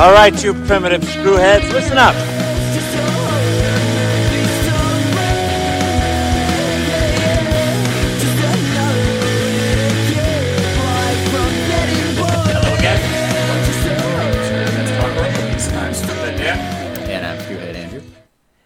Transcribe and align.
All 0.00 0.12
right, 0.12 0.32
you 0.42 0.54
primitive 0.54 1.02
screwheads, 1.02 1.70
listen 1.72 1.98
up. 1.98 2.14
Hello 12.14 12.74
again. 12.78 12.98
Let's 14.74 14.90
talk 14.92 15.12
about 15.12 15.30
movies. 15.38 15.68
I'm 15.74 15.92
Stupid 15.92 16.38
Dan. 16.38 16.58
And 17.10 17.26
I'm 17.26 17.38
Screwhead 17.40 17.74
Andrew. 17.74 18.02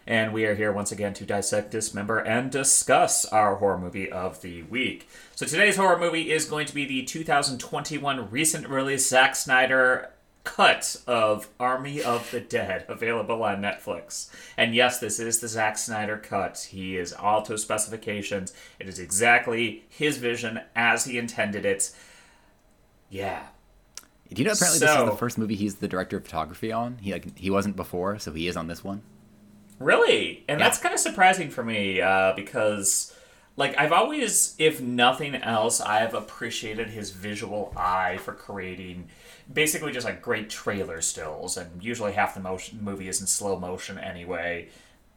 And 0.07 0.31
we 0.31 0.45
are 0.45 0.55
here 0.55 0.71
once 0.71 0.93
again 0.93 1.13
to 1.15 1.25
dissect, 1.25 1.69
dismember, 1.69 2.19
and 2.19 2.49
discuss 2.49 3.25
our 3.25 3.55
horror 3.55 3.77
movie 3.77 4.09
of 4.09 4.41
the 4.41 4.63
week. 4.63 5.09
So 5.35 5.45
today's 5.45 5.75
horror 5.75 5.99
movie 5.99 6.31
is 6.31 6.45
going 6.45 6.65
to 6.67 6.73
be 6.73 6.85
the 6.85 7.03
2021 7.03 8.31
recent 8.31 8.69
release 8.69 9.09
Zack 9.09 9.35
Snyder 9.35 10.11
cut 10.45 10.95
of 11.05 11.49
Army 11.59 12.01
of 12.01 12.31
the 12.31 12.39
Dead, 12.39 12.85
available 12.87 13.43
on 13.43 13.61
Netflix. 13.61 14.29
And 14.55 14.73
yes, 14.73 14.99
this 14.99 15.19
is 15.19 15.39
the 15.39 15.49
Zack 15.49 15.77
Snyder 15.77 16.17
cut. 16.17 16.69
He 16.71 16.95
is 16.95 17.11
all 17.11 17.41
to 17.41 17.57
specifications. 17.57 18.53
It 18.79 18.87
is 18.87 18.99
exactly 18.99 19.83
his 19.89 20.17
vision 20.17 20.61
as 20.75 21.03
he 21.05 21.17
intended 21.17 21.65
it. 21.65 21.91
Yeah. 23.09 23.47
Do 24.33 24.41
you 24.41 24.47
know 24.47 24.53
apparently 24.53 24.79
this 24.79 24.89
is 24.97 25.05
the 25.05 25.17
first 25.17 25.37
movie 25.37 25.55
he's 25.55 25.75
the 25.75 25.87
director 25.87 26.17
of 26.17 26.23
photography 26.23 26.71
on? 26.71 26.97
He 27.01 27.11
like 27.11 27.37
he 27.37 27.49
wasn't 27.49 27.75
before, 27.75 28.17
so 28.19 28.31
he 28.31 28.47
is 28.47 28.55
on 28.57 28.67
this 28.67 28.83
one. 28.83 29.01
Really? 29.79 30.43
And 30.47 30.59
Yeah. 30.59 30.67
that's 30.67 30.79
kind 30.79 30.93
of 30.93 30.99
surprising 30.99 31.49
for 31.49 31.63
me 31.63 31.99
uh, 32.01 32.33
because, 32.33 33.13
like, 33.57 33.77
I've 33.77 33.91
always, 33.91 34.55
if 34.57 34.79
nothing 34.81 35.35
else, 35.35 35.81
I've 35.81 36.13
appreciated 36.13 36.89
his 36.89 37.11
visual 37.11 37.73
eye 37.75 38.17
for 38.17 38.31
creating 38.33 39.09
basically 39.51 39.91
just 39.91 40.05
like 40.05 40.21
great 40.21 40.49
trailer 40.49 41.01
stills. 41.01 41.57
And 41.57 41.83
usually 41.83 42.13
half 42.13 42.33
the 42.33 42.39
motion 42.39 42.79
movie 42.83 43.07
is 43.07 43.21
in 43.21 43.27
slow 43.27 43.59
motion 43.59 43.97
anyway. 43.97 44.69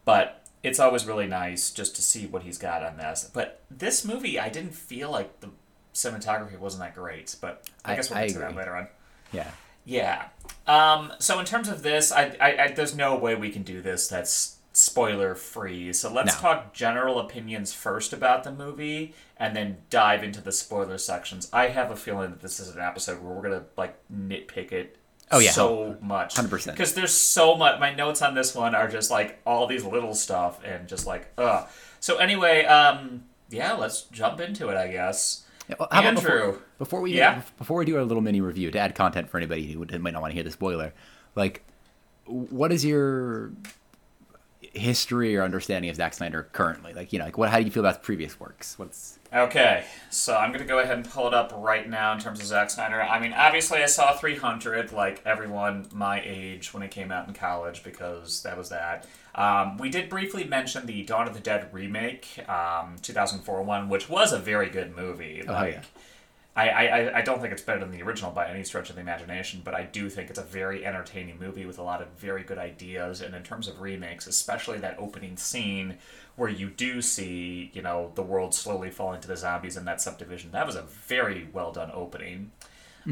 But 0.05 0.47
it's 0.63 0.81
always 0.81 1.07
really 1.07 1.27
nice 1.27 1.71
just 1.71 1.95
to 1.97 2.03
see 2.03 2.27
what 2.27 2.43
he's 2.43 2.59
got 2.59 2.83
on 2.83 2.97
this. 2.97 3.31
But 3.33 3.63
this 3.71 4.05
movie, 4.05 4.39
I 4.41 4.49
didn't 4.49 4.75
feel 4.75 5.11
like 5.11 5.41
the 5.41 5.51
cinematography 5.95 6.59
wasn't 6.59 6.83
that 6.83 6.95
great. 6.95 7.35
But 7.41 7.65
I, 7.85 7.93
I- 7.93 7.97
guess 7.97 8.11
we'll 8.11 8.21
get 8.21 8.31
to 8.31 8.39
that 8.41 8.57
later 8.57 8.77
on. 8.77 8.89
Yeah. 9.33 9.51
Yeah. 9.85 10.29
Um, 10.67 11.13
so 11.19 11.39
in 11.41 11.47
terms 11.47 11.69
of 11.69 11.83
this, 11.83 12.13
I, 12.13 12.37
I, 12.41 12.63
I 12.65 12.73
there's 12.73 12.95
no 12.95 13.17
way 13.17 13.35
we 13.35 13.51
can 13.51 13.63
do 13.63 13.81
this 13.81 14.07
that's 14.09 14.58
spoiler 14.79 15.35
free. 15.35 15.93
So 15.93 16.13
let's 16.13 16.35
No. 16.37 16.41
talk 16.41 16.73
general 16.73 17.19
opinions 17.19 17.73
first 17.75 18.13
about 18.13 18.45
the 18.45 18.53
movie, 18.53 19.15
and 19.37 19.55
then 19.57 19.79
dive 19.91 20.23
into 20.23 20.41
the 20.41 20.53
spoiler 20.53 20.99
sections. 20.99 21.49
I 21.53 21.69
have 21.69 21.91
a 21.91 21.97
feeling 21.97 22.31
that 22.31 22.41
this 22.41 22.61
is 22.61 22.75
an 22.75 22.81
episode 22.81 23.21
where 23.23 23.35
we're 23.35 23.43
gonna 23.43 23.65
like 23.77 23.97
nitpick 24.13 24.73
it. 24.73 24.97
Oh, 25.31 25.41
yeah. 25.41 25.51
so 25.51 25.97
much, 26.01 26.37
100%. 26.37 26.73
Because 26.73 26.95
there's 26.95 27.13
so 27.13 27.55
much. 27.55 27.79
My 27.79 27.95
notes 27.95 28.23
on 28.23 28.35
this 28.35 28.55
one 28.55 28.75
are 28.75 28.89
just 28.89 29.11
like 29.11 29.39
all 29.45 29.67
these 29.67 29.85
little 29.85 30.15
stuff, 30.15 30.61
and 30.65 30.89
just 30.89 31.07
like 31.07 31.27
ugh. 31.37 31.69
So 32.01 32.17
anyway, 32.19 32.65
um, 32.65 33.25
yeah, 33.51 33.73
let's 33.75 34.03
jump 34.05 34.41
into 34.41 34.69
it. 34.69 34.77
I 34.77 34.89
guess. 34.89 35.45
Well, 35.79 35.87
how 35.93 36.01
about 36.01 36.17
Andrew. 36.17 36.53
before, 36.53 36.63
before 36.79 37.01
we 37.03 37.13
Yeah? 37.13 37.43
before 37.59 37.77
we 37.77 37.85
do 37.85 37.97
our 37.99 38.05
little 38.05 38.23
mini 38.23 38.41
review 38.41 38.71
to 38.71 38.79
add 38.79 38.95
content 38.95 39.29
for 39.29 39.37
anybody 39.37 39.71
who 39.71 39.85
might 39.99 40.13
not 40.15 40.23
want 40.23 40.31
to 40.31 40.35
hear 40.35 40.43
the 40.45 40.51
spoiler, 40.51 40.95
like, 41.35 41.63
what 42.25 42.73
is 42.73 42.85
your 42.87 43.51
history 44.73 45.37
or 45.37 45.43
understanding 45.43 45.91
of 45.91 45.97
Zack 45.97 46.15
Snyder 46.15 46.49
currently? 46.53 46.93
Like, 46.93 47.13
you 47.13 47.19
know, 47.19 47.27
like 47.27 47.39
what? 47.39 47.51
How 47.51 47.59
do 47.59 47.65
you 47.65 47.71
feel 47.71 47.85
about 47.85 48.03
previous 48.03 48.39
works? 48.39 48.79
What's 48.79 49.19
Okay, 49.35 49.85
so 50.09 50.35
I'm 50.35 50.53
gonna 50.53 50.65
go 50.65 50.79
ahead 50.79 50.97
and 50.97 51.09
pull 51.09 51.29
it 51.29 51.35
up 51.35 51.53
right 51.55 51.89
now 51.89 52.13
in 52.15 52.19
terms 52.19 52.41
of 52.41 52.47
Zack 52.47 52.71
Snyder. 52.71 53.01
I 53.03 53.21
mean, 53.21 53.35
obviously, 53.35 53.83
I 53.83 53.87
saw 53.87 54.15
300 54.17 54.93
like 54.93 55.21
everyone 55.27 55.87
my 55.93 56.23
age 56.25 56.73
when 56.73 56.83
it 56.83 56.91
came 56.91 57.13
out 57.13 57.29
in 57.29 57.35
college 57.35 57.83
because 57.83 58.43
that 58.43 58.57
was 58.57 58.71
that. 58.71 59.07
Um, 59.35 59.77
we 59.77 59.91
did 59.91 60.09
briefly 60.09 60.45
mention 60.45 60.87
the 60.87 61.03
Dawn 61.05 61.29
of 61.29 61.35
the 61.35 61.41
Dead 61.41 61.69
remake, 61.73 62.43
um, 62.49 62.97
2004 63.03 63.63
one, 63.63 63.89
which 63.89 64.09
was 64.09 64.33
a 64.33 64.39
very 64.39 64.71
good 64.71 64.97
movie. 64.97 65.45
Oh, 65.47 65.65
yeah. 65.65 65.83
I, 66.59 66.87
I, 66.87 67.19
I 67.19 67.23
don't 67.23 67.41
think 67.41 67.53
it's 67.53 67.63
better 67.63 67.79
than 67.79 67.93
the 67.93 68.03
original 68.03 68.33
by 68.33 68.49
any 68.49 68.65
stretch 68.65 68.91
of 68.91 68.97
the 68.97 69.03
imagination, 69.03 69.61
but 69.65 69.75
I 69.75 69.85
do 69.85 70.11
think 70.11 70.29
it's 70.29 70.39
a 70.39 70.45
very 70.45 70.85
entertaining 70.85 71.39
movie 71.39 71.67
with 71.67 71.79
a 71.79 71.83
lot 71.83 72.03
of 72.03 72.09
very 72.19 72.43
good 72.43 72.59
ideas. 72.59 73.21
And 73.21 73.35
in 73.35 73.43
terms 73.45 73.69
of 73.69 73.81
remakes, 73.81 74.27
especially 74.27 74.79
that 74.79 74.99
opening 74.99 75.37
scene 75.37 75.99
where 76.35 76.49
you 76.49 76.69
do 76.69 77.01
see, 77.01 77.71
you 77.73 77.83
know, 77.83 78.11
the 78.17 78.23
world 78.23 78.55
slowly 78.55 78.91
falling 78.91 79.21
to 79.21 79.29
the 79.29 79.37
zombies 79.37 79.77
in 79.77 79.85
that 79.85 80.01
subdivision, 80.01 80.51
that 80.51 80.67
was 80.67 80.75
a 80.75 80.83
very 80.83 81.49
well 81.53 81.71
done 81.71 81.91
opening. 81.95 82.51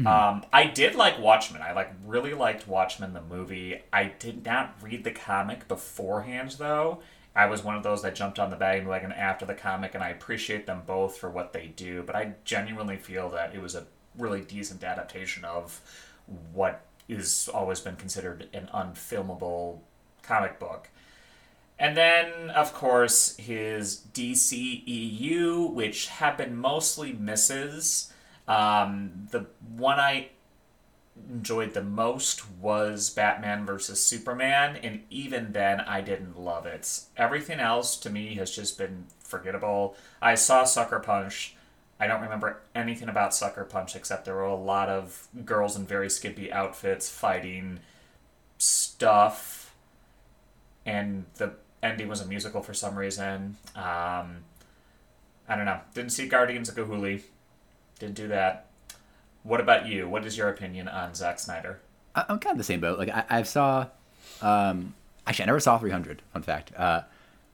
Um, 0.05 0.45
I 0.53 0.65
did 0.65 0.95
like 0.95 1.17
Watchmen. 1.19 1.61
I 1.61 1.71
like 1.71 1.91
really 2.05 2.33
liked 2.33 2.67
Watchmen 2.67 3.13
the 3.13 3.21
movie. 3.21 3.81
I 3.91 4.13
did 4.19 4.45
not 4.45 4.75
read 4.81 5.03
the 5.03 5.11
comic 5.11 5.67
beforehand 5.67 6.55
though. 6.59 6.99
I 7.37 7.45
was 7.45 7.63
one 7.63 7.75
of 7.75 7.83
those 7.83 8.01
that 8.01 8.15
jumped 8.15 8.39
on 8.39 8.49
the 8.49 8.55
bandwagon 8.55 9.11
after 9.11 9.45
the 9.45 9.53
comic, 9.53 9.93
and 9.93 10.03
I 10.03 10.09
appreciate 10.09 10.65
them 10.65 10.81
both 10.87 11.17
for 11.17 11.29
what 11.29 11.53
they 11.53 11.67
do. 11.67 12.01
But 12.01 12.15
I 12.15 12.33
genuinely 12.43 12.97
feel 12.97 13.29
that 13.29 13.53
it 13.53 13.61
was 13.61 13.75
a 13.75 13.85
really 14.17 14.41
decent 14.41 14.83
adaptation 14.83 15.45
of 15.45 15.79
what 16.51 16.83
is 17.07 17.47
always 17.53 17.79
been 17.79 17.95
considered 17.95 18.49
an 18.53 18.67
unfilmable 18.73 19.81
comic 20.23 20.59
book. 20.59 20.89
And 21.77 21.95
then, 21.95 22.49
of 22.49 22.73
course, 22.73 23.37
his 23.37 24.01
DCEU, 24.15 25.71
which 25.71 26.07
have 26.07 26.37
been 26.37 26.57
mostly 26.57 27.13
misses. 27.13 28.11
Um, 28.47 29.27
the 29.29 29.45
one 29.75 29.99
I 29.99 30.29
enjoyed 31.29 31.73
the 31.73 31.83
most 31.83 32.49
was 32.51 33.09
Batman 33.09 33.65
versus 33.65 34.01
Superman, 34.01 34.77
and 34.77 35.03
even 35.09 35.51
then, 35.51 35.81
I 35.81 36.01
didn't 36.01 36.39
love 36.39 36.65
it. 36.65 37.01
Everything 37.15 37.59
else 37.59 37.97
to 37.97 38.09
me 38.09 38.35
has 38.35 38.55
just 38.55 38.77
been 38.77 39.05
forgettable. 39.19 39.95
I 40.21 40.35
saw 40.35 40.63
Sucker 40.63 40.99
Punch. 40.99 41.55
I 41.99 42.07
don't 42.07 42.21
remember 42.21 42.61
anything 42.75 43.09
about 43.09 43.33
Sucker 43.33 43.63
Punch 43.63 43.95
except 43.95 44.25
there 44.25 44.35
were 44.35 44.43
a 44.43 44.55
lot 44.55 44.87
of 44.89 45.27
girls 45.45 45.75
in 45.75 45.85
very 45.85 46.09
skimpy 46.09 46.51
outfits 46.51 47.09
fighting 47.09 47.79
stuff, 48.57 49.75
and 50.85 51.25
the 51.35 51.53
ending 51.83 52.07
was 52.07 52.21
a 52.21 52.25
musical 52.25 52.61
for 52.61 52.73
some 52.73 52.95
reason. 52.97 53.57
Um, 53.75 54.43
I 55.47 55.55
don't 55.55 55.65
know. 55.65 55.79
Didn't 55.93 56.11
see 56.11 56.27
Guardians 56.27 56.69
of 56.69 56.75
Ga'Hoole. 56.75 57.21
Didn't 57.99 58.15
do 58.15 58.27
that. 58.27 58.66
What 59.47 59.61
about 59.61 59.87
you? 59.87 60.09
What 60.09 60.25
is 60.25 60.37
your 60.37 60.49
opinion 60.49 60.87
on 60.89 61.15
Zack 61.15 61.39
Snyder? 61.39 61.79
I, 62.15 62.25
I'm 62.27 62.39
kind 62.39 62.51
of 62.53 62.57
the 62.57 62.63
same 62.65 62.81
boat. 62.81 62.99
Like 62.99 63.09
I, 63.09 63.23
I 63.29 63.43
saw, 63.43 63.87
um, 64.41 64.93
actually, 65.25 65.43
I 65.43 65.45
never 65.47 65.59
saw 65.61 65.77
300. 65.77 66.21
Fun 66.33 66.41
fact. 66.41 66.73
Uh, 66.75 67.01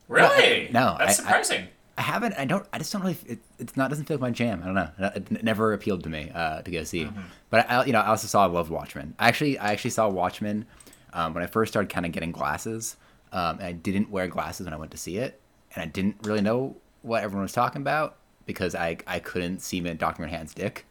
Really? 0.08 0.70
no, 0.74 0.96
That's 1.00 1.20
I- 1.20 1.24
I- 1.24 1.26
surprising. 1.28 1.68
I 1.96 2.02
haven't. 2.02 2.34
I 2.40 2.46
don't. 2.46 2.66
I 2.74 2.80
just 2.80 2.92
don't 2.92 3.04
really. 3.04 3.18
It, 3.28 3.38
it's 3.60 3.78
not. 3.78 3.90
Doesn't 3.92 4.06
feel 4.06 4.16
like 4.18 4.22
my 4.22 4.32
jam. 4.32 4.62
I 4.64 4.66
don't 4.66 4.74
know. 4.74 4.90
It, 5.16 5.32
it 5.32 5.44
never 5.44 5.74
appealed 5.74 6.02
to 6.06 6.10
me 6.10 6.32
uh, 6.34 6.64
to 6.64 6.72
go 6.72 6.84
see. 6.84 7.08
But 7.52 7.70
I, 7.70 7.86
you 7.86 7.94
know, 7.94 8.00
I 8.00 8.08
also 8.08 8.26
saw. 8.26 8.42
I 8.42 8.48
loved 8.48 8.72
Watchmen. 8.72 9.14
I 9.20 9.28
actually, 9.28 9.60
I 9.60 9.72
actually 9.74 9.92
saw 9.92 10.10
Watchmen 10.10 10.66
um, 11.14 11.36
when 11.36 11.44
I 11.44 11.46
first 11.46 11.72
started 11.72 11.90
kind 11.94 12.08
of 12.08 12.12
getting 12.12 12.32
glasses. 12.32 12.98
Um, 13.32 13.58
and 13.60 13.68
I 13.68 13.72
didn't 13.74 14.10
wear 14.10 14.28
glasses 14.28 14.66
when 14.66 14.74
I 14.74 14.78
went 14.78 14.90
to 14.92 14.98
see 14.98 15.18
it, 15.18 15.40
and 15.76 15.84
I 15.84 15.86
didn't 15.86 16.16
really 16.24 16.42
know 16.42 16.78
what 17.04 17.22
everyone 17.22 17.44
was 17.44 17.54
talking 17.54 17.84
about 17.84 18.16
because 18.48 18.74
I 18.74 18.98
I 19.06 19.20
couldn't 19.20 19.60
see 19.62 19.80
Doctor 19.80 20.24
Manhattan's 20.24 20.56
dick. 20.56 20.88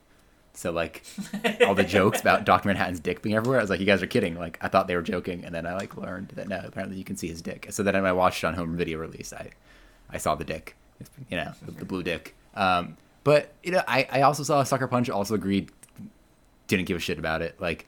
So 0.54 0.70
like 0.70 1.02
all 1.66 1.74
the 1.74 1.84
jokes 1.84 2.20
about 2.20 2.44
Doctor 2.46 2.68
Manhattan's 2.68 3.00
dick 3.00 3.22
being 3.22 3.34
everywhere, 3.34 3.58
I 3.58 3.62
was 3.62 3.70
like, 3.70 3.80
you 3.80 3.86
guys 3.86 4.02
are 4.02 4.06
kidding. 4.06 4.34
Like 4.34 4.58
I 4.60 4.68
thought 4.68 4.86
they 4.86 4.96
were 4.96 5.02
joking, 5.02 5.44
and 5.44 5.54
then 5.54 5.66
I 5.66 5.74
like 5.74 5.96
learned 5.96 6.28
that 6.30 6.48
no, 6.48 6.60
apparently 6.64 6.98
you 6.98 7.04
can 7.04 7.16
see 7.16 7.28
his 7.28 7.40
dick. 7.40 7.68
So 7.70 7.82
then 7.82 7.94
when 7.94 8.04
I 8.04 8.12
watched 8.12 8.44
it 8.44 8.46
on 8.46 8.54
home 8.54 8.76
video 8.76 8.98
release, 8.98 9.32
I 9.32 9.50
I 10.10 10.18
saw 10.18 10.34
the 10.34 10.44
dick, 10.44 10.76
you 11.30 11.36
know, 11.36 11.52
the, 11.62 11.72
the 11.72 11.84
blue 11.84 12.02
dick. 12.02 12.34
Um, 12.54 12.96
but 13.24 13.52
you 13.62 13.72
know, 13.72 13.82
I, 13.88 14.06
I 14.10 14.22
also 14.22 14.42
saw 14.42 14.62
Sucker 14.62 14.88
Punch. 14.88 15.08
Also 15.08 15.34
agreed, 15.34 15.70
didn't 16.68 16.84
give 16.86 16.96
a 16.96 17.00
shit 17.00 17.18
about 17.18 17.40
it. 17.40 17.60
Like, 17.60 17.86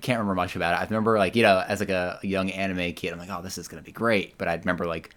can't 0.00 0.18
remember 0.18 0.34
much 0.34 0.56
about 0.56 0.74
it. 0.74 0.80
I 0.80 0.84
remember 0.84 1.18
like 1.18 1.36
you 1.36 1.42
know, 1.42 1.62
as 1.66 1.80
like 1.80 1.90
a, 1.90 2.18
a 2.22 2.26
young 2.26 2.50
anime 2.50 2.92
kid, 2.94 3.12
I'm 3.12 3.18
like, 3.18 3.30
oh, 3.30 3.42
this 3.42 3.58
is 3.58 3.68
gonna 3.68 3.82
be 3.82 3.92
great. 3.92 4.38
But 4.38 4.48
I 4.48 4.54
remember 4.54 4.86
like 4.86 5.14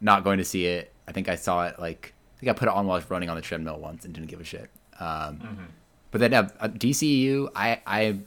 not 0.00 0.24
going 0.24 0.38
to 0.38 0.44
see 0.44 0.66
it. 0.66 0.92
I 1.06 1.12
think 1.12 1.28
I 1.28 1.36
saw 1.36 1.66
it 1.66 1.78
like 1.78 2.14
I 2.36 2.40
think 2.40 2.50
I 2.50 2.52
put 2.54 2.68
it 2.68 2.74
on 2.74 2.86
while 2.86 2.96
I 2.96 2.98
was 2.98 3.10
running 3.10 3.28
on 3.28 3.36
the 3.36 3.42
treadmill 3.42 3.78
once 3.78 4.04
and 4.04 4.14
didn't 4.14 4.28
give 4.28 4.40
a 4.40 4.44
shit. 4.44 4.70
Um, 4.98 5.68
But 6.16 6.30
then 6.30 6.34
uh, 6.46 6.48
uh, 6.60 6.68
DCU, 6.68 7.50
I 7.54 7.82
I 7.86 8.18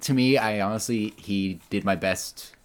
to 0.00 0.12
me, 0.12 0.36
I 0.36 0.60
honestly 0.60 1.14
he 1.16 1.60
did 1.70 1.84
my 1.84 1.94
best 1.94 2.56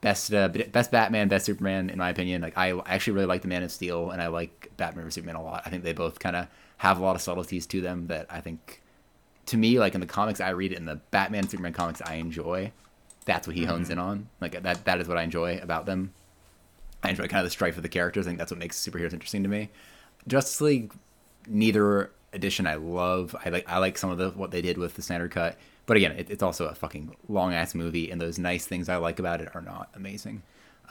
best 0.00 0.32
uh, 0.32 0.46
best 0.46 0.92
Batman, 0.92 1.26
best 1.26 1.44
Superman 1.44 1.90
in 1.90 1.98
my 1.98 2.08
opinion. 2.08 2.40
Like 2.40 2.56
I 2.56 2.78
actually 2.86 3.14
really 3.14 3.26
like 3.26 3.42
the 3.42 3.48
Man 3.48 3.64
of 3.64 3.72
Steel, 3.72 4.12
and 4.12 4.22
I 4.22 4.28
like 4.28 4.70
Batman 4.76 5.06
vs 5.06 5.14
Superman 5.14 5.34
a 5.34 5.42
lot. 5.42 5.62
I 5.66 5.70
think 5.70 5.82
they 5.82 5.92
both 5.92 6.20
kind 6.20 6.36
of 6.36 6.46
have 6.76 7.00
a 7.00 7.02
lot 7.02 7.16
of 7.16 7.20
subtleties 7.22 7.66
to 7.66 7.80
them 7.80 8.06
that 8.06 8.26
I 8.30 8.40
think, 8.40 8.80
to 9.46 9.56
me, 9.56 9.80
like 9.80 9.96
in 9.96 10.00
the 10.00 10.06
comics 10.06 10.40
I 10.40 10.50
read, 10.50 10.70
it 10.70 10.78
in 10.78 10.84
the 10.84 11.00
Batman 11.10 11.48
Superman 11.48 11.72
comics 11.72 12.00
I 12.02 12.14
enjoy, 12.14 12.70
that's 13.24 13.48
what 13.48 13.56
he 13.56 13.64
hones 13.64 13.90
in 13.90 13.98
on. 13.98 14.28
Like 14.40 14.62
that 14.62 14.84
that 14.84 15.00
is 15.00 15.08
what 15.08 15.18
I 15.18 15.24
enjoy 15.24 15.58
about 15.58 15.86
them. 15.86 16.12
I 17.02 17.10
enjoy 17.10 17.26
kind 17.26 17.40
of 17.40 17.46
the 17.46 17.50
strife 17.50 17.76
of 17.76 17.82
the 17.82 17.88
characters. 17.88 18.28
I 18.28 18.30
think 18.30 18.38
that's 18.38 18.52
what 18.52 18.60
makes 18.60 18.78
superheroes 18.78 19.12
interesting 19.12 19.42
to 19.42 19.48
me. 19.48 19.70
Justice 20.28 20.60
League, 20.60 20.92
neither 21.48 22.12
edition 22.36 22.66
I 22.68 22.76
love. 22.76 23.34
I 23.44 23.48
like 23.48 23.68
I 23.68 23.78
like 23.78 23.98
some 23.98 24.10
of 24.10 24.18
the 24.18 24.30
what 24.30 24.52
they 24.52 24.62
did 24.62 24.78
with 24.78 24.94
the 24.94 25.02
Snyder 25.02 25.26
cut, 25.28 25.58
but 25.86 25.96
again, 25.96 26.12
it, 26.12 26.30
it's 26.30 26.42
also 26.42 26.66
a 26.66 26.74
fucking 26.74 27.16
long 27.28 27.52
ass 27.52 27.74
movie, 27.74 28.10
and 28.12 28.20
those 28.20 28.38
nice 28.38 28.64
things 28.66 28.88
I 28.88 28.96
like 28.96 29.18
about 29.18 29.40
it 29.40 29.48
are 29.54 29.62
not 29.62 29.88
amazing. 29.94 30.42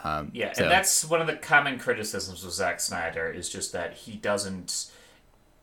Um, 0.03 0.31
Yeah, 0.33 0.51
so- 0.53 0.63
and 0.63 0.71
that's 0.71 1.05
one 1.05 1.21
of 1.21 1.27
the 1.27 1.35
common 1.37 1.79
criticisms 1.79 2.43
of 2.43 2.51
Zack 2.51 2.79
Snyder 2.81 3.31
is 3.31 3.49
just 3.49 3.71
that 3.71 3.93
he 3.93 4.13
doesn't. 4.17 4.91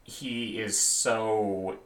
He 0.05 0.59
is 0.61 0.79
so 0.81 1.79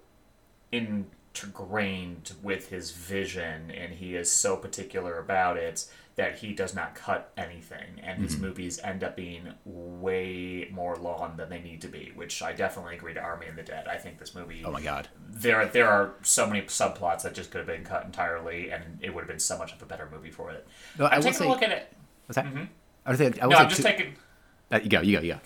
ingrained 0.72 2.32
with 2.42 2.68
his 2.70 2.90
vision, 2.92 3.70
and 3.70 3.94
he 3.94 4.14
is 4.14 4.30
so 4.30 4.56
particular 4.56 5.18
about 5.18 5.56
it 5.56 5.86
that 6.16 6.38
he 6.38 6.52
does 6.54 6.74
not 6.74 6.94
cut 6.94 7.30
anything, 7.36 8.00
and 8.02 8.14
Mm-hmm. 8.16 8.22
his 8.24 8.38
movies 8.38 8.80
end 8.82 9.04
up 9.04 9.16
being 9.16 9.52
way 9.64 10.68
more 10.72 10.96
long 10.96 11.36
than 11.36 11.48
they 11.50 11.60
need 11.60 11.80
to 11.82 11.88
be. 11.88 12.12
Which 12.14 12.42
I 12.42 12.52
definitely 12.52 12.94
agree 12.96 13.14
to 13.14 13.20
Army 13.20 13.46
of 13.48 13.56
the 13.56 13.62
Dead. 13.62 13.86
I 13.86 13.96
think 13.98 14.18
this 14.18 14.34
movie. 14.34 14.62
oh 14.64 14.70
my 14.72 14.80
god. 14.80 15.08
There, 15.28 15.66
there 15.66 15.88
are 15.88 16.14
so 16.22 16.46
many 16.46 16.62
subplots 16.62 17.22
that 17.22 17.34
just 17.34 17.50
could 17.50 17.58
have 17.58 17.66
been 17.66 17.84
cut 17.84 18.04
entirely, 18.04 18.70
and 18.70 18.82
it 19.02 19.14
would 19.14 19.20
have 19.22 19.28
been 19.28 19.38
so 19.38 19.58
much 19.58 19.72
of 19.74 19.82
a 19.82 19.86
better 19.86 20.08
movie 20.10 20.30
for 20.30 20.50
it. 20.50 20.66
No, 20.98 21.04
I 21.06 21.10
I'm 21.10 21.16
will 21.18 21.22
taking 21.24 21.38
say- 21.38 21.44
a 21.46 21.48
look 21.48 21.62
at 21.62 21.70
it. 21.70 21.92
What's 22.26 22.36
that? 22.36 22.46
I 23.04 23.10
was. 23.10 23.20
I 23.20 23.24
would 23.26 23.36
No, 23.38 23.56
I'm 23.56 23.68
just 23.68 23.76
two- 23.82 23.86
taking. 23.86 24.14
uh, 24.72 24.80
you 24.82 24.88
go. 24.88 25.00
You 25.02 25.16
go. 25.18 25.22
You 25.22 25.32
go. 25.34 25.40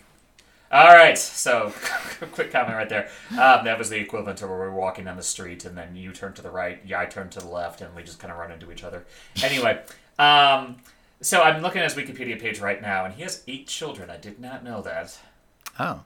All 0.72 0.86
right, 0.94 1.18
so 1.18 1.72
quick 2.32 2.52
comment 2.52 2.76
right 2.76 2.88
there. 2.88 3.08
Um, 3.32 3.64
that 3.64 3.76
was 3.76 3.90
the 3.90 3.98
equivalent 3.98 4.38
to 4.38 4.46
where 4.46 4.56
we're 4.56 4.70
walking 4.70 5.04
down 5.06 5.16
the 5.16 5.22
street, 5.22 5.64
and 5.64 5.76
then 5.76 5.96
you 5.96 6.12
turn 6.12 6.32
to 6.34 6.42
the 6.42 6.50
right, 6.50 6.80
yeah, 6.86 7.00
I 7.00 7.06
turn 7.06 7.28
to 7.30 7.40
the 7.40 7.48
left, 7.48 7.80
and 7.80 7.92
we 7.96 8.04
just 8.04 8.20
kind 8.20 8.30
of 8.32 8.38
run 8.38 8.52
into 8.52 8.70
each 8.70 8.84
other. 8.84 9.04
Anyway, 9.42 9.82
um, 10.20 10.76
so 11.20 11.42
I'm 11.42 11.62
looking 11.62 11.82
at 11.82 11.92
his 11.92 12.02
Wikipedia 12.02 12.40
page 12.40 12.60
right 12.60 12.80
now, 12.80 13.04
and 13.04 13.14
he 13.14 13.22
has 13.22 13.42
eight 13.48 13.66
children. 13.66 14.10
I 14.10 14.16
did 14.16 14.40
not 14.40 14.64
know 14.64 14.82
that. 14.82 15.18
Oh, 15.78 16.02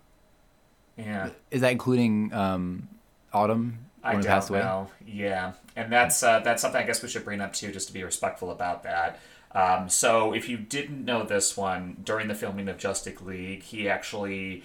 Yeah, 0.96 1.30
is 1.50 1.60
that 1.62 1.72
including 1.72 2.32
um, 2.32 2.88
Autumn? 3.32 3.78
I 4.02 4.12
don't 4.14 4.22
know. 4.64 4.90
Yeah, 5.06 5.52
and 5.76 5.92
that's 5.92 6.22
uh, 6.22 6.40
that's 6.40 6.62
something 6.62 6.80
I 6.80 6.84
guess 6.84 7.02
we 7.02 7.08
should 7.08 7.24
bring 7.24 7.40
up 7.40 7.52
too, 7.52 7.72
just 7.72 7.88
to 7.88 7.94
be 7.94 8.04
respectful 8.04 8.50
about 8.50 8.82
that. 8.84 9.20
Um, 9.52 9.88
so 9.88 10.32
if 10.32 10.48
you 10.48 10.56
didn't 10.58 11.04
know 11.04 11.22
this 11.24 11.56
one, 11.56 11.96
during 12.04 12.28
the 12.28 12.34
filming 12.34 12.68
of 12.68 12.76
Justice 12.76 13.20
League, 13.20 13.62
he 13.62 13.88
actually 13.88 14.64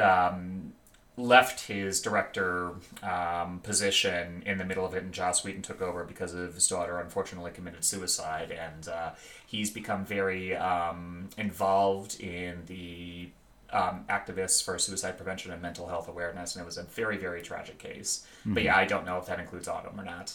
um, 0.00 0.72
left 1.18 1.66
his 1.66 2.00
director 2.00 2.70
um, 3.02 3.58
position 3.62 4.42
in 4.46 4.56
the 4.56 4.64
middle 4.64 4.86
of 4.86 4.94
it, 4.94 5.02
and 5.02 5.12
Joss 5.12 5.44
Whedon 5.44 5.62
took 5.62 5.82
over 5.82 6.04
because 6.04 6.32
of 6.32 6.54
his 6.54 6.66
daughter 6.68 6.98
unfortunately 7.00 7.50
committed 7.50 7.84
suicide, 7.84 8.52
and 8.52 8.88
uh, 8.88 9.10
he's 9.44 9.70
become 9.70 10.04
very 10.04 10.56
um, 10.56 11.28
involved 11.36 12.20
in 12.20 12.62
the 12.66 13.28
um, 13.72 14.04
activists 14.08 14.64
for 14.64 14.78
suicide 14.78 15.16
prevention 15.16 15.52
and 15.52 15.60
mental 15.60 15.88
health 15.88 16.08
awareness, 16.08 16.54
and 16.54 16.62
it 16.62 16.66
was 16.66 16.78
a 16.78 16.84
very, 16.84 17.18
very 17.18 17.42
tragic 17.42 17.78
case. 17.78 18.24
But 18.46 18.62
yeah, 18.62 18.76
I 18.76 18.84
don't 18.86 19.04
know 19.04 19.18
if 19.18 19.26
that 19.26 19.40
includes 19.40 19.68
Autumn 19.68 20.00
or 20.00 20.04
not. 20.04 20.34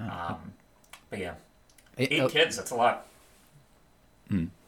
Um, 0.00 0.54
but 1.10 1.18
yeah, 1.18 1.34
eight 1.98 2.20
oh, 2.20 2.28
kids, 2.28 2.56
that's 2.56 2.70
a 2.70 2.74
lot. 2.74 3.06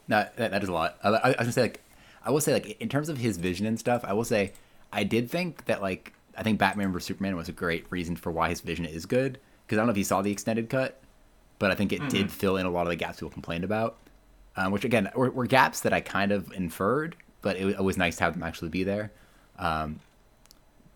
No, 0.07 0.25
that, 0.37 0.51
that 0.51 0.63
is 0.63 0.69
a 0.69 0.73
lot. 0.73 0.97
I, 1.03 1.09
I, 1.09 1.11
I 1.11 1.27
was 1.29 1.35
gonna 1.37 1.51
say 1.51 1.61
like, 1.63 1.81
I 2.23 2.31
will 2.31 2.41
say 2.41 2.53
like 2.53 2.79
in 2.79 2.89
terms 2.89 3.09
of 3.09 3.17
his 3.17 3.37
vision 3.37 3.65
and 3.65 3.77
stuff, 3.79 4.05
I 4.05 4.13
will 4.13 4.23
say 4.23 4.53
I 4.91 5.03
did 5.03 5.29
think 5.29 5.65
that 5.65 5.81
like 5.81 6.13
I 6.37 6.43
think 6.43 6.59
Batman 6.59 6.91
vs 6.91 7.07
Superman 7.07 7.35
was 7.35 7.49
a 7.49 7.53
great 7.53 7.85
reason 7.89 8.15
for 8.15 8.31
why 8.31 8.49
his 8.49 8.61
vision 8.61 8.85
is 8.85 9.05
good 9.05 9.39
because 9.65 9.77
I 9.77 9.79
don't 9.79 9.87
know 9.87 9.91
if 9.91 9.97
you 9.97 10.03
saw 10.03 10.21
the 10.21 10.31
extended 10.31 10.69
cut, 10.69 11.01
but 11.59 11.71
I 11.71 11.75
think 11.75 11.91
it 11.91 12.07
did 12.09 12.31
fill 12.31 12.57
in 12.57 12.65
a 12.65 12.69
lot 12.69 12.83
of 12.83 12.89
the 12.89 12.95
gaps 12.95 13.17
people 13.17 13.29
complained 13.29 13.63
about, 13.63 13.97
um, 14.55 14.71
which 14.71 14.85
again 14.85 15.09
were, 15.15 15.31
were 15.31 15.47
gaps 15.47 15.81
that 15.81 15.93
I 15.93 16.01
kind 16.01 16.31
of 16.31 16.51
inferred, 16.53 17.15
but 17.41 17.57
it, 17.57 17.67
it 17.67 17.83
was 17.83 17.97
nice 17.97 18.17
to 18.17 18.23
have 18.23 18.33
them 18.33 18.43
actually 18.43 18.69
be 18.69 18.83
there. 18.83 19.11
Um, 19.57 19.99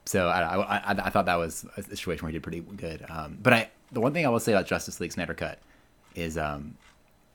so 0.06 0.28
I, 0.28 0.42
I, 0.42 0.78
I, 0.78 0.92
I 1.06 1.10
thought 1.10 1.26
that 1.26 1.36
was 1.36 1.66
a 1.78 1.84
situation 1.84 2.24
where 2.24 2.32
he 2.32 2.38
did 2.38 2.44
pretty 2.44 2.62
good. 2.62 3.06
Um, 3.10 3.38
but 3.42 3.54
I 3.54 3.70
the 3.92 4.00
one 4.00 4.14
thing 4.14 4.26
I 4.26 4.30
will 4.30 4.40
say 4.40 4.54
about 4.54 4.68
Justice 4.68 5.00
League 5.00 5.12
Snyder 5.12 5.34
Cut 5.34 5.60
is 6.16 6.38
um, 6.38 6.76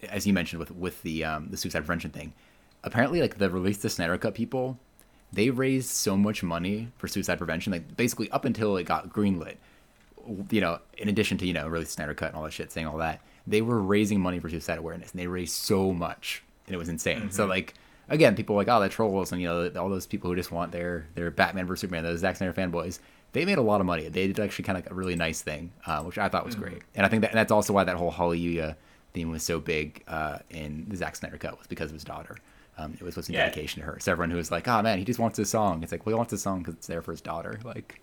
as 0.09 0.27
you 0.27 0.33
mentioned 0.33 0.61
with 0.61 0.71
with 0.71 1.03
the 1.03 1.25
um, 1.25 1.49
the 1.51 1.57
suicide 1.57 1.81
prevention 1.81 2.11
thing, 2.11 2.33
apparently 2.85 3.21
like 3.21 3.39
the 3.39 3.51
release 3.51 3.79
the 3.79 3.91
Snyder 3.91 4.17
Cut 4.19 4.35
people, 4.35 4.79
they 5.33 5.51
raised 5.51 5.91
so 5.91 6.17
much 6.17 6.43
money 6.43 6.89
for 6.99 7.09
suicide 7.09 7.39
prevention, 7.39 7.73
like 7.73 7.97
basically 7.97 8.31
up 8.31 8.45
until 8.45 8.77
it 8.77 8.85
got 8.85 9.11
greenlit. 9.11 9.57
You 10.51 10.61
know, 10.61 10.81
in 10.99 11.09
addition 11.09 11.39
to 11.39 11.47
you 11.47 11.53
know 11.53 11.69
release 11.69 11.91
Snyder 11.91 12.15
Cut 12.15 12.29
and 12.29 12.37
all 12.37 12.45
that 12.45 12.53
shit, 12.53 12.73
saying 12.73 12.87
all 12.87 12.99
that, 12.99 13.21
they 13.47 13.63
were 13.63 13.81
raising 13.81 14.21
money 14.21 14.41
for 14.41 14.49
suicide 14.49 14.79
awareness, 14.79 15.13
and 15.13 15.21
they 15.21 15.27
raised 15.27 15.55
so 15.55 15.93
much, 15.93 16.43
and 16.67 16.75
it 16.75 16.79
was 16.79 16.89
insane. 16.89 17.31
So 17.31 17.47
like 17.47 17.75
again, 18.09 18.35
people 18.35 18.57
like 18.57 18.69
oh, 18.69 18.81
that 18.81 18.91
trolls, 18.91 19.33
and 19.33 19.41
you 19.41 19.49
know 19.49 19.71
all 19.81 19.89
those 19.89 20.07
people 20.07 20.31
who 20.31 20.37
just 20.37 20.51
want 20.51 20.73
their 20.73 21.07
their 21.15 21.31
Batman 21.31 21.67
versus 21.67 21.83
Superman, 21.83 22.05
those 22.05 22.21
Zack 22.21 22.37
Snyder 22.37 22.53
fanboys. 22.53 22.99
They 23.33 23.45
made 23.45 23.59
a 23.59 23.63
lot 23.63 23.81
of 23.81 23.87
money. 23.87 24.09
They 24.09 24.29
did 24.29 24.41
actually 24.41 24.65
kind 24.65 24.79
of 24.79 24.85
like 24.85 24.91
a 24.91 24.95
really 24.95 25.17
nice 25.17 25.43
thing, 25.43 25.71
uh, 25.85 26.03
which 26.03 26.17
I 26.17 26.29
thought 26.29 26.47
was 26.47 26.55
great. 26.55 26.83
And 26.95 27.05
I 27.05 27.09
think 27.09 27.21
that 27.21 27.33
and 27.33 27.39
that's 27.39 27.53
also 27.53 27.73
why 27.73 27.85
that 27.85 27.97
whole 27.97 28.11
Hallelujah 28.11 28.77
theme 29.13 29.31
was 29.31 29.43
so 29.43 29.61
big 29.61 30.03
uh, 30.09 30.39
in 30.51 30.87
the 30.89 30.97
Zack 30.97 31.17
Snyder 31.17 31.37
cut 31.37 31.59
was 31.59 31.67
because 31.67 31.91
of 31.91 31.95
his 31.95 32.05
daughter. 32.05 32.37
Um, 32.79 32.93
it 32.95 33.03
was 33.03 33.15
be 33.27 33.33
Yeah. 33.33 33.45
dedication 33.47 33.81
to 33.81 33.87
her. 33.87 33.99
So 34.01 34.13
everyone 34.13 34.31
who 34.31 34.37
was 34.37 34.51
like, 34.51 34.69
"Oh 34.69 34.83
man, 34.83 34.99
he 34.99 35.05
just 35.05 35.19
wants 35.19 35.37
this 35.39 35.51
song," 35.51 35.83
it's 35.83 35.93
like, 35.93 36.05
well, 36.05 36.15
he 36.15 36.17
wants 36.17 36.31
this 36.31 36.43
song 36.43 36.59
because 36.61 36.75
it's 36.75 36.87
there 36.87 37.01
for 37.03 37.11
his 37.13 37.21
daughter. 37.23 37.59
Like, 37.65 38.01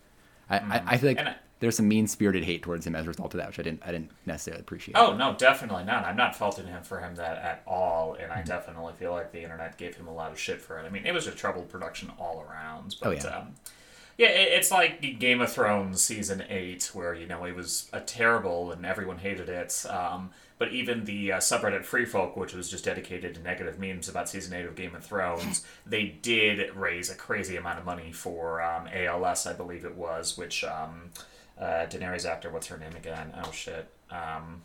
I, 0.50 0.58
I, 0.58 0.84
I 0.88 0.98
feel 0.98 1.10
like 1.12 1.20
I- 1.20 1.36
there's 1.60 1.78
some 1.78 1.88
mean 1.88 2.08
spirited 2.08 2.44
hate 2.44 2.62
towards 2.62 2.86
him 2.86 2.94
as 2.96 3.06
a 3.06 3.08
result 3.08 3.34
of 3.34 3.38
that, 3.38 3.48
which 3.48 3.60
I 3.60 3.62
didn't 3.64 3.84
I 3.86 3.92
didn't 3.92 4.12
necessarily 4.26 4.60
appreciate. 4.62 4.96
Oh 4.98 5.16
no, 5.16 5.34
definitely 5.36 5.84
not. 5.86 6.04
I'm 6.06 6.18
not 6.18 6.36
faulting 6.36 6.68
him 6.68 6.84
for 6.84 7.00
him 7.00 7.16
that 7.16 7.38
at 7.38 7.62
all, 7.68 8.16
and 8.16 8.32
I 8.32 8.42
definitely 8.42 8.94
feel 8.94 9.12
like 9.12 9.32
the 9.32 9.42
internet 9.44 9.78
gave 9.78 9.96
him 9.96 10.08
a 10.08 10.14
lot 10.14 10.32
of 10.32 10.40
shit 10.40 10.60
for 10.60 10.80
it. 10.80 10.84
I 10.86 10.90
mean, 10.90 11.06
it 11.06 11.14
was 11.14 11.28
a 11.28 11.32
troubled 11.32 11.70
production 11.70 12.12
all 12.20 12.44
around. 12.50 12.96
But, 13.02 13.08
Oh, 13.08 13.12
yeah. 13.12 13.38
Um, 13.38 13.56
yeah, 14.18 14.28
it's 14.28 14.70
like 14.72 15.20
Game 15.20 15.40
of 15.42 15.52
Thrones 15.52 16.04
season 16.04 16.44
eight, 16.50 16.90
where 16.94 17.14
you 17.14 17.26
know 17.28 17.46
it 17.46 17.56
was 17.56 17.90
a 17.94 18.00
terrible 18.02 18.72
and 18.72 18.86
everyone 18.86 19.20
hated 19.20 19.50
it. 19.50 19.86
Um, 19.90 20.32
but 20.64 20.72
even 20.72 21.04
the 21.04 21.34
uh, 21.34 21.38
subreddit 21.40 21.84
Free 21.84 22.06
Folk, 22.06 22.38
which 22.38 22.54
was 22.54 22.70
just 22.70 22.86
dedicated 22.86 23.36
to 23.36 23.42
negative 23.42 23.78
memes 23.78 24.08
about 24.08 24.30
season 24.30 24.54
eight 24.54 24.64
of 24.64 24.76
Game 24.78 24.96
of 24.96 25.04
Thrones, 25.04 25.66
they 25.86 26.06
did 26.06 26.74
raise 26.74 27.10
a 27.10 27.16
crazy 27.16 27.58
amount 27.58 27.80
of 27.80 27.86
money 27.86 28.14
for 28.14 28.62
um, 28.62 28.88
ALS, 28.88 29.46
I 29.46 29.52
believe 29.52 29.84
it 29.84 29.96
was, 29.96 30.38
which 30.38 30.64
um, 30.64 31.10
uh, 31.60 31.86
Daenerys 31.90 32.26
actor, 32.26 32.50
what's 32.50 32.68
her 32.68 32.78
name 32.78 32.96
again? 32.96 33.34
Oh 33.44 33.52
shit. 33.52 33.90
Um, 34.10 34.62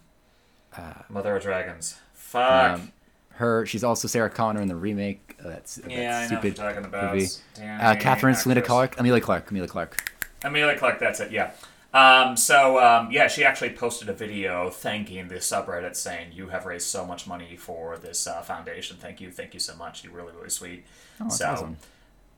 Mother 1.08 1.34
of 1.34 1.42
Dragons. 1.42 1.98
Fuck. 2.12 2.74
Um, 2.74 2.92
her, 3.30 3.66
she's 3.66 3.82
also 3.82 4.06
Sarah 4.06 4.30
Connor 4.30 4.60
in 4.60 4.68
the 4.68 4.76
remake. 4.76 5.36
Uh, 5.40 5.48
that's 5.48 5.74
that 5.76 5.90
yeah, 5.90 5.98
I 5.98 6.02
know 6.02 6.18
what 6.20 6.26
stupid 6.26 6.58
you're 6.58 6.66
talking 6.68 6.84
about. 6.84 7.14
movie. 7.16 7.26
Uh, 7.60 7.96
Catherine 7.96 8.36
Selena. 8.36 8.62
Clarke, 8.62 9.00
Emilia 9.00 9.20
Clarke, 9.20 9.50
Emilia 9.50 9.68
Clarke. 9.68 10.12
Emilia 10.44 10.78
Clarke, 10.78 11.00
that's 11.00 11.18
it, 11.18 11.32
yeah. 11.32 11.50
Um, 11.94 12.36
so, 12.36 12.78
um, 12.84 13.10
yeah, 13.10 13.28
she 13.28 13.44
actually 13.44 13.70
posted 13.70 14.08
a 14.08 14.12
video 14.12 14.68
thanking 14.68 15.28
the 15.28 15.36
subreddit 15.36 15.96
saying, 15.96 16.32
You 16.32 16.48
have 16.48 16.66
raised 16.66 16.86
so 16.86 17.06
much 17.06 17.26
money 17.26 17.56
for 17.56 17.96
this 17.96 18.26
uh, 18.26 18.42
foundation. 18.42 18.98
Thank 18.98 19.20
you, 19.20 19.30
thank 19.30 19.54
you 19.54 19.60
so 19.60 19.74
much. 19.74 20.04
You're 20.04 20.12
really, 20.12 20.32
really 20.34 20.50
sweet. 20.50 20.84
Oh, 21.20 21.28
so, 21.30 21.46
awesome. 21.46 21.76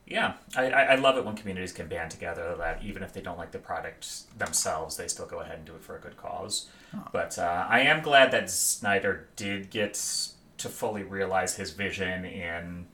yeah, 0.07 0.35
I, 0.57 0.71
I 0.71 0.95
love 0.95 1.17
it 1.17 1.25
when 1.25 1.35
communities 1.35 1.73
can 1.73 1.89
band 1.89 2.13
together 2.13 2.55
that 2.59 2.85
even 2.85 3.03
if 3.03 3.13
they 3.13 3.21
don't 3.21 3.39
like 3.39 3.51
the 3.51 3.59
product 3.59 4.39
themselves, 4.39 4.97
they 4.97 5.09
still 5.09 5.27
go 5.27 5.41
ahead 5.41 5.59
and 5.59 5.67
do 5.67 5.75
it 5.75 5.83
for 5.83 5.97
a 5.97 6.01
good 6.01 6.17
cause. 6.17 6.69
But 7.13 7.39
uh, 7.39 7.67
I 7.69 7.81
am 7.81 8.03
glad 8.03 8.31
that 8.33 8.51
Snyder 8.51 9.29
did 9.37 9.71
get 9.71 9.95
to 10.59 10.69
fully 10.69 11.03
realize 11.03 11.57
his 11.57 11.71
vision 11.73 12.25
in 12.25 12.87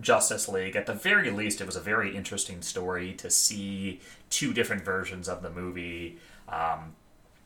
Justice 0.00 0.48
League. 0.48 0.76
At 0.76 0.86
the 0.86 0.94
very 0.94 1.30
least, 1.30 1.60
it 1.60 1.66
was 1.66 1.76
a 1.76 1.80
very 1.80 2.14
interesting 2.14 2.62
story 2.62 3.12
to 3.14 3.30
see 3.30 4.00
two 4.28 4.52
different 4.52 4.84
versions 4.84 5.28
of 5.28 5.42
the 5.42 5.50
movie. 5.50 6.18
Um, 6.48 6.94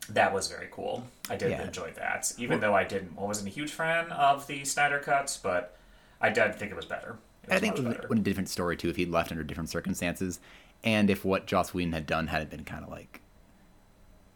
that 0.09 0.33
was 0.33 0.47
very 0.47 0.67
cool. 0.71 1.07
I 1.29 1.35
did 1.35 1.51
Yeah. 1.51 1.63
enjoy 1.63 1.91
that, 1.93 2.31
even 2.37 2.59
though 2.59 2.75
I 2.75 2.83
didn't. 2.83 3.13
I 3.17 3.21
wasn't 3.21 3.47
a 3.47 3.51
huge 3.51 3.71
fan 3.71 4.11
of 4.11 4.45
the 4.47 4.63
Snyder 4.65 4.99
cuts, 4.99 5.37
but 5.37 5.75
I 6.21 6.29
did 6.29 6.55
think 6.55 6.71
it 6.71 6.75
was 6.75 6.85
better. 6.85 7.17
It 7.43 7.49
was 7.49 7.57
I 7.57 7.59
think 7.59 7.77
it 7.77 7.83
would 7.83 7.97
have 7.97 8.11
a 8.11 8.15
different 8.15 8.49
story 8.49 8.77
too 8.77 8.89
if 8.89 8.95
he'd 8.95 9.09
left 9.09 9.31
under 9.31 9.43
different 9.43 9.69
circumstances, 9.71 10.39
and 10.83 11.09
if 11.09 11.25
what 11.25 11.47
Joss 11.47 11.73
Whedon 11.73 11.93
had 11.93 12.05
done 12.05 12.27
hadn't 12.27 12.51
been 12.51 12.63
kind 12.65 12.83
of 12.83 12.91
like 12.91 13.21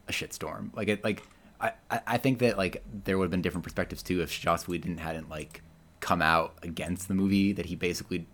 a 0.08 0.12
shitstorm. 0.12 0.76
Like 0.76 0.88
it, 0.88 1.04
like 1.04 1.22
I, 1.62 1.74
I 1.92 2.02
I 2.08 2.18
think 2.18 2.40
that 2.40 2.58
like 2.58 2.84
there 3.06 3.18
would 3.20 3.26
have 3.26 3.32
been 3.32 3.44
different 3.44 3.64
perspectives 3.64 4.02
too 4.02 4.22
if 4.22 4.32
Joss 4.32 4.68
Whedon 4.68 4.98
hadn't 4.98 5.30
like 5.30 5.62
come 6.00 6.22
out 6.22 6.56
against 6.64 7.08
the 7.08 7.14
movie 7.14 7.52
that 7.54 7.66
he 7.66 7.76
basically 7.76 8.26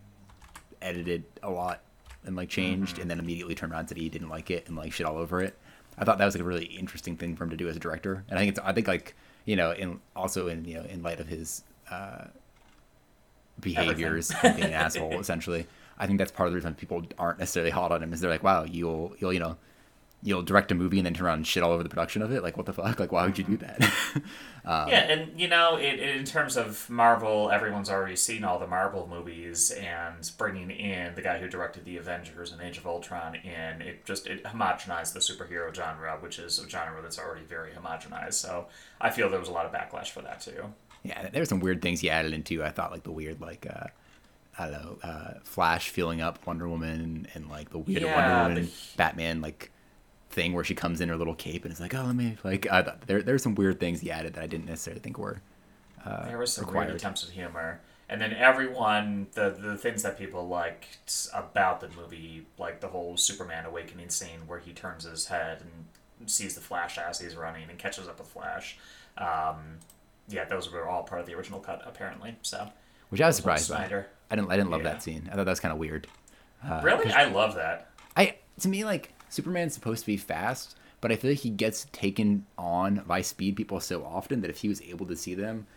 edited 0.82 1.24
a 1.42 1.50
lot 1.50 1.82
and 2.26 2.36
like 2.36 2.50
changed, 2.50 3.00
and 3.00 3.10
then 3.10 3.20
immediately 3.20 3.56
turned 3.56 3.72
around 3.72 3.82
and 3.82 3.90
said 3.90 3.98
he 3.98 4.10
didn't 4.10 4.30
like 4.30 4.50
it 4.50 4.68
and 4.68 4.76
like 4.76 4.92
shit 4.92 5.06
all 5.06 5.18
over 5.18 5.42
it. 5.42 5.58
I 5.98 6.06
thought 6.06 6.18
that 6.18 6.26
was 6.26 6.36
like 6.36 6.42
a 6.42 6.46
really 6.46 6.66
interesting 6.66 7.16
thing 7.16 7.36
for 7.36 7.44
him 7.44 7.52
to 7.52 7.58
do 7.58 7.70
as 7.70 7.76
a 7.76 7.80
director, 7.80 8.24
and 8.30 8.38
I 8.38 8.42
think 8.42 8.58
it's 8.58 8.60
I 8.60 8.74
think 8.74 8.88
like 8.88 9.16
you 9.46 9.56
know 9.56 9.72
in 9.72 10.00
also 10.16 10.48
in 10.48 10.66
you 10.66 10.76
know 10.76 10.84
in 10.84 11.04
light 11.04 11.20
of 11.20 11.28
his 11.28 11.64
uh, 11.90 12.26
behaviors 13.60 14.32
and 14.44 14.56
being 14.56 14.68
an 14.68 14.74
asshole 14.86 15.20
essentially. 15.20 15.68
I 15.98 16.08
think 16.08 16.20
that's 16.20 16.32
part 16.32 16.48
of 16.48 16.54
the 16.54 16.58
reason 16.58 16.74
people 16.76 17.06
aren't 17.18 17.40
necessarily 17.40 17.72
hot 17.72 17.94
on 17.94 18.04
him 18.04 18.12
is 18.12 18.20
they're 18.20 18.30
like, 18.30 18.44
wow, 18.44 18.66
you'll 18.66 19.16
you'll 19.20 19.32
you 19.32 19.40
know 19.40 19.58
you'll 20.26 20.42
direct 20.42 20.72
a 20.72 20.76
movie 20.76 20.98
and 20.98 21.06
then 21.06 21.14
turn 21.14 21.28
around 21.28 21.38
and 21.38 21.48
shit 21.48 21.62
all 21.64 21.72
over 21.72 21.84
the 21.84 21.90
production 21.90 22.22
of 22.22 22.32
it. 22.32 22.42
Like, 22.44 22.58
what 22.58 22.66
the 22.66 22.74
fuck? 22.74 23.00
Like, 23.00 23.12
why 23.12 23.26
would 23.26 23.38
you 23.38 23.44
do 23.44 23.58
that? 23.58 23.80
um, 24.66 24.90
yeah, 24.90 25.04
and 25.12 25.40
you 25.40 25.48
know, 25.48 25.78
it, 25.78 26.00
in 26.00 26.26
terms 26.26 26.58
of 26.58 26.90
Marvel, 26.90 27.52
everyone's 27.52 27.90
already 27.90 28.16
seen 28.16 28.44
all 28.44 28.58
the 28.58 28.66
Marvel 28.68 29.08
movies, 29.08 29.70
and 29.72 30.30
bringing 30.38 30.72
in 30.72 31.14
the 31.16 31.22
guy 31.22 31.38
who 31.38 31.48
directed 31.48 31.86
the 31.86 31.98
Avengers 31.98 32.52
and 32.52 32.62
Age 32.62 32.78
of 32.80 32.88
Ultron 32.88 33.36
in, 33.36 33.82
it 33.82 34.04
just 34.06 34.26
it 34.28 34.44
homogenized 34.44 35.14
the 35.14 35.20
superhero 35.20 35.74
genre, 35.74 36.18
which 36.20 36.40
is 36.40 36.58
a 36.60 36.68
genre 36.68 37.02
that's 37.02 37.20
already 37.20 37.46
very 37.46 37.72
homogenized. 37.72 38.34
So 38.34 38.66
I 39.00 39.12
feel 39.12 39.30
there 39.30 39.40
was 39.40 39.50
a 39.50 39.54
lot 39.54 39.66
of 39.68 39.72
backlash 39.72 40.08
for 40.08 40.22
that 40.24 40.42
too. 40.42 40.74
yeah, 41.04 41.30
there 41.30 41.42
were 41.42 41.46
some 41.46 41.60
weird 41.60 41.82
things 41.84 42.00
he 42.02 42.10
added 42.10 42.34
into. 42.34 42.64
I 42.64 42.72
thought 42.72 42.92
like 42.92 43.04
the 43.04 43.12
weird 43.12 43.40
like 43.42 43.68
uh, 43.70 43.88
I 44.58 44.70
don't 44.70 44.72
know, 44.72 44.98
uh, 45.04 45.34
Flash 45.44 45.90
feeling 45.90 46.22
up 46.22 46.44
Wonder 46.48 46.68
Woman 46.68 47.28
and 47.36 47.48
like 47.50 47.70
the 47.70 47.78
weird 47.78 48.02
Yeah, 48.02 48.16
Wonder 48.16 48.50
Woman 48.50 48.66
the- 48.66 48.72
Batman 48.98 49.42
like 49.42 49.70
thing 50.36 50.54
where 50.54 50.64
she 50.64 50.76
comes 50.76 51.02
in 51.02 51.10
her 51.10 51.16
little 51.16 51.34
cape 51.36 51.64
and 51.64 51.72
it's 51.72 51.80
like, 51.82 51.96
oh, 51.96 52.04
let 52.04 52.16
me 52.16 52.38
like 52.44 52.68
I 52.72 52.82
thought 52.84 53.08
there 53.08 53.22
there's 53.24 53.42
some 53.42 53.56
weird 53.56 53.80
things 53.80 54.02
he 54.02 54.12
added 54.12 54.34
that 54.36 54.44
I 54.44 54.48
didn't 54.48 54.66
necessarily 54.68 55.00
think 55.02 55.18
were 55.18 55.42
uh, 56.06 56.26
there 56.28 56.38
was 56.38 56.54
some 56.54 56.66
required. 56.66 56.88
weird 56.90 56.98
attempts 56.98 57.24
at 57.24 57.32
humor, 57.32 57.80
and 58.10 58.22
then 58.22 58.32
everyone 58.34 59.28
the 59.34 59.50
the 59.60 59.76
things 59.78 60.04
that 60.04 60.18
people 60.20 60.48
liked 60.48 61.28
about 61.34 61.80
the 61.82 61.90
movie, 62.00 62.46
like 62.60 62.80
the 62.82 62.88
whole 62.90 63.18
Superman 63.18 63.66
awakening 63.66 64.10
scene 64.10 64.42
where 64.46 64.60
he 64.60 64.72
turns 64.74 65.06
his 65.06 65.26
head 65.28 65.62
and 65.62 66.30
sees 66.30 66.54
the 66.54 66.62
Flash 66.62 66.98
as 67.00 67.20
he's 67.20 67.36
running 67.36 67.70
and 67.70 67.80
catches 67.80 68.08
up 68.08 68.20
with 68.20 68.28
Flash. 68.28 68.78
Um, 69.18 69.80
yeah, 70.28 70.44
those 70.46 70.72
were 70.72 70.88
all 70.88 71.04
part 71.04 71.22
of 71.22 71.28
the 71.28 71.34
original 71.34 71.60
cut, 71.60 71.82
apparently. 71.86 72.36
So 72.44 72.70
which 73.10 73.22
I 73.22 73.28
was 73.28 73.38
surprised 73.38 73.70
by. 73.72 73.86
I 74.30 74.36
didn't 74.36 74.52
I 74.52 74.58
didn't 74.58 74.70
love 74.70 74.82
Yeah. 74.84 74.92
that 74.94 75.02
scene. 75.04 75.28
I 75.32 75.36
thought 75.36 75.46
that 75.46 75.52
was 75.52 75.60
kind 75.60 75.72
of 75.72 75.80
weird. 75.80 76.06
really, 76.84 77.12
I 77.12 77.26
love 77.30 77.56
that. 77.56 77.90
I 78.16 78.36
to 78.60 78.68
me 78.68 78.84
like 78.86 79.12
Superman's 79.30 79.74
supposed 79.74 80.02
to 80.02 80.08
be 80.08 80.18
fast, 80.18 80.76
but 81.02 81.12
I 81.12 81.16
feel 81.16 81.32
like 81.32 81.40
he 81.40 81.50
gets 81.50 81.88
taken 81.92 82.46
on 82.58 83.04
by 83.08 83.22
speed 83.22 83.56
people 83.56 83.80
so 83.80 84.04
often 84.04 84.42
that 84.42 84.50
if 84.50 84.58
he 84.58 84.70
was 84.70 84.82
able 84.82 85.06
to 85.08 85.16
see 85.16 85.36
them, 85.36 85.68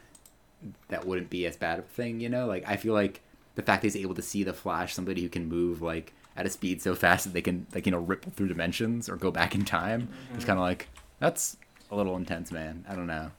that 0.89 1.07
wouldn't 1.07 1.31
be 1.31 1.47
as 1.47 1.57
bad 1.57 1.79
of 1.79 1.85
a 1.85 1.89
thing, 1.89 2.21
you 2.21 2.29
know? 2.29 2.47
Like 2.47 2.65
I 2.67 2.77
feel 2.77 2.95
like 2.95 3.21
the 3.55 3.63
fact 3.63 3.83
that 3.83 3.93
he's 3.93 3.97
able 3.97 4.15
to 4.15 4.23
see 4.23 4.45
the 4.45 4.53
Flash, 4.53 4.95
somebody 4.95 5.23
who 5.23 5.29
can 5.29 5.49
move 5.49 5.83
like 5.83 6.13
at 6.37 6.47
a 6.47 6.51
speed 6.51 6.81
so 6.81 6.95
fast 6.95 7.25
that 7.25 7.33
they 7.33 7.43
can 7.43 7.67
like 7.75 7.87
you 7.87 7.93
know 7.93 7.99
ripple 7.99 8.31
through 8.31 8.49
dimensions 8.49 9.09
or 9.09 9.17
go 9.17 9.31
back 9.31 9.55
in 9.55 9.65
time, 9.65 10.09
it's 10.31 10.39
mm-hmm. 10.39 10.47
kind 10.47 10.59
of 10.59 10.65
like 10.65 10.89
that's 11.19 11.57
a 11.91 11.97
little 11.97 12.17
intense, 12.17 12.53
man. 12.53 12.85
I 12.89 12.95
don't 12.95 13.07
know. 13.07 13.31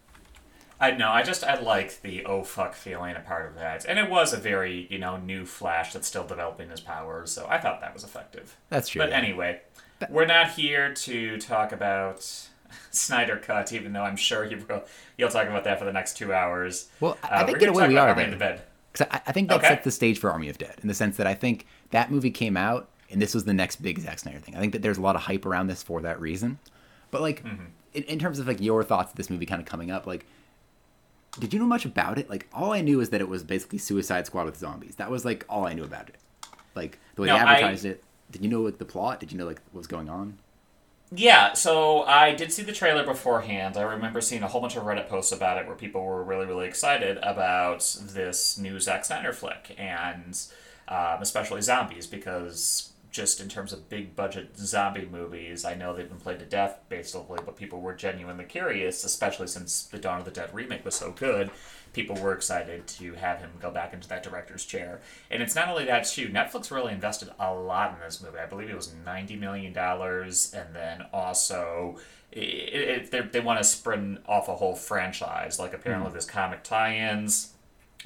I 0.82 0.92
know. 0.92 1.10
I 1.10 1.24
just 1.24 1.44
I 1.44 1.60
liked 1.60 2.02
the 2.04 2.26
oh 2.26 2.44
fuck 2.44 2.74
feeling 2.74 3.16
a 3.16 3.20
part 3.20 3.50
of 3.50 3.56
that, 3.56 3.86
and 3.86 4.00
it 4.00 4.10
was 4.10 4.34
a 4.34 4.38
very 4.38 4.88
you 4.90 4.98
know 4.98 5.18
new 5.18 5.46
Flash 5.46 5.94
that's 5.94 6.08
still 6.08 6.26
developing 6.26 6.70
his 6.70 6.80
powers. 6.80 7.32
So 7.32 7.48
I 7.50 7.58
thought 7.58 7.82
that 7.82 7.94
was 7.94 8.04
effective. 8.04 8.56
That's 8.70 8.88
true. 8.88 9.02
But 9.02 9.10
yeah. 9.10 9.18
anyway, 9.18 9.62
we're 10.10 10.26
not 10.26 10.52
here 10.52 10.94
to 10.94 11.38
talk 11.40 11.72
about 11.72 12.24
Snyder 12.92 13.38
Cut, 13.38 13.74
even 13.74 13.94
though 13.94 14.04
I'm 14.04 14.16
sure 14.16 14.46
you 14.46 14.64
will. 14.68 14.84
You'll 15.18 15.30
talk 15.30 15.48
about 15.48 15.64
that 15.66 15.80
for 15.80 15.86
the 15.86 15.94
next 15.94 16.18
two 16.18 16.34
hours. 16.34 16.90
Well, 17.00 17.18
I- 17.24 17.28
I 17.28 17.42
Uh, 17.42 17.46
think 17.46 17.58
we're 17.60 17.64
in 17.64 17.70
a 17.70 17.74
way 17.74 17.88
we 17.90 17.98
are 17.98 18.10
Army 18.10 18.24
in 18.24 18.30
there. 18.32 18.40
the 18.40 18.58
Bed. 18.98 19.08
I, 19.12 19.22
I 19.28 19.32
think 19.32 19.50
that 19.50 19.58
Okay. 19.60 19.68
sets 19.68 19.84
the 19.84 19.92
stage 19.92 20.20
for 20.20 20.32
Army 20.32 20.50
of 20.50 20.58
Dead 20.58 20.76
in 20.82 20.88
the 20.88 20.94
sense 20.94 21.18
that 21.18 21.28
I 21.28 21.34
think 21.34 21.66
that 21.92 22.12
movie 22.12 22.32
came 22.32 22.56
out 22.58 22.90
and 23.12 23.22
this 23.22 23.34
was 23.34 23.44
the 23.46 23.54
next 23.54 23.78
big 23.82 24.00
Zack 24.00 24.20
Snyder 24.20 24.40
thing. 24.40 24.56
I 24.56 24.60
think 24.60 24.74
that 24.74 24.82
there's 24.82 24.98
a 24.98 25.02
lot 25.02 25.16
of 25.16 25.24
hype 25.24 25.46
around 25.46 25.68
this 25.68 25.82
for 25.84 26.02
that 26.02 26.20
reason. 26.20 26.60
But 27.12 27.22
like, 27.22 27.44
Mm-hmm. 27.44 27.66
in, 27.94 28.04
in 28.04 28.20
terms 28.20 28.40
of 28.40 28.48
like 28.48 28.62
your 28.62 28.84
thoughts 28.84 29.12
of 29.12 29.18
this 29.18 29.30
movie 29.30 29.46
kind 29.46 29.62
of 29.62 29.68
coming 29.68 29.90
up, 29.92 30.06
like, 30.06 30.26
did 31.40 31.54
you 31.54 31.60
know 31.60 31.66
much 31.66 31.86
about 31.86 32.18
it? 32.18 32.30
Like, 32.30 32.48
all 32.54 32.72
I 32.74 32.82
knew 32.82 33.00
is 33.00 33.10
that 33.12 33.22
it 33.22 33.30
was 33.30 33.44
basically 33.44 33.78
Suicide 33.80 34.26
Squad 34.26 34.46
with 34.46 34.58
zombies. 34.58 34.96
That 34.96 35.10
was 35.12 35.24
like 35.26 35.46
all 35.50 35.66
I 35.66 35.74
knew 35.74 35.84
about 35.84 36.10
it. 36.10 36.16
Like 36.76 37.00
the 37.16 37.22
way 37.24 37.28
No, 37.30 37.36
they 37.36 37.40
I- 37.42 37.54
advertised 37.54 37.86
it. 37.86 38.04
Did 38.32 38.44
you 38.44 38.50
know 38.50 38.62
like 38.62 38.78
the 38.78 38.86
plot? 38.86 39.20
Did 39.20 39.32
you 39.32 39.38
know 39.38 39.46
like 39.46 39.62
what 39.72 39.80
was 39.80 39.88
going 39.88 40.10
on? 40.10 40.38
Yeah, 41.12 41.54
so 41.54 42.04
I 42.04 42.36
did 42.36 42.54
see 42.54 42.62
the 42.62 42.72
trailer 42.72 43.04
beforehand. 43.04 43.78
I 43.78 43.82
remember 43.82 44.22
seeing 44.22 44.44
a 44.44 44.48
whole 44.48 44.62
bunch 44.62 44.76
of 44.76 44.84
Reddit 44.84 45.10
posts 45.10 45.32
about 45.32 45.58
it 45.58 45.66
where 45.66 45.76
people 45.76 46.04
were 46.04 46.24
really, 46.24 46.46
really 46.46 46.68
excited 46.68 47.18
about 47.24 47.80
this 48.00 48.60
new 48.60 48.80
Zack 48.80 49.06
Snyder 49.06 49.34
flick, 49.34 49.76
and 49.80 50.40
um, 50.88 51.18
especially 51.20 51.62
zombies, 51.64 52.06
because 52.06 52.89
just 53.12 53.42
in 53.42 53.50
terms 53.50 53.74
of 53.74 53.90
big 53.90 54.16
budget 54.16 54.58
zombie 54.58 55.08
movies, 55.12 55.66
I 55.66 55.74
know 55.74 55.94
they've 55.94 56.08
been 56.08 56.20
played 56.20 56.40
to 56.40 56.46
death 56.46 56.80
basically, 56.90 57.40
but 57.46 57.58
people 57.58 57.82
were 57.82 57.94
genuinely 57.94 58.46
curious, 58.46 59.04
especially 59.04 59.48
since 59.48 59.84
the 59.84 59.98
Dawn 59.98 60.20
of 60.20 60.26
the 60.26 60.32
Dead 60.32 60.54
remake 60.54 60.86
was 60.86 60.96
so 60.96 61.12
good. 61.12 61.50
People 61.94 62.16
were 62.18 62.34
excited 62.34 62.86
to 62.88 63.14
have 63.14 63.40
him 63.40 63.50
go 63.60 63.72
back 63.72 63.94
into 63.94 64.08
that 64.10 64.22
director's 64.22 64.64
chair. 64.64 65.02
And 65.32 65.42
it's 65.42 65.56
not 65.56 65.70
only 65.70 65.86
that, 65.86 66.06
too. 66.06 66.28
Netflix 66.28 66.70
really 66.70 66.94
invested 66.94 67.30
a 67.40 67.52
lot 67.52 67.96
in 67.96 68.00
this 68.00 68.22
movie. 68.22 68.38
I 68.38 68.46
believe 68.46 68.70
it 68.70 68.76
was 68.76 68.94
$90 69.06 69.40
million. 69.40 69.76
And 69.76 70.76
then 70.76 71.06
also, 71.12 71.98
it, 72.32 72.40
it, 72.40 73.12
they, 73.12 73.22
they 73.22 73.40
want 73.40 73.60
to 73.60 73.64
spin 73.64 74.20
off 74.28 74.48
a 74.50 74.56
whole 74.56 74.76
franchise. 74.76 75.58
Like, 75.58 75.74
apparently, 75.74 76.12
there's 76.12 76.28
comic 76.28 76.64
tie 76.64 76.96
ins. 76.96 77.54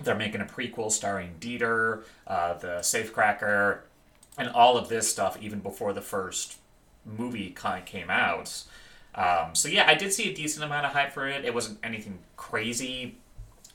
They're 0.01 0.15
making 0.15 0.39
a 0.39 0.45
prequel 0.45 0.89
starring 0.89 1.35
Dieter, 1.41 2.03
uh, 2.25 2.53
the 2.53 2.77
Safecracker, 2.79 3.81
and 4.37 4.49
all 4.49 4.77
of 4.77 4.89
this 4.89 5.09
stuff 5.09 5.37
even 5.41 5.59
before 5.59 5.93
the 5.93 6.01
first 6.01 6.57
movie 7.05 7.49
kind 7.51 7.79
of 7.79 7.85
came 7.85 8.09
out. 8.09 8.63
Um, 9.15 9.53
so 9.53 9.67
yeah, 9.67 9.85
I 9.87 9.93
did 9.93 10.11
see 10.13 10.31
a 10.31 10.33
decent 10.33 10.65
amount 10.65 10.85
of 10.85 10.93
hype 10.93 11.11
for 11.11 11.27
it. 11.27 11.45
It 11.45 11.53
wasn't 11.53 11.79
anything 11.83 12.19
crazy, 12.35 13.17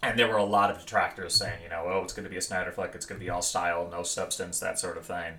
and 0.02 0.18
there 0.18 0.28
were 0.28 0.36
a 0.36 0.44
lot 0.44 0.70
of 0.70 0.80
detractors 0.80 1.34
saying, 1.34 1.62
you 1.62 1.68
know, 1.68 1.84
oh, 1.86 2.02
it's 2.02 2.12
going 2.12 2.24
to 2.24 2.30
be 2.30 2.36
a 2.36 2.42
Snyder 2.42 2.72
flick, 2.72 2.92
it's 2.94 3.06
going 3.06 3.20
to 3.20 3.24
be 3.24 3.30
all 3.30 3.42
style, 3.42 3.88
no 3.90 4.02
substance, 4.02 4.58
that 4.60 4.78
sort 4.78 4.96
of 4.96 5.06
thing. 5.06 5.34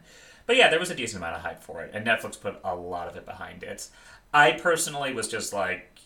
But 0.46 0.56
yeah, 0.56 0.70
there 0.70 0.80
was 0.80 0.90
a 0.90 0.96
decent 0.96 1.22
amount 1.22 1.36
of 1.36 1.42
hype 1.42 1.62
for 1.62 1.84
it, 1.84 1.92
and 1.94 2.06
Netflix 2.06 2.40
put 2.40 2.60
a 2.64 2.76
lot 2.76 3.08
of 3.08 3.16
it 3.16 3.26
behind 3.26 3.62
it. 3.64 3.88
I 4.34 4.54
personally 4.54 5.14
was 5.14 5.28
just 5.28 5.54
like, 5.54 6.00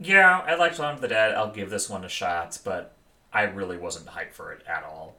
yeah, 0.00 0.40
I 0.46 0.54
liked 0.56 0.76
Dawn 0.78 0.94
of 0.94 1.00
the 1.00 1.08
Dead. 1.08 1.34
I'll 1.34 1.52
give 1.52 1.70
this 1.70 1.88
one 1.88 2.04
a 2.04 2.08
shot, 2.08 2.58
but 2.64 2.94
I 3.32 3.42
really 3.42 3.76
wasn't 3.76 4.06
hyped 4.06 4.32
for 4.32 4.52
it 4.52 4.62
at 4.66 4.84
all. 4.84 5.16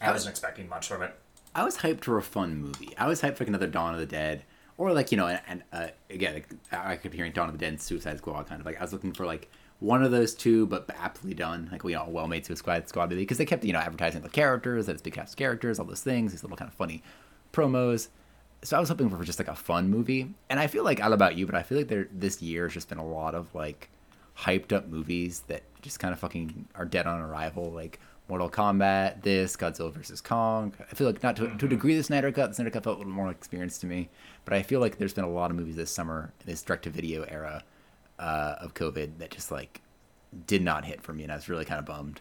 I 0.00 0.10
wasn't 0.10 0.30
expecting 0.30 0.68
much 0.68 0.88
from 0.88 1.02
it. 1.02 1.14
I 1.54 1.64
was 1.64 1.78
hyped 1.78 2.04
for 2.04 2.18
a 2.18 2.22
fun 2.22 2.56
movie. 2.56 2.90
I 2.98 3.06
was 3.06 3.22
hyped 3.22 3.36
for 3.36 3.44
like 3.44 3.48
another 3.48 3.66
Dawn 3.68 3.94
of 3.94 4.00
the 4.00 4.06
Dead, 4.06 4.42
or 4.76 4.92
like 4.92 5.12
you 5.12 5.16
know, 5.16 5.28
and, 5.28 5.40
and 5.46 5.62
uh, 5.72 5.86
again, 6.10 6.34
like, 6.34 6.48
I 6.72 6.96
be 6.96 7.16
hearing 7.16 7.32
Dawn 7.32 7.48
of 7.48 7.54
the 7.54 7.58
Dead 7.58 7.68
and 7.68 7.80
Suicide 7.80 8.18
Squad 8.18 8.46
kind 8.46 8.60
of 8.60 8.66
like 8.66 8.78
I 8.78 8.82
was 8.82 8.92
looking 8.92 9.12
for 9.12 9.24
like 9.24 9.48
one 9.80 10.02
of 10.02 10.10
those 10.10 10.34
two, 10.34 10.66
but 10.66 10.88
aptly 10.98 11.34
done, 11.34 11.68
like 11.70 11.84
you 11.84 11.90
know, 11.90 12.06
well-made 12.08 12.46
Suicide 12.46 12.88
Squad 12.88 13.10
movie 13.10 13.22
because 13.22 13.38
they 13.38 13.46
kept 13.46 13.64
you 13.64 13.72
know 13.72 13.78
advertising 13.78 14.22
the 14.22 14.28
characters, 14.28 14.86
that 14.86 14.92
it's 14.92 15.02
big 15.02 15.14
cast 15.14 15.36
characters, 15.36 15.78
all 15.78 15.84
those 15.84 16.02
things, 16.02 16.32
these 16.32 16.42
little 16.42 16.56
kind 16.56 16.68
of 16.68 16.74
funny 16.74 17.02
promos. 17.52 18.08
So 18.62 18.76
I 18.76 18.80
was 18.80 18.88
hoping 18.88 19.10
for 19.10 19.22
just 19.24 19.38
like 19.38 19.48
a 19.48 19.54
fun 19.54 19.90
movie, 19.90 20.34
and 20.50 20.58
I 20.58 20.66
feel 20.66 20.84
like 20.84 20.98
I 20.98 21.02
don't 21.02 21.10
know 21.10 21.14
about 21.14 21.36
you, 21.36 21.46
but 21.46 21.54
I 21.54 21.62
feel 21.62 21.78
like 21.78 21.88
there 21.88 22.08
this 22.12 22.42
year 22.42 22.64
has 22.64 22.74
just 22.74 22.88
been 22.88 22.98
a 22.98 23.06
lot 23.06 23.34
of 23.34 23.54
like 23.54 23.90
hyped 24.38 24.72
up 24.72 24.88
movies 24.88 25.44
that 25.46 25.62
just 25.82 26.00
kind 26.00 26.12
of 26.12 26.18
fucking 26.18 26.66
are 26.74 26.84
dead 26.84 27.06
on 27.06 27.20
arrival, 27.20 27.70
like 27.70 28.00
Mortal 28.28 28.48
Kombat, 28.48 29.22
this 29.22 29.56
Godzilla 29.56 29.92
vs 29.92 30.20
Kong. 30.20 30.72
I 30.80 30.94
feel 30.94 31.06
like 31.06 31.22
not 31.22 31.36
to, 31.36 31.54
to 31.56 31.66
a 31.66 31.68
degree 31.68 31.94
the 31.96 32.02
Snyder 32.02 32.32
Cut. 32.32 32.48
The 32.48 32.54
Snyder 32.54 32.70
Cut 32.70 32.84
felt 32.84 32.96
a 32.96 32.98
little 32.98 33.12
more 33.12 33.30
experienced 33.30 33.80
to 33.82 33.86
me, 33.86 34.08
but 34.44 34.54
I 34.54 34.62
feel 34.62 34.80
like 34.80 34.96
there's 34.96 35.12
been 35.12 35.24
a 35.24 35.30
lot 35.30 35.50
of 35.50 35.56
movies 35.56 35.76
this 35.76 35.90
summer, 35.90 36.32
this 36.46 36.62
direct 36.62 36.84
to 36.84 36.90
video 36.90 37.24
era 37.24 37.64
uh, 38.18 38.56
of 38.60 38.74
COVID, 38.74 39.18
that 39.18 39.30
just 39.30 39.50
like 39.50 39.82
did 40.46 40.62
not 40.62 40.84
hit 40.84 41.02
for 41.02 41.12
me, 41.12 41.22
and 41.22 41.32
I 41.32 41.36
was 41.36 41.48
really 41.48 41.64
kind 41.64 41.78
of 41.78 41.84
bummed. 41.84 42.20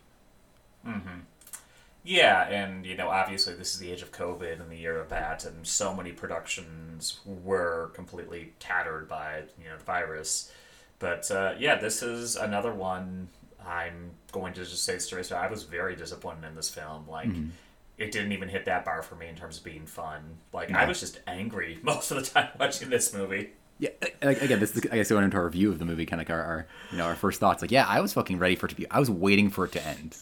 Yeah, 2.04 2.50
and 2.50 2.86
you 2.86 2.98
know, 2.98 3.08
obviously, 3.10 3.54
this 3.54 3.74
is 3.74 3.80
the 3.80 3.90
age 3.90 4.02
of 4.02 4.12
COVID 4.12 4.60
and 4.60 4.70
the 4.70 4.76
year 4.76 5.00
of 5.00 5.08
that, 5.10 5.46
and 5.46 5.66
so 5.66 5.94
many 5.94 6.12
productions 6.12 7.22
were 7.26 7.92
completely 7.94 8.54
tattered 8.60 9.08
by 9.08 9.44
you 9.58 9.70
know 9.70 9.78
the 9.78 9.86
virus. 9.86 10.52
But 11.00 11.32
uh, 11.32 11.54
yeah, 11.58 11.76
this 11.76 12.04
is 12.04 12.36
another 12.36 12.74
one. 12.74 13.30
I'm 13.68 14.12
going 14.32 14.54
to 14.54 14.66
just 14.66 14.84
say 14.84 14.98
straight. 15.00 15.32
I 15.32 15.48
was 15.48 15.64
very 15.64 15.96
disappointed 15.96 16.46
in 16.46 16.56
this 16.56 16.70
film. 16.70 17.08
Like, 17.08 17.30
mm-hmm. 17.30 17.50
it 17.98 18.12
didn't 18.12 18.32
even 18.32 18.50
hit 18.50 18.66
that 18.66 18.86
bar 18.86 19.02
for 19.02 19.16
me 19.16 19.28
in 19.28 19.36
terms 19.36 19.58
of 19.58 19.64
being 19.64 19.86
fun. 19.86 20.38
Like, 20.52 20.72
I 20.72 20.86
was 20.86 21.00
just 21.00 21.20
angry 21.28 21.80
most 21.84 22.12
of 22.12 22.18
the 22.18 22.24
time 22.24 22.50
watching 22.60 22.90
this 22.90 23.14
movie. 23.14 23.52
Yeah, 23.80 23.90
again, 24.22 24.60
this 24.60 24.76
is 24.78 24.86
I 24.92 24.96
guess 24.96 25.10
going 25.10 25.26
into 25.26 25.36
our 25.36 25.46
review 25.46 25.70
of 25.70 25.80
the 25.80 25.86
movie, 25.86 26.06
kind 26.06 26.22
of 26.22 26.30
our, 26.30 26.42
our 26.42 26.68
you 26.92 26.98
know 26.98 27.06
our 27.06 27.16
first 27.16 27.40
thoughts. 27.40 27.62
Like, 27.62 27.72
yeah, 27.72 27.86
I 27.88 28.02
was 28.02 28.14
fucking 28.14 28.38
ready 28.38 28.56
for 28.56 28.68
it 28.68 28.70
to 28.70 28.76
be. 28.76 28.90
I 28.90 29.00
was 29.00 29.10
waiting 29.10 29.50
for 29.50 29.66
it 29.66 29.72
to 29.74 29.86
end. 29.86 30.16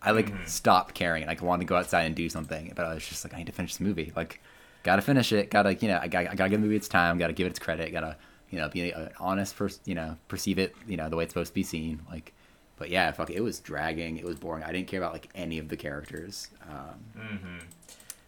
I 0.00 0.12
like 0.12 0.30
mm-hmm. 0.30 0.44
stopped 0.44 0.94
caring 0.94 1.26
like 1.26 1.42
wanted 1.42 1.64
to 1.64 1.66
go 1.66 1.76
outside 1.76 2.02
and 2.02 2.14
do 2.14 2.28
something, 2.28 2.72
but 2.76 2.86
I 2.86 2.94
was 2.94 3.06
just 3.06 3.24
like, 3.24 3.34
I 3.34 3.38
need 3.38 3.48
to 3.48 3.52
finish 3.52 3.72
this 3.72 3.80
movie. 3.80 4.12
Like, 4.14 4.40
gotta 4.84 5.02
finish 5.02 5.32
it. 5.32 5.50
Gotta 5.50 5.74
you 5.74 5.88
know, 5.88 5.98
I 6.00 6.06
gotta, 6.06 6.30
I 6.30 6.34
gotta 6.36 6.50
give 6.50 6.60
the 6.60 6.64
movie 6.64 6.76
its 6.76 6.88
time. 6.88 7.18
Gotta 7.18 7.32
give 7.32 7.46
it 7.46 7.50
its 7.50 7.58
credit. 7.58 7.90
Gotta 7.92 8.16
you 8.50 8.58
know 8.58 8.68
be 8.68 8.92
an 8.92 9.10
honest, 9.18 9.56
pers- 9.56 9.80
you 9.84 9.96
know, 9.96 10.16
perceive 10.28 10.58
it 10.58 10.74
you 10.86 10.96
know 10.96 11.08
the 11.08 11.16
way 11.16 11.24
it's 11.24 11.32
supposed 11.32 11.50
to 11.50 11.54
be 11.54 11.64
seen. 11.64 12.00
Like, 12.08 12.32
but 12.76 12.90
yeah, 12.90 13.10
fuck, 13.12 13.30
it 13.30 13.40
was 13.40 13.60
dragging. 13.60 14.16
It 14.18 14.24
was 14.24 14.36
boring. 14.36 14.62
I 14.64 14.72
didn't 14.72 14.88
care 14.88 15.00
about 15.00 15.12
like 15.12 15.28
any 15.34 15.58
of 15.58 15.68
the 15.68 15.76
characters. 15.76 16.48
Um, 16.68 17.12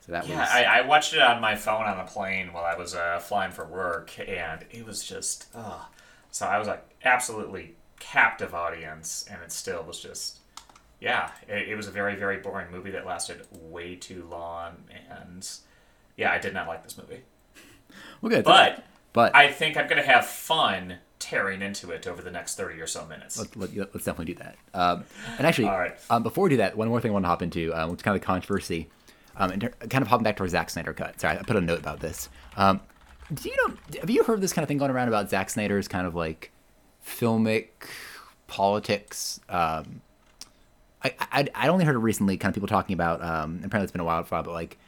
So 0.01 0.13
that 0.13 0.27
Yeah, 0.27 0.29
was 0.29 0.49
I, 0.51 0.65
I 0.65 0.81
watched 0.83 1.15
it 1.15 1.21
on 1.21 1.41
my 1.41 1.55
phone 1.55 1.85
on 1.87 1.99
a 2.01 2.05
plane 2.05 2.53
while 2.53 2.65
I 2.65 2.75
was 2.77 2.95
uh, 2.95 3.21
flying 3.21 3.53
for 3.53 3.65
work, 3.65 4.19
and 4.19 4.65
it 4.71 4.85
was 4.85 5.05
just, 5.05 5.47
uh, 5.55 5.85
so 6.31 6.47
I 6.47 6.59
was 6.59 6.67
like 6.67 6.85
absolutely 7.05 7.77
captive 8.01 8.53
audience, 8.55 9.25
and 9.31 9.41
it 9.43 9.53
still 9.53 9.83
was 9.85 10.01
just, 10.01 10.39
yeah, 11.01 11.33
it, 11.49 11.71
it 11.71 11.77
was 11.77 11.87
a 11.89 11.93
very 11.93 12.17
very 12.17 12.39
boring 12.39 12.71
movie 12.73 12.91
that 12.93 13.07
lasted 13.07 13.47
way 13.53 13.97
too 13.97 14.27
long, 14.31 14.77
and 15.11 15.49
yeah, 16.17 16.33
I 16.33 16.39
did 16.39 16.55
not 16.55 16.69
like 16.69 16.85
this 16.85 16.99
movie. 16.99 17.23
well, 18.21 18.31
good. 18.31 18.45
But 18.45 18.85
But 19.13 19.35
I 19.35 19.49
think 19.51 19.77
I'm 19.77 19.89
going 19.89 20.03
to 20.03 20.09
have 20.09 20.27
fun 20.27 20.99
tearing 21.29 21.61
into 21.61 21.91
it 21.91 22.07
over 22.07 22.23
the 22.23 22.31
next 22.31 22.55
30 22.55 22.81
or 22.81 22.87
so 22.87 23.05
minutes. 23.07 23.39
let, 23.39 23.77
let, 23.77 23.95
us 23.95 24.05
definitely 24.05 24.33
do 24.33 24.35
that. 24.37 24.57
Um, 24.73 25.05
and 25.37 25.47
actually, 25.47 25.67
right. 25.69 25.95
um, 26.09 26.23
before 26.23 26.45
we 26.45 26.51
do 26.51 26.57
that, 26.57 26.75
one 26.75 26.89
more 26.89 27.03
thing 27.03 27.11
I 27.11 27.13
want 27.13 27.27
to 27.27 27.29
hop 27.29 27.43
into, 27.43 27.71
um, 27.75 27.91
which 27.91 27.99
is 27.99 28.03
kind 28.03 28.17
of 28.17 28.23
the 28.23 28.27
controversy, 28.27 28.89
um, 29.37 29.51
and 29.51 29.61
ter- 29.61 29.75
kind 29.91 30.01
of 30.01 30.09
hopping 30.09 30.25
back 30.25 30.39
to 30.39 30.43
our 30.43 30.49
Zack 30.49 30.71
Snyder 30.71 30.95
cut. 30.95 31.21
Sorry, 31.21 31.37
I 31.37 31.43
put 31.43 31.57
a 31.57 31.61
note 31.61 31.81
about 31.81 32.01
this. 32.01 32.31
Um, 32.57 32.81
do 33.33 33.51
you 33.51 33.57
know? 33.57 33.75
Have 34.01 34.09
you 34.09 34.25
heard 34.25 34.41
this 34.41 34.55
kind 34.55 34.63
of 34.63 34.69
thing 34.69 34.79
going 34.79 34.91
around 34.91 35.09
about 35.09 35.29
Zack 35.29 35.51
Snyder's 35.51 35.87
kind 35.87 36.07
of 36.07 36.15
like 36.15 36.51
filmic 37.07 37.69
politics? 38.47 39.39
Um, 39.51 40.01
I, 41.05 41.13
I 41.21 41.49
I 41.55 41.69
only 41.69 41.85
heard 41.85 41.95
it 41.95 41.99
recently, 41.99 42.39
kind 42.39 42.51
of 42.51 42.55
people 42.55 42.69
talking 42.69 42.95
about. 42.95 43.23
Um, 43.23 43.59
apparently 43.59 43.83
it's 43.83 43.93
been 43.93 44.01
a 44.01 44.05
while 44.05 44.27
but 44.31 44.47
like, 44.47 44.79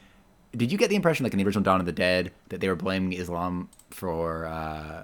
did 0.55 0.71
you 0.71 0.79
get 0.79 0.89
the 0.89 0.95
impression, 0.95 1.23
like 1.23 1.33
in 1.33 1.37
the 1.37 1.45
original 1.45 1.63
Dawn 1.63 1.79
of 1.79 1.85
the 1.85 1.91
Dead, 1.91 2.31
that 2.49 2.61
they 2.61 2.67
were 2.67 2.75
blaming 2.75 3.13
Islam 3.13 3.69
for 3.91 4.47
uh, 4.47 5.03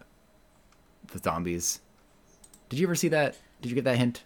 the 1.08 1.20
zombies? 1.20 1.80
Did 2.70 2.80
you 2.80 2.88
ever 2.88 2.96
see 2.96 3.08
that? 3.10 3.38
Did 3.62 3.70
you 3.70 3.76
get 3.76 3.86
that 3.86 3.98
hint? 3.98 4.24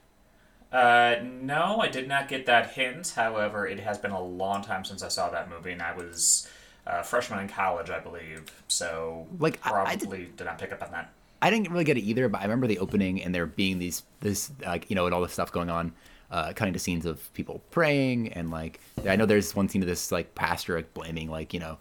Uh, 0.71 1.17
no, 1.41 1.79
I 1.81 1.89
did 1.89 2.07
not 2.07 2.27
get 2.27 2.45
that 2.45 2.71
hint. 2.71 3.13
However, 3.15 3.67
it 3.67 3.79
has 3.81 3.97
been 3.97 4.11
a 4.11 4.21
long 4.21 4.63
time 4.63 4.85
since 4.85 5.03
I 5.03 5.09
saw 5.09 5.29
that 5.29 5.49
movie, 5.49 5.71
and 5.71 5.81
I 5.81 5.93
was 5.95 6.47
a 6.87 7.03
freshman 7.03 7.39
in 7.39 7.49
college, 7.49 7.89
I 7.89 7.99
believe. 7.99 8.45
So, 8.67 9.27
Like, 9.39 9.59
I- 9.65 9.69
I 9.69 9.95
probably 9.97 10.29
did... 10.35 10.45
not 10.45 10.57
pick 10.57 10.71
up 10.71 10.81
on 10.81 10.91
that. 10.91 11.11
I 11.41 11.49
didn't 11.49 11.71
really 11.71 11.83
get 11.83 11.97
it 11.97 12.01
either, 12.01 12.29
but 12.29 12.39
I 12.39 12.43
remember 12.43 12.67
the 12.67 12.77
opening 12.79 13.21
and 13.23 13.33
there 13.33 13.47
being 13.47 13.79
these 13.79 14.03
this 14.19 14.51
like 14.63 14.87
you 14.91 14.95
know 14.95 15.05
and 15.07 15.13
all 15.15 15.21
this 15.21 15.33
stuff 15.33 15.51
going 15.51 15.71
on, 15.71 15.91
uh, 16.29 16.53
cutting 16.55 16.73
to 16.73 16.79
scenes 16.79 17.03
of 17.05 17.33
people 17.33 17.61
praying 17.71 18.31
and 18.33 18.51
like 18.51 18.79
I 19.07 19.15
know 19.15 19.25
there's 19.25 19.55
one 19.55 19.67
scene 19.67 19.81
of 19.81 19.87
this 19.87 20.11
like 20.11 20.35
pastor 20.35 20.75
like 20.75 20.93
blaming 20.93 21.31
like 21.31 21.51
you 21.51 21.59
know, 21.59 21.79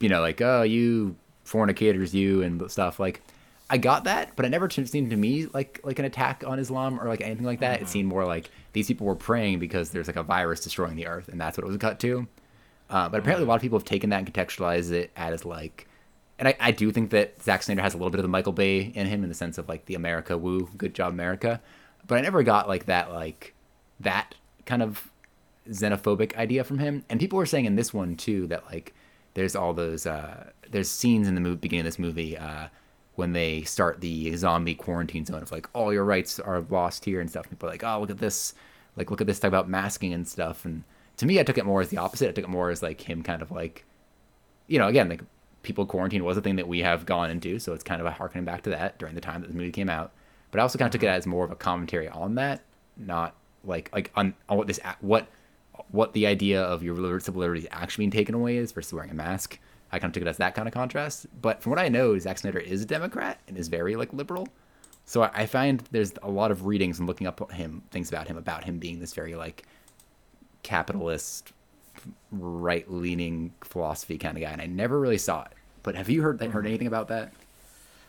you 0.00 0.08
know 0.08 0.20
like 0.20 0.40
oh 0.40 0.62
you 0.62 1.14
fornicators 1.44 2.12
you 2.14 2.42
and 2.42 2.68
stuff 2.70 2.98
like. 3.00 3.22
I 3.72 3.78
got 3.78 4.04
that, 4.04 4.36
but 4.36 4.44
it 4.44 4.50
never 4.50 4.68
seemed 4.68 5.08
to 5.08 5.16
me 5.16 5.46
like 5.46 5.80
like 5.82 5.98
an 5.98 6.04
attack 6.04 6.44
on 6.46 6.58
Islam 6.58 7.00
or 7.00 7.08
like 7.08 7.22
anything 7.22 7.46
like 7.46 7.60
that. 7.60 7.80
It 7.80 7.88
seemed 7.88 8.06
more 8.06 8.26
like 8.26 8.50
these 8.74 8.86
people 8.86 9.06
were 9.06 9.16
praying 9.16 9.60
because 9.60 9.88
there's 9.88 10.06
like 10.08 10.16
a 10.16 10.22
virus 10.22 10.60
destroying 10.60 10.94
the 10.94 11.06
earth, 11.06 11.28
and 11.28 11.40
that's 11.40 11.56
what 11.56 11.64
it 11.64 11.68
was 11.68 11.78
cut 11.78 11.98
to. 12.00 12.28
Uh, 12.90 13.08
but 13.08 13.20
apparently, 13.20 13.46
a 13.46 13.48
lot 13.48 13.54
of 13.54 13.62
people 13.62 13.78
have 13.78 13.86
taken 13.86 14.10
that 14.10 14.18
and 14.18 14.30
contextualized 14.30 14.92
it 14.92 15.10
as 15.16 15.46
like, 15.46 15.88
and 16.38 16.48
I, 16.48 16.56
I 16.60 16.70
do 16.70 16.92
think 16.92 17.12
that 17.12 17.42
Zack 17.42 17.62
Snyder 17.62 17.80
has 17.80 17.94
a 17.94 17.96
little 17.96 18.10
bit 18.10 18.18
of 18.18 18.24
the 18.24 18.28
Michael 18.28 18.52
Bay 18.52 18.80
in 18.80 19.06
him 19.06 19.22
in 19.22 19.30
the 19.30 19.34
sense 19.34 19.56
of 19.56 19.70
like 19.70 19.86
the 19.86 19.94
America 19.94 20.36
woo, 20.36 20.68
good 20.76 20.94
job 20.94 21.10
America. 21.10 21.58
But 22.06 22.18
I 22.18 22.20
never 22.20 22.42
got 22.42 22.68
like 22.68 22.84
that 22.86 23.10
like 23.10 23.54
that 24.00 24.34
kind 24.66 24.82
of 24.82 25.10
xenophobic 25.70 26.36
idea 26.36 26.62
from 26.62 26.78
him. 26.78 27.06
And 27.08 27.18
people 27.18 27.38
were 27.38 27.46
saying 27.46 27.64
in 27.64 27.76
this 27.76 27.94
one 27.94 28.16
too 28.16 28.48
that 28.48 28.66
like 28.66 28.92
there's 29.32 29.56
all 29.56 29.72
those 29.72 30.04
uh, 30.04 30.50
there's 30.70 30.90
scenes 30.90 31.26
in 31.26 31.34
the 31.34 31.40
movie, 31.40 31.56
beginning 31.56 31.86
of 31.86 31.86
this 31.86 31.98
movie 31.98 32.36
uh, 32.36 32.68
when 33.22 33.34
they 33.34 33.62
start 33.62 34.00
the 34.00 34.34
zombie 34.34 34.74
quarantine 34.74 35.24
zone 35.24 35.42
of 35.42 35.52
like 35.52 35.68
all 35.74 35.92
your 35.92 36.04
rights 36.04 36.40
are 36.40 36.60
lost 36.70 37.04
here 37.04 37.20
and 37.20 37.30
stuff. 37.30 37.48
People 37.48 37.68
are 37.68 37.72
like, 37.72 37.84
oh 37.84 38.00
look 38.00 38.10
at 38.10 38.18
this, 38.18 38.52
like 38.96 39.12
look 39.12 39.20
at 39.20 39.28
this 39.28 39.38
talk 39.38 39.46
about 39.46 39.68
masking 39.68 40.12
and 40.12 40.26
stuff. 40.26 40.64
And 40.64 40.82
to 41.18 41.26
me, 41.26 41.38
I 41.38 41.44
took 41.44 41.56
it 41.56 41.64
more 41.64 41.80
as 41.80 41.90
the 41.90 41.98
opposite. 41.98 42.28
I 42.28 42.32
took 42.32 42.46
it 42.46 42.50
more 42.50 42.70
as 42.70 42.82
like 42.82 43.00
him 43.00 43.22
kind 43.22 43.40
of 43.40 43.52
like, 43.52 43.84
you 44.66 44.76
know, 44.76 44.88
again 44.88 45.08
like 45.08 45.22
people 45.62 45.86
quarantine 45.86 46.24
was 46.24 46.36
a 46.36 46.40
thing 46.40 46.56
that 46.56 46.66
we 46.66 46.80
have 46.80 47.06
gone 47.06 47.30
into, 47.30 47.60
so 47.60 47.72
it's 47.72 47.84
kind 47.84 48.00
of 48.00 48.08
a 48.08 48.10
harkening 48.10 48.44
back 48.44 48.62
to 48.62 48.70
that 48.70 48.98
during 48.98 49.14
the 49.14 49.20
time 49.20 49.40
that 49.42 49.46
the 49.46 49.54
movie 49.54 49.70
came 49.70 49.88
out. 49.88 50.10
But 50.50 50.58
I 50.58 50.62
also 50.62 50.80
kind 50.80 50.88
of 50.88 50.92
took 50.92 51.04
it 51.04 51.06
mm-hmm. 51.06 51.14
as 51.14 51.24
more 51.24 51.44
of 51.44 51.52
a 51.52 51.54
commentary 51.54 52.08
on 52.08 52.34
that, 52.34 52.62
not 52.96 53.36
like 53.62 53.88
like 53.92 54.10
on, 54.16 54.34
on 54.48 54.58
what 54.58 54.66
this 54.66 54.80
what 55.00 55.28
what 55.92 56.12
the 56.12 56.26
idea 56.26 56.60
of 56.60 56.82
your 56.82 57.20
civil 57.20 57.40
liberties 57.40 57.68
actually 57.70 58.02
being 58.02 58.10
taken 58.10 58.34
away 58.34 58.56
is 58.56 58.72
versus 58.72 58.92
wearing 58.92 59.12
a 59.12 59.14
mask. 59.14 59.60
I 59.92 59.98
kind 59.98 60.10
of 60.10 60.14
took 60.14 60.22
it 60.22 60.28
as 60.28 60.38
that 60.38 60.54
kind 60.54 60.66
of 60.66 60.74
contrast. 60.74 61.26
But 61.40 61.62
from 61.62 61.70
what 61.70 61.78
I 61.78 61.88
know, 61.88 62.18
Zack 62.18 62.38
Snyder 62.38 62.58
is 62.58 62.82
a 62.82 62.86
Democrat 62.86 63.38
and 63.46 63.56
is 63.56 63.68
very 63.68 63.94
like 63.94 64.12
liberal. 64.12 64.48
So 65.04 65.22
I 65.22 65.30
I 65.34 65.46
find 65.46 65.82
there's 65.90 66.12
a 66.22 66.30
lot 66.30 66.50
of 66.50 66.66
readings 66.66 66.98
and 66.98 67.06
looking 67.06 67.26
up 67.26 67.52
him 67.52 67.82
things 67.90 68.08
about 68.08 68.28
him 68.28 68.36
about 68.36 68.64
him 68.64 68.78
being 68.78 69.00
this 69.00 69.12
very 69.12 69.34
like 69.34 69.64
capitalist, 70.62 71.52
right 72.30 72.90
leaning 72.90 73.52
philosophy 73.62 74.18
kind 74.18 74.36
of 74.36 74.42
guy, 74.42 74.50
and 74.50 74.62
I 74.62 74.66
never 74.66 74.98
really 74.98 75.18
saw 75.18 75.42
it. 75.42 75.52
But 75.82 75.96
have 75.96 76.08
you 76.08 76.22
heard 76.22 76.40
heard 76.40 76.66
anything 76.66 76.86
about 76.86 77.08
that? 77.08 77.32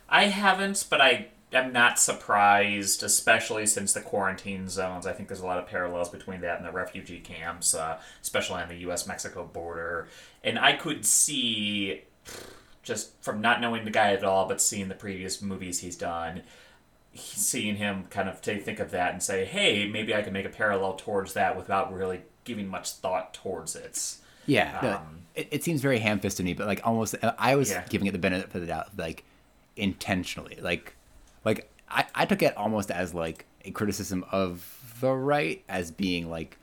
I 0.08 0.26
haven't, 0.26 0.86
but 0.88 1.00
I 1.00 1.28
am 1.52 1.72
not 1.72 1.98
surprised, 1.98 3.02
especially 3.02 3.66
since 3.66 3.92
the 3.92 4.00
quarantine 4.00 4.68
zones. 4.68 5.06
I 5.06 5.12
think 5.12 5.28
there's 5.28 5.40
a 5.40 5.46
lot 5.46 5.58
of 5.58 5.66
parallels 5.66 6.08
between 6.08 6.40
that 6.40 6.58
and 6.58 6.66
the 6.66 6.72
refugee 6.72 7.20
camps, 7.20 7.74
uh, 7.74 8.00
especially 8.22 8.62
on 8.62 8.68
the 8.68 8.76
U.S. 8.78 9.06
Mexico 9.06 9.44
border. 9.44 10.08
And 10.42 10.58
I 10.58 10.72
could 10.74 11.06
see, 11.06 12.02
just 12.82 13.12
from 13.22 13.40
not 13.40 13.60
knowing 13.60 13.84
the 13.84 13.90
guy 13.90 14.12
at 14.12 14.24
all, 14.24 14.48
but 14.48 14.60
seeing 14.60 14.88
the 14.88 14.94
previous 14.94 15.40
movies 15.40 15.80
he's 15.80 15.96
done, 15.96 16.42
seeing 17.14 17.76
him 17.76 18.04
kind 18.10 18.28
of 18.28 18.42
take, 18.42 18.64
think 18.64 18.80
of 18.80 18.90
that 18.90 19.12
and 19.12 19.22
say, 19.22 19.44
hey, 19.44 19.88
maybe 19.88 20.14
I 20.14 20.22
can 20.22 20.32
make 20.32 20.46
a 20.46 20.50
parallel 20.50 20.94
towards 20.94 21.34
that 21.34 21.56
without 21.56 21.92
really 21.94 22.22
giving 22.42 22.66
much 22.66 22.90
thought 22.90 23.32
towards 23.32 23.76
it. 23.76 24.16
Yeah, 24.46 24.96
Um, 24.98 25.20
it, 25.34 25.48
it 25.50 25.64
seems 25.64 25.80
very 25.80 25.98
ham-fisted 26.00 26.38
to 26.38 26.42
me, 26.44 26.54
but 26.54 26.66
like 26.66 26.80
almost, 26.84 27.14
I 27.38 27.54
was 27.54 27.70
Yeah. 27.70 27.84
giving 27.88 28.06
it 28.08 28.12
the 28.12 28.18
benefit 28.18 28.52
of 28.54 28.60
the 28.60 28.66
doubt, 28.66 28.88
like 28.98 29.24
intentionally, 29.76 30.58
like, 30.60 30.93
like 31.44 31.70
I, 31.88 32.06
I 32.14 32.26
took 32.26 32.42
it 32.42 32.56
almost 32.56 32.90
as 32.90 33.14
like 33.14 33.46
a 33.64 33.70
criticism 33.70 34.24
of 34.30 34.96
the 35.00 35.12
right 35.12 35.62
as 35.68 35.90
being 35.90 36.30
like 36.30 36.58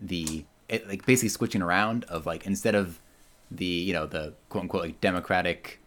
the 0.00 0.44
it, 0.68 0.88
like 0.88 1.06
basically 1.06 1.28
switching 1.28 1.62
around 1.62 2.04
of 2.04 2.26
like 2.26 2.46
instead 2.46 2.74
of 2.74 3.00
the 3.50 3.64
you 3.64 3.92
know 3.92 4.06
the 4.06 4.34
quote 4.48 4.62
unquote 4.62 4.82
like 4.82 5.00
democratic 5.00 5.78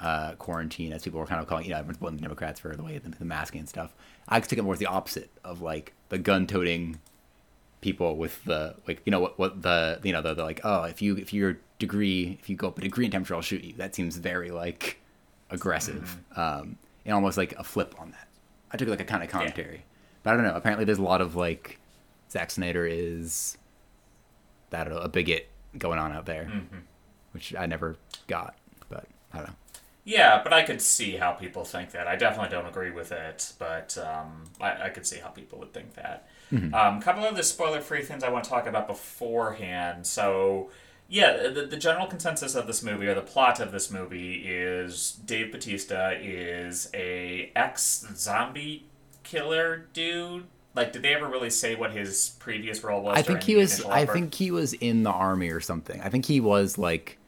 uh, 0.00 0.34
quarantine 0.34 0.92
as 0.92 1.04
people 1.04 1.20
were 1.20 1.26
kind 1.26 1.40
of 1.40 1.46
calling 1.46 1.64
you 1.64 1.70
know 1.70 1.76
everyone's 1.76 1.98
blaming 1.98 2.16
the 2.16 2.22
Democrats 2.22 2.58
for 2.58 2.74
the 2.74 2.82
way 2.82 2.98
the, 2.98 3.08
the 3.10 3.24
masking 3.24 3.60
and 3.60 3.68
stuff. 3.68 3.94
I 4.28 4.40
took 4.40 4.58
it 4.58 4.62
more 4.62 4.74
as 4.74 4.80
the 4.80 4.86
opposite 4.86 5.30
of 5.44 5.62
like 5.62 5.92
the 6.08 6.18
gun-toting 6.18 6.98
people 7.80 8.16
with 8.16 8.42
the 8.44 8.74
like 8.86 9.00
you 9.04 9.10
know 9.10 9.20
what 9.20 9.38
what 9.38 9.62
the 9.62 10.00
you 10.02 10.12
know 10.12 10.22
the, 10.22 10.34
the 10.34 10.42
like 10.42 10.60
oh 10.64 10.84
if 10.84 11.00
you 11.00 11.16
if 11.16 11.32
your 11.32 11.58
degree 11.78 12.38
if 12.40 12.48
you 12.48 12.56
go 12.56 12.68
up 12.68 12.78
a 12.78 12.80
degree 12.80 13.04
in 13.04 13.10
temperature 13.10 13.34
I'll 13.34 13.42
shoot 13.42 13.62
you 13.62 13.74
that 13.74 13.94
seems 13.94 14.16
very 14.16 14.50
like 14.50 14.98
aggressive 15.50 16.16
um 16.36 16.78
and 17.04 17.14
almost 17.14 17.36
like 17.36 17.52
a 17.58 17.64
flip 17.64 17.94
on 17.98 18.10
that 18.10 18.28
I 18.70 18.76
took 18.76 18.88
it 18.88 18.90
like 18.90 19.00
a 19.00 19.04
kind 19.04 19.22
of 19.22 19.28
commentary 19.28 19.84
but 20.22 20.32
I 20.32 20.36
don't 20.36 20.44
know 20.44 20.54
apparently 20.54 20.84
there's 20.84 20.98
a 20.98 21.02
lot 21.02 21.20
of 21.20 21.36
like 21.36 21.78
Zack 22.30 22.50
Snyder 22.50 22.86
is 22.86 23.56
know 24.72 24.98
a 24.98 25.08
bigot 25.08 25.48
going 25.78 25.98
on 25.98 26.12
out 26.12 26.26
there 26.26 26.50
which 27.32 27.54
I 27.54 27.66
never 27.66 27.96
got 28.26 28.56
but 28.88 29.06
I 29.32 29.38
don't 29.38 29.48
know 29.48 29.54
Yeah, 30.04 30.42
but 30.42 30.52
I 30.52 30.62
could 30.62 30.82
see 30.82 31.12
how 31.12 31.32
people 31.32 31.64
think 31.64 31.92
that. 31.92 32.08
I 32.08 32.16
definitely 32.16 32.50
don't 32.50 32.66
agree 32.66 32.90
with 32.90 33.12
it, 33.12 33.52
but 33.58 33.96
um, 33.98 34.44
I, 34.60 34.86
I 34.86 34.88
could 34.88 35.06
see 35.06 35.18
how 35.18 35.28
people 35.28 35.60
would 35.60 35.72
think 35.72 35.94
that. 35.94 36.28
Mm-hmm. 36.52 36.74
Um, 36.74 36.98
a 36.98 37.00
couple 37.00 37.24
of 37.24 37.36
the 37.36 37.44
spoiler-free 37.44 38.02
things 38.02 38.24
I 38.24 38.30
want 38.30 38.42
to 38.44 38.50
talk 38.50 38.66
about 38.66 38.88
beforehand. 38.88 40.04
So, 40.04 40.70
yeah, 41.12 41.48
the, 41.48 41.66
the 41.66 41.76
general 41.76 42.06
consensus 42.06 42.54
of 42.54 42.66
this 42.66 42.82
movie, 42.82 43.06
or 43.06 43.14
the 43.14 43.20
plot 43.20 43.60
of 43.60 43.70
this 43.70 43.90
movie, 43.90 44.36
is 44.46 45.12
Dave 45.26 45.52
Bautista 45.52 46.18
is 46.18 46.88
a 46.94 47.52
ex-zombie 47.54 48.86
killer 49.22 49.84
dude. 49.92 50.44
Like, 50.74 50.90
did 50.94 51.02
they 51.02 51.12
ever 51.14 51.28
really 51.28 51.50
say 51.50 51.74
what 51.74 51.92
his 51.92 52.30
previous 52.38 52.82
role 52.82 53.02
was? 53.02 53.18
I 53.18 53.20
think 53.20 53.42
he 53.42 53.56
was. 53.56 53.84
I 53.84 54.00
effort? 54.02 54.12
think 54.14 54.34
he 54.34 54.50
was 54.50 54.72
in 54.72 55.02
the 55.02 55.10
army 55.10 55.50
or 55.50 55.60
something. 55.60 56.00
I 56.00 56.08
think 56.08 56.24
he 56.24 56.40
was 56.40 56.78
like 56.78 57.18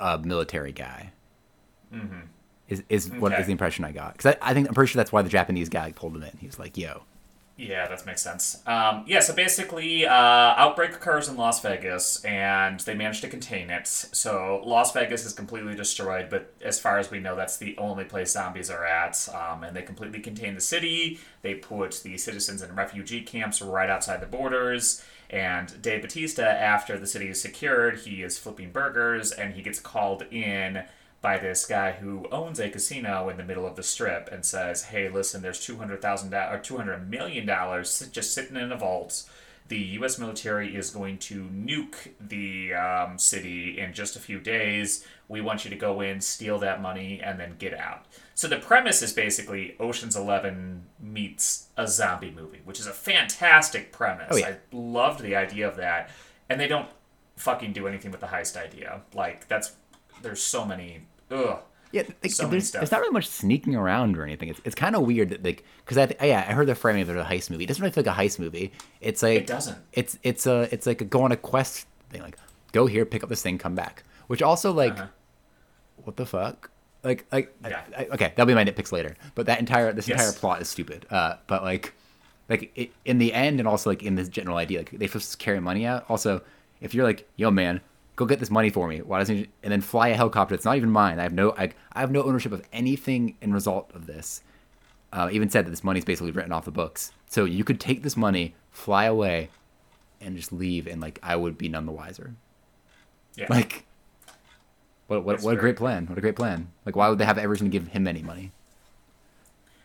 a 0.00 0.18
military 0.18 0.72
guy. 0.72 1.12
Mm-hmm. 1.94 2.18
Is 2.68 2.82
is 2.88 3.10
what 3.12 3.30
Okay. 3.32 3.40
is 3.42 3.46
the 3.46 3.52
impression 3.52 3.84
I 3.84 3.92
got? 3.92 4.14
Because 4.16 4.34
I, 4.42 4.50
I 4.50 4.54
think 4.54 4.66
I'm 4.66 4.74
pretty 4.74 4.90
sure 4.90 4.98
that's 4.98 5.12
why 5.12 5.22
the 5.22 5.28
Japanese 5.30 5.68
guy 5.68 5.92
pulled 5.92 6.16
him 6.16 6.24
in. 6.24 6.36
He 6.40 6.46
was 6.48 6.58
like, 6.58 6.76
"Yo, 6.76 7.02
Yeah, 7.60 7.88
that 7.88 8.06
makes 8.06 8.22
sense. 8.22 8.62
Um, 8.68 9.02
yeah, 9.08 9.18
so 9.18 9.34
basically, 9.34 10.06
uh, 10.06 10.12
outbreak 10.12 10.92
occurs 10.92 11.28
in 11.28 11.36
Las 11.36 11.60
Vegas, 11.60 12.24
and 12.24 12.78
they 12.78 12.94
manage 12.94 13.20
to 13.22 13.28
contain 13.28 13.68
it. 13.68 13.88
So 13.88 14.62
Las 14.64 14.92
Vegas 14.92 15.26
is 15.26 15.32
completely 15.32 15.74
destroyed, 15.74 16.28
but 16.30 16.54
as 16.62 16.78
far 16.78 17.00
as 17.00 17.10
we 17.10 17.18
know, 17.18 17.34
that's 17.34 17.56
the 17.56 17.76
only 17.76 18.04
place 18.04 18.30
zombies 18.30 18.70
are 18.70 18.86
at. 18.86 19.28
Um, 19.34 19.64
and 19.64 19.74
they 19.74 19.82
completely 19.82 20.20
contain 20.20 20.54
the 20.54 20.60
city. 20.60 21.18
They 21.42 21.54
put 21.54 22.00
the 22.04 22.16
citizens 22.16 22.62
in 22.62 22.76
refugee 22.76 23.22
camps 23.22 23.60
right 23.60 23.90
outside 23.90 24.20
the 24.20 24.26
borders. 24.26 25.02
And 25.28 25.82
Dave 25.82 26.02
Bautista, 26.02 26.48
after 26.48 26.96
the 26.96 27.08
city 27.08 27.28
is 27.28 27.42
secured, 27.42 27.98
he 27.98 28.22
is 28.22 28.38
flipping 28.38 28.70
burgers, 28.70 29.32
and 29.32 29.54
he 29.54 29.62
gets 29.62 29.80
called 29.80 30.22
in 30.30 30.84
by 31.20 31.36
this 31.38 31.66
guy 31.66 31.92
who 31.92 32.26
owns 32.30 32.60
a 32.60 32.68
casino 32.70 33.28
in 33.28 33.36
the 33.36 33.42
middle 33.42 33.66
of 33.66 33.76
the 33.76 33.82
strip 33.82 34.28
and 34.30 34.44
says, 34.44 34.84
"Hey, 34.84 35.08
listen, 35.08 35.42
there's 35.42 35.64
two 35.64 35.76
hundred 35.76 36.00
thousand 36.00 36.30
dollars 36.30 36.58
or 36.58 36.62
two 36.62 36.76
hundred 36.76 37.10
million 37.10 37.46
dollars 37.46 38.08
just 38.12 38.32
sitting 38.32 38.56
in 38.56 38.70
a 38.70 38.76
vault. 38.76 39.24
The 39.66 39.78
U.S. 39.78 40.18
military 40.18 40.74
is 40.74 40.88
going 40.88 41.18
to 41.18 41.42
nuke 41.42 42.12
the 42.18 42.72
um, 42.72 43.18
city 43.18 43.78
in 43.78 43.92
just 43.92 44.16
a 44.16 44.20
few 44.20 44.40
days. 44.40 45.04
We 45.28 45.42
want 45.42 45.64
you 45.64 45.70
to 45.70 45.76
go 45.76 46.00
in, 46.00 46.22
steal 46.22 46.58
that 46.60 46.80
money, 46.80 47.20
and 47.22 47.38
then 47.38 47.56
get 47.58 47.74
out." 47.74 48.06
So 48.34 48.46
the 48.46 48.58
premise 48.58 49.02
is 49.02 49.12
basically 49.12 49.74
Ocean's 49.80 50.14
Eleven 50.14 50.84
meets 51.00 51.66
a 51.76 51.88
zombie 51.88 52.30
movie, 52.30 52.60
which 52.64 52.78
is 52.78 52.86
a 52.86 52.92
fantastic 52.92 53.90
premise. 53.90 54.28
Oh, 54.30 54.36
yeah. 54.36 54.50
I 54.50 54.56
loved 54.72 55.20
the 55.20 55.34
idea 55.34 55.68
of 55.68 55.76
that, 55.76 56.10
and 56.48 56.60
they 56.60 56.68
don't 56.68 56.88
fucking 57.36 57.72
do 57.72 57.88
anything 57.88 58.12
with 58.12 58.20
the 58.20 58.28
heist 58.28 58.56
idea. 58.56 59.02
Like 59.12 59.48
that's 59.48 59.72
there's 60.22 60.42
so 60.42 60.64
many 60.64 61.02
ugh. 61.30 61.58
Yeah, 61.90 62.02
like, 62.22 62.30
So 62.32 62.42
many 62.42 62.50
there's, 62.52 62.68
stuff. 62.68 62.80
there's 62.80 62.90
not 62.90 63.00
really 63.00 63.12
much 63.14 63.26
sneaking 63.28 63.74
around 63.74 64.18
or 64.18 64.24
anything. 64.24 64.50
It's, 64.50 64.60
it's 64.64 64.74
kind 64.74 64.94
of 64.94 65.02
weird 65.06 65.30
that 65.30 65.42
like 65.42 65.64
because 65.84 65.96
I 65.96 66.04
th- 66.06 66.20
yeah 66.22 66.44
I 66.46 66.52
heard 66.52 66.66
the 66.66 66.74
framing 66.74 67.00
of 67.02 67.08
it 67.08 67.16
as 67.16 67.24
a 67.26 67.28
heist 67.28 67.48
movie. 67.50 67.64
It 67.64 67.68
doesn't 67.68 67.80
really 67.82 67.92
feel 67.92 68.04
like 68.04 68.14
a 68.18 68.22
heist 68.22 68.38
movie. 68.38 68.72
It's 69.00 69.22
like 69.22 69.38
It 69.42 69.46
doesn't. 69.46 69.78
It's 69.94 70.18
it's 70.22 70.46
a 70.46 70.68
it's 70.72 70.86
like 70.86 71.00
a 71.00 71.04
go 71.04 71.22
on 71.22 71.32
a 71.32 71.36
quest 71.36 71.86
thing. 72.10 72.20
Like 72.22 72.36
go 72.72 72.84
here, 72.86 73.06
pick 73.06 73.22
up 73.22 73.30
this 73.30 73.40
thing, 73.42 73.56
come 73.56 73.74
back. 73.74 74.02
Which 74.26 74.42
also 74.42 74.70
like 74.72 74.92
Uh-huh. 74.94 75.06
what 76.04 76.16
the 76.16 76.26
fuck? 76.26 76.70
Like 77.02 77.24
like 77.32 77.56
Yeah. 77.64 77.80
I, 77.96 78.04
okay, 78.06 78.32
that'll 78.36 78.44
be 78.46 78.54
my 78.54 78.64
nitpicks 78.64 78.92
later. 78.92 79.16
But 79.34 79.46
that 79.46 79.58
entire 79.58 79.90
this 79.94 80.08
Yes. 80.08 80.18
entire 80.20 80.32
plot 80.38 80.60
is 80.60 80.68
stupid. 80.68 81.06
Uh, 81.10 81.36
but 81.46 81.62
like 81.62 81.94
like 82.50 82.70
it, 82.74 82.92
in 83.06 83.16
the 83.16 83.32
end 83.32 83.60
and 83.60 83.68
also 83.68 83.88
like 83.88 84.02
in 84.02 84.14
this 84.14 84.28
general 84.28 84.58
idea, 84.58 84.80
like 84.80 84.90
they 84.90 85.06
just 85.06 85.38
carry 85.38 85.58
money 85.60 85.86
out. 85.86 86.04
Also, 86.10 86.42
if 86.82 86.92
you're 86.92 87.04
like 87.06 87.26
yo 87.36 87.50
man. 87.50 87.80
Go 88.18 88.26
get 88.26 88.40
this 88.40 88.50
money 88.50 88.68
for 88.68 88.88
me. 88.88 88.98
Why 88.98 89.20
doesn't 89.20 89.36
you, 89.36 89.46
and 89.62 89.70
then 89.70 89.80
fly 89.80 90.08
a 90.08 90.16
helicopter? 90.16 90.52
It's 90.52 90.64
not 90.64 90.76
even 90.76 90.90
mine. 90.90 91.20
I 91.20 91.22
have 91.22 91.32
no 91.32 91.54
I, 91.56 91.70
I 91.92 92.00
have 92.00 92.10
no 92.10 92.24
ownership 92.24 92.50
of 92.50 92.66
anything 92.72 93.36
in 93.40 93.52
result 93.52 93.92
of 93.94 94.06
this. 94.06 94.42
Uh, 95.12 95.28
even 95.30 95.48
said 95.48 95.64
that 95.64 95.70
this 95.70 95.84
money's 95.84 96.04
basically 96.04 96.32
written 96.32 96.50
off 96.50 96.64
the 96.64 96.72
books. 96.72 97.12
So 97.28 97.44
you 97.44 97.62
could 97.62 97.78
take 97.78 98.02
this 98.02 98.16
money, 98.16 98.56
fly 98.72 99.04
away, 99.04 99.50
and 100.20 100.36
just 100.36 100.52
leave, 100.52 100.88
and 100.88 101.00
like 101.00 101.20
I 101.22 101.36
would 101.36 101.56
be 101.56 101.68
none 101.68 101.86
the 101.86 101.92
wiser. 101.92 102.34
Yeah. 103.36 103.46
Like, 103.48 103.86
what 105.06 105.22
what 105.22 105.40
what 105.42 105.54
a 105.54 105.56
great 105.56 105.76
plan! 105.76 106.06
What 106.06 106.18
a 106.18 106.20
great 106.20 106.34
plan! 106.34 106.72
Like, 106.84 106.96
why 106.96 107.08
would 107.08 107.18
they 107.18 107.24
have 107.24 107.38
Everton 107.38 107.70
give 107.70 107.86
him 107.86 108.08
any 108.08 108.22
money? 108.22 108.50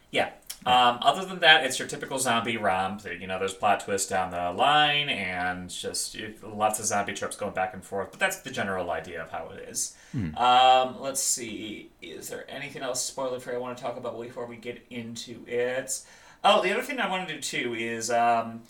Yeah. 0.09 0.31
Um, 0.65 0.99
other 1.02 1.26
than 1.26 1.39
that, 1.39 1.65
it's 1.65 1.78
your 1.80 1.88
typical 1.88 2.17
zombie 2.19 2.58
romp. 2.58 3.04
You 3.06 3.28
know, 3.28 3.38
there's 3.39 3.54
plot 3.54 3.82
twists 3.82 4.10
down 4.10 4.32
the 4.32 4.52
line, 4.52 5.10
and 5.10 5.69
just 5.69 6.15
lots 6.41 6.80
of 6.80 6.86
zombie 6.86 7.13
tropes 7.13 7.36
going 7.36 7.54
back 7.54 7.73
and 7.73 7.84
forth. 7.84 8.10
But 8.12 8.19
that's 8.19 8.38
the 8.41 8.49
general 8.52 8.89
idea 8.91 9.21
of 9.21 9.30
how 9.32 9.49
it 9.49 9.67
is. 9.69 9.95
Um, 10.38 11.02
let's 11.02 11.21
see. 11.21 11.89
Is 12.02 12.30
there 12.30 12.45
anything 12.49 12.82
else 12.84 13.04
spoiler 13.04 13.39
free 13.39 13.56
I 13.56 13.58
want 13.58 13.78
to 13.78 13.84
talk 13.84 13.97
about 13.97 14.19
before 14.21 14.45
we 14.45 14.56
get 14.58 14.82
into 14.89 15.43
it? 15.47 16.02
Oh, 16.43 16.62
the 16.62 16.71
other 16.71 16.82
thing 16.84 16.99
I 16.99 17.10
want 17.10 17.28
to 17.28 17.34
do 17.36 17.41
too 17.41 17.73
is 17.73 18.12
um, 18.12 18.62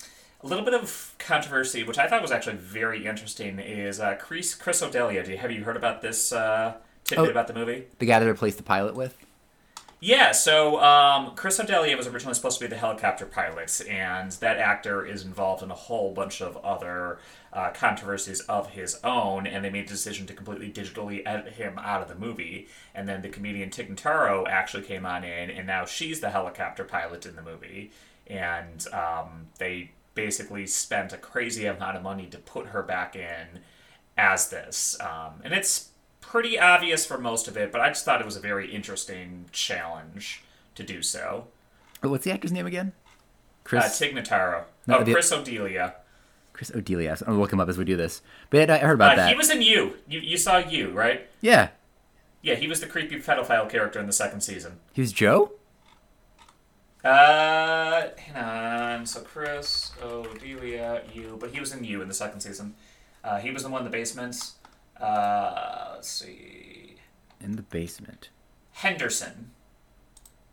a 0.43 0.47
little 0.47 0.63
bit 0.63 0.73
of 0.73 1.15
controversy, 1.19 1.83
which 1.83 1.97
I 1.97 2.07
thought 2.07 2.21
was 2.21 2.31
actually 2.31 2.57
very 2.57 3.05
interesting. 3.05 3.59
Is 3.59 3.99
uh, 3.99 4.15
Chris 4.19 4.55
Chris 4.55 4.79
D'Elia? 4.79 5.23
Do 5.23 5.31
you, 5.31 5.37
have 5.37 5.51
you 5.51 5.63
heard 5.63 5.75
about 5.77 6.01
this 6.01 6.31
uh, 6.31 6.75
tidbit 7.03 7.27
Oh. 7.27 7.31
about 7.31 7.47
the 7.47 7.53
movie? 7.53 7.85
The 7.99 8.05
guy 8.05 8.19
that 8.19 8.25
replaced 8.27 8.57
the 8.57 8.63
pilot 8.63 8.95
with. 8.95 9.17
Yeah, 10.05 10.33
so 10.33 10.81
um, 10.81 11.33
Chris 11.37 11.55
D'Elia 11.59 11.95
was 11.95 12.07
originally 12.07 12.33
supposed 12.33 12.59
to 12.59 12.65
be 12.65 12.69
the 12.69 12.75
helicopter 12.75 13.25
pilot, 13.25 13.81
and 13.89 14.33
that 14.33 14.57
actor 14.57 15.05
is 15.05 15.23
involved 15.23 15.63
in 15.63 15.71
a 15.71 15.75
whole 15.75 16.13
bunch 16.13 16.41
of 16.41 16.57
other 16.57 17.19
uh, 17.53 17.69
controversies 17.69 18.41
of 18.41 18.71
his 18.71 18.99
own, 19.05 19.47
and 19.47 19.63
they 19.63 19.69
made 19.69 19.87
the 19.87 19.93
decision 19.93 20.27
to 20.27 20.33
completely 20.33 20.69
digitally 20.69 21.21
edit 21.25 21.53
him 21.53 21.79
out 21.79 22.01
of 22.01 22.09
the 22.09 22.15
movie. 22.15 22.67
And 22.93 23.07
then 23.07 23.21
the 23.21 23.29
comedian 23.29 23.69
Tig 23.69 23.95
Notaro 23.95 24.45
actually 24.45 24.83
came 24.83 25.05
on 25.05 25.23
in, 25.23 25.49
and 25.49 25.65
now 25.65 25.85
she's 25.85 26.19
the 26.19 26.31
helicopter 26.31 26.83
pilot 26.83 27.25
in 27.25 27.37
the 27.37 27.41
movie. 27.41 27.91
And 28.27 28.85
um, 28.91 29.47
they 29.57 29.91
basically 30.15 30.67
spent 30.67 31.13
a 31.13 31.17
crazy 31.17 31.65
amount 31.65 31.95
of 31.95 32.03
money 32.03 32.25
to 32.25 32.39
put 32.39 32.67
her 32.67 32.83
back 32.83 33.15
in 33.15 33.61
as 34.17 34.49
this. 34.49 34.97
Um, 34.99 35.35
and 35.45 35.53
it's 35.53 35.91
pretty 36.23 36.57
obvious 36.59 37.05
for 37.05 37.17
most 37.17 37.47
of 37.47 37.55
it, 37.57 37.71
but 37.71 37.81
I 37.81 37.89
just 37.89 38.03
thought 38.05 38.19
it 38.21 38.25
was 38.25 38.35
a 38.35 38.39
very 38.41 38.71
interesting 38.73 39.45
challenge 39.51 40.43
to 40.75 40.83
do 40.83 41.01
so. 41.03 41.47
Oh, 42.01 42.09
what's 42.09 42.23
the 42.25 42.31
actor's 42.31 42.51
name 42.51 42.65
again? 42.65 42.93
Uh, 42.97 43.63
Chris 43.65 43.97
Tig 43.99 44.15
Notaro. 44.15 44.63
No, 44.87 44.97
oh, 44.99 45.03
the- 45.03 45.13
Chris 45.13 45.29
D'Elia. 45.29 45.95
Chris 46.53 46.69
D'Elia. 46.69 47.11
I'm 47.21 47.25
gonna 47.27 47.39
look 47.39 47.53
him 47.53 47.59
up 47.59 47.69
as 47.69 47.77
we 47.77 47.85
do 47.85 47.95
this. 47.95 48.21
But 48.49 48.69
I 48.69 48.77
heard 48.79 48.95
about 48.95 49.13
Uh, 49.13 49.15
that. 49.17 49.29
he 49.29 49.35
was 49.35 49.49
in 49.49 49.61
You. 49.61 49.97
you. 50.07 50.19
You 50.19 50.37
saw 50.37 50.57
You, 50.57 50.91
right? 50.91 51.29
yeah, 51.41 51.69
Yeah, 52.41 52.55
he 52.55 52.67
was 52.67 52.79
the 52.81 52.87
creepy 52.87 53.19
pedophile 53.21 53.69
character 53.69 53.99
in 53.99 54.05
the 54.07 54.11
second 54.13 54.41
season. 54.41 54.79
he 54.93 55.01
was 55.01 55.11
Joe. 55.13 55.53
Uh, 57.03 58.07
hang 58.17 58.35
on. 58.35 59.05
So 59.05 59.21
Chris 59.21 59.91
D'Elia, 60.41 61.03
You, 61.13 61.37
but 61.39 61.51
he 61.51 61.59
was 61.59 61.73
in 61.73 61.83
You 61.83 62.01
in 62.01 62.07
the 62.07 62.13
second 62.13 62.41
season. 62.41 62.75
Uh, 63.23 63.39
he 63.39 63.51
was 63.51 63.63
the 63.63 63.69
one 63.69 63.79
in 63.81 63.85
the 63.85 63.91
basement. 63.91 64.35
Uh, 65.03 65.91
let's 65.95 66.09
see. 66.09 66.95
In 67.41 67.55
the 67.55 67.61
basement. 67.61 68.29
Henderson. 68.71 69.51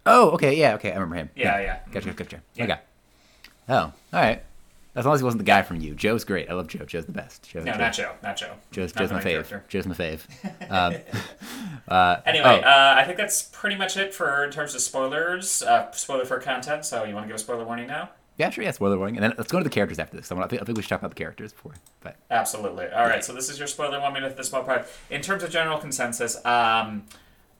Oh, 0.06 0.30
okay, 0.30 0.54
yeah, 0.56 0.74
okay, 0.74 0.90
I 0.90 0.94
remember 0.94 1.16
him. 1.16 1.30
Yeah, 1.36 1.60
yeah. 1.60 1.78
Gotcha, 1.92 2.12
gotcha. 2.12 2.40
Yeah. 2.54 2.64
Okay. 2.64 2.78
Oh, 3.68 3.74
all 3.74 3.92
right. 4.12 4.42
As 4.96 5.04
long 5.04 5.14
as 5.14 5.20
he 5.20 5.24
wasn't 5.24 5.38
the 5.38 5.44
guy 5.44 5.62
from 5.62 5.76
you. 5.80 5.94
Joe's 5.94 6.24
great. 6.24 6.50
I 6.50 6.54
love 6.54 6.66
Joe. 6.66 6.84
Joe's 6.84 7.06
the 7.06 7.12
best. 7.12 7.48
Joe, 7.48 7.60
No, 7.62 7.72
Joe. 7.72 7.78
not 7.78 7.92
Joe. 7.92 8.12
Not 8.24 8.36
Joe. 8.36 8.52
Joe's, 8.72 8.92
Not 8.96 9.02
Joe's 9.02 9.12
my 9.12 9.20
fave. 9.22 9.68
Joe's 9.68 9.86
my 9.86 9.94
fave. 9.94 10.20
Um, 10.68 10.96
uh, 11.88 12.16
Anyway, 12.26 12.44
oh, 12.64 12.68
uh, 12.68 12.94
I 12.98 13.04
think 13.04 13.16
that's 13.16 13.42
pretty 13.42 13.76
much 13.76 13.96
it 13.96 14.12
for 14.12 14.42
in 14.44 14.50
terms 14.50 14.74
of 14.74 14.80
spoilers. 14.80 15.62
Uh, 15.62 15.92
spoiler 15.92 16.24
for 16.24 16.40
content. 16.40 16.84
So 16.84 17.04
you 17.04 17.14
want 17.14 17.24
to 17.24 17.28
give 17.28 17.36
a 17.36 17.38
spoiler 17.38 17.64
warning 17.64 17.86
now? 17.86 18.10
Yeah, 18.40 18.48
sure, 18.48 18.64
yeah, 18.64 18.70
spoiler 18.70 18.96
warning. 18.96 19.16
And 19.16 19.24
then 19.24 19.34
let's 19.36 19.52
go 19.52 19.58
to 19.58 19.64
the 19.64 19.70
characters 19.70 19.98
after 19.98 20.16
this. 20.16 20.32
I, 20.32 20.46
think, 20.46 20.62
I 20.62 20.64
think 20.64 20.76
we 20.76 20.82
should 20.82 20.88
talk 20.88 21.00
about 21.00 21.10
the 21.10 21.16
characters 21.16 21.52
before. 21.52 21.74
But 22.00 22.16
Absolutely. 22.30 22.88
All 22.88 23.06
right. 23.06 23.22
So 23.22 23.34
this 23.34 23.50
is 23.50 23.58
your 23.58 23.68
spoiler 23.68 24.00
one 24.00 24.14
minute. 24.14 24.36
This 24.36 24.48
small 24.48 24.64
part. 24.64 24.88
In 25.10 25.20
terms 25.20 25.42
of 25.42 25.50
general 25.50 25.78
consensus, 25.78 26.42
um, 26.46 27.04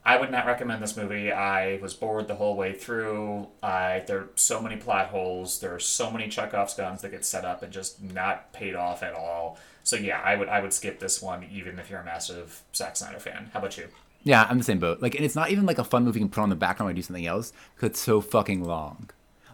I 0.03 0.19
would 0.19 0.31
not 0.31 0.47
recommend 0.47 0.81
this 0.81 0.97
movie. 0.97 1.31
I 1.31 1.77
was 1.77 1.93
bored 1.93 2.27
the 2.27 2.33
whole 2.33 2.55
way 2.55 2.73
through. 2.73 3.47
I 3.61 4.03
there 4.07 4.17
are 4.17 4.29
so 4.35 4.59
many 4.59 4.75
plot 4.75 5.09
holes. 5.09 5.59
There 5.59 5.75
are 5.75 5.79
so 5.79 6.09
many 6.09 6.27
Chekhov's 6.27 6.73
guns 6.73 7.01
that 7.03 7.11
get 7.11 7.25
set 7.25 7.45
up 7.45 7.61
and 7.61 7.71
just 7.71 8.01
not 8.01 8.51
paid 8.51 8.73
off 8.73 9.03
at 9.03 9.13
all. 9.13 9.59
So 9.83 9.95
yeah, 9.95 10.19
I 10.19 10.35
would 10.35 10.49
I 10.49 10.61
would 10.61 10.73
skip 10.73 10.99
this 10.99 11.21
one 11.21 11.47
even 11.51 11.77
if 11.77 11.91
you're 11.91 11.99
a 11.99 12.05
massive 12.05 12.63
Zack 12.73 12.97
Snyder 12.97 13.19
fan. 13.19 13.51
How 13.53 13.59
about 13.59 13.77
you? 13.77 13.87
yeah, 14.23 14.45
I'm 14.49 14.57
the 14.57 14.63
same 14.63 14.79
boat. 14.79 15.01
Like, 15.01 15.15
and 15.15 15.25
it's 15.25 15.35
not 15.35 15.49
even 15.49 15.65
like 15.65 15.79
a 15.79 15.83
fun 15.83 16.05
movie 16.05 16.19
you 16.19 16.25
can 16.25 16.31
put 16.31 16.41
on 16.41 16.49
the 16.49 16.55
background 16.55 16.89
and 16.91 16.95
do 16.95 17.01
something 17.01 17.25
else 17.25 17.53
because 17.75 17.91
it's 17.91 17.99
so 17.99 18.21
fucking 18.21 18.63
long. 18.63 19.09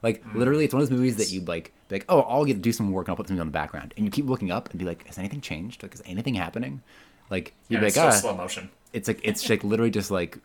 Like, 0.08 0.24
Mm. 0.24 0.36
literally, 0.36 0.64
it's 0.66 0.74
one 0.74 0.82
of 0.82 0.90
those 0.90 0.98
movies 0.98 1.18
that 1.18 1.32
you 1.32 1.42
like, 1.42 1.74
be 1.90 1.96
like, 1.96 2.06
oh, 2.08 2.22
I'll 2.22 2.46
get 2.46 2.54
to 2.54 2.60
do 2.60 2.72
some 2.72 2.92
work 2.92 3.08
and 3.08 3.12
I'll 3.12 3.18
put 3.18 3.28
something 3.28 3.42
on 3.42 3.48
the 3.48 3.52
background. 3.52 3.94
And 3.98 4.06
you 4.06 4.12
keep 4.12 4.26
looking 4.28 4.52
up 4.52 4.70
and 4.70 4.80
be 4.80 4.86
like, 4.86 5.06
has 5.08 5.18
anything 5.18 5.42
changed? 5.42 5.84
Like, 5.84 5.94
is 5.94 6.02
anything 6.06 6.36
happening? 6.36 6.82
Like, 7.30 7.54
you'd 7.68 7.84
And 7.84 7.86
like, 7.96 7.98
ah, 7.98 8.12
slow 8.12 8.36
motion. 8.36 8.70
it's 8.94 9.08
like 9.10 9.20
it's 9.24 9.50
like 9.50 9.64
literally 9.64 9.92
just 9.92 10.10
like 10.12 10.38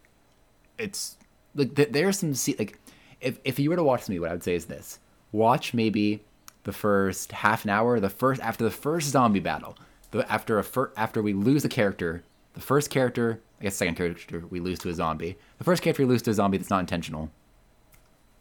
it's 0.78 1.16
like 1.54 1.74
th- 1.76 1.90
there's 1.92 2.18
some 2.18 2.34
se- 2.34 2.56
like 2.58 2.78
if 3.20 3.38
if 3.44 3.58
you 3.58 3.70
were 3.70 3.76
to 3.76 3.84
watch 3.84 4.00
this 4.00 4.08
movie, 4.08 4.18
what 4.20 4.30
I 4.30 4.34
would 4.34 4.42
say 4.42 4.54
is 4.56 4.64
this: 4.66 4.98
watch 5.30 5.74
maybe 5.74 6.22
the 6.64 6.72
first 6.72 7.30
half 7.32 7.64
an 7.64 7.70
hour, 7.70 8.00
the 8.00 8.08
first 8.10 8.40
after 8.40 8.64
the 8.64 8.70
first 8.70 9.10
zombie 9.10 9.40
battle, 9.40 9.76
the 10.10 10.30
after 10.32 10.58
a 10.58 10.64
fir- 10.64 10.90
after 10.96 11.22
we 11.22 11.32
lose 11.34 11.64
a 11.64 11.68
character, 11.68 12.22
the 12.54 12.60
first 12.60 12.90
character, 12.90 13.40
I 13.60 13.64
guess 13.64 13.76
second 13.76 13.94
character 13.94 14.42
we 14.50 14.58
lose 14.60 14.78
to 14.80 14.88
a 14.88 14.94
zombie, 14.94 15.36
the 15.58 15.64
first 15.64 15.82
character 15.82 16.02
we 16.02 16.08
lose 16.08 16.22
to 16.22 16.30
a 16.30 16.34
zombie 16.34 16.58
that's 16.58 16.70
not 16.70 16.80
intentional. 16.80 17.30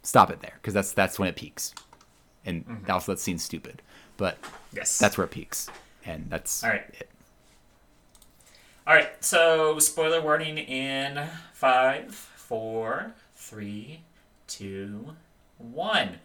Stop 0.03 0.31
it 0.31 0.41
there 0.41 0.53
because 0.55 0.73
that's 0.73 0.93
that's 0.93 1.19
when 1.19 1.27
it 1.29 1.35
peaks, 1.35 1.73
and 2.45 2.65
mm-hmm. 2.65 2.91
also 2.91 3.11
that 3.13 3.19
seems 3.19 3.43
stupid, 3.43 3.81
but 4.17 4.37
Yes. 4.73 4.97
that's 4.97 5.17
where 5.17 5.25
it 5.25 5.31
peaks, 5.31 5.69
and 6.05 6.27
that's 6.29 6.63
All 6.63 6.71
right. 6.71 6.85
it. 6.93 7.09
All 8.87 8.95
right, 8.95 9.11
so 9.23 9.77
spoiler 9.79 10.21
warning 10.21 10.57
in 10.57 11.27
five, 11.53 12.15
four, 12.15 13.13
three, 13.35 14.01
two, 14.47 15.15
one. 15.59 16.17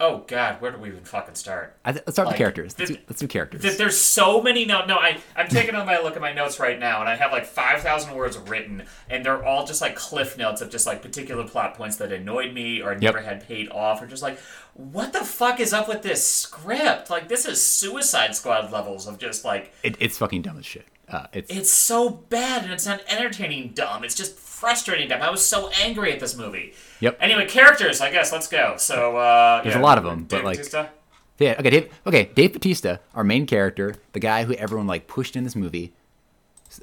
Oh 0.00 0.18
God, 0.28 0.60
where 0.60 0.70
do 0.70 0.78
we 0.78 0.88
even 0.90 1.02
fucking 1.02 1.34
start? 1.34 1.76
I 1.84 1.90
th- 1.92 2.04
let's 2.06 2.14
start 2.14 2.26
with 2.28 2.32
Like, 2.32 2.38
the 2.38 2.42
characters. 2.44 2.78
Let's, 2.78 2.90
do, 2.92 2.96
let's 3.08 3.20
do 3.20 3.26
characters. 3.26 3.62
Th- 3.62 3.76
There's 3.76 3.98
so 3.98 4.40
many 4.40 4.64
no 4.64 4.84
no 4.86 4.96
I 4.96 5.18
I'm 5.34 5.48
taking 5.48 5.74
a 5.74 5.84
my 5.84 5.98
look 6.00 6.14
at 6.14 6.20
my 6.20 6.32
notes 6.32 6.60
right 6.60 6.78
now 6.78 7.00
and 7.00 7.08
I 7.08 7.16
have 7.16 7.32
like 7.32 7.46
five 7.46 7.80
thousand 7.80 8.14
words 8.14 8.38
written 8.38 8.84
and 9.10 9.24
they're 9.24 9.44
all 9.44 9.66
just 9.66 9.80
like 9.80 9.96
cliff 9.96 10.38
notes 10.38 10.60
of 10.60 10.70
just 10.70 10.86
like 10.86 11.02
particular 11.02 11.42
plot 11.48 11.74
points 11.74 11.96
that 11.96 12.12
annoyed 12.12 12.54
me 12.54 12.80
or 12.80 12.94
never 12.94 13.20
had 13.20 13.46
paid 13.46 13.70
off 13.70 14.00
or 14.00 14.06
just 14.06 14.22
like 14.22 14.38
what 14.74 15.12
the 15.12 15.24
fuck 15.24 15.58
is 15.58 15.72
up 15.72 15.88
with 15.88 16.02
this 16.02 16.24
script 16.24 17.10
like 17.10 17.26
this 17.28 17.44
is 17.44 17.64
Suicide 17.64 18.36
Squad 18.36 18.70
levels 18.70 19.08
of 19.08 19.18
just 19.18 19.44
like 19.44 19.72
It, 19.82 19.96
it's 19.98 20.16
fucking 20.18 20.42
dumb 20.42 20.58
as 20.58 20.66
shit. 20.66 20.86
Uh, 21.08 21.26
it's 21.32 21.50
it's 21.50 21.70
so 21.72 22.08
bad 22.10 22.62
and 22.62 22.72
it's 22.72 22.86
not 22.86 23.00
entertaining 23.08 23.70
dumb 23.74 24.04
it's 24.04 24.14
just 24.14 24.38
frustrating 24.58 25.08
dumb 25.08 25.22
I 25.22 25.30
was 25.30 25.44
so 25.44 25.68
angry 25.82 26.12
at 26.12 26.20
this 26.20 26.36
movie. 26.36 26.72
Yep. 27.00 27.18
Anyway, 27.20 27.46
characters 27.46 28.00
I 28.00 28.10
guess 28.10 28.32
let's 28.32 28.48
go. 28.48 28.74
So 28.76 29.16
uh, 29.16 29.62
There's 29.62 29.74
yeah, 29.74 29.80
a 29.80 29.82
lot 29.82 29.98
of 29.98 30.06
'em, 30.06 30.24
but, 30.24 30.36
Dave 30.36 30.44
like- 30.44 30.56
Bautista? 30.56 30.90
yeah. 31.38 31.54
Okay, 31.58 31.70
Dave. 31.70 31.92
Okay, 32.06 32.30
Dave 32.34 32.52
Bautista, 32.52 33.00
our 33.14 33.24
main 33.24 33.46
character, 33.46 33.94
the 34.12 34.20
guy 34.20 34.44
who 34.44 34.54
everyone 34.54 34.86
like 34.86 35.06
pushed 35.06 35.36
in 35.36 35.44
this 35.44 35.54
movie. 35.56 35.92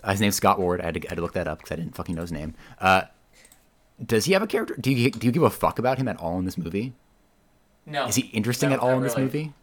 uh, 0.03 0.11
His 0.11 0.21
name's 0.21 0.35
Scott 0.35 0.59
Ward. 0.59 0.81
I 0.81 0.85
had 0.85 0.93
to, 0.95 1.07
I 1.07 1.09
had 1.09 1.15
to 1.17 1.21
look 1.21 1.33
that 1.33 1.47
up 1.47 1.59
because 1.59 1.71
I 1.71 1.75
didn't 1.75 1.95
fucking 1.95 2.15
know 2.15 2.21
his 2.21 2.31
name. 2.31 2.55
Uh, 2.79 3.03
does 4.03 4.25
he 4.25 4.33
have 4.33 4.41
a 4.41 4.47
character? 4.47 4.75
Do 4.79 4.91
you 4.91 5.11
do 5.11 5.27
you 5.27 5.31
give 5.31 5.43
a 5.43 5.49
fuck 5.49 5.77
about 5.79 5.97
him 5.97 6.07
at 6.07 6.17
all 6.17 6.37
in 6.39 6.45
this 6.45 6.57
movie? 6.57 6.93
no 7.85 8.07
Is 8.07 8.15
he 8.15 8.23
interesting 8.33 8.69
No, 8.69 8.75
at 8.75 8.79
all 8.81 8.91
in 8.91 9.03
this 9.03 9.15
movie? 9.17 9.53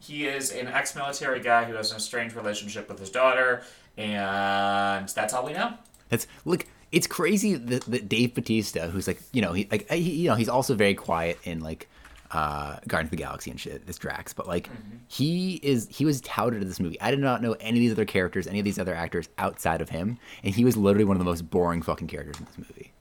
He 0.00 0.26
is 0.26 0.50
an 0.52 0.66
ex-military 0.68 1.40
guy 1.40 1.64
who 1.64 1.74
has 1.74 1.90
an 1.90 1.96
estranged 1.96 2.34
relationship 2.36 2.88
with 2.88 2.98
his 2.98 3.10
daughter, 3.10 3.62
and 3.96 5.08
that's 5.08 5.32
all 5.32 5.44
we 5.46 5.52
know. 5.52 5.74
That's 6.10 6.26
look. 6.44 6.66
It's 6.94 7.06
crazy 7.06 7.54
that, 7.54 7.82
that 7.82 8.08
Dave 8.08 8.34
Bautista, 8.34 8.88
who's 8.88 9.06
like, 9.06 9.20
you 9.32 9.42
know, 9.42 9.52
he 9.52 9.68
like 9.70 9.90
he, 9.90 10.22
you 10.22 10.28
know, 10.28 10.36
he's 10.36 10.48
also 10.48 10.74
very 10.74 10.94
quiet 10.94 11.38
in 11.44 11.60
like, 11.60 11.88
uh, 12.30 12.78
Guardians 12.88 13.08
of 13.08 13.10
the 13.10 13.16
Galaxy 13.16 13.50
and 13.50 13.60
shit, 13.60 13.86
this 13.86 13.96
Drax, 13.96 14.32
but 14.32 14.48
like 14.48 14.68
he 15.08 15.60
is 15.62 15.88
he 15.90 16.04
was 16.04 16.20
touted 16.20 16.62
in 16.62 16.68
this 16.68 16.80
movie. 16.80 17.00
I 17.00 17.10
did 17.10 17.20
not 17.20 17.42
know 17.42 17.52
any 17.60 17.78
of 17.78 17.80
these 17.80 17.92
other 17.92 18.04
characters, 18.04 18.46
any 18.46 18.58
of 18.58 18.64
these 18.64 18.78
other 18.78 18.94
actors 18.94 19.28
outside 19.38 19.80
of 19.80 19.90
him, 19.90 20.18
and 20.42 20.54
he 20.54 20.64
was 20.64 20.76
literally 20.76 21.04
one 21.04 21.16
of 21.16 21.18
the 21.18 21.24
most 21.24 21.48
boring 21.50 21.80
fucking 21.82 22.08
characters 22.08 22.38
in 22.38 22.46
this 22.46 22.58
movie. 22.58 22.92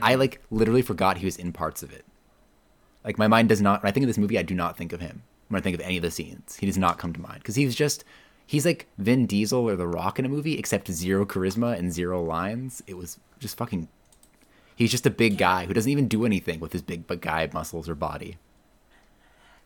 I 0.00 0.14
like 0.14 0.40
literally 0.50 0.82
forgot 0.82 1.18
he 1.18 1.24
was 1.24 1.36
in 1.36 1.52
parts 1.52 1.82
of 1.82 1.92
it. 1.92 2.04
Like 3.04 3.18
my 3.18 3.28
mind 3.28 3.48
does 3.48 3.60
not 3.60 3.82
when 3.82 3.88
I 3.90 3.92
think 3.92 4.04
of 4.04 4.08
this 4.08 4.18
movie, 4.18 4.38
I 4.38 4.42
do 4.42 4.54
not 4.54 4.76
think 4.76 4.92
of 4.92 5.00
him. 5.00 5.22
When 5.48 5.60
I 5.60 5.62
think 5.62 5.74
of 5.74 5.80
any 5.80 5.96
of 5.96 6.02
the 6.02 6.10
scenes, 6.10 6.56
he 6.56 6.66
does 6.66 6.78
not 6.78 6.98
come 6.98 7.12
to 7.12 7.20
mind 7.20 7.40
because 7.40 7.56
he 7.56 7.66
was 7.66 7.74
just 7.74 8.04
he's 8.46 8.64
like 8.64 8.88
Vin 8.98 9.26
Diesel 9.26 9.68
or 9.68 9.76
The 9.76 9.86
Rock 9.86 10.18
in 10.18 10.24
a 10.24 10.28
movie, 10.28 10.58
except 10.58 10.90
zero 10.90 11.24
charisma 11.24 11.78
and 11.78 11.92
zero 11.92 12.22
lines. 12.22 12.82
It 12.86 12.96
was 12.96 13.18
just 13.38 13.56
fucking. 13.56 13.88
He's 14.74 14.90
just 14.90 15.06
a 15.06 15.10
big 15.10 15.38
guy 15.38 15.66
who 15.66 15.74
doesn't 15.74 15.90
even 15.90 16.08
do 16.08 16.24
anything 16.24 16.58
with 16.60 16.72
his 16.72 16.82
big 16.82 17.06
guy 17.20 17.48
muscles 17.52 17.88
or 17.88 17.94
body. 17.94 18.38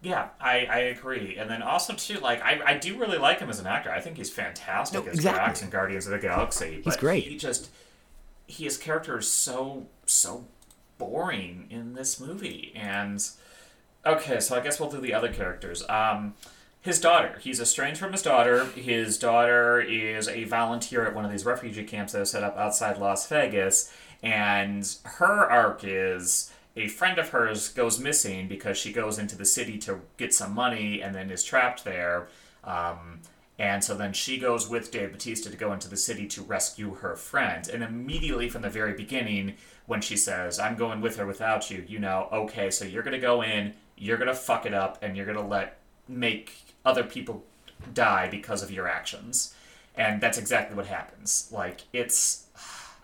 Yeah, 0.02 0.28
I, 0.40 0.66
I 0.66 0.78
agree. 0.78 1.36
And 1.36 1.50
then 1.50 1.62
also 1.62 1.94
too, 1.94 2.18
like 2.20 2.42
I, 2.42 2.60
I 2.64 2.76
do 2.76 2.96
really 2.98 3.18
like 3.18 3.40
him 3.40 3.48
as 3.48 3.58
an 3.58 3.66
actor. 3.66 3.90
I 3.90 4.00
think 4.00 4.16
he's 4.16 4.30
fantastic 4.30 5.04
No, 5.04 5.10
as 5.10 5.16
exactly. 5.16 5.38
Drax 5.38 5.62
in 5.62 5.70
Guardians 5.70 6.06
of 6.06 6.12
the 6.12 6.18
Galaxy. 6.18 6.80
He's 6.84 6.96
great. 6.96 7.24
He 7.24 7.36
just 7.36 7.70
he 8.46 8.64
his 8.64 8.76
character 8.76 9.18
is 9.18 9.30
so 9.30 9.88
so 10.04 10.46
boring 10.98 11.66
in 11.70 11.94
this 11.94 12.20
movie. 12.20 12.72
And 12.76 13.26
okay, 14.04 14.38
so 14.38 14.56
I 14.56 14.60
guess 14.60 14.78
we'll 14.78 14.90
do 14.90 15.00
the 15.00 15.14
other 15.14 15.32
characters. 15.32 15.82
Um 15.88 16.34
his 16.87 17.01
daughter. 17.01 17.38
He's 17.40 17.61
estranged 17.61 18.01
from 18.01 18.12
his 18.12 18.22
daughter. 18.22 18.64
His 18.66 19.18
daughter 19.18 19.81
is 19.81 20.29
a 20.29 20.44
volunteer 20.44 21.05
at 21.05 21.14
one 21.14 21.25
of 21.25 21.33
these 21.33 21.44
refugee 21.44 21.85
camps 21.85 22.12
that 22.12 22.22
are 22.22 22.27
set 22.27 22.44
up 22.44 22.57
outside 22.57 22.96
Las 22.96 23.29
Vegas. 23.29 23.92
And 24.22 24.88
her 25.05 25.51
arc 25.51 25.83
is 25.83 26.53
a 26.77 26.87
friend 26.87 27.18
of 27.18 27.31
hers 27.31 27.68
goes 27.70 27.99
missing 27.99 28.46
because 28.46 28.79
she 28.79 28.92
goes 28.92 29.18
into 29.18 29.37
the 29.37 29.44
city 29.44 29.79
to 29.79 30.01
get 30.16 30.33
some 30.33 30.55
money 30.55 31.03
and 31.03 31.14
then 31.14 31.29
is 31.29 31.42
trapped 31.42 31.85
there. 31.85 32.29
Um, 32.62 33.20
and 33.59 33.83
so 33.83 33.96
then 33.96 34.12
she 34.12 34.38
goes 34.38 34.68
with 34.68 34.92
Dave 34.92 35.11
Bautista 35.11 35.51
to 35.51 35.57
go 35.57 35.72
into 35.72 35.88
the 35.88 35.96
city 35.96 36.27
to 36.29 36.42
rescue 36.42 36.94
her 36.94 37.16
friend. 37.16 37.68
And 37.68 37.83
immediately 37.83 38.49
from 38.49 38.62
the 38.62 38.70
very 38.70 38.92
beginning, 38.92 39.55
when 39.87 40.01
she 40.01 40.16
says, 40.16 40.61
I'm 40.61 40.77
going 40.77 41.01
with 41.01 41.16
her 41.16 41.27
without 41.27 41.68
you, 41.68 41.85
you 41.88 41.99
know, 41.99 42.29
okay, 42.33 42.70
so 42.70 42.85
you're 42.85 43.03
going 43.03 43.12
to 43.12 43.18
go 43.18 43.42
in, 43.42 43.75
you're 43.96 44.18
going 44.18 44.29
to 44.29 44.35
fuck 44.35 44.66
it 44.66 44.75
up, 44.75 44.99
and 45.03 45.16
you're 45.16 45.27
going 45.27 45.38
to 45.38 45.44
let, 45.44 45.79
make 46.09 46.65
other 46.87 47.05
people 47.05 47.44
die 47.92 48.29
because 48.29 48.62
of 48.62 48.70
your 48.70 48.88
actions. 48.88 49.55
And 49.96 50.20
that's 50.20 50.38
exactly 50.38 50.77
what 50.77 50.87
happens. 50.87 51.51
Like, 51.53 51.83
it's. 51.92 52.46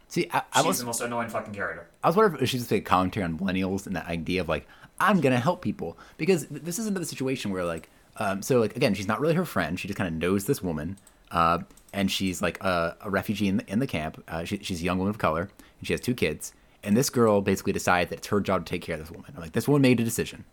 See, 0.09 0.29
I, 0.33 0.43
I 0.53 0.61
She's 0.61 0.67
was 0.67 0.79
the 0.79 0.85
most 0.85 1.01
annoying 1.01 1.29
fucking 1.29 1.55
character. 1.55 1.87
I 2.05 2.09
was 2.09 2.17
wondering 2.17 2.43
if 2.43 2.49
she's 2.49 2.61
just 2.63 2.73
a 2.73 2.81
commentary 2.81 3.25
on 3.25 3.39
millennials 3.39 3.87
and 3.87 3.97
that 3.97 4.07
idea 4.07 4.43
of 4.43 4.49
like 4.49 4.67
I'm 5.03 5.21
gonna 5.21 5.41
help 5.41 5.63
people 5.63 5.99
because 6.17 6.47
this 6.47 6.79
is 6.79 6.87
another 6.87 7.05
situation 7.05 7.51
where 7.51 7.65
like 7.65 7.91
um, 8.19 8.41
so 8.41 8.61
like 8.61 8.77
again 8.77 8.95
she's 8.95 9.09
not 9.09 9.21
really 9.21 9.35
her 9.35 9.45
friend 9.45 9.79
she 9.79 9.89
just 9.89 9.99
kind 9.99 10.07
of 10.07 10.15
knows 10.15 10.45
this 10.45 10.63
woman 10.63 10.97
uh, 11.33 11.59
and 11.93 12.11
she's 12.11 12.41
like 12.41 12.63
a, 12.63 12.97
a 13.01 13.11
refugee 13.11 13.49
in 13.49 13.57
the, 13.59 13.73
in 13.73 13.79
the 13.81 13.87
camp 13.87 14.23
uh, 14.29 14.45
she, 14.45 14.59
she's 14.59 14.81
a 14.81 14.85
young 14.85 14.99
woman 14.99 15.11
of 15.11 15.19
color 15.19 15.51
and 15.79 15.87
she 15.87 15.93
has 15.93 16.01
two 16.01 16.15
kids 16.15 16.53
and 16.85 16.97
this 16.97 17.11
girl 17.11 17.41
basically 17.41 17.73
decides 17.73 18.11
that 18.11 18.19
it's 18.19 18.29
her 18.29 18.41
job 18.41 18.65
to 18.65 18.71
take 18.71 18.83
care 18.83 18.95
of 18.95 19.01
this 19.01 19.11
woman 19.11 19.33
I'm 19.35 19.41
like 19.41 19.53
this 19.53 19.67
woman 19.67 19.83
made 19.83 19.99
a 19.99 20.05
decision 20.05 20.45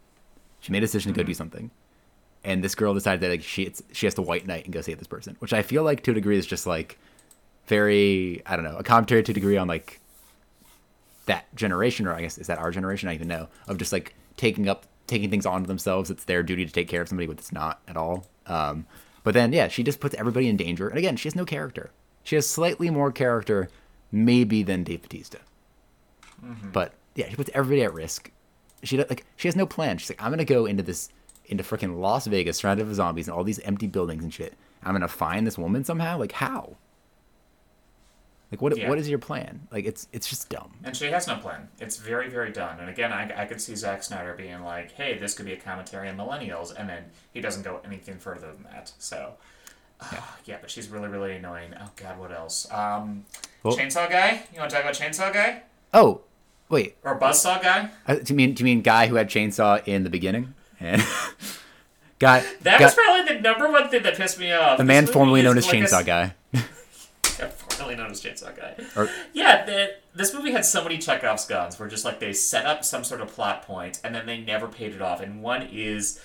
she 0.61 0.71
made 0.71 0.79
a 0.79 0.87
decision 0.87 1.13
to 1.13 1.17
go 1.17 1.23
do 1.23 1.33
something 1.33 1.69
and 2.43 2.63
this 2.63 2.75
girl 2.75 2.93
decided 2.93 3.21
that 3.21 3.29
like 3.29 3.43
she 3.43 3.63
it's, 3.63 3.81
she 3.91 4.05
has 4.05 4.13
to 4.15 4.21
white 4.21 4.47
knight 4.47 4.65
and 4.65 4.73
go 4.73 4.81
save 4.81 4.97
this 4.99 5.07
person 5.07 5.35
which 5.39 5.53
I 5.53 5.61
feel 5.61 5.83
like 5.83 6.03
to 6.03 6.11
a 6.11 6.13
degree 6.13 6.37
is 6.37 6.45
just 6.45 6.65
like 6.65 6.97
very 7.67 8.41
I 8.45 8.55
don't 8.55 8.65
know 8.65 8.77
a 8.77 8.83
commentary 8.83 9.23
to 9.23 9.31
a 9.31 9.35
degree 9.35 9.57
on 9.57 9.67
like 9.67 9.99
that 11.29 11.55
generation, 11.55 12.07
or 12.07 12.13
I 12.13 12.21
guess 12.21 12.37
is 12.39 12.47
that 12.47 12.57
our 12.57 12.71
generation? 12.71 13.07
I 13.07 13.11
don't 13.13 13.21
even 13.21 13.27
know 13.27 13.47
of 13.67 13.77
just 13.77 13.93
like 13.93 14.15
taking 14.35 14.67
up 14.67 14.87
taking 15.05 15.29
things 15.29 15.45
onto 15.45 15.67
themselves. 15.67 16.09
It's 16.09 16.25
their 16.25 16.41
duty 16.43 16.65
to 16.65 16.71
take 16.71 16.87
care 16.87 17.03
of 17.03 17.07
somebody, 17.07 17.27
but 17.27 17.37
it's 17.37 17.51
not 17.51 17.79
at 17.87 17.95
all. 17.95 18.25
Um, 18.47 18.87
but 19.23 19.35
then 19.35 19.53
yeah, 19.53 19.67
she 19.67 19.83
just 19.83 19.99
puts 19.99 20.15
everybody 20.15 20.49
in 20.49 20.57
danger. 20.57 20.89
And 20.89 20.97
again, 20.97 21.15
she 21.15 21.27
has 21.27 21.35
no 21.35 21.45
character. 21.45 21.91
She 22.23 22.35
has 22.35 22.47
slightly 22.47 22.89
more 22.89 23.11
character, 23.11 23.69
maybe 24.11 24.63
than 24.63 24.83
Dave 24.83 25.03
Bautista. 25.03 25.37
But 26.73 26.93
yeah, 27.13 27.29
she 27.29 27.35
puts 27.35 27.51
everybody 27.53 27.83
at 27.83 27.93
risk. 27.93 28.31
She 28.81 28.97
does, 28.97 29.07
like 29.07 29.23
she 29.35 29.47
has 29.47 29.55
no 29.55 29.67
plan. 29.67 29.99
She's 29.99 30.09
like, 30.09 30.23
I'm 30.23 30.31
gonna 30.31 30.45
go 30.45 30.65
into 30.65 30.81
this 30.81 31.09
into 31.49 31.63
freaking 31.63 31.99
Las 31.99 32.27
Vegas, 32.27 32.57
surrounded 32.57 32.87
with 32.87 32.95
zombies 32.95 33.27
and 33.27 33.35
all 33.35 33.43
these 33.43 33.59
empty 33.59 33.87
buildings 33.87 34.23
and 34.23 34.33
shit. 34.33 34.53
I'm 34.83 34.93
gonna 34.93 35.07
find 35.07 35.45
this 35.45 35.57
woman 35.57 35.83
somehow. 35.83 36.17
Like 36.17 36.31
how? 36.33 36.77
Like 38.51 38.61
what? 38.61 38.75
Yeah. 38.77 38.89
What 38.89 38.97
is 38.97 39.07
your 39.07 39.19
plan? 39.19 39.67
Like 39.71 39.85
it's 39.85 40.07
it's 40.11 40.27
just 40.27 40.49
dumb. 40.49 40.71
And 40.83 40.95
she 40.95 41.05
has 41.07 41.27
no 41.27 41.35
plan. 41.37 41.67
It's 41.79 41.97
very, 41.97 42.29
very 42.29 42.51
dumb. 42.51 42.79
And 42.79 42.89
again, 42.89 43.11
I, 43.13 43.43
I 43.43 43.45
could 43.45 43.61
see 43.61 43.75
Zack 43.75 44.01
Snyder 44.01 44.33
being 44.33 44.61
like, 44.63 44.91
hey, 44.93 45.17
this 45.19 45.35
could 45.35 45.45
be 45.45 45.53
a 45.53 45.57
commentary 45.57 46.09
on 46.09 46.17
millennials. 46.17 46.73
And 46.75 46.89
then 46.89 47.05
he 47.31 47.41
doesn't 47.41 47.61
go 47.63 47.79
anything 47.85 48.17
further 48.17 48.47
than 48.47 48.63
that. 48.63 48.91
So, 48.97 49.33
uh, 50.01 50.15
yeah. 50.45 50.57
but 50.61 50.71
she's 50.71 50.89
really, 50.89 51.09
really 51.09 51.35
annoying. 51.35 51.73
Oh, 51.79 51.91
God, 51.95 52.17
what 52.17 52.31
else? 52.31 52.71
Um, 52.71 53.25
Well- 53.61 53.77
Chainsaw 53.77 54.09
Guy? 54.09 54.43
You 54.51 54.59
want 54.59 54.71
to 54.71 54.75
talk 54.75 54.83
about 54.83 54.95
Chainsaw 54.95 55.31
Guy? 55.31 55.61
Oh, 55.93 56.21
wait. 56.69 56.95
Or 57.03 57.19
Buzzsaw 57.19 57.61
Guy? 57.61 57.89
Uh, 58.07 58.15
do 58.15 58.33
you 58.33 58.35
mean 58.35 58.53
do 58.55 58.61
you 58.61 58.65
mean 58.65 58.81
guy 58.81 59.07
who 59.07 59.15
had 59.15 59.29
chainsaw 59.29 59.87
in 59.87 60.03
the 60.03 60.09
beginning? 60.09 60.53
And 60.79 61.01
guy, 62.19 62.43
That 62.61 62.79
guy- 62.79 62.85
was 62.85 62.93
probably 62.95 63.35
the 63.35 63.41
number 63.41 63.69
one 63.71 63.89
thing 63.89 64.03
that 64.03 64.15
pissed 64.15 64.39
me 64.39 64.51
off. 64.51 64.77
the 64.77 64.83
man 64.83 65.07
formerly 65.07 65.41
known 65.41 65.57
as 65.57 65.65
like 65.67 65.75
a- 65.75 65.77
Chainsaw 65.77 66.05
Guy. 66.05 66.33
Yeah, 67.37 67.47
formerly 67.47 67.95
known 67.95 68.11
as 68.11 68.21
Chainsaw 68.21 68.53
Guy. 68.55 68.75
Or- 68.97 69.09
yeah, 69.31 69.63
the, 69.65 69.95
this 70.13 70.33
movie 70.33 70.51
had 70.51 70.65
so 70.65 70.83
many 70.83 70.97
Chekhov's 70.97 71.45
guns 71.45 71.79
where 71.79 71.87
just 71.87 72.03
like 72.03 72.19
they 72.19 72.33
set 72.33 72.65
up 72.65 72.83
some 72.83 73.05
sort 73.05 73.21
of 73.21 73.29
plot 73.29 73.61
point 73.63 74.01
and 74.03 74.13
then 74.13 74.25
they 74.25 74.39
never 74.41 74.67
paid 74.67 74.93
it 74.93 75.01
off. 75.01 75.21
And 75.21 75.41
one 75.41 75.61
is 75.71 76.19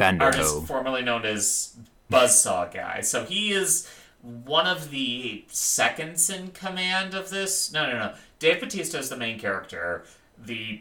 artist 0.00 0.54
Vanderohe. 0.56 0.66
formerly 0.66 1.02
known 1.02 1.24
as 1.24 1.76
Buzzsaw 2.10 2.72
Guy. 2.74 3.00
So 3.02 3.24
he 3.24 3.52
is 3.52 3.88
one 4.22 4.66
of 4.66 4.90
the 4.90 5.44
seconds 5.48 6.28
in 6.28 6.50
command 6.50 7.14
of 7.14 7.30
this. 7.30 7.72
No, 7.72 7.86
no, 7.86 7.96
no. 7.96 8.14
Dave 8.40 8.60
Bautista 8.60 8.98
is 8.98 9.08
the 9.08 9.16
main 9.16 9.38
character. 9.38 10.04
The 10.36 10.80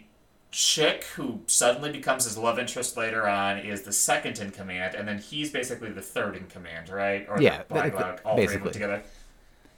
chick 0.51 1.03
who 1.15 1.41
suddenly 1.45 1.91
becomes 1.91 2.23
his 2.25 2.37
love 2.37 2.57
interest 2.57 2.97
later 2.97 3.27
on 3.27 3.59
is 3.59 3.83
the 3.83 3.91
second 3.93 4.39
in 4.39 4.51
command, 4.51 4.95
and 4.95 5.07
then 5.07 5.19
he's 5.19 5.51
basically 5.51 5.91
the 5.91 6.01
third 6.01 6.35
in 6.35 6.45
command, 6.47 6.89
right? 6.89 7.27
Or 7.29 7.39
Yeah, 7.41 7.63
Black 7.67 7.91
basically- 7.93 8.23
all 8.25 8.35
three 8.35 8.55
of 8.55 8.63
them 8.63 8.73
together. 8.73 9.03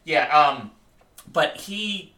Yeah. 0.04 0.28
Um, 0.38 0.72
but 1.32 1.58
he 1.58 2.14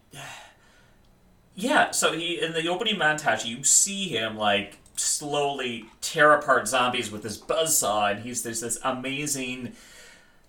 yeah, 1.56 1.92
so 1.92 2.14
he 2.14 2.42
in 2.42 2.54
the 2.54 2.68
opening 2.68 2.96
montage, 2.96 3.46
you 3.46 3.64
see 3.64 4.08
him 4.10 4.38
like 4.38 4.78
slowly 4.96 5.86
tear 6.02 6.34
apart 6.34 6.68
zombies 6.68 7.12
with 7.12 7.24
his 7.24 7.40
buzzsaw, 7.40 8.12
and 8.12 8.24
he's 8.24 8.44
there's 8.44 8.62
this 8.62 8.78
amazing, 8.84 9.74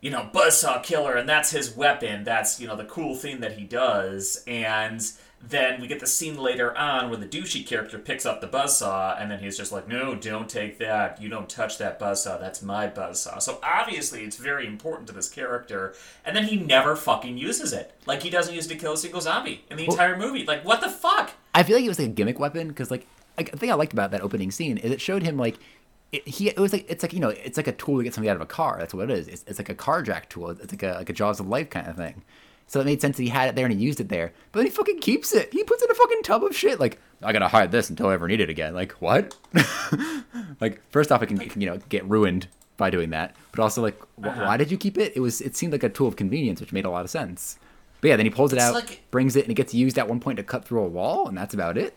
you 0.00 0.10
know, 0.10 0.30
buzzsaw 0.32 0.82
killer, 0.82 1.16
and 1.16 1.28
that's 1.28 1.50
his 1.50 1.74
weapon. 1.76 2.24
That's 2.24 2.60
you 2.60 2.66
know 2.66 2.76
the 2.76 2.84
cool 2.84 3.14
thing 3.14 3.40
that 3.40 3.52
he 3.58 3.64
does, 3.64 4.42
and 4.46 5.02
then 5.48 5.80
we 5.80 5.87
get 5.87 6.00
the 6.00 6.07
scene 6.07 6.38
later 6.38 6.76
on 6.76 7.11
where 7.11 7.18
the 7.18 7.26
douchey 7.26 7.66
character 7.66 7.98
picks 7.98 8.24
up 8.24 8.40
the 8.40 8.48
buzzsaw, 8.48 9.20
and 9.20 9.30
then 9.30 9.40
he's 9.40 9.57
just 9.57 9.72
like, 9.72 9.88
"No, 9.88 10.14
don't 10.14 10.48
take 10.48 10.78
that. 10.78 11.20
You 11.20 11.28
don't 11.28 11.48
touch 11.48 11.78
that 11.78 11.98
buzzsaw. 11.98 12.40
That's 12.40 12.62
my 12.62 12.88
buzzsaw." 12.88 13.40
So 13.40 13.59
obviously, 13.62 14.24
it's 14.24 14.37
very 14.37 14.66
important 14.66 15.07
to 15.09 15.12
this 15.12 15.28
character, 15.28 15.94
and 16.24 16.37
then 16.37 16.44
he 16.44 16.57
never 16.57 16.96
fucking 16.96 17.37
uses 17.37 17.72
it. 17.72 17.92
Like 18.07 18.22
he 18.22 18.30
doesn't 18.30 18.54
use 18.54 18.66
it 18.66 18.70
to 18.70 18.76
kill 18.76 18.94
a 18.94 18.96
single 18.96 19.20
zombie 19.20 19.64
in 19.70 19.76
the 19.76 19.85
entire 19.85 20.16
movie. 20.16 20.44
Like 20.44 20.64
what 20.64 20.80
the 20.80 20.90
fuck? 20.90 21.33
I 21.54 21.62
feel 21.62 21.76
like 21.76 21.85
it 21.85 21.88
was 21.88 21.98
like 21.98 22.09
a 22.09 22.12
gimmick 22.12 22.38
weapon 22.38 22.68
because 22.68 22.90
like, 22.90 23.07
like 23.37 23.50
the 23.50 23.57
thing 23.57 23.70
I 23.70 23.74
liked 23.74 23.92
about 23.92 24.11
that 24.12 24.20
opening 24.20 24.50
scene 24.50 24.78
is 24.78 24.90
it 24.90 25.00
showed 25.00 25.22
him 25.22 25.37
like 25.37 25.59
it, 26.12 26.26
he 26.26 26.48
it 26.48 26.59
was 26.59 26.72
like 26.72 26.87
it's 26.88 27.02
like 27.02 27.12
you 27.12 27.20
know 27.20 27.30
it's 27.30 27.57
like 27.57 27.66
a 27.66 27.72
tool 27.72 27.98
to 27.98 28.04
get 28.04 28.14
something 28.14 28.28
out 28.28 28.37
of 28.37 28.42
a 28.42 28.46
car. 28.46 28.76
That's 28.78 28.94
what 28.94 29.11
it 29.11 29.18
is. 29.18 29.28
It's, 29.28 29.44
it's 29.46 29.59
like 29.59 29.68
a 29.68 29.74
car 29.74 30.02
jack 30.02 30.28
tool. 30.30 30.50
It's 30.50 30.72
like 30.72 30.83
a 30.83 30.94
like 30.94 31.11
a 31.11 31.12
Jaws 31.12 31.40
of 31.40 31.48
Life 31.48 31.70
kind 31.70 31.88
of 31.88 31.96
thing. 31.96 32.22
So 32.66 32.81
it 32.81 32.87
made 32.87 33.00
sense 33.00 33.16
that 33.18 33.22
he 33.22 33.29
had 33.29 33.48
it 33.48 33.55
there 33.57 33.66
and 33.66 33.74
he 33.74 33.81
used 33.85 34.00
it 34.00 34.09
there. 34.09 34.33
But 34.53 34.61
then 34.61 34.66
he 34.66 34.70
fucking 34.72 35.00
keeps 35.00 35.33
it. 35.35 35.53
He 35.53 35.62
puts 35.64 35.83
it 35.83 35.87
in 35.87 35.92
a 35.92 35.94
fucking 35.94 36.22
tub 36.22 36.42
of 36.44 36.57
shit. 36.57 36.81
Like 36.81 36.98
I 37.22 37.33
gotta 37.33 37.48
hide 37.48 37.70
this 37.72 37.90
until 37.90 38.09
I 38.09 38.14
ever 38.14 38.27
need 38.27 38.40
it 38.40 38.50
again. 38.50 38.74
Like 38.74 38.92
what? 38.94 39.37
like 40.61 40.81
first 40.90 41.12
off, 41.12 41.22
it 41.22 41.27
can 41.27 41.61
you 41.61 41.66
know 41.68 41.79
get 41.88 42.05
ruined 42.09 42.48
by 42.77 42.90
doing 42.90 43.11
that. 43.11 43.37
But 43.53 43.61
also 43.61 43.83
like 43.83 43.98
wh- 44.20 44.27
Uh-huh. 44.27 44.44
why 44.46 44.57
did 44.57 44.70
you 44.70 44.79
keep 44.79 44.98
it? 44.98 45.12
It 45.14 45.20
was 45.20 45.40
it 45.40 45.55
seemed 45.57 45.72
like 45.72 45.83
a 45.83 45.88
tool 45.88 46.09
of 46.09 46.16
convenience, 46.16 46.61
which 46.61 46.72
made 46.72 46.85
a 46.85 46.90
lot 46.90 47.05
of 47.05 47.11
sense. 47.11 47.59
But 48.00 48.09
yeah, 48.09 48.16
then 48.16 48.27
he 48.27 48.31
pulls 48.31 48.53
it 48.53 48.57
It's 48.57 48.64
out, 48.64 48.74
like- 48.74 49.03
brings 49.11 49.37
it, 49.37 49.44
and 49.44 49.50
it 49.50 49.55
gets 49.55 49.72
used 49.72 49.98
at 49.98 50.09
one 50.09 50.20
point 50.20 50.37
to 50.38 50.42
cut 50.42 50.64
through 50.64 50.83
a 50.83 50.88
wall, 50.88 51.29
and 51.29 51.37
that's 51.38 51.55
about 51.55 51.79
it. 51.79 51.94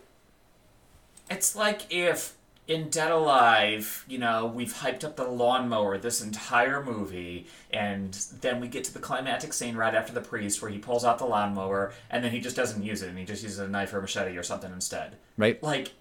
It's 1.30 1.54
like 1.56 1.82
if 1.90 2.34
in 2.68 2.90
Dead 2.90 3.10
Alive, 3.10 4.04
you 4.06 4.18
know, 4.18 4.44
we've 4.44 4.74
hyped 4.74 5.02
up 5.02 5.16
the 5.16 5.26
lawnmower 5.26 5.96
this 5.96 6.20
entire 6.20 6.84
movie, 6.84 7.46
and 7.72 8.12
then 8.42 8.60
we 8.60 8.68
get 8.68 8.84
to 8.84 8.92
the 8.92 8.98
climactic 8.98 9.54
scene 9.54 9.74
right 9.74 9.94
after 9.94 10.12
the 10.12 10.20
priest 10.20 10.60
where 10.60 10.70
he 10.70 10.76
pulls 10.76 11.02
out 11.02 11.18
the 11.18 11.24
lawnmower, 11.24 11.94
and 12.10 12.22
then 12.22 12.30
he 12.30 12.40
just 12.40 12.54
doesn't 12.54 12.82
use 12.82 13.00
it, 13.02 13.08
and 13.08 13.18
he 13.18 13.24
just 13.24 13.42
uses 13.42 13.58
a 13.58 13.66
knife 13.66 13.94
or 13.94 13.98
a 13.98 14.00
machete 14.02 14.36
or 14.36 14.42
something 14.42 14.70
instead. 14.70 15.16
Right? 15.38 15.60
Like, 15.62 15.92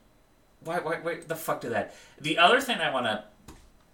why, 0.60 0.80
why, 0.80 0.96
why 1.02 1.20
the 1.26 1.38
fuck 1.38 1.62
do 1.62 1.70
that? 1.70 1.96
The 2.20 2.38
other 2.38 2.60
thing 2.60 2.80
I 2.80 2.92
want 2.94 3.06
to 3.06 3.24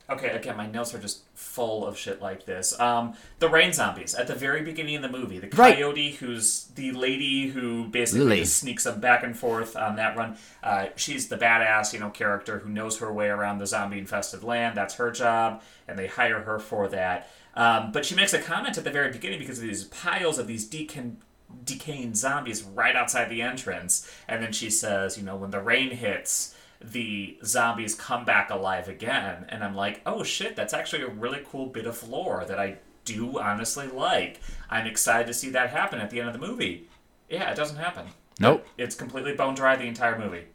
Okay, 0.10 0.28
again, 0.32 0.58
my 0.58 0.68
notes 0.68 0.94
are 0.94 1.00
just 1.00 1.22
full 1.34 1.88
of 1.88 1.98
shit 1.98 2.22
like 2.22 2.46
this. 2.46 2.78
Um, 2.78 3.14
the 3.40 3.48
rain 3.48 3.72
zombies 3.72 4.14
at 4.14 4.28
the 4.28 4.36
very 4.36 4.62
beginning 4.62 4.98
of 4.98 5.02
the 5.02 5.10
movie. 5.10 5.40
The 5.40 5.48
Right. 5.56 5.76
coyote, 5.76 6.12
who's 6.16 6.66
the 6.76 6.92
lady 6.92 7.48
who 7.48 7.86
basically 7.86 8.26
Lily. 8.26 8.40
just 8.42 8.58
sneaks 8.58 8.84
them 8.84 9.00
back 9.00 9.24
and 9.24 9.38
forth 9.38 9.78
on 9.78 9.96
that 9.96 10.18
run. 10.18 10.38
Uh, 10.62 10.88
she's 10.98 11.30
the 11.30 11.38
badass, 11.38 11.94
you 11.94 12.00
know, 12.00 12.10
character 12.10 12.60
who 12.60 12.70
knows 12.70 13.00
her 13.00 13.14
way 13.14 13.30
around 13.30 13.60
the 13.60 13.66
zombie-infested 13.68 14.44
land. 14.44 14.76
That's 14.76 14.96
her 14.96 15.10
job, 15.10 15.62
and 15.88 15.98
they 15.98 16.08
hire 16.08 16.42
her 16.42 16.60
for 16.60 16.90
that. 16.90 17.30
Um, 17.56 17.92
but 17.94 18.06
she 18.06 18.14
makes 18.14 18.34
a 18.34 18.40
comment 18.42 18.78
at 18.78 18.84
the 18.84 18.90
very 18.92 19.12
beginning 19.12 19.40
because 19.40 19.60
of 19.60 19.64
these 19.64 19.86
piles 19.86 20.38
of 20.38 20.48
these 20.48 20.70
decon- 20.70 21.16
decaying 21.64 22.16
zombies 22.16 22.62
right 22.64 22.96
outside 22.96 23.30
the 23.30 23.42
entrance, 23.42 24.10
and 24.28 24.44
then 24.44 24.52
she 24.52 24.70
says, 24.70 25.18
you 25.18 25.24
know, 25.24 25.36
when 25.36 25.52
the 25.52 25.62
rain 25.62 25.92
hits 25.92 26.53
the 26.84 27.38
zombies 27.46 27.96
come 27.96 28.26
back 28.26 28.50
alive 28.50 28.88
again. 28.88 29.46
And 29.50 29.64
I'm 29.64 29.76
like, 29.76 30.02
oh 30.06 30.24
shit, 30.24 30.56
that's 30.56 30.74
actually 30.74 31.04
a 31.04 31.10
really 31.10 31.42
cool 31.50 31.68
bit 31.68 31.86
of 31.86 32.08
lore 32.08 32.46
that 32.46 32.60
I 32.60 32.78
do 33.06 33.40
honestly 33.40 33.88
like. 33.88 34.40
I'm 34.70 34.86
excited 34.86 35.28
to 35.28 35.34
see 35.34 35.50
that 35.52 35.70
happen 35.70 36.00
at 36.00 36.10
the 36.10 36.20
end 36.20 36.30
of 36.30 36.34
the 36.34 36.46
movie. 36.46 36.88
Yeah, 37.30 37.50
it 37.52 37.56
doesn't 37.56 37.78
happen. 37.78 38.08
Nope. 38.40 38.66
It's 38.78 38.96
completely 38.96 39.34
bone 39.34 39.56
dry 39.56 39.76
the 39.76 39.84
entire 39.84 40.18
movie. 40.18 40.46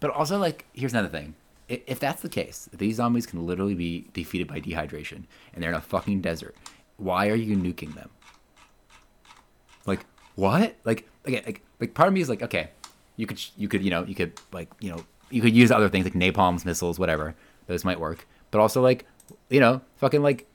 But 0.00 0.10
also, 0.10 0.38
like, 0.38 0.66
here's 0.72 0.92
another 0.92 1.08
thing. 1.08 1.34
If 1.68 1.98
that's 1.98 2.22
the 2.22 2.28
case, 2.28 2.68
these 2.72 2.96
zombies 2.96 3.26
can 3.26 3.44
literally 3.44 3.74
be 3.74 4.06
defeated 4.12 4.46
by 4.46 4.60
dehydration, 4.60 5.24
and 5.52 5.62
they're 5.62 5.70
in 5.70 5.76
a 5.76 5.80
fucking 5.80 6.20
desert, 6.20 6.54
why 6.96 7.28
are 7.28 7.34
you 7.34 7.56
nuking 7.56 7.94
them? 7.94 8.10
Like, 9.84 10.06
what? 10.36 10.76
Like, 10.84 11.08
again, 11.24 11.42
like, 11.44 11.62
like 11.80 11.94
part 11.94 12.06
of 12.06 12.14
me 12.14 12.20
is 12.20 12.28
like, 12.28 12.42
okay, 12.42 12.70
you 13.16 13.26
could, 13.26 13.42
you 13.56 13.66
could, 13.66 13.82
you 13.82 13.90
know, 13.90 14.04
you 14.04 14.14
could, 14.14 14.38
like, 14.52 14.68
you 14.80 14.90
know, 14.90 15.04
you 15.30 15.42
could 15.42 15.54
use 15.54 15.70
other 15.70 15.88
things 15.88 16.04
like 16.04 16.14
napalms, 16.14 16.64
missiles, 16.64 16.98
whatever. 16.98 17.34
Those 17.66 17.84
might 17.84 17.98
work. 18.00 18.26
But 18.50 18.60
also, 18.60 18.80
like, 18.82 19.04
you 19.50 19.60
know, 19.60 19.80
fucking 19.96 20.22
like, 20.22 20.46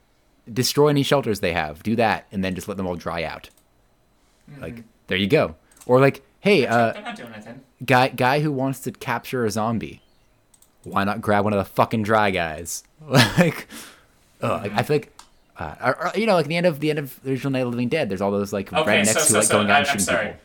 destroy 0.52 0.88
any 0.90 1.04
shelters 1.04 1.40
they 1.40 1.54
have. 1.54 1.84
Do 1.84 1.96
that, 1.98 2.26
and 2.32 2.44
then 2.44 2.56
just 2.56 2.68
let 2.68 2.78
them 2.78 2.88
all 2.88 2.96
dry 2.96 3.24
out. 3.24 3.50
Like, 4.60 4.84
there 5.08 5.18
you 5.18 5.28
go. 5.28 5.56
Or 5.86 6.00
like, 6.00 6.24
hey, 6.40 6.66
uh, 6.68 6.94
They're 6.94 7.02
not 7.04 7.16
doing 7.16 7.34
anything. 7.34 7.62
guy 7.86 8.10
guy 8.10 8.40
who 8.42 8.52
wants 8.52 8.80
to 8.82 8.92
capture 8.92 9.46
a 9.46 9.52
zombie 9.52 10.02
why 10.84 11.04
not 11.04 11.22
grab 11.22 11.44
one 11.44 11.54
of 11.54 11.60
the 11.60 11.66
fucking 11.74 12.02
dry 12.02 12.32
guys 12.32 12.84
like 13.08 13.68
oh 14.42 14.60
like, 14.64 14.72
i 14.74 14.82
feel 14.82 14.96
like 14.98 15.14
uh, 15.60 15.76
or, 15.84 16.08
or, 16.08 16.12
you 16.18 16.26
know 16.26 16.34
like 16.34 16.48
the 16.48 16.58
end 16.58 16.66
of 16.66 16.80
the 16.80 16.90
end 16.90 16.98
of 16.98 17.22
the 17.22 17.30
original 17.30 17.52
night 17.52 17.60
of 17.60 17.66
the 17.68 17.70
living 17.72 17.88
dead 17.88 18.10
there's 18.10 18.20
all 18.22 18.32
those 18.32 18.52
like 18.52 18.74
Okay, 18.74 19.02
rednecks 19.02 19.06
so, 19.14 19.20
who 19.20 19.26
so, 19.26 19.38
like 19.38 19.46
so 19.48 19.54
going 19.54 19.70
out 19.70 19.78
and 19.82 19.88
I'm 19.88 19.92
shooting 19.92 20.00
sorry. 20.06 20.26
people 20.30 20.42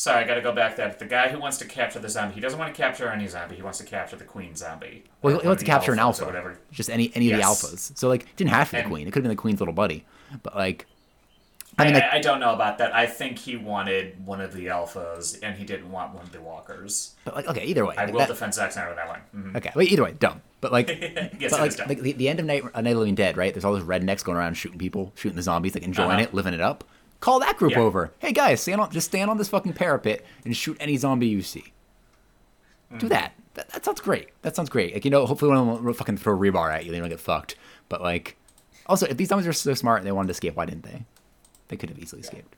Sorry, 0.00 0.24
I 0.24 0.26
gotta 0.26 0.40
go 0.40 0.52
back 0.52 0.76
that. 0.76 0.98
The 0.98 1.04
guy 1.04 1.28
who 1.28 1.38
wants 1.38 1.58
to 1.58 1.66
capture 1.66 1.98
the 1.98 2.08
zombie, 2.08 2.34
he 2.34 2.40
doesn't 2.40 2.58
want 2.58 2.74
to 2.74 2.82
capture 2.82 3.10
any 3.10 3.26
zombie. 3.28 3.56
He 3.56 3.60
wants 3.60 3.76
to 3.80 3.84
capture 3.84 4.16
the 4.16 4.24
queen 4.24 4.56
zombie. 4.56 5.04
well 5.20 5.38
he 5.40 5.46
wants 5.46 5.62
to 5.62 5.66
capture 5.66 5.92
an 5.92 5.98
alpha 5.98 6.22
or 6.24 6.26
whatever. 6.26 6.58
just 6.72 6.88
any 6.88 7.12
any 7.14 7.30
of 7.30 7.36
the 7.38 7.44
alphas 7.44 7.94
so 7.98 8.08
like 8.08 8.22
it 8.22 8.36
didn't 8.36 8.48
have 8.50 8.70
to 8.70 8.76
be 8.76 8.82
the 8.82 8.88
queen 8.88 9.06
it 9.06 9.10
could 9.10 9.16
have 9.22 9.24
been 9.24 9.36
the 9.36 9.42
queen's 9.44 9.60
little 9.60 9.74
buddy 9.74 10.06
but 10.42 10.56
like 10.56 10.86
I, 11.78 11.82
i 11.82 11.84
mean 11.84 11.94
like 11.94 12.02
I, 12.04 12.16
I 12.16 12.20
don't 12.20 12.40
know 12.40 12.54
about 12.54 12.78
that. 12.78 12.94
I 12.94 13.04
think 13.06 13.38
he 13.38 13.56
wanted 13.56 14.24
one 14.26 14.40
of 14.40 14.54
the 14.54 14.66
alphas, 14.66 15.38
and 15.42 15.54
he 15.56 15.64
didn't 15.64 15.90
want 15.92 16.14
one 16.14 16.22
of 16.24 16.32
the 16.32 16.40
walkers. 16.40 17.14
but 17.26 17.34
like 17.36 17.46
okay 17.48 17.64
either 17.66 17.84
way 17.84 17.94
I 17.98 18.04
like, 18.04 18.12
will 18.14 18.20
that- 18.20 18.28
defend 18.28 18.54
Zack 18.54 18.72
Snyder 18.72 18.88
with 18.88 18.96
that 18.96 19.08
one. 19.08 19.20
Mhm. 19.36 19.56
okay 19.58 19.70
well, 19.76 19.86
either 19.86 20.02
way 20.04 20.12
dumb 20.18 20.40
but 20.62 20.72
like 20.72 20.88
yes, 21.38 21.50
but 21.50 21.60
like, 21.60 21.76
dumb. 21.76 21.88
like 21.88 22.00
the, 22.00 22.12
the 22.12 22.28
end 22.30 22.40
of 22.40 22.46
Night, 22.46 22.62
uh, 22.74 22.80
Night 22.80 22.90
of 22.92 22.94
the 22.96 23.00
Living 23.00 23.14
Dead, 23.16 23.36
right? 23.36 23.52
There's 23.52 23.66
all 23.66 23.74
those 23.74 23.82
rednecks 23.84 24.24
going 24.24 24.38
around 24.38 24.54
shooting 24.54 24.78
people, 24.78 25.12
shooting 25.14 25.36
the 25.36 25.42
zombies, 25.42 25.74
like 25.74 25.82
enjoying 25.84 26.10
Uh-huh. 26.12 26.22
it, 26.22 26.32
living 26.34 26.54
it 26.54 26.60
up. 26.62 26.84
Call 27.20 27.38
that 27.40 27.56
group 27.58 27.72
Yeah. 27.72 27.80
over. 27.80 28.12
Hey 28.18 28.32
guys, 28.32 28.60
stand 28.62 28.80
on, 28.80 28.90
just 28.90 29.06
stand 29.08 29.30
on 29.30 29.36
this 29.38 29.48
fucking 29.48 29.74
parapet 29.74 30.24
and 30.44 30.56
shoot 30.56 30.76
any 30.80 30.96
zombie 30.96 31.26
you 31.28 31.42
see. 31.42 31.72
Mm-hmm. 32.90 32.98
Do 32.98 33.08
that. 33.10 33.32
that. 33.54 33.68
That 33.70 33.84
sounds 33.84 34.00
great. 34.00 34.30
That 34.42 34.56
sounds 34.56 34.70
great. 34.70 34.94
Like 34.94 35.04
you 35.04 35.10
know, 35.10 35.26
hopefully 35.26 35.50
one 35.50 35.58
of 35.68 35.76
them 35.76 35.84
will 35.84 35.92
fucking 35.92 36.16
throw 36.16 36.34
a 36.34 36.38
rebar 36.38 36.72
at 36.72 36.84
you, 36.86 36.92
they 36.92 36.98
don't 36.98 37.08
get 37.10 37.20
fucked. 37.20 37.56
But 37.88 38.00
like, 38.02 38.36
also, 38.86 39.06
if 39.06 39.16
these 39.16 39.28
zombies 39.28 39.46
are 39.46 39.52
so 39.52 39.74
smart 39.74 39.98
and 39.98 40.06
they 40.06 40.12
wanted 40.12 40.28
to 40.28 40.32
escape, 40.32 40.56
why 40.56 40.64
didn't 40.64 40.84
they? 40.84 41.04
They 41.68 41.76
could 41.76 41.90
have 41.90 41.98
easily 41.98 42.22
escaped. 42.22 42.56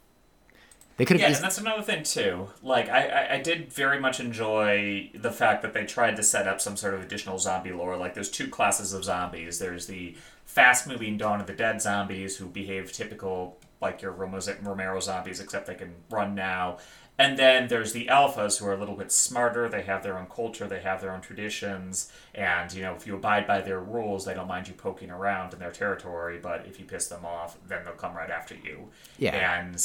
They 0.96 1.04
could 1.06 1.18
have. 1.18 1.30
Yeah, 1.30 1.36
and 1.36 1.44
that's 1.44 1.58
another 1.58 1.82
thing 1.82 2.02
too. 2.04 2.48
Like 2.62 2.88
I, 2.88 3.06
I, 3.08 3.34
I 3.34 3.42
did 3.42 3.72
very 3.72 3.98
much 3.98 4.20
enjoy 4.20 5.10
the 5.14 5.32
fact 5.32 5.62
that 5.62 5.72
they 5.72 5.84
tried 5.84 6.16
to 6.16 6.22
set 6.22 6.46
up 6.46 6.60
some 6.60 6.76
sort 6.76 6.94
of 6.94 7.02
additional 7.02 7.38
zombie 7.38 7.72
lore. 7.72 7.96
Like 7.96 8.14
there's 8.14 8.30
two 8.30 8.48
classes 8.48 8.92
of 8.92 9.02
zombies. 9.02 9.58
There's 9.58 9.86
the 9.86 10.14
fast-moving 10.44 11.16
Dawn 11.16 11.40
of 11.40 11.46
the 11.46 11.54
Dead 11.54 11.80
zombies 11.80 12.36
who 12.36 12.46
behave 12.46 12.92
typical 12.92 13.58
like 13.82 14.00
your 14.00 14.12
Romero 14.12 14.40
Romero 14.62 15.00
zombies, 15.00 15.40
except 15.40 15.66
they 15.66 15.74
can 15.74 15.94
run 16.10 16.34
now. 16.34 16.78
And 17.18 17.38
then 17.38 17.68
there's 17.68 17.92
the 17.92 18.06
alphas 18.06 18.58
who 18.58 18.66
are 18.66 18.72
a 18.72 18.76
little 18.78 18.96
bit 18.96 19.12
smarter. 19.12 19.68
They 19.68 19.82
have 19.82 20.02
their 20.02 20.18
own 20.18 20.26
culture. 20.26 20.66
They 20.66 20.80
have 20.80 21.02
their 21.02 21.12
own 21.12 21.20
traditions. 21.20 22.10
And 22.34 22.72
you 22.72 22.82
know, 22.82 22.94
if 22.94 23.06
you 23.06 23.14
abide 23.14 23.46
by 23.46 23.60
their 23.60 23.80
rules, 23.80 24.24
they 24.24 24.32
don't 24.32 24.48
mind 24.48 24.66
you 24.68 24.74
poking 24.74 25.10
around 25.10 25.52
in 25.52 25.58
their 25.58 25.70
territory. 25.72 26.38
But 26.42 26.64
if 26.66 26.78
you 26.80 26.86
piss 26.86 27.08
them 27.08 27.24
off, 27.26 27.58
then 27.68 27.84
they'll 27.84 27.92
come 27.94 28.16
right 28.16 28.30
after 28.30 28.54
you. 28.54 28.88
Yeah. 29.18 29.34
And 29.60 29.84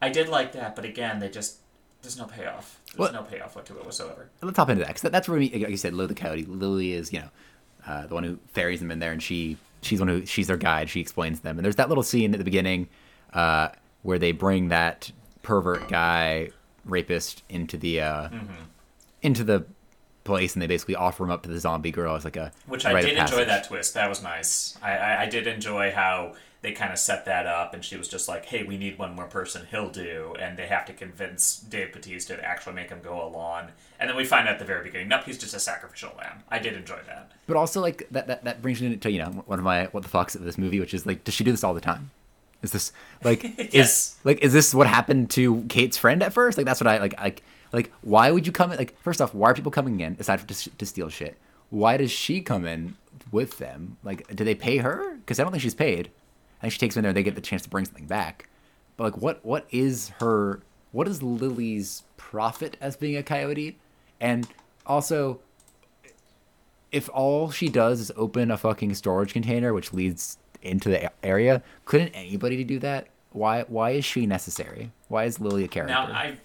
I 0.00 0.08
did 0.10 0.28
like 0.28 0.52
that, 0.52 0.76
but 0.76 0.84
again, 0.84 1.18
they 1.18 1.28
just 1.28 1.56
there's 2.02 2.16
no 2.16 2.26
payoff. 2.26 2.78
There's 2.86 2.98
What- 2.98 3.12
no 3.12 3.22
payoff 3.22 3.54
to 3.64 3.76
it 3.76 3.84
whatsoever. 3.84 4.30
let's 4.40 4.56
hop 4.56 4.68
into 4.70 4.84
that 4.84 4.94
because 4.94 5.10
that's 5.10 5.28
where 5.28 5.36
we, 5.38 5.50
like 5.50 5.68
you 5.70 5.76
said, 5.76 5.94
Lily 5.94 6.08
the 6.08 6.14
Coyote. 6.14 6.44
Lily 6.44 6.92
is 6.92 7.12
you 7.12 7.18
know 7.20 7.28
uh, 7.86 8.06
the 8.06 8.14
one 8.14 8.22
who 8.22 8.38
ferries 8.52 8.78
them 8.78 8.92
in 8.92 9.00
there, 9.00 9.10
and 9.12 9.20
she 9.22 9.56
she's 9.82 9.98
one 9.98 10.08
who 10.08 10.24
she's 10.24 10.46
their 10.46 10.56
guide. 10.56 10.88
She 10.88 11.00
explains 11.00 11.40
them, 11.40 11.58
and 11.58 11.64
there's 11.64 11.76
that 11.76 11.88
little 11.88 12.04
scene 12.04 12.32
at 12.34 12.38
the 12.38 12.44
beginning 12.44 12.88
uh, 13.32 13.68
where 14.02 14.18
they 14.18 14.32
bring 14.32 14.68
that 14.68 15.10
pervert 15.42 15.88
guy 15.88 16.50
rapist 16.84 17.42
into 17.48 17.76
the 17.76 18.00
uh, 18.00 18.28
Mm-hmm. 18.28 18.52
into 19.22 19.44
the 19.44 19.64
place, 20.24 20.54
and 20.54 20.62
they 20.62 20.66
basically 20.66 20.94
offer 20.94 21.24
him 21.24 21.30
up 21.30 21.42
to 21.42 21.48
the 21.48 21.58
zombie 21.58 21.90
girl 21.90 22.14
as 22.14 22.24
like 22.24 22.36
a 22.36 22.52
Which 22.66 22.84
I 22.84 23.00
did 23.00 23.16
enjoy 23.16 23.44
that 23.46 23.66
twist. 23.66 23.94
That 23.94 24.08
was 24.08 24.22
nice. 24.22 24.76
I, 24.82 24.92
I, 24.96 25.22
I 25.22 25.26
did 25.26 25.46
enjoy 25.46 25.90
how 25.90 26.34
they 26.60 26.72
kind 26.72 26.92
of 26.92 26.98
set 26.98 27.24
that 27.26 27.46
up, 27.46 27.72
and 27.72 27.84
she 27.84 27.96
was 27.96 28.08
just 28.08 28.28
like, 28.28 28.44
"Hey, 28.46 28.62
we 28.64 28.76
need 28.76 28.98
one 28.98 29.14
more 29.14 29.26
person. 29.26 29.66
He'll 29.70 29.88
do," 29.90 30.34
and 30.40 30.58
they 30.58 30.66
have 30.66 30.84
to 30.86 30.92
convince 30.92 31.58
Dave 31.58 31.92
Bautista 31.92 32.36
to 32.36 32.44
actually 32.44 32.74
make 32.74 32.88
him 32.90 33.00
go 33.02 33.24
along. 33.26 33.68
And 34.00 34.08
then 34.10 34.16
we 34.16 34.24
find 34.24 34.46
out 34.48 34.54
at 34.54 34.58
the 34.58 34.64
very 34.64 34.84
beginning, 34.84 35.08
nope, 35.08 35.22
he's 35.24 35.38
just 35.38 35.54
a 35.54 35.60
sacrificial 35.60 36.12
lamb. 36.18 36.42
I 36.50 36.58
did 36.58 36.74
enjoy 36.74 36.98
that. 37.06 37.32
But 37.46 37.56
also 37.56 37.80
like 37.80 38.06
that, 38.10 38.26
that 38.26 38.44
that 38.44 38.60
brings 38.60 38.82
me 38.82 38.96
to 38.96 39.10
you 39.10 39.18
know 39.20 39.30
one 39.46 39.58
of 39.58 39.64
my 39.64 39.84
what 39.86 40.02
the 40.02 40.08
fucks 40.08 40.34
of 40.34 40.42
this 40.42 40.58
movie, 40.58 40.78
which 40.80 40.94
is 40.94 41.06
like, 41.06 41.24
does 41.24 41.34
she 41.34 41.42
do 41.44 41.52
this 41.52 41.62
all 41.64 41.74
the 41.74 41.80
time? 41.80 42.10
Is 42.62 42.72
this 42.72 42.92
like 43.24 43.42
Yes. 43.42 43.74
is 43.74 44.16
like 44.24 44.40
is 44.42 44.52
this 44.52 44.74
what 44.74 44.86
happened 44.86 45.30
to 45.30 45.62
Kate's 45.68 45.96
friend 45.96 46.22
at 46.22 46.32
first? 46.32 46.58
Like 46.58 46.66
that's 46.66 46.80
what 46.80 46.88
I 46.88 46.98
like 46.98 47.18
like 47.20 47.42
like 47.72 47.92
why 48.02 48.30
would 48.30 48.46
you 48.46 48.52
come 48.52 48.72
in? 48.72 48.78
Like 48.78 48.98
first 49.00 49.20
off, 49.20 49.34
why 49.34 49.50
are 49.50 49.54
people 49.54 49.72
coming 49.72 50.00
in 50.00 50.16
aside 50.18 50.40
from 50.40 50.48
to, 50.48 50.70
to 50.70 50.86
steal 50.86 51.08
shit? 51.08 51.36
Why 51.70 51.96
does 51.98 52.10
she 52.10 52.40
come 52.40 52.64
in 52.66 52.96
with 53.30 53.58
them? 53.58 53.98
Like, 54.02 54.34
do 54.34 54.42
they 54.42 54.54
pay 54.54 54.78
her? 54.78 55.16
Because 55.16 55.38
I 55.38 55.42
don't 55.42 55.52
think 55.52 55.62
she's 55.62 55.74
paid. 55.74 56.10
I 56.58 56.62
think 56.62 56.72
she 56.72 56.78
takes 56.78 56.94
them 56.94 57.00
in 57.00 57.02
there. 57.04 57.10
and 57.10 57.16
They 57.16 57.22
get 57.22 57.34
the 57.34 57.42
chance 57.42 57.60
to 57.62 57.68
bring 57.68 57.84
something 57.84 58.06
back. 58.06 58.48
But 58.96 59.04
like, 59.12 59.22
what 59.22 59.44
what 59.44 59.66
is 59.70 60.08
her? 60.20 60.60
What 60.92 61.06
is 61.06 61.22
Lily's 61.22 62.04
profit 62.16 62.76
as 62.80 62.96
being 62.96 63.16
a 63.16 63.22
coyote? 63.22 63.76
And 64.18 64.48
also, 64.86 65.40
if 66.90 67.10
all 67.12 67.50
she 67.50 67.68
does 67.68 68.00
is 68.00 68.10
open 68.16 68.50
a 68.50 68.56
fucking 68.56 68.94
storage 68.94 69.32
container 69.34 69.74
which 69.74 69.92
leads 69.92 70.38
into 70.62 70.88
the 70.88 71.10
area, 71.24 71.62
couldn't 71.84 72.10
anybody 72.10 72.64
do 72.64 72.78
that? 72.80 73.08
Why 73.30 73.62
why 73.62 73.90
is 73.90 74.04
she 74.04 74.26
necessary? 74.26 74.92
Why 75.08 75.24
is 75.24 75.40
Lily 75.40 75.64
a 75.64 75.68
character? 75.68 75.94
Now 75.94 76.06
I, 76.06 76.38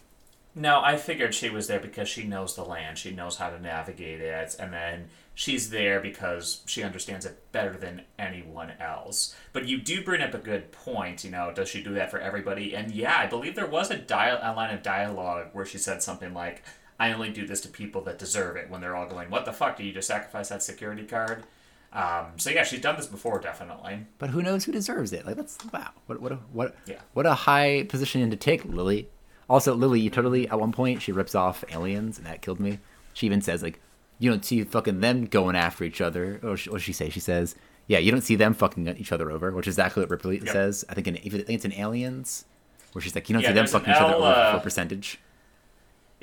no, 0.55 0.81
I 0.81 0.97
figured 0.97 1.33
she 1.33 1.49
was 1.49 1.67
there 1.67 1.79
because 1.79 2.07
she 2.07 2.23
knows 2.23 2.55
the 2.55 2.63
land. 2.63 2.97
She 2.97 3.11
knows 3.11 3.37
how 3.37 3.49
to 3.49 3.59
navigate 3.59 4.21
it, 4.21 4.55
and 4.59 4.71
then 4.71 5.09
she's 5.33 5.71
there 5.71 5.99
because 5.99 6.61
she 6.67 6.83
understands 6.83 7.25
it 7.25 7.51
better 7.51 7.75
than 7.75 8.03
anyone 8.19 8.73
else. 8.79 9.35
But 9.51 9.67
you 9.67 9.79
do 9.79 10.03
bring 10.03 10.21
up 10.21 10.35
a 10.35 10.39
good 10.39 10.71
point. 10.71 11.23
You 11.23 11.31
know, 11.31 11.51
does 11.53 11.69
she 11.69 11.81
do 11.81 11.93
that 11.95 12.11
for 12.11 12.19
everybody? 12.19 12.75
And 12.75 12.91
yeah, 12.91 13.17
I 13.17 13.25
believe 13.25 13.55
there 13.55 13.65
was 13.65 13.89
a, 13.89 13.97
dial- 13.97 14.39
a 14.43 14.53
line 14.53 14.73
of 14.73 14.83
dialogue 14.83 15.47
where 15.53 15.65
she 15.65 15.79
said 15.79 16.03
something 16.03 16.33
like, 16.33 16.63
"I 16.99 17.11
only 17.13 17.31
do 17.31 17.47
this 17.47 17.61
to 17.61 17.67
people 17.69 18.01
that 18.03 18.19
deserve 18.19 18.55
it." 18.55 18.69
When 18.69 18.81
they're 18.81 18.95
all 18.95 19.07
going, 19.07 19.31
"What 19.31 19.45
the 19.45 19.53
fuck? 19.53 19.77
Do 19.77 19.83
you 19.83 19.93
just 19.93 20.07
sacrifice 20.07 20.49
that 20.49 20.61
security 20.61 21.03
card?" 21.03 21.45
Um, 21.93 22.25
so 22.37 22.49
yeah, 22.49 22.63
she's 22.63 22.81
done 22.81 22.95
this 22.97 23.05
before, 23.05 23.39
definitely. 23.39 23.99
but 24.17 24.31
who 24.31 24.41
knows 24.41 24.65
who 24.65 24.71
deserves 24.71 25.13
it? 25.13 25.25
Like 25.25 25.35
that's 25.35 25.57
wow. 25.71 25.89
What 26.07 26.19
what 26.21 26.31
a, 26.31 26.35
what 26.51 26.75
Yeah. 26.87 26.99
what 27.13 27.25
a 27.27 27.33
high 27.33 27.83
position 27.87 28.27
to 28.31 28.35
take, 28.35 28.65
Lily. 28.65 29.09
Also, 29.49 29.75
Lily, 29.75 29.99
you 29.99 30.09
totally 30.09 30.47
at 30.49 30.59
one 30.59 30.71
point 30.71 31.01
she 31.01 31.11
rips 31.11 31.35
off 31.35 31.63
aliens, 31.71 32.17
and 32.17 32.25
that 32.25 32.41
killed 32.41 32.59
me. 32.59 32.79
She 33.13 33.27
even 33.27 33.41
says 33.41 33.61
like, 33.61 33.79
"You 34.17 34.31
don't 34.31 34.43
see 34.43 34.63
fucking 34.63 35.01
them 35.01 35.25
going 35.25 35.55
after 35.55 35.83
each 35.83 36.01
other." 36.01 36.39
Or 36.41 36.57
what 36.71 36.81
she 36.81 36.93
say? 36.93 37.09
She 37.11 37.19
says, 37.19 37.55
"Yeah, 37.87 37.99
you 37.99 38.09
don't 38.11 38.21
see 38.21 38.35
them 38.35 38.55
fucking 38.55 38.87
each 38.97 39.11
other 39.11 39.29
over," 39.29 39.51
which 39.51 39.67
is 39.67 39.75
exactly 39.75 40.01
what 40.01 40.09
Ripley 40.09 40.39
Yep. 40.39 40.49
says. 40.49 40.85
I 40.89 40.95
think 40.95 41.07
in 41.07 41.15
I 41.17 41.19
think 41.19 41.49
it's 41.49 41.65
in 41.65 41.73
Aliens, 41.73 42.45
where 42.93 43.01
she's 43.03 43.13
like, 43.13 43.29
"You 43.29 43.33
don't 43.33 43.43
Yeah, 43.43 43.49
see 43.49 43.53
them 43.53 43.67
fucking 43.67 43.93
each 43.93 43.99
other 44.01 44.15
over 44.15 44.25
uh, 44.25 44.53
for 44.57 44.63
percentage." 44.63 45.19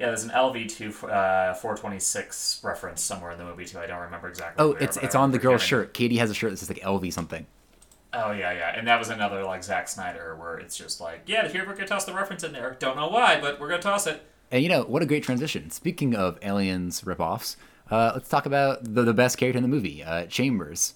Yeah, 0.01 0.07
there's 0.07 0.25
an 0.25 0.31
LV2 0.31 1.05
uh, 1.11 1.53
426 1.55 2.61
reference 2.65 3.03
somewhere 3.03 3.33
in 3.33 3.39
the 3.39 3.45
movie 3.45 3.67
too. 3.67 3.79
I 3.79 3.87
don't 3.87 4.01
remember 4.01 4.29
exactly. 4.29 4.65
Oh, 4.65 4.71
where, 4.73 4.83
it's 4.83 4.97
but 4.97 5.05
it's 5.05 5.14
on 5.14 5.31
the 5.31 5.39
girl's 5.39 5.62
hearing- 5.62 5.85
shirt. 5.85 5.93
Katie 5.95 6.16
has 6.16 6.31
a 6.31 6.35
shirt 6.35 6.51
that 6.53 6.57
says 6.57 6.70
like 6.70 6.81
LV 6.81 7.12
something. 7.12 7.47
Oh 8.14 8.33
yeah, 8.33 8.51
yeah, 8.53 8.74
and 8.77 8.89
that 8.89 8.99
was 8.99 9.11
another 9.11 9.45
like 9.45 9.62
Zack 9.62 9.89
Snyder 9.89 10.35
where 10.37 10.57
it's 10.59 10.77
just 10.77 11.01
like, 11.03 11.20
yeah, 11.27 11.47
here 11.47 11.64
we're 11.66 11.74
gonna 11.74 11.87
toss 11.87 12.07
the 12.07 12.14
reference 12.14 12.43
in 12.43 12.53
there. 12.53 12.77
Don't 12.81 12.97
know 12.97 13.09
why, 13.09 13.39
but 13.41 13.61
we're 13.61 13.68
gonna 13.68 13.83
toss 13.83 14.07
it. 14.07 14.22
And 14.51 14.62
you 14.62 14.68
know 14.70 14.83
what 14.85 15.03
a 15.03 15.07
great 15.07 15.22
transition. 15.22 15.70
Speaking 15.70 16.16
of 16.16 16.39
aliens 16.43 17.03
ripoffs, 17.03 17.57
uh, 17.91 18.12
let's 18.14 18.29
talk 18.29 18.47
about 18.47 18.83
the, 18.83 19.03
the 19.03 19.12
best 19.14 19.37
character 19.39 19.59
in 19.59 19.62
the 19.62 19.68
movie, 19.68 20.03
uh, 20.03 20.24
Chambers. 20.27 20.95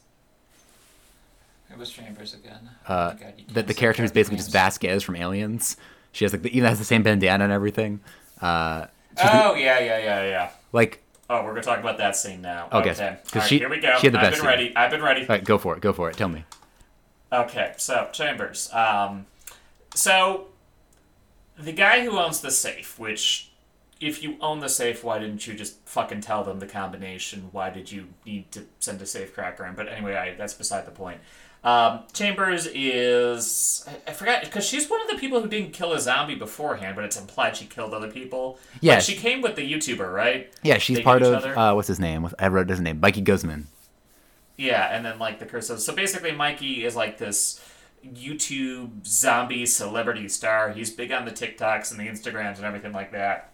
It 1.70 1.78
was 1.78 1.90
Chambers 1.90 2.34
again. 2.34 2.70
Uh, 2.88 3.12
Oh 3.14 3.18
God, 3.20 3.34
the 3.52 3.62
the 3.64 3.74
character 3.74 4.02
who's 4.02 4.12
basically 4.12 4.38
just. 4.38 4.50
Vasquez 4.50 5.02
from 5.02 5.16
Aliens. 5.16 5.76
She 6.12 6.24
has 6.24 6.32
like 6.32 6.42
the, 6.42 6.56
even 6.56 6.68
has 6.68 6.78
the 6.78 6.84
same 6.84 7.02
bandana 7.02 7.44
and 7.44 7.52
everything. 7.52 8.00
Uh, 8.40 8.80
she's 8.82 8.88
the- 8.88 8.88
Oh 9.22 9.54
yeah, 9.54 9.78
yeah, 9.80 9.98
yeah, 9.98 10.22
yeah. 10.24 10.50
like, 10.72 11.00
Oh, 11.30 11.42
we're 11.42 11.50
gonna 11.50 11.62
talk 11.62 11.78
about 11.80 11.98
that 11.98 12.16
scene 12.16 12.42
now. 12.42 12.68
Okay, 12.72 12.90
Okay. 12.90 13.16
right, 13.34 13.48
she- 13.48 13.58
here 13.58 13.68
we 13.70 13.78
go. 13.80 13.96
she 13.98 14.06
had 14.08 14.14
the 14.14 14.18
I've 14.18 14.22
best 14.24 14.32
been 14.34 14.40
scene. 14.40 14.46
ready. 14.48 14.76
I've 14.76 14.90
been 14.90 15.02
ready. 15.02 15.20
all 15.22 15.26
right, 15.28 15.44
go 15.44 15.56
for 15.58 15.74
it, 15.76 15.80
go 15.80 15.92
for 15.92 16.10
it. 16.10 16.16
Tell 16.16 16.28
me. 16.28 16.44
Okay, 17.32 17.72
so 17.78 18.08
Chambers. 18.12 18.72
Um, 18.72 19.26
so 19.94 20.46
the 21.58 21.72
guy 21.72 22.04
who 22.04 22.18
owns 22.18 22.40
the 22.40 22.50
safe, 22.50 22.98
which 22.98 23.50
if 24.00 24.22
you 24.22 24.36
own 24.40 24.60
the 24.60 24.68
safe, 24.68 25.02
why 25.02 25.18
didn't 25.18 25.46
you 25.46 25.54
just 25.54 25.76
fucking 25.86 26.20
tell 26.20 26.44
them 26.44 26.58
the 26.58 26.66
combination? 26.66 27.48
Why 27.52 27.70
did 27.70 27.90
you 27.90 28.08
need 28.26 28.50
to 28.52 28.66
send 28.78 29.00
a 29.00 29.06
safe 29.06 29.32
cracker 29.34 29.64
in? 29.64 29.74
But 29.74 29.88
anyway, 29.88 30.14
I, 30.16 30.34
that's 30.34 30.52
beside 30.54 30.84
the 30.86 30.90
point. 30.90 31.20
Um, 31.64 32.00
Chambers 32.12 32.68
is 32.74 33.84
I, 33.88 34.10
I 34.10 34.12
forgot 34.12 34.44
because 34.44 34.66
she's 34.66 34.88
one 34.90 35.00
of 35.00 35.08
the 35.08 35.16
people 35.16 35.40
who 35.40 35.48
didn't 35.48 35.72
kill 35.72 35.94
a 35.94 35.98
zombie 36.00 36.34
beforehand, 36.34 36.94
but 36.94 37.06
it's 37.06 37.18
implied 37.18 37.56
she 37.56 37.64
killed 37.64 37.94
other 37.94 38.10
people. 38.10 38.58
Yeah, 38.82 38.94
Like, 38.96 39.02
she- 39.02 39.16
came 39.16 39.40
with 39.40 39.56
the 39.56 39.62
YouTuber, 39.72 40.12
right? 40.12 40.52
Yeah, 40.62 40.76
she's 40.76 40.98
They 40.98 41.02
part 41.02 41.22
of 41.22 41.42
uh, 41.44 41.72
what's 41.72 41.88
his 41.88 41.98
name? 41.98 42.28
I 42.38 42.48
wrote 42.48 42.68
his 42.68 42.80
name, 42.80 43.00
Mikey 43.00 43.22
Guzman. 43.22 43.68
Yeah, 44.58 44.94
and 44.94 45.04
then 45.04 45.18
like 45.18 45.38
the 45.38 45.46
curse 45.46 45.70
of 45.70 45.80
so 45.80 45.94
basically 45.94 46.32
Mikey 46.32 46.84
is 46.84 46.94
like 46.94 47.16
this 47.18 47.64
YouTube 48.06 49.06
zombie 49.06 49.64
celebrity 49.64 50.28
star. 50.28 50.70
He's 50.70 50.90
big 50.90 51.12
on 51.12 51.24
the 51.24 51.30
TikToks 51.30 51.90
and 51.90 51.98
the 51.98 52.06
Instagrams 52.06 52.56
and 52.56 52.64
everything 52.66 52.92
like 52.92 53.12
that 53.12 53.52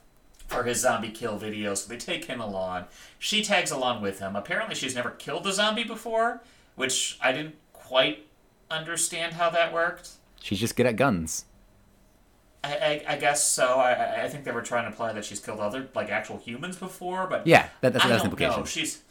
for 0.49 0.65
his 0.65 0.81
zombie 0.81 1.11
kill 1.11 1.39
videos. 1.39 1.79
So 1.79 1.89
they 1.89 1.97
take 1.97 2.25
him 2.25 2.41
along. 2.41 2.87
She 3.21 3.45
tags 3.45 3.71
along 3.71 4.03
with 4.03 4.19
him. 4.19 4.35
Apparently 4.35 4.75
she's 4.75 4.97
never 4.97 5.11
killed 5.11 5.47
a 5.47 5.53
zombie 5.53 5.85
before, 5.85 6.43
which 6.75 7.17
I 7.23 7.31
didn't 7.31 7.55
quite 7.91 8.25
understand 8.71 9.33
how 9.35 9.51
that 9.51 9.73
worked. 9.73 10.11
She's 10.41 10.61
just 10.61 10.77
good 10.77 10.87
at 10.87 10.95
guns. 10.95 11.45
I, 12.63 12.75
I, 13.09 13.15
I 13.15 13.17
guess 13.17 13.43
so. 13.45 13.67
I- 13.81 14.23
I, 14.25 14.29
think 14.29 14.45
they 14.45 14.53
were 14.53 14.63
trying 14.63 14.85
to 14.85 14.91
imply 14.91 15.13
that 15.13 15.25
she's 15.25 15.41
killed 15.41 15.59
other 15.59 15.89
like 15.95 16.09
actual 16.09 16.39
humans 16.39 16.77
before, 16.77 17.27
but 17.27 17.47
Yeah, 17.47 17.69
that, 17.81 17.93
that's 17.93 18.05
that's 18.07 18.23
the 18.23 18.29
don't 18.29 18.39
know. 18.39 18.47
implication. 18.47 18.65
She's 18.65 19.03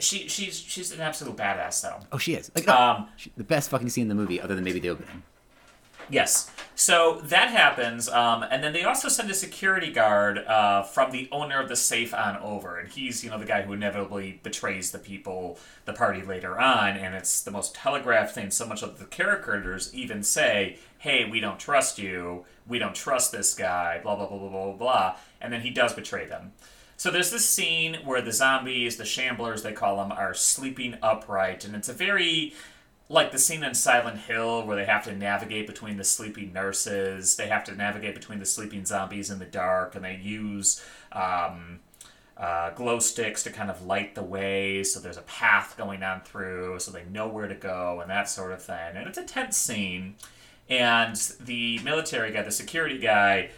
she 0.00 0.26
she's 0.28 0.56
she's 0.58 0.90
an 0.92 1.00
absolute 1.00 1.36
badass 1.36 1.82
though. 1.82 2.00
Oh, 2.10 2.18
she 2.18 2.34
is. 2.34 2.50
Like, 2.54 2.66
no, 2.66 2.74
Um, 2.76 3.08
she- 3.16 3.30
the 3.36 3.44
best 3.44 3.70
fucking 3.70 3.90
scene 3.90 4.02
in 4.02 4.08
the 4.08 4.14
movie, 4.16 4.40
other 4.40 4.54
than 4.56 4.64
maybe 4.64 4.80
the 4.80 4.88
opening. 4.90 5.22
Yes. 6.10 6.50
So 6.76 7.20
that 7.24 7.50
happens, 7.50 8.08
um, 8.08 8.42
and 8.42 8.62
then 8.62 8.72
they 8.72 8.82
also 8.82 9.08
send 9.08 9.30
a 9.30 9.34
security 9.34 9.92
guard 9.92 10.38
uh, 10.38 10.82
from 10.82 11.12
the 11.12 11.28
owner 11.30 11.60
of 11.60 11.68
the 11.68 11.76
safe 11.76 12.12
on 12.12 12.36
over, 12.38 12.78
and 12.78 12.88
he's 12.88 13.22
you 13.22 13.30
know 13.30 13.38
the 13.38 13.44
guy 13.44 13.62
who 13.62 13.74
inevitably 13.74 14.40
betrays 14.42 14.90
the 14.90 14.98
people, 14.98 15.56
the 15.84 15.92
party 15.92 16.22
later 16.22 16.58
on, 16.58 16.96
and 16.96 17.14
it's 17.14 17.42
the 17.42 17.52
most 17.52 17.76
telegraphed 17.76 18.34
thing. 18.34 18.50
So 18.50 18.66
much 18.66 18.82
of 18.82 18.98
the 18.98 19.04
characters 19.04 19.94
even 19.94 20.24
say, 20.24 20.78
"Hey, 20.98 21.24
we 21.30 21.38
don't 21.38 21.60
trust 21.60 21.96
you. 21.96 22.44
We 22.66 22.80
don't 22.80 22.94
trust 22.94 23.30
this 23.30 23.54
guy." 23.54 24.00
Blah 24.02 24.16
blah 24.16 24.26
blah 24.26 24.38
blah 24.38 24.48
blah 24.48 24.64
blah, 24.64 24.76
blah. 24.76 25.16
and 25.40 25.52
then 25.52 25.60
he 25.60 25.70
does 25.70 25.92
betray 25.92 26.26
them. 26.26 26.52
So 26.96 27.10
there's 27.10 27.30
this 27.30 27.48
scene 27.48 27.98
where 28.04 28.22
the 28.22 28.32
zombies, 28.32 28.96
the 28.96 29.04
shamblers 29.04 29.62
they 29.62 29.72
call 29.72 29.96
them, 29.96 30.10
are 30.10 30.34
sleeping 30.34 30.96
upright, 31.02 31.64
and 31.64 31.74
it's 31.76 31.88
a 31.88 31.92
very 31.92 32.52
like 33.14 33.30
the 33.30 33.38
scene 33.38 33.62
in 33.62 33.74
Silent 33.74 34.18
Hill 34.18 34.66
where 34.66 34.76
they 34.76 34.84
have 34.84 35.04
to 35.04 35.14
navigate 35.14 35.68
between 35.68 35.96
the 35.96 36.04
sleeping 36.04 36.52
nurses, 36.52 37.36
they 37.36 37.46
have 37.46 37.62
to 37.64 37.74
navigate 37.74 38.14
between 38.14 38.40
the 38.40 38.44
sleeping 38.44 38.84
zombies 38.84 39.30
in 39.30 39.38
the 39.38 39.44
dark, 39.44 39.94
and 39.94 40.04
they 40.04 40.16
use 40.16 40.84
um, 41.12 41.78
uh, 42.36 42.70
glow 42.70 42.98
sticks 42.98 43.44
to 43.44 43.50
kind 43.50 43.70
of 43.70 43.86
light 43.86 44.16
the 44.16 44.22
way, 44.22 44.82
so 44.82 44.98
there's 44.98 45.16
a 45.16 45.22
path 45.22 45.76
going 45.78 46.02
on 46.02 46.22
through, 46.22 46.80
so 46.80 46.90
they 46.90 47.04
know 47.04 47.28
where 47.28 47.46
to 47.46 47.54
go, 47.54 48.00
and 48.00 48.10
that 48.10 48.28
sort 48.28 48.50
of 48.50 48.60
thing. 48.60 48.96
And 48.96 49.06
it's 49.06 49.18
a 49.18 49.24
tense 49.24 49.56
scene, 49.56 50.16
and 50.68 51.14
the 51.40 51.78
military 51.84 52.32
guy, 52.32 52.42
the 52.42 52.50
security 52.50 52.98
guy, 52.98 53.50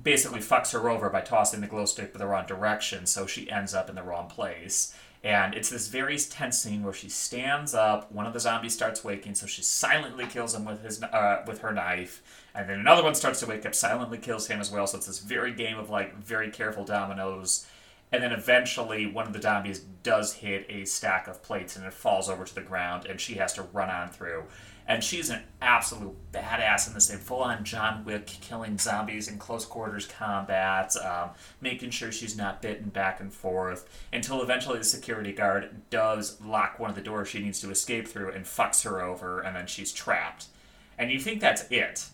basically 0.00 0.40
fucks 0.40 0.72
her 0.72 0.88
over 0.88 1.10
by 1.10 1.20
tossing 1.20 1.60
the 1.60 1.66
glow 1.66 1.84
stick 1.84 2.10
in 2.12 2.18
the 2.18 2.26
wrong 2.26 2.46
direction, 2.46 3.06
so 3.06 3.26
she 3.26 3.50
ends 3.50 3.74
up 3.74 3.88
in 3.88 3.94
the 3.94 4.02
wrong 4.02 4.28
place. 4.28 4.94
And 5.24 5.54
it's 5.54 5.70
this 5.70 5.86
very 5.86 6.18
tense 6.18 6.58
scene 6.58 6.82
where 6.82 6.92
she 6.92 7.08
stands 7.08 7.74
up. 7.74 8.10
One 8.10 8.26
of 8.26 8.32
the 8.32 8.40
zombies 8.40 8.74
starts 8.74 9.04
waking, 9.04 9.36
so 9.36 9.46
she 9.46 9.62
silently 9.62 10.26
kills 10.26 10.54
him 10.54 10.64
with 10.64 10.82
his 10.82 11.00
uh, 11.00 11.44
with 11.46 11.60
her 11.60 11.72
knife. 11.72 12.22
And 12.54 12.68
then 12.68 12.80
another 12.80 13.04
one 13.04 13.14
starts 13.14 13.38
to 13.40 13.46
wake 13.46 13.64
up, 13.64 13.74
silently 13.74 14.18
kills 14.18 14.48
him 14.48 14.60
as 14.60 14.70
well. 14.70 14.86
So 14.86 14.98
it's 14.98 15.06
this 15.06 15.20
very 15.20 15.52
game 15.52 15.78
of 15.78 15.90
like 15.90 16.16
very 16.16 16.50
careful 16.50 16.84
dominoes. 16.84 17.66
And 18.10 18.22
then 18.22 18.32
eventually, 18.32 19.06
one 19.06 19.26
of 19.26 19.32
the 19.32 19.40
zombies 19.40 19.78
does 19.78 20.34
hit 20.34 20.66
a 20.68 20.84
stack 20.84 21.28
of 21.28 21.42
plates, 21.42 21.76
and 21.76 21.86
it 21.86 21.94
falls 21.94 22.28
over 22.28 22.44
to 22.44 22.54
the 22.54 22.60
ground, 22.60 23.06
and 23.06 23.20
she 23.20 23.34
has 23.34 23.54
to 23.54 23.62
run 23.62 23.88
on 23.88 24.10
through. 24.10 24.44
And 24.86 25.02
she's 25.02 25.30
an 25.30 25.42
absolute 25.60 26.16
badass 26.32 26.88
in 26.88 26.94
this 26.94 27.08
thing, 27.08 27.18
full 27.18 27.40
on 27.42 27.64
John 27.64 28.04
Wick, 28.04 28.26
killing 28.26 28.78
zombies 28.78 29.28
in 29.28 29.38
close 29.38 29.64
quarters 29.64 30.06
combat, 30.06 30.94
um, 30.96 31.30
making 31.60 31.90
sure 31.90 32.10
she's 32.10 32.36
not 32.36 32.60
bitten 32.60 32.88
back 32.88 33.20
and 33.20 33.32
forth, 33.32 33.88
until 34.12 34.42
eventually 34.42 34.78
the 34.78 34.84
security 34.84 35.32
guard 35.32 35.82
does 35.90 36.40
lock 36.40 36.78
one 36.80 36.90
of 36.90 36.96
the 36.96 37.02
doors 37.02 37.28
she 37.28 37.38
needs 37.38 37.60
to 37.60 37.70
escape 37.70 38.08
through 38.08 38.32
and 38.32 38.44
fucks 38.44 38.82
her 38.84 39.00
over, 39.00 39.40
and 39.40 39.54
then 39.54 39.66
she's 39.68 39.92
trapped. 39.92 40.46
And 40.98 41.10
you 41.12 41.20
think 41.20 41.40
that's 41.40 41.64
it. 41.70 42.06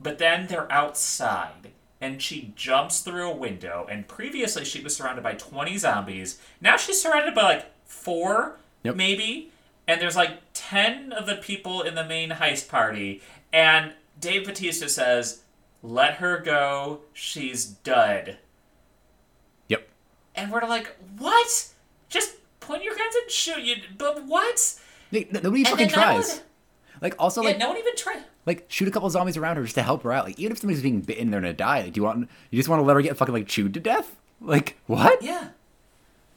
But 0.00 0.18
then 0.18 0.46
they're 0.48 0.70
outside, 0.72 1.70
and 2.00 2.20
she 2.20 2.52
jumps 2.56 3.00
through 3.00 3.30
a 3.30 3.36
window, 3.36 3.86
and 3.88 4.08
previously 4.08 4.64
she 4.64 4.82
was 4.82 4.96
surrounded 4.96 5.22
by 5.22 5.34
20 5.34 5.78
zombies. 5.78 6.40
Now 6.60 6.76
she's 6.76 7.00
surrounded 7.00 7.34
by 7.34 7.42
like 7.42 7.66
four, 7.84 8.58
Yep. 8.82 8.96
maybe, 8.96 9.52
and 9.86 10.00
there's 10.00 10.16
like 10.16 10.49
10 10.74 11.12
of 11.12 11.26
the 11.26 11.34
people 11.34 11.82
in 11.82 11.96
the 11.96 12.04
main 12.04 12.30
heist 12.30 12.68
party, 12.68 13.20
and 13.52 13.92
Dave 14.20 14.46
Bautista 14.46 14.88
says, 14.88 15.40
Let 15.82 16.14
her 16.14 16.38
go, 16.38 17.00
she's 17.12 17.64
dud. 17.64 18.38
Yep. 19.68 19.88
And 20.36 20.52
we're 20.52 20.60
like, 20.66 20.96
What? 21.18 21.68
Just 22.08 22.36
point 22.60 22.84
your 22.84 22.94
guns 22.94 23.14
and 23.20 23.30
shoot 23.30 23.62
you. 23.62 23.76
But 23.98 24.24
what? 24.26 24.78
Nobody 25.10 25.62
And 25.62 25.68
fucking 25.68 25.88
tries. 25.88 26.28
one- 26.36 26.40
Like, 27.00 27.14
also, 27.18 27.42
Yeah, 27.42 27.48
like, 27.48 27.58
no 27.58 27.68
one 27.70 27.78
even 27.78 27.96
tried. 27.96 28.22
like 28.46 28.66
shoot 28.68 28.86
a 28.86 28.90
couple 28.92 29.10
zombies 29.10 29.36
around 29.36 29.56
her 29.56 29.62
just 29.64 29.74
to 29.74 29.82
help 29.82 30.04
her 30.04 30.12
out. 30.12 30.24
Like, 30.24 30.38
even 30.38 30.52
if 30.52 30.58
somebody's 30.58 30.82
being 30.82 31.00
bitten, 31.00 31.30
they're 31.32 31.40
gonna 31.40 31.52
die. 31.52 31.82
Like, 31.82 31.94
do 31.94 31.98
you 32.00 32.04
want? 32.04 32.28
You 32.50 32.56
just 32.58 32.68
want 32.68 32.78
to 32.80 32.84
let 32.84 32.94
her 32.94 33.02
get 33.02 33.16
fucking 33.16 33.34
like 33.34 33.48
chewed 33.48 33.74
to 33.74 33.80
death? 33.80 34.14
Like, 34.40 34.76
what? 34.86 35.20
Yeah. 35.20 35.48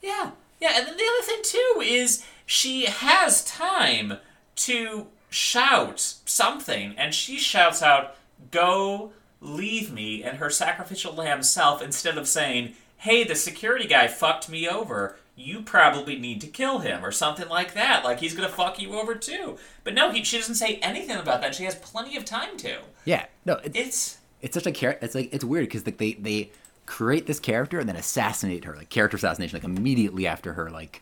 Yeah. 0.02 0.32
Yeah. 0.60 0.72
And 0.76 0.88
then 0.88 0.98
the 0.98 1.04
other 1.04 1.24
thing, 1.28 1.40
too, 1.44 1.82
is 1.86 2.26
she 2.46 2.86
has 2.86 3.44
time 3.44 4.18
to 4.56 5.08
shout 5.30 6.00
something, 6.26 6.94
and 6.98 7.14
she 7.14 7.38
shouts 7.38 7.82
out, 7.82 8.16
Go, 8.52 9.14
leave 9.42 9.92
me, 9.92 10.24
and 10.24 10.38
her 10.38 10.50
sacrificial 10.50 11.14
lamb 11.14 11.44
self, 11.44 11.82
instead 11.82 12.18
of 12.18 12.28
saying, 12.28 12.74
Hey, 12.98 13.24
the 13.24 13.36
security 13.36 13.88
guy 13.88 14.08
fucked 14.08 14.50
me 14.50 14.68
over. 14.68 15.18
You 15.36 15.62
probably 15.62 16.20
need 16.20 16.42
to 16.42 16.48
kill 16.48 16.80
him, 16.80 17.04
or 17.04 17.12
something 17.12 17.50
like 17.50 17.74
that. 17.74 18.04
Like 18.04 18.20
he's 18.20 18.36
gonna 18.36 18.48
fuck 18.50 18.80
you 18.80 18.94
over 19.00 19.16
too. 19.16 19.58
But 19.84 19.96
no, 19.96 20.12
he, 20.12 20.24
she 20.24 20.38
doesn't 20.38 20.56
say 20.56 20.76
anything 20.76 21.18
about 21.18 21.42
that. 21.42 21.56
She 21.56 21.64
has 21.64 21.74
plenty 21.76 22.16
of 22.16 22.24
time 22.24 22.56
to. 22.58 22.78
Yeah. 23.04 23.26
No, 23.44 23.56
it, 23.56 23.76
It's 23.76 24.20
it's 24.44 24.54
such 24.54 24.68
a 24.68 24.72
character. 24.72 25.04
It's 25.04 25.16
like 25.16 25.34
it's 25.34 25.44
weird 25.44 25.66
because 25.66 25.86
like 25.88 25.98
they 25.98 26.14
they 26.14 26.52
create 26.86 27.26
this 27.26 27.40
character 27.40 27.80
and 27.80 27.90
then 27.90 27.96
assassinate 27.96 28.66
her, 28.66 28.76
like 28.76 28.90
character 28.90 29.18
assassination, 29.18 29.58
like 29.58 29.64
immediately 29.64 30.28
after 30.28 30.54
her 30.54 30.70
like 30.70 31.02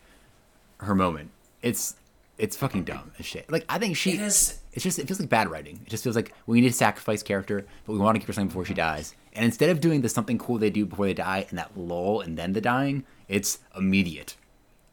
her 0.82 0.96
moment. 0.96 1.32
It's 1.62 1.96
it's 2.38 2.56
fucking 2.58 2.84
dumb 2.86 3.12
as 3.20 3.26
shit. 3.26 3.50
Like 3.52 3.66
I 3.70 3.78
think 3.78 3.96
she. 3.98 4.12
It 4.14 4.22
is- 4.22 4.60
It's 4.74 4.84
just 4.84 5.00
it 5.00 5.08
feels 5.08 5.20
like 5.20 5.30
bad 5.30 5.50
writing. 5.52 5.80
It 5.86 5.90
just 5.90 6.04
feels 6.04 6.16
like 6.16 6.34
we 6.48 6.62
need 6.62 6.70
to 6.70 6.74
sacrifice 6.74 7.22
character, 7.24 7.66
but 7.86 7.94
we 7.94 8.00
want 8.00 8.16
to 8.16 8.20
keep 8.20 8.28
her 8.28 8.34
something 8.34 8.48
before 8.48 8.66
she 8.66 8.74
dies. 8.74 9.14
And 9.34 9.46
instead 9.46 9.70
of 9.70 9.80
doing 9.82 10.02
the 10.02 10.10
something 10.10 10.38
cool 10.38 10.58
they 10.58 10.70
do 10.70 10.86
before 10.86 11.06
they 11.06 11.14
die 11.14 11.46
and 11.50 11.58
that 11.60 11.78
lull 11.78 12.22
and 12.22 12.38
then 12.38 12.54
the 12.54 12.62
dying, 12.62 13.04
it's 13.28 13.60
immediate. 13.78 14.36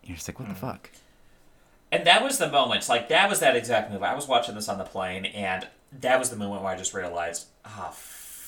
You're 0.04 0.16
just 0.16 0.28
like, 0.28 0.38
what 0.40 0.48
the 0.48 0.54
fuck? 0.54 0.90
And 1.92 2.06
that 2.06 2.22
was 2.22 2.38
the 2.38 2.50
moment, 2.50 2.88
like 2.88 3.08
that 3.08 3.28
was 3.30 3.40
that 3.40 3.56
exact 3.56 3.90
move. 3.90 4.02
I 4.02 4.14
was 4.14 4.28
watching 4.28 4.54
this 4.54 4.68
on 4.68 4.78
the 4.78 4.84
plane, 4.84 5.24
and 5.26 5.66
that 6.00 6.18
was 6.18 6.28
the 6.30 6.36
moment 6.36 6.62
where 6.62 6.72
I 6.72 6.76
just 6.76 6.92
realized, 6.92 7.46
ah, 7.64 7.90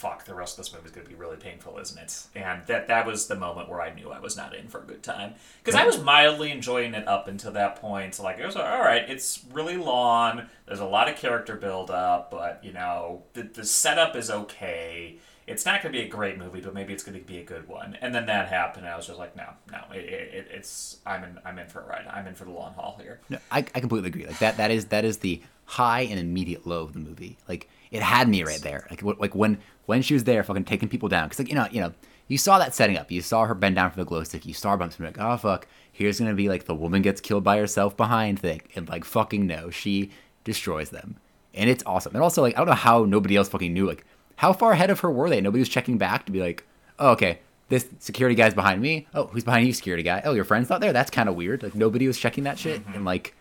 fuck, 0.01 0.25
the 0.25 0.35
rest 0.35 0.59
of 0.59 0.65
this 0.65 0.73
movie 0.73 0.87
is 0.87 0.93
going 0.93 1.07
to 1.07 1.11
be 1.11 1.15
really 1.15 1.37
painful, 1.37 1.79
isn't 1.79 1.99
it? 1.99 2.23
And 2.35 2.67
that 2.67 2.89
that 2.89 3.07
was 3.07 3.27
the 3.27 3.37
moment 3.37 3.69
where 3.69 3.83
I 3.83 3.93
knew 3.93 4.11
I 4.11 4.19
was 4.19 4.35
not 4.35 4.55
in 4.55 4.67
for 4.67 4.81
a 4.81 4.85
good 4.85 5.03
time 5.03 5.35
because 5.63 5.79
I 5.79 5.85
was 5.85 6.03
mildly 6.03 6.51
enjoying 6.51 6.95
it 6.95 7.07
up 7.07 7.29
until 7.29 7.53
that 7.53 7.77
point. 7.77 8.15
So 8.15 8.23
like 8.23 8.39
it 8.39 8.47
was 8.47 8.57
all 8.57 8.81
right. 8.81 9.05
It's 9.09 9.45
really 9.53 9.77
long. 9.77 10.47
There's 10.67 10.81
a 10.81 10.87
lot 10.87 11.11
of 11.11 11.17
character 11.17 11.55
build 11.55 11.91
up, 11.91 12.31
but 12.31 12.65
you 12.65 12.73
know 12.73 13.25
the 13.35 13.43
the 13.43 13.65
setup 13.65 14.17
is 14.17 14.31
okay. 14.31 15.19
It's 15.47 15.67
not 15.67 15.83
going 15.83 15.93
to 15.93 15.99
be 15.99 16.05
a 16.05 16.09
great 16.09 16.39
movie, 16.39 16.61
but 16.61 16.73
maybe 16.73 16.93
it's 16.93 17.03
going 17.03 17.19
to 17.19 17.25
be 17.25 17.39
a 17.39 17.45
good 17.45 17.67
one. 17.69 17.99
And 18.01 18.15
then 18.15 18.27
that 18.27 18.49
happened, 18.49 18.87
and 18.87 18.95
I 18.95 18.97
was 18.97 19.09
just 19.09 19.19
like, 19.19 19.35
no, 19.35 19.49
no, 19.73 19.81
it, 19.93 20.05
it, 20.05 20.49
it's 20.53 20.99
I'm 21.05 21.25
in 21.25 21.39
I'm 21.45 21.59
in 21.59 21.67
for 21.67 21.81
a 21.83 21.87
ride. 21.87 22.07
I'm 22.09 22.27
in 22.27 22.35
for 22.35 22.45
the 22.45 22.53
long 22.53 22.73
haul 22.73 22.99
here. 23.03 23.21
No, 23.29 23.39
I, 23.51 23.59
I 23.59 23.81
completely 23.81 24.09
agree. 24.09 24.27
Like 24.27 24.39
that 24.39 24.57
that 24.57 24.71
is 24.71 24.87
that 24.87 25.05
is 25.05 25.19
the 25.19 25.43
high 25.67 26.03
and 26.03 26.19
immediate 26.19 26.67
low 26.67 26.83
of 26.83 26.95
the 26.95 26.99
movie. 26.99 27.37
Like 27.49 27.69
it 27.91 28.03
had 28.03 28.29
me 28.29 28.43
right 28.43 28.61
there. 28.61 28.87
Like 28.91 29.03
like 29.03 29.35
when 29.35 29.59
when 29.91 30.03
she 30.03 30.15
was 30.15 30.25
there, 30.25 30.45
fucking 30.45 30.65
taking 30.65 30.89
people 30.89 31.09
down. 31.09 31.27
Because 31.27 31.41
like 31.41 31.49
you 31.49 31.55
know 31.57 31.67
you 31.71 31.81
know 31.81 31.93
you 32.29 32.39
saw 32.39 32.61
that 32.61 32.75
setting 32.77 32.97
up. 32.97 33.11
You 33.11 33.23
saw 33.23 33.45
her 33.45 33.55
bend 33.55 33.75
down 33.75 33.91
for 33.91 33.97
the 33.97 34.05
glow 34.05 34.23
stick. 34.23 34.47
You 34.47 34.55
saw 34.55 34.71
her 34.71 34.77
bump 34.77 34.97
and 34.97 35.07
like, 35.07 35.19
oh 35.19 35.37
fuck, 35.37 35.67
here's 35.93 36.21
gonna 36.21 36.33
be 36.33 36.49
like 36.49 36.65
the 36.65 36.75
woman 36.75 37.03
gets 37.03 37.21
killed 37.21 37.43
by 37.43 37.59
herself 37.59 37.97
behind 37.97 38.39
thing. 38.39 38.63
And 38.77 38.89
like 38.89 39.05
fucking 39.05 39.47
no, 39.47 39.71
she 39.71 40.13
destroys 40.45 40.91
them, 40.91 41.17
and 41.55 41.69
it's 41.69 41.83
awesome. 41.85 42.15
And 42.15 42.23
also, 42.23 42.41
like, 42.41 42.55
I 42.55 42.59
don't 42.59 42.69
know 42.69 42.75
how 42.75 43.05
nobody 43.05 43.37
else 43.37 43.49
fucking 43.49 43.75
knew. 43.75 43.87
Like, 43.87 44.05
how 44.37 44.53
far 44.53 44.73
ahead 44.73 44.91
of 44.91 45.01
her 45.01 45.11
were 45.11 45.29
they? 45.29 45.41
Nobody 45.41 45.61
was 45.61 45.69
checking 45.69 45.99
back 45.99 46.25
to 46.27 46.33
be 46.33 46.41
like, 46.41 46.65
oh, 47.01 47.11
okay, 47.11 47.41
this 47.69 47.89
security 47.99 48.35
guy's 48.37 48.55
behind 48.55 48.81
me. 48.81 49.07
Oh, 49.13 49.27
who's 49.27 49.45
behind 49.45 49.67
you, 49.67 49.73
security 49.73 50.03
guy? 50.05 50.23
Oh, 50.25 50.33
your 50.33 50.45
friend's 50.45 50.71
not 50.71 50.81
there. 50.81 50.93
That's 50.93 51.11
kind 51.11 51.29
of 51.29 51.35
weird. 51.35 51.63
Like, 51.63 51.75
nobody 51.75 52.07
was 52.07 52.19
checking 52.19 52.45
that 52.45 52.59
shit 52.59 52.81
mm-hmm. 52.81 52.95
in 52.95 53.05
like 53.05 53.35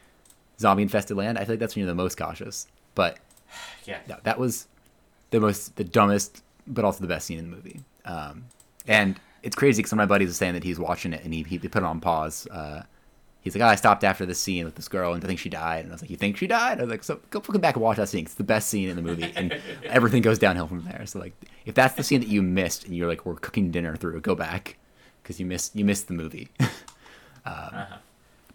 zombie 0.60 0.84
infested 0.84 1.16
land. 1.16 1.38
I 1.38 1.46
feel 1.46 1.54
like 1.54 1.60
that's 1.60 1.76
when 1.76 1.82
you're 1.86 1.92
the 1.92 1.96
most 1.96 2.18
cautious. 2.18 2.68
But 2.96 3.18
Yeah. 3.86 4.00
yeah, 4.08 4.18
that 4.24 4.40
was 4.40 4.68
the 5.32 5.40
most, 5.40 5.76
the 5.76 5.84
dumbest, 5.84 6.44
but 6.68 6.86
also 6.86 7.02
the 7.02 7.08
best 7.08 7.28
scene 7.28 7.40
in 7.40 7.50
the 7.50 7.56
movie. 7.56 7.82
Um, 8.06 8.46
and 8.88 9.20
it's 9.44 9.56
crazy 9.56 9.80
because 9.80 9.92
one 9.92 10.00
of 10.00 10.10
my 10.10 10.14
buddies 10.14 10.28
was 10.28 10.38
saying 10.38 10.54
that 10.54 10.64
he's 10.64 10.80
watching 10.80 11.14
it 11.14 11.24
and 11.24 11.34
he, 11.34 11.44
he 11.44 11.58
put 11.58 11.76
it 11.76 11.84
on 11.84 12.00
pause. 12.00 12.48
Uh, 12.48 12.84
he's 13.42 13.56
like, 13.56 13.64
oh, 13.64 13.68
I 13.68 13.76
stopped 13.76 14.04
after 14.04 14.26
this 14.26 14.40
scene 14.40 14.66
with 14.66 14.76
this 14.76 14.88
girl 14.88 15.14
and 15.14 15.24
I 15.24 15.28
think 15.28 15.40
she 15.40 15.50
died. 15.50 15.82
And 15.86 15.90
I 15.90 15.94
was 15.94 16.02
like, 16.02 16.10
you 16.10 16.18
think 16.18 16.38
she 16.38 16.48
died? 16.48 16.80
I 16.80 16.84
was 16.84 16.92
like, 16.92 17.04
so 17.04 17.20
go 17.30 17.40
fucking 17.40 17.62
back 17.62 17.76
and 17.76 17.84
watch 17.84 17.98
that 17.98 18.10
scene. 18.10 18.26
It's 18.26 18.36
the 18.36 18.44
best 18.44 18.70
scene 18.70 18.90
in 18.90 18.96
the 18.96 19.02
movie. 19.02 19.32
And 19.36 19.60
everything 19.86 20.22
goes 20.22 20.40
downhill 20.40 20.68
from 20.68 20.84
there. 20.84 21.06
So 21.06 21.20
like, 21.20 21.34
if 21.66 21.76
that's 21.76 21.96
the 21.96 22.04
scene 22.04 22.20
that 22.20 22.30
you 22.30 22.42
missed 22.42 22.86
and 22.86 22.96
you're 22.96 23.08
like, 23.08 23.26
we're 23.26 23.36
cooking 23.36 23.72
dinner 23.72 23.96
through, 23.96 24.20
go 24.22 24.36
back 24.36 24.78
because 25.24 25.40
you 25.40 25.46
missed, 25.46 25.76
you 25.76 25.86
missed 25.86 26.08
the 26.08 26.14
movie. 26.14 26.50
um, 27.46 27.86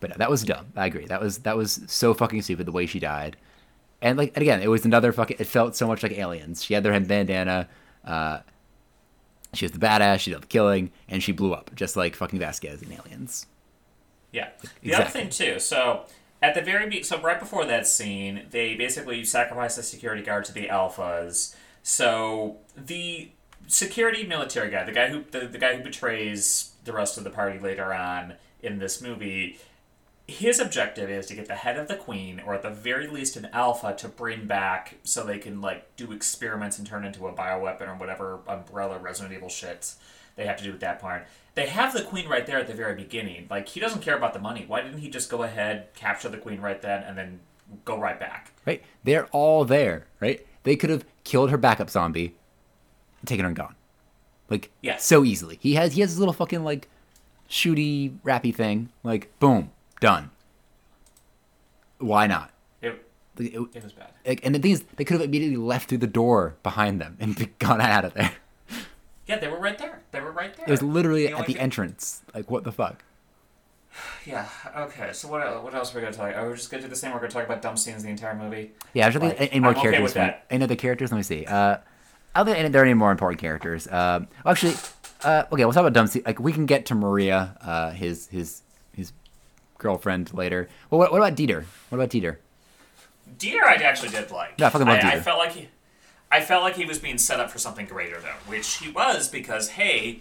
But 0.01 0.11
no, 0.11 0.17
that 0.19 0.31
was 0.31 0.43
dumb. 0.43 0.67
I 0.77 0.87
agree. 0.87 1.07
That 1.07 1.21
was, 1.21 1.39
that 1.39 1.57
was 1.57 1.81
so 1.87 2.13
fucking 2.13 2.43
stupid 2.43 2.67
the 2.67 2.73
way 2.73 2.85
she 2.85 2.99
died. 2.99 3.37
And 4.05 4.19
like, 4.19 4.33
and 4.35 4.43
again, 4.43 4.61
it 4.61 4.69
was 4.69 4.85
another 4.85 5.13
fucking, 5.13 5.39
it 5.41 5.47
felt 5.47 5.75
so 5.75 5.89
much 5.89 6.03
like 6.03 6.13
aliens. 6.13 6.63
She 6.63 6.75
had 6.75 6.83
their 6.83 6.93
head 6.93 7.09
bandana. 7.09 7.69
Uh, 8.05 8.41
she 9.55 9.65
was 9.65 9.73
the 9.73 9.79
badass. 9.79 10.21
She 10.21 10.31
did 10.31 10.43
the 10.43 10.47
killing, 10.47 10.93
and 11.09 11.23
she 11.23 11.33
blew 11.33 11.55
up 11.55 11.71
just 11.75 11.97
like 11.97 12.15
fucking 12.15 12.39
Vasquez 12.39 12.83
in 12.83 12.93
Aliens. 12.93 13.47
Yeah. 14.31 14.51
The 14.83 14.95
other 14.95 15.05
thing 15.05 15.31
too, 15.31 15.59
so 15.59 16.05
at 16.43 16.55
the 16.55 16.61
very 16.61 16.89
be- 16.89 17.03
so 17.03 17.19
right 17.21 17.41
before 17.41 17.65
that 17.65 17.87
scene, 17.87 18.43
they 18.51 18.75
basically 18.75 19.25
sacrifice 19.25 19.77
the 19.77 19.83
security 19.83 20.23
guard 20.23 20.45
to 20.47 20.53
the 20.53 20.67
alphas. 20.67 21.55
So 21.83 22.59
the 22.77 23.31
security 23.69 24.27
military 24.27 24.71
guy, 24.71 24.85
the 24.85 24.93
guy 24.93 25.09
who 25.09 25.25
the, 25.31 25.47
the 25.47 25.59
guy 25.59 25.77
who 25.77 25.83
betrays 25.83 26.73
the 26.85 26.93
rest 26.93 27.17
of 27.17 27.25
the 27.25 27.31
party 27.31 27.59
later 27.59 27.95
on 27.95 28.35
in 28.63 28.81
this 28.81 29.01
movie, 29.01 29.59
his 30.27 30.59
objective 30.59 31.11
is 31.11 31.27
to 31.27 31.35
get 31.35 31.47
the 31.49 31.55
head 31.55 31.77
of 31.79 31.87
the 31.89 31.97
queen, 31.97 32.41
or 32.47 32.55
at 32.55 32.63
the 32.63 32.71
very 32.71 33.07
least 33.07 33.37
an 33.37 33.49
alpha, 33.53 33.95
to 33.99 34.09
bring 34.09 34.47
back 34.47 34.97
so 35.03 35.23
they 35.23 35.39
can 35.39 35.61
like 35.61 35.95
do 35.97 36.13
experiments 36.13 36.79
and 36.79 36.87
turn 36.87 37.05
into 37.05 37.27
a 37.27 37.33
bioweapon 37.33 37.89
or 37.89 37.95
whatever 37.95 38.39
umbrella 38.49 38.99
Resident 38.99 39.35
Evil 39.35 39.49
shit 39.51 39.95
they 40.37 40.47
have 40.47 40.57
to 40.57 40.65
do 40.65 40.73
at 40.73 40.81
that 40.81 40.99
point. 41.01 41.23
They 41.55 41.67
have 41.67 41.93
the 41.93 42.03
queen 42.03 42.29
right 42.29 42.47
there 42.47 42.59
at 42.59 42.67
the 42.67 42.75
very 42.75 42.95
beginning. 42.97 43.47
Like 43.51 43.69
he 43.69 43.81
doesn't 43.81 44.01
care 44.03 44.17
about 44.17 44.33
the 44.33 44.41
money. 44.41 44.65
Why 44.67 44.81
didn't 44.81 44.99
he 44.99 45.09
just 45.11 45.31
go 45.31 45.43
ahead, 45.43 45.89
capture 45.95 46.29
the 46.29 46.39
queen 46.39 46.61
right 46.61 46.81
then, 46.81 47.03
and 47.05 47.17
then 47.19 47.41
go 47.85 47.99
right 47.99 48.19
back? 48.19 48.51
Right? 48.67 48.83
They're 49.05 49.27
all 49.27 49.65
there. 49.65 50.07
Right? 50.21 50.45
They 50.65 50.75
could 50.75 50.91
have 50.91 51.05
killed 51.23 51.51
her 51.51 51.59
backup 51.59 51.91
zombie, 51.91 52.35
taken 53.27 53.45
her 53.45 53.49
and 53.49 53.57
gone, 53.57 53.75
like 54.49 54.71
Yeah. 54.81 54.97
so 54.97 55.23
easily. 55.23 55.59
He 55.61 55.75
has 55.75 55.93
he 55.93 56.01
has 56.01 56.11
his 56.11 56.19
little 56.19 56.35
fucking 56.35 56.65
like 56.65 56.89
shooty 57.49 58.17
rappy 58.25 58.55
thing. 58.55 58.89
Like 59.03 59.31
boom, 59.39 59.71
done. 60.05 60.31
Why 61.99 62.27
not? 62.27 62.51
It, 62.83 63.01
it- 63.39 63.55
it 63.75 63.83
was 63.83 63.93
bad. 63.93 64.11
like, 64.27 64.45
and 64.45 64.55
the 64.55 64.59
thing 64.61 64.71
is, 64.73 64.85
they 64.97 65.05
could 65.05 65.15
have 65.15 65.23
immediately 65.29 65.57
left 65.57 65.89
through 65.89 65.99
the 65.99 66.07
door 66.07 66.55
behind 66.63 67.01
them 67.01 67.17
and 67.19 67.59
gone 67.59 67.81
out 67.81 68.05
of 68.05 68.15
there. 68.15 68.33
Yeah, 69.27 69.39
they 69.39 69.49
were 69.49 69.59
right 69.59 69.77
there. 69.79 70.03
They 70.13 70.21
were 70.21 70.31
right 70.31 70.55
there. 70.57 70.67
It 70.69 70.71
was 70.71 70.83
literally 70.83 71.29
know, 71.31 71.39
at 71.39 71.47
the 71.47 71.55
like- 71.55 71.63
entrance. 71.63 72.23
Like 72.35 72.51
what 72.51 72.63
the 72.65 72.73
fuck? 72.73 73.03
Yeah. 74.27 74.49
Okay. 74.77 75.11
So 75.13 75.29
what? 75.29 75.41
el- 75.47 75.63
What 75.63 75.75
else 75.75 75.93
are 75.95 75.99
we 75.99 76.03
gonna 76.05 76.15
talk? 76.17 76.35
Are 76.37 76.49
we 76.49 76.55
just 76.57 76.71
gonna 76.71 76.83
do 76.83 76.89
the 76.89 76.97
same? 76.97 77.13
We're 77.13 77.19
gonna 77.21 77.31
talk 77.31 77.45
about 77.45 77.63
dumb 77.63 77.77
scenes 77.77 78.03
the 78.03 78.09
entire 78.11 78.35
movie. 78.35 78.73
Yeah, 78.93 79.09
there's 79.09 79.23
Like, 79.23 79.41
any 79.53 79.61
more 79.61 79.71
I'm 79.71 79.77
okay 79.77 79.83
characters. 79.83 80.03
with 80.03 80.13
from- 80.15 80.23
that. 80.27 80.47
Any 80.51 80.65
other 80.65 80.77
characters? 80.77 81.11
Let 81.13 81.17
me 81.19 81.23
see. 81.23 81.45
Uh, 81.47 81.77
I 82.35 82.43
don't 82.43 82.55
think 82.55 82.73
there 82.73 82.83
are 82.83 82.85
any 82.85 82.95
more 82.95 83.11
important 83.13 83.41
characters. 83.41 83.87
Well, 83.91 84.27
actually, 84.47 84.75
uh, 85.25 85.45
okay, 85.53 85.65
we'll 85.65 85.73
talk 85.73 85.83
about 85.83 85.93
dumb. 85.93 86.07
Se- 86.09 86.23
like 86.27 86.39
we 86.41 86.53
can 86.53 86.67
get 86.67 86.87
to 86.87 86.95
Maria, 86.95 87.57
uh, 87.61 87.91
his 87.91 88.27
his 88.29 88.63
girlfriend 89.79 90.33
later. 90.35 90.69
Well, 90.91 90.99
what, 90.99 91.13
what 91.13 91.19
about 91.19 91.37
Dieter? 91.37 91.65
What 91.89 91.99
about 91.99 92.11
Dieter? 92.11 92.37
Dieter, 93.39 93.65
I 93.65 93.75
actually 93.75 94.11
did 94.11 94.31
like. 94.31 94.55
Yeah, 94.59 94.67
I 94.67 94.71
fucking 94.71 94.87
love 94.87 95.03
I, 95.03 95.13
I 95.13 95.21
felt 95.21 95.39
like 95.39 95.53
he, 95.53 95.69
I 96.31 96.41
felt 96.41 96.63
like 96.63 96.77
he 96.77 96.85
was 96.85 96.99
being 96.99 97.19
set 97.19 97.41
up 97.41 97.51
for 97.51 97.59
something 97.59 97.87
greater 97.87 98.21
though, 98.21 98.37
which 98.47 98.77
he 98.79 98.91
was 98.91 99.29
because 99.29 99.71
hey, 99.71 100.21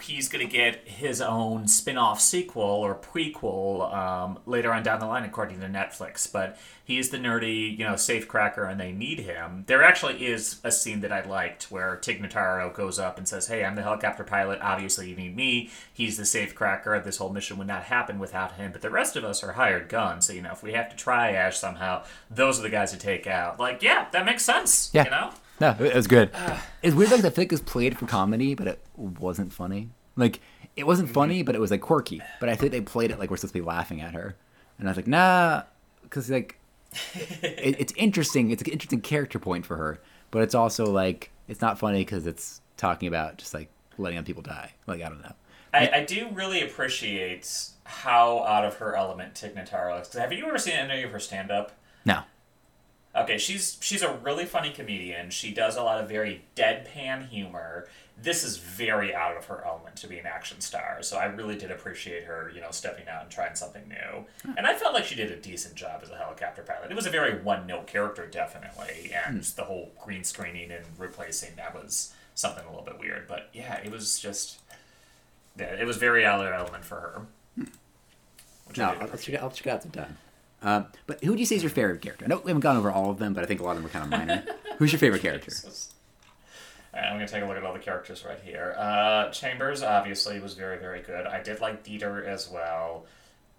he's 0.00 0.28
gonna 0.28 0.44
get 0.44 0.86
his 0.88 1.20
own 1.20 1.68
spin-off 1.68 2.20
sequel 2.20 2.62
or 2.62 2.94
prequel 2.94 3.92
um, 3.94 4.38
later 4.46 4.72
on 4.72 4.82
down 4.82 5.00
the 5.00 5.06
line, 5.06 5.24
according 5.24 5.60
to 5.60 5.66
Netflix. 5.66 6.30
But 6.30 6.58
he's 6.84 7.10
the 7.10 7.18
nerdy, 7.18 7.78
you 7.78 7.84
know, 7.84 7.96
safe 7.96 8.26
cracker, 8.26 8.64
and 8.64 8.80
they 8.80 8.92
need 8.92 9.20
him. 9.20 9.64
There 9.66 9.82
actually 9.82 10.26
is 10.26 10.60
a 10.64 10.72
scene 10.72 11.00
that 11.00 11.12
I 11.12 11.22
liked 11.22 11.70
where 11.70 11.96
Tig 11.96 12.22
Notaro 12.22 12.72
goes 12.74 12.98
up 12.98 13.18
and 13.18 13.28
says, 13.28 13.48
"Hey, 13.48 13.64
I'm 13.64 13.74
the 13.74 13.82
helicopter 13.82 14.24
pilot. 14.24 14.60
Obviously, 14.62 15.10
you 15.10 15.16
need 15.16 15.36
me. 15.36 15.70
He's 15.92 16.16
the 16.16 16.24
safe 16.24 16.54
cracker. 16.54 16.98
This 17.00 17.18
whole 17.18 17.32
mission 17.32 17.58
would 17.58 17.66
not 17.66 17.84
happen 17.84 18.18
without 18.18 18.52
him. 18.52 18.72
But 18.72 18.82
the 18.82 18.90
rest 18.90 19.16
of 19.16 19.24
us 19.24 19.42
are 19.44 19.52
hired 19.52 19.88
guns. 19.88 20.26
So 20.26 20.32
you 20.32 20.42
know, 20.42 20.52
if 20.52 20.62
we 20.62 20.72
have 20.72 20.94
to 20.94 21.04
triage 21.04 21.54
somehow, 21.54 22.04
those 22.30 22.58
are 22.58 22.62
the 22.62 22.70
guys 22.70 22.92
to 22.92 22.98
take 22.98 23.26
out. 23.26 23.60
Like, 23.60 23.82
yeah, 23.82 24.06
that 24.12 24.24
makes 24.24 24.44
sense. 24.44 24.90
Yeah. 24.92 25.04
you 25.04 25.10
know." 25.10 25.32
No, 25.60 25.76
it 25.80 25.94
was 25.94 26.06
good. 26.06 26.30
it's 26.82 26.94
weird 26.94 27.10
like 27.10 27.22
the 27.22 27.30
flick 27.30 27.50
was 27.50 27.60
played 27.60 27.98
for 27.98 28.06
comedy, 28.06 28.54
but 28.54 28.66
it 28.66 28.80
wasn't 28.96 29.52
funny. 29.52 29.90
Like 30.16 30.40
it 30.76 30.86
wasn't 30.86 31.08
mm-hmm. 31.08 31.14
funny, 31.14 31.42
but 31.42 31.54
it 31.54 31.60
was 31.60 31.70
like 31.70 31.80
quirky. 31.80 32.22
But 32.40 32.48
I 32.48 32.56
think 32.56 32.72
they 32.72 32.80
played 32.80 33.10
it 33.10 33.18
like 33.18 33.30
we're 33.30 33.36
supposed 33.36 33.54
to 33.54 33.60
be 33.60 33.64
laughing 33.64 34.00
at 34.00 34.14
her, 34.14 34.36
and 34.78 34.88
I 34.88 34.90
was 34.90 34.96
like, 34.96 35.06
nah, 35.06 35.62
because 36.02 36.30
like 36.30 36.58
it, 37.14 37.76
it's 37.78 37.92
interesting. 37.96 38.50
It's 38.50 38.62
an 38.62 38.70
interesting 38.70 39.00
character 39.00 39.38
point 39.38 39.66
for 39.66 39.76
her, 39.76 40.00
but 40.30 40.42
it's 40.42 40.54
also 40.54 40.86
like 40.86 41.30
it's 41.48 41.60
not 41.60 41.78
funny 41.78 42.00
because 42.00 42.26
it's 42.26 42.60
talking 42.76 43.08
about 43.08 43.38
just 43.38 43.54
like 43.54 43.70
letting 43.98 44.18
other 44.18 44.26
people 44.26 44.42
die. 44.42 44.72
Like 44.86 45.02
I 45.02 45.08
don't 45.08 45.22
know. 45.22 45.34
I, 45.72 45.90
I 45.96 46.04
do 46.04 46.28
really 46.32 46.62
appreciate 46.62 47.70
how 47.84 48.44
out 48.44 48.64
of 48.64 48.76
her 48.76 48.96
element 48.96 49.34
Tig 49.34 49.54
Notaro 49.54 50.00
is. 50.00 50.12
Have 50.14 50.32
you 50.32 50.46
ever 50.46 50.58
seen 50.58 50.74
any 50.74 51.02
of 51.02 51.10
her 51.10 51.20
stand 51.20 51.50
up? 51.50 51.72
No. 52.04 52.22
Okay, 53.16 53.38
she's 53.38 53.78
she's 53.80 54.02
a 54.02 54.12
really 54.12 54.44
funny 54.44 54.70
comedian. 54.70 55.30
She 55.30 55.52
does 55.52 55.76
a 55.76 55.82
lot 55.82 56.00
of 56.00 56.08
very 56.08 56.44
deadpan 56.54 57.28
humor. 57.28 57.88
This 58.20 58.44
is 58.44 58.58
very 58.58 59.14
out 59.14 59.36
of 59.36 59.46
her 59.46 59.62
element 59.64 59.96
to 59.96 60.06
be 60.06 60.18
an 60.18 60.26
action 60.26 60.60
star. 60.60 61.02
So 61.02 61.16
I 61.16 61.26
really 61.26 61.56
did 61.56 61.70
appreciate 61.70 62.24
her, 62.24 62.50
you 62.54 62.60
know, 62.60 62.70
stepping 62.70 63.08
out 63.08 63.22
and 63.22 63.30
trying 63.30 63.54
something 63.54 63.86
new. 63.88 64.24
And 64.56 64.66
I 64.66 64.74
felt 64.74 64.94
like 64.94 65.04
she 65.04 65.14
did 65.14 65.30
a 65.30 65.36
decent 65.36 65.74
job 65.74 66.00
as 66.02 66.10
a 66.10 66.16
helicopter 66.16 66.62
pilot. 66.62 66.90
It 66.90 66.94
was 66.94 67.06
a 67.06 67.10
very 67.10 67.40
one 67.42 67.66
note 67.66 67.86
character, 67.86 68.26
definitely, 68.26 69.12
and 69.12 69.36
hmm. 69.44 69.56
the 69.56 69.64
whole 69.64 69.92
green 70.02 70.24
screening 70.24 70.70
and 70.70 70.84
replacing 70.98 71.56
that 71.56 71.74
was 71.74 72.12
something 72.34 72.64
a 72.64 72.68
little 72.68 72.84
bit 72.84 72.98
weird. 72.98 73.26
But 73.28 73.48
yeah, 73.52 73.76
it 73.78 73.90
was 73.90 74.18
just 74.18 74.60
yeah, 75.58 75.66
it 75.66 75.86
was 75.86 75.96
very 75.96 76.24
out 76.24 76.40
of 76.40 76.46
her 76.46 76.54
element 76.54 76.84
for 76.84 76.96
her. 76.96 77.22
Hmm. 77.54 77.64
Which 78.66 78.78
No, 78.78 78.88
I 78.88 78.92
did 78.92 78.98
I'll, 79.00 79.06
appreciate. 79.08 79.34
check 79.34 79.42
I'll 79.42 79.50
check 79.50 79.66
out 79.68 79.82
sometime. 79.82 80.16
Um, 80.62 80.86
but 81.06 81.22
who 81.22 81.34
do 81.34 81.40
you 81.40 81.46
say 81.46 81.56
is 81.56 81.62
your 81.62 81.70
favorite 81.70 82.00
character? 82.00 82.24
I 82.24 82.28
know 82.28 82.40
we 82.44 82.50
haven't 82.50 82.62
gone 82.62 82.76
over 82.76 82.90
all 82.90 83.10
of 83.10 83.18
them, 83.18 83.34
but 83.34 83.44
I 83.44 83.46
think 83.46 83.60
a 83.60 83.62
lot 83.62 83.76
of 83.76 83.82
them 83.82 83.86
are 83.86 83.88
kind 83.90 84.04
of 84.04 84.10
minor. 84.10 84.44
Who's 84.78 84.92
your 84.92 84.98
favorite 84.98 85.22
character? 85.22 85.50
Jesus. 85.50 85.92
All 86.94 87.02
right, 87.02 87.08
I'm 87.10 87.16
gonna 87.16 87.28
take 87.28 87.42
a 87.42 87.46
look 87.46 87.58
at 87.58 87.62
all 87.62 87.74
the 87.74 87.78
characters 87.78 88.24
right 88.24 88.40
here. 88.42 88.74
Uh, 88.78 89.28
Chambers 89.28 89.82
obviously 89.82 90.40
was 90.40 90.54
very, 90.54 90.78
very 90.78 91.02
good. 91.02 91.26
I 91.26 91.42
did 91.42 91.60
like 91.60 91.84
Dieter 91.84 92.24
as 92.24 92.48
well. 92.48 93.04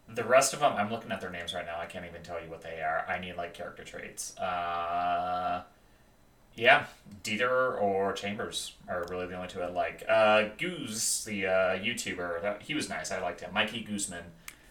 The 0.09 0.23
rest 0.23 0.55
of 0.55 0.61
them, 0.61 0.73
I'm 0.75 0.89
looking 0.89 1.11
at 1.11 1.21
their 1.21 1.29
names 1.29 1.53
right 1.53 1.65
now. 1.65 1.79
I 1.79 1.85
can't 1.85 2.03
even 2.05 2.23
tell 2.23 2.41
you 2.43 2.49
what 2.49 2.63
they 2.63 2.81
are. 2.81 3.05
I 3.07 3.19
need 3.19 3.35
like 3.37 3.53
character 3.53 3.83
traits. 3.83 4.35
Uh, 4.39 5.61
yeah, 6.55 6.87
Dieter 7.23 7.79
or 7.79 8.11
Chambers 8.13 8.73
are 8.89 9.05
really 9.09 9.27
the 9.27 9.35
only 9.35 9.47
two 9.49 9.61
I 9.61 9.67
like. 9.67 10.03
Uh, 10.09 10.45
Goose, 10.57 11.23
the 11.23 11.45
uh, 11.45 11.51
YouTuber, 11.77 12.59
he 12.63 12.73
was 12.73 12.89
nice. 12.89 13.11
I 13.11 13.21
liked 13.21 13.41
him. 13.41 13.53
Mikey 13.53 13.81
Guzman. 13.81 14.23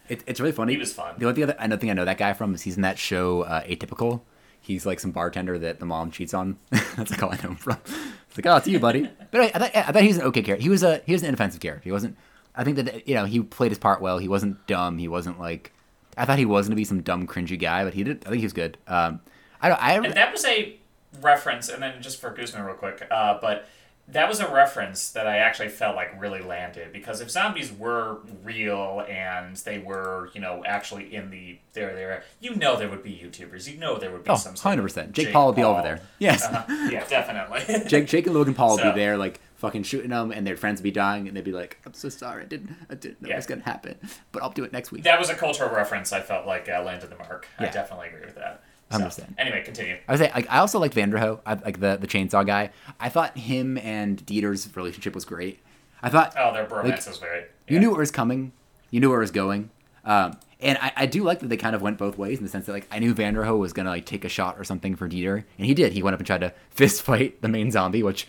It, 0.09 0.23
it's 0.27 0.41
really 0.41 0.53
funny. 0.53 0.73
He 0.73 0.79
was 0.79 0.93
fun. 0.93 1.15
The 1.19 1.27
only 1.27 1.45
thing 1.45 1.55
I 1.59 1.69
think 1.77 1.91
I 1.91 1.95
know 1.95 2.05
that 2.05 2.19
guy 2.19 2.33
from 2.33 2.55
is 2.55 2.63
he's 2.63 2.77
in 2.77 2.83
that 2.83 2.99
show 2.99 3.43
uh, 3.43 3.63
Atypical. 3.65 4.23
He's 4.61 4.85
like 4.85 4.99
some 4.99 5.13
bartender 5.13 5.59
that 5.59 5.79
the 5.79 5.87
mom 5.87 6.11
cheats 6.11 6.35
on. 6.35 6.59
That's 6.71 7.11
like 7.11 7.23
all 7.23 7.33
I 7.33 7.37
know 7.37 7.51
him 7.51 7.57
from. 7.57 7.79
It's 7.85 8.37
like, 8.37 8.47
oh, 8.47 8.57
it's 8.57 8.67
you, 8.67 8.79
buddy. 8.81 9.09
But 9.31 9.41
I, 9.41 9.45
I, 9.45 9.49
thought, 9.51 9.77
I 9.77 9.93
thought 9.93 10.03
he 10.03 10.09
was 10.09 10.19
an 10.19 10.25
okay 10.25 10.43
character. 10.43 10.63
He 10.63 10.69
was 10.69 10.83
a 10.83 11.03
he 11.07 11.13
was 11.13 11.23
an 11.23 11.29
inoffensive 11.29 11.61
character. 11.61 11.85
He 11.85 11.93
wasn't. 11.93 12.17
I 12.55 12.65
think 12.65 12.77
that 12.77 13.07
you 13.07 13.15
know 13.15 13.25
he 13.25 13.41
played 13.43 13.71
his 13.71 13.79
part 13.79 14.01
well. 14.01 14.19
He 14.19 14.29
wasn't 14.29 14.67
dumb. 14.67 14.99
He 14.99 15.09
wasn't 15.09 15.39
like. 15.39 15.73
I 16.17 16.25
thought 16.25 16.39
he 16.39 16.47
was 16.47 16.67
gonna 16.67 16.77
be 16.77 16.85
some 16.85 17.03
dumb 17.03 17.27
cringy 17.27 17.59
guy, 17.59 17.85
but 17.85 17.95
he 17.95 18.03
did. 18.03 18.25
I 18.27 18.31
think 18.31 18.41
he 18.41 18.47
was 18.47 18.53
good. 18.53 18.79
Um, 18.89 19.21
I 19.61 19.69
don't. 19.69 19.83
I 19.83 19.95
And 19.95 20.15
that 20.15 20.33
was 20.33 20.45
a 20.45 20.77
reference, 21.21 21.69
and 21.69 21.83
then 21.83 22.03
just 22.03 22.21
for 22.21 22.31
Guzman 22.31 22.63
real 22.65 22.75
quick, 22.75 23.07
uh, 23.11 23.39
but 23.41 23.69
that 24.09 24.29
was 24.29 24.39
a 24.39 24.49
reference 24.49 25.11
that 25.11 25.27
I 25.27 25.39
actually 25.39 25.69
felt 25.69 25.97
like 25.97 26.21
really 26.21 26.41
landed 26.41 26.93
because 26.93 27.21
if 27.21 27.31
zombies 27.31 27.73
were 27.73 28.19
real 28.45 29.05
and 29.09 29.57
they 29.57 29.79
were, 29.79 30.31
you 30.33 30.41
know, 30.41 30.63
actually 30.65 31.15
in 31.15 31.31
the 31.31 31.59
there 31.73 31.95
there, 31.95 32.23
you 32.41 32.55
know 32.55 32.77
there 32.77 32.89
would 32.89 33.03
be 33.03 33.11
YouTubers, 33.11 33.71
you 33.71 33.79
know 33.79 33.99
there 33.99 34.13
would 34.13 34.23
be 34.23 34.31
oh, 34.31 34.37
some 34.37 34.55
100%. 34.55 35.13
Jake, 35.13 35.33
Paul 35.33 35.47
would 35.49 35.57
be 35.57 35.65
over 35.65 35.83
there. 35.83 36.01
Yes. 36.19 36.45
Uh-huh. 36.45 36.89
Yeah, 36.91 37.05
definitely. 37.09 37.89
Jake, 37.89 38.07
Jake 38.07 38.27
and 38.27 38.35
Logan 38.35 38.55
Paul 38.55 38.77
would 38.77 38.83
be 38.95 39.01
there, 39.01 39.17
like 39.17 39.41
fucking 39.57 39.83
shooting 39.83 40.11
them, 40.11 40.31
and 40.31 40.47
their 40.47 40.57
friends 40.57 40.81
would 40.81 40.85
be 40.85 40.91
dying, 40.93 41.27
and 41.27 41.37
they'd 41.37 41.43
be 41.45 41.53
like, 41.53 41.79
"I'm 41.85 41.95
so 41.95 42.09
sorry, 42.09 42.43
I 42.43 42.47
didn't, 42.47 42.77
I 42.89 42.95
didn't 42.95 43.23
know 43.23 43.29
Yeah. 43.29 43.35
it 43.35 43.39
was 43.39 43.47
gonna 43.47 43.63
happen, 43.63 43.97
but 44.31 44.43
I'll 44.43 44.51
do 44.51 44.65
it 44.65 44.73
next 44.73 44.93
week." 44.93 45.03
that 45.05 45.19
was 45.19 45.31
a 45.31 45.35
cultural 45.35 45.75
reference. 45.75 46.13
I 46.13 46.21
felt 46.21 46.47
like 46.47 46.69
uh, 46.69 46.83
landed 46.85 47.11
the 47.11 47.17
mark. 47.17 47.49
I 47.59 47.67
definitely 47.67 48.09
agree 48.09 48.27
with 48.27 48.37
that. 48.37 48.63
I 48.91 48.95
So, 48.97 49.03
understand. 49.03 49.35
Anyway, 49.39 49.63
continue. 49.65 49.97
I 50.09 50.13
was 50.13 50.21
say 50.21 50.31
like 50.35 50.47
I 50.51 50.59
also 50.59 50.79
liked 50.79 50.95
Vanderohe, 50.95 51.41
I, 51.45 51.55
like 51.55 51.81
the 51.81 51.97
the 51.97 52.07
chainsaw 52.07 52.47
guy. 52.47 52.71
I 53.01 53.09
thought 53.09 53.37
him 53.37 53.79
and 53.79 54.25
Dieter's 54.25 54.69
relationship 54.77 55.15
was 55.15 55.25
great. 55.25 55.61
I 56.03 56.09
thought 56.11 56.35
Oh, 56.39 56.53
their 56.53 56.67
bromance 56.67 57.09
is 57.11 57.19
very. 57.19 57.41
you 57.69 57.75
yeah. 57.75 57.79
knew 57.81 57.91
where 57.91 57.99
it 57.99 58.03
was 58.03 58.11
coming, 58.11 58.53
you 58.91 59.01
knew 59.01 59.09
where 59.11 59.19
it 59.19 59.23
was 59.25 59.31
going, 59.33 59.71
um, 60.05 60.39
and 60.61 60.79
I, 60.81 60.93
I 60.97 61.07
do 61.07 61.23
like 61.25 61.41
that 61.41 61.49
they 61.49 61.57
kind 61.57 61.75
of 61.75 61.83
went 61.83 61.99
both 61.99 62.17
ways 62.17 62.39
in 62.39 62.45
the 62.45 62.51
sense 62.51 62.67
that 62.67 62.73
like 62.73 62.87
I 62.91 62.99
knew 63.01 63.13
Vanderohe 63.15 63.59
was 63.59 63.73
gonna 63.73 63.91
like 63.91 64.07
take 64.07 64.25
a 64.25 64.29
shot 64.29 64.57
or 64.59 64.63
something 64.65 64.95
for 64.95 65.09
Dieter, 65.09 65.43
and 65.59 65.67
he 65.67 65.75
did. 65.75 65.93
He 65.93 66.03
went 66.03 66.15
up 66.15 66.21
and 66.21 66.27
tried 66.27 66.43
to 66.43 66.53
fist 66.71 67.03
fight 67.03 67.43
the 67.43 67.49
main 67.49 67.71
zombie, 67.73 68.03
which 68.05 68.29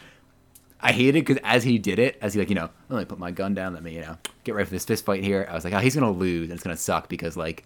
I 0.82 0.92
hated 0.92 1.26
because 1.26 1.42
as 1.44 1.64
he 1.64 1.78
did 1.78 2.00
it, 2.00 2.18
as 2.22 2.34
he 2.34 2.40
like 2.40 2.50
you 2.50 2.56
know, 2.56 2.70
let 2.90 3.00
me 3.00 3.06
put 3.06 3.20
my 3.20 3.30
gun 3.32 3.54
down, 3.54 3.74
let 3.74 3.84
me 3.84 3.94
you 3.96 4.02
know 4.02 4.18
get 4.44 4.56
ready 4.56 4.66
for 4.66 4.72
this 4.72 4.86
fist 4.86 5.06
fight 5.06 5.24
here. 5.24 5.46
I 5.50 5.54
was 5.54 5.64
like, 5.66 5.74
oh, 5.74 5.80
he's 5.80 5.94
gonna 5.96 6.10
lose 6.12 6.50
and 6.50 6.54
it's 6.54 6.64
gonna 6.64 6.78
suck 6.78 7.10
because 7.10 7.38
like 7.38 7.64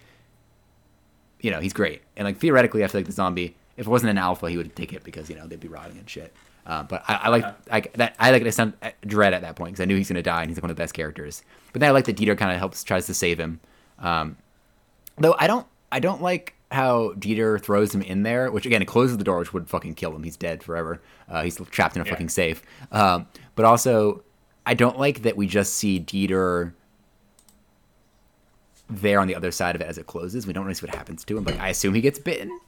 you 1.41 1.51
know, 1.51 1.59
he's 1.59 1.73
great. 1.73 2.01
And 2.15 2.25
like 2.25 2.37
theoretically, 2.37 2.83
I 2.83 2.87
feel 2.87 2.99
like 2.99 3.07
the 3.07 3.11
zombie, 3.13 3.55
if 3.77 3.87
it 3.87 3.89
wasn't 3.89 4.11
an 4.11 4.17
alpha, 4.17 4.49
he 4.49 4.57
would 4.57 4.75
take 4.75 4.93
it 4.93 5.03
because 5.03 5.29
you 5.29 5.35
know 5.35 5.47
they'd 5.47 5.59
be 5.59 5.67
rotting 5.67 5.97
and 5.97 6.09
shit. 6.09 6.33
Uh, 6.65 6.83
but 6.83 7.03
I, 7.07 7.15
I 7.15 7.27
like 7.29 7.45
I, 7.71 7.81
that. 7.95 8.15
I 8.19 8.31
like 8.31 8.43
to 8.43 8.51
sound 8.51 8.73
dread 9.05 9.33
at 9.33 9.41
that 9.41 9.55
point 9.55 9.71
because 9.73 9.81
I 9.81 9.85
knew 9.85 9.97
he's 9.97 10.07
gonna 10.09 10.21
die 10.21 10.41
and 10.41 10.49
he's 10.49 10.57
like 10.57 10.63
one 10.63 10.69
of 10.71 10.77
the 10.77 10.81
best 10.81 10.93
characters. 10.93 11.43
But 11.73 11.79
then 11.79 11.89
I 11.89 11.91
like 11.91 12.05
that 12.05 12.15
Dieter 12.17 12.37
kind 12.37 12.51
of 12.51 12.59
helps 12.59 12.83
tries 12.83 13.07
to 13.07 13.13
save 13.13 13.39
him. 13.39 13.59
Um, 13.99 14.37
though 15.17 15.35
I 15.39 15.47
don't 15.47 15.65
I 15.91 15.99
don't 15.99 16.21
like 16.21 16.53
how 16.71 17.13
Dieter 17.13 17.59
throws 17.61 17.93
him 17.93 18.01
in 18.01 18.23
there, 18.23 18.51
which 18.51 18.65
again 18.65 18.81
it 18.81 18.85
closes 18.87 19.17
the 19.17 19.23
door, 19.23 19.39
which 19.39 19.53
would 19.53 19.67
fucking 19.69 19.95
kill 19.95 20.15
him. 20.15 20.23
He's 20.23 20.37
dead 20.37 20.61
forever. 20.63 21.01
Uh, 21.27 21.41
he's 21.43 21.57
trapped 21.71 21.95
in 21.95 22.01
a 22.01 22.05
Yeah. 22.05 22.11
fucking 22.11 22.29
safe. 22.29 22.61
Um, 22.91 23.27
but 23.55 23.65
also, 23.65 24.23
I 24.65 24.75
don't 24.75 24.99
like 24.99 25.23
that 25.23 25.35
we 25.35 25.47
just 25.47 25.73
see 25.73 25.99
Dieter 25.99 26.73
there 28.91 29.19
on 29.19 29.27
the 29.27 29.35
other 29.35 29.51
side 29.51 29.75
of 29.75 29.81
it 29.81 29.87
as 29.87 29.97
it 29.97 30.07
closes. 30.07 30.45
We 30.45 30.53
don't 30.53 30.65
really 30.65 30.75
see 30.75 30.85
what 30.85 30.95
happens 30.95 31.23
to 31.25 31.37
him. 31.37 31.43
Like 31.43 31.59
I 31.59 31.69
assume 31.69 31.93
he 31.93 32.01
gets 32.01 32.19
bitten. 32.19 32.59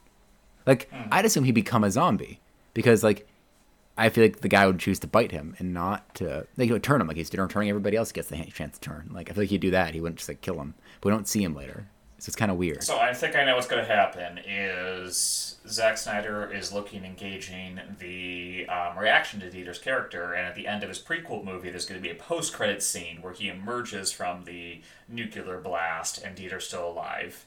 Like 0.66 0.88
hmm. 0.90 1.08
I'd 1.12 1.24
assume 1.24 1.44
he'd 1.44 1.52
become 1.52 1.84
a 1.84 1.90
zombie 1.90 2.40
because 2.72 3.04
like 3.04 3.28
I 3.96 4.08
feel 4.08 4.24
like 4.24 4.40
the 4.40 4.48
guy 4.48 4.66
would 4.66 4.78
choose 4.78 4.98
to 5.00 5.06
bite 5.06 5.30
him 5.30 5.54
and 5.58 5.72
not 5.72 6.14
to 6.16 6.46
like 6.56 6.66
he 6.66 6.72
would 6.72 6.82
turn 6.82 7.00
him 7.00 7.06
like 7.06 7.16
he's 7.16 7.30
doing 7.30 7.48
turning 7.48 7.68
everybody 7.68 7.96
else 7.96 8.10
gets 8.10 8.28
the 8.28 8.42
chance 8.46 8.78
to 8.78 8.80
turn. 8.80 9.10
Like 9.12 9.30
I 9.30 9.34
feel 9.34 9.42
like 9.42 9.50
he'd 9.50 9.60
do 9.60 9.70
that. 9.70 9.94
He 9.94 10.00
wouldn't 10.00 10.18
just 10.18 10.28
like 10.28 10.40
kill 10.40 10.60
him. 10.60 10.74
But 11.00 11.10
we 11.10 11.14
don't 11.14 11.28
see 11.28 11.42
him 11.42 11.54
later. 11.54 11.86
So 12.18 12.30
it's 12.30 12.36
kind 12.36 12.50
of 12.50 12.56
weird. 12.56 12.82
So 12.82 12.98
I 12.98 13.12
think 13.12 13.36
I 13.36 13.44
know 13.44 13.56
what's 13.56 13.66
going 13.66 13.84
to 13.84 13.90
happen 13.90 14.38
is 14.38 15.56
Zack 15.68 15.98
Snyder 15.98 16.50
is 16.50 16.72
looking 16.72 17.04
engaging 17.04 17.80
the 17.98 18.66
um, 18.68 18.98
reaction 18.98 19.40
to 19.40 19.50
Dieter's 19.50 19.78
character, 19.78 20.32
and 20.32 20.46
at 20.46 20.54
the 20.54 20.66
end 20.66 20.82
of 20.82 20.88
his 20.88 21.00
prequel 21.00 21.44
movie, 21.44 21.70
there's 21.70 21.86
going 21.86 22.00
to 22.00 22.02
be 22.02 22.10
a 22.10 22.18
post-credit 22.18 22.82
scene 22.82 23.18
where 23.20 23.32
he 23.32 23.48
emerges 23.48 24.12
from 24.12 24.44
the 24.44 24.80
nuclear 25.08 25.60
blast, 25.60 26.22
and 26.22 26.36
Dieter's 26.36 26.66
still 26.66 26.88
alive 26.88 27.44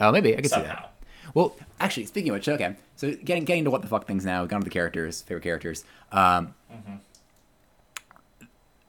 oh, 0.00 0.12
maybe 0.12 0.36
I 0.36 0.40
could 0.40 0.50
see 0.50 0.60
that. 0.60 0.92
Well, 1.34 1.56
actually, 1.80 2.06
speaking 2.06 2.30
of 2.30 2.34
which, 2.34 2.48
okay. 2.48 2.76
So 2.96 3.14
getting 3.24 3.44
getting 3.44 3.64
to 3.64 3.70
what 3.70 3.82
the 3.82 3.88
fuck 3.88 4.06
things 4.06 4.24
now. 4.24 4.40
We've 4.40 4.50
gone 4.50 4.60
to 4.60 4.64
the 4.64 4.70
characters, 4.70 5.22
favorite 5.22 5.42
characters. 5.42 5.84
Um, 6.12 6.54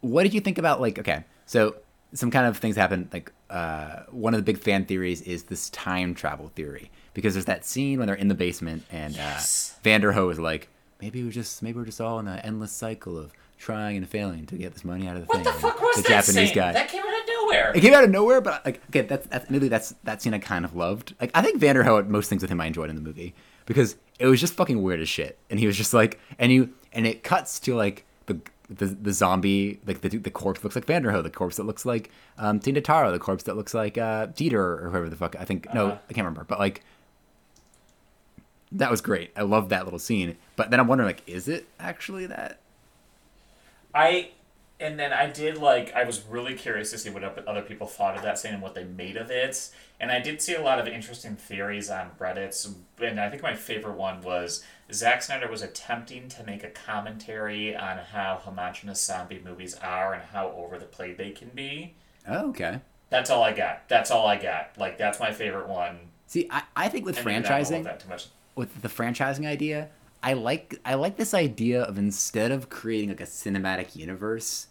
What 0.02 0.24
did 0.24 0.34
you 0.34 0.40
think 0.40 0.58
about 0.58 0.80
like? 0.80 0.98
Okay, 0.98 1.26
so 1.46 1.76
some 2.14 2.32
kind 2.32 2.48
of 2.48 2.58
things 2.58 2.76
happen 2.76 3.10
Like 3.12 3.32
uh, 3.50 4.04
one 4.12 4.34
of 4.34 4.38
the 4.40 4.44
big 4.44 4.58
fan 4.62 4.86
theories 4.86 5.22
is 5.24 5.44
this 5.44 5.70
time 5.72 6.14
travel 6.14 6.50
theory 6.56 6.92
because 7.14 7.34
there's 7.34 7.46
that 7.46 7.66
scene 7.66 7.98
when 8.00 8.08
they're 8.08 8.16
in 8.16 8.28
the 8.28 8.36
basement 8.36 8.84
and 8.92 9.16
Yes. 9.16 9.76
uh, 9.78 9.88
Vanderohe 9.88 10.32
is 10.32 10.40
like, 10.40 10.68
maybe 11.02 11.24
we're 11.24 11.32
just 11.32 11.62
maybe 11.64 11.80
we're 11.80 11.86
just 11.86 12.00
all 12.02 12.20
in 12.20 12.28
an 12.28 12.40
endless 12.40 12.72
cycle 12.72 13.18
of 13.18 13.32
trying 13.58 13.98
and 13.98 14.08
failing 14.08 14.46
to 14.46 14.56
get 14.56 14.74
this 14.74 14.86
money 14.86 15.08
out 15.08 15.16
of 15.16 15.22
the 15.24 15.28
What 15.28 15.38
thing. 15.38 15.46
What 15.46 15.54
the 15.56 15.60
fuck 15.62 15.82
was 15.82 15.96
the 15.98 16.02
that 16.04 16.08
Japanese 16.26 16.50
scene? 16.50 16.56
guy. 16.56 16.72
That 16.74 16.90
came 16.90 17.02
out 17.02 17.08
of 17.22 17.28
nowhere. 17.28 17.72
It 17.76 17.82
came 17.82 17.94
out 17.94 18.04
of 18.04 18.10
nowhere, 18.12 18.40
but 18.42 18.64
like, 18.66 18.82
okay, 18.90 19.02
that's 19.02 19.28
that's 19.28 19.46
admittedly 19.46 19.70
that's 19.70 19.96
that 20.04 20.22
scene 20.22 20.34
I 20.34 20.40
kind 20.40 20.64
of 20.64 20.76
loved. 20.76 21.16
Like, 21.20 21.32
I 21.34 21.42
think 21.42 21.60
Vanderohe, 21.62 22.08
most 22.08 22.30
things 22.30 22.42
with 22.42 22.52
him 22.52 22.62
I 22.62 22.68
enjoyed 22.68 22.90
in 22.90 22.96
the 22.96 23.02
movie 23.02 23.34
because 23.66 23.96
it 24.20 24.28
was 24.28 24.40
just 24.40 24.54
fucking 24.54 24.82
weird 24.82 25.00
as 25.00 25.10
shit, 25.10 25.38
and 25.50 25.60
he 25.60 25.68
was 25.68 25.76
just 25.78 25.94
like, 25.94 26.20
and 26.38 26.52
you, 26.52 26.70
and 26.94 27.06
it 27.08 27.24
cuts 27.24 27.60
to 27.62 27.76
like 27.76 28.06
the 28.28 28.40
the, 28.70 28.86
the 28.86 29.14
zombie, 29.14 29.80
like 29.86 30.02
the 30.02 30.10
the 30.10 30.32
corpse 30.32 30.64
looks 30.64 30.76
like 30.76 30.86
Vanderohe, 30.86 31.24
the 31.24 31.30
corpse 31.30 31.58
that 31.58 31.64
looks 31.64 31.86
like 31.86 32.12
um, 32.38 32.60
Tig 32.60 32.76
Notaro, 32.76 33.12
the 33.12 33.20
corpse 33.20 33.44
that 33.44 33.56
looks 33.58 33.74
like 33.74 33.98
uh, 33.98 34.28
Dieter 34.28 34.54
or 34.84 34.90
whoever 34.92 35.10
the 35.10 35.16
fuck 35.16 35.36
I 35.40 35.46
think. 35.46 35.74
No, 35.74 35.88
Uh-huh. 35.88 35.98
I 36.10 36.14
can't 36.14 36.26
remember, 36.26 36.44
but 36.48 36.60
like. 36.60 36.84
That 38.72 38.92
was 38.92 39.02
great. 39.02 39.32
I 39.36 39.42
love 39.42 39.70
that 39.70 39.86
little 39.86 39.98
scene. 39.98 40.38
But 40.56 40.70
then 40.70 40.80
I'm 40.80 40.86
wondering, 40.88 41.08
like, 41.08 41.24
is 41.26 41.48
it 41.48 41.68
actually 41.80 42.28
that? 42.28 42.60
I 43.94 44.30
and 44.80 44.98
then 45.00 45.12
I 45.12 45.28
did 45.28 45.58
like 45.58 45.94
I 45.94 46.04
was 46.04 46.24
really 46.30 46.54
curious 46.54 46.92
to 46.92 46.98
see 46.98 47.10
what 47.10 47.24
other 47.48 47.62
people 47.62 47.88
thought 47.88 48.16
of 48.16 48.22
that 48.24 48.40
scene 48.40 48.54
and 48.54 48.62
what 48.62 48.76
they 48.76 48.84
made 48.84 49.18
of 49.18 49.30
it. 49.32 49.70
And 50.00 50.12
I 50.12 50.20
did 50.20 50.42
see 50.42 50.54
a 50.56 50.62
lot 50.62 50.80
of 50.80 50.88
interesting 50.88 51.36
theories 51.36 51.90
on 51.90 52.12
Reddit. 52.20 52.74
And 53.02 53.20
I 53.20 53.30
think 53.30 53.42
my 53.44 53.56
favorite 53.56 53.98
one 53.98 54.22
was 54.22 54.64
Zack 54.92 55.22
Snyder 55.22 55.50
was 55.50 55.62
attempting 55.62 56.30
to 56.30 56.44
make 56.44 56.64
a 56.64 56.70
commentary 56.70 57.76
on 57.76 57.98
how 57.98 58.42
homogenous 58.44 59.02
zombie 59.02 59.42
movies 59.44 59.76
are 59.76 60.14
and 60.14 60.24
how 60.24 60.52
over 60.52 60.80
the 60.80 60.86
play 60.86 61.14
they 61.14 61.32
can 61.32 61.50
be. 61.50 61.94
Oh, 62.28 62.50
okay. 62.50 62.82
That's 63.10 63.30
all 63.30 63.44
I 63.44 63.54
got. 63.54 63.88
That's 63.88 64.12
all 64.12 64.28
I 64.28 64.38
got. 64.38 64.78
Like 64.78 64.98
that's 64.98 65.20
my 65.20 65.32
favorite 65.32 65.68
one. 65.68 66.00
See, 66.28 66.48
I, 66.52 66.64
I 66.76 66.90
think 66.90 67.06
with 67.06 67.18
And 67.18 67.26
maybe 67.26 67.38
I 67.38 67.42
don't 67.42 67.52
franchising, 67.52 67.84
that 67.84 68.00
too 68.00 68.10
much. 68.10 68.28
with 68.56 68.82
the 68.82 68.88
franchising 68.88 69.46
idea, 69.46 69.90
I 70.22 70.34
like 70.34 70.80
I 70.86 70.96
like 70.96 71.18
this 71.18 71.34
idea 71.34 71.84
of 71.84 71.98
instead 71.98 72.52
of 72.52 72.70
creating 72.70 73.10
like 73.10 73.22
a 73.22 73.26
cinematic 73.26 73.96
universe, 73.96 74.68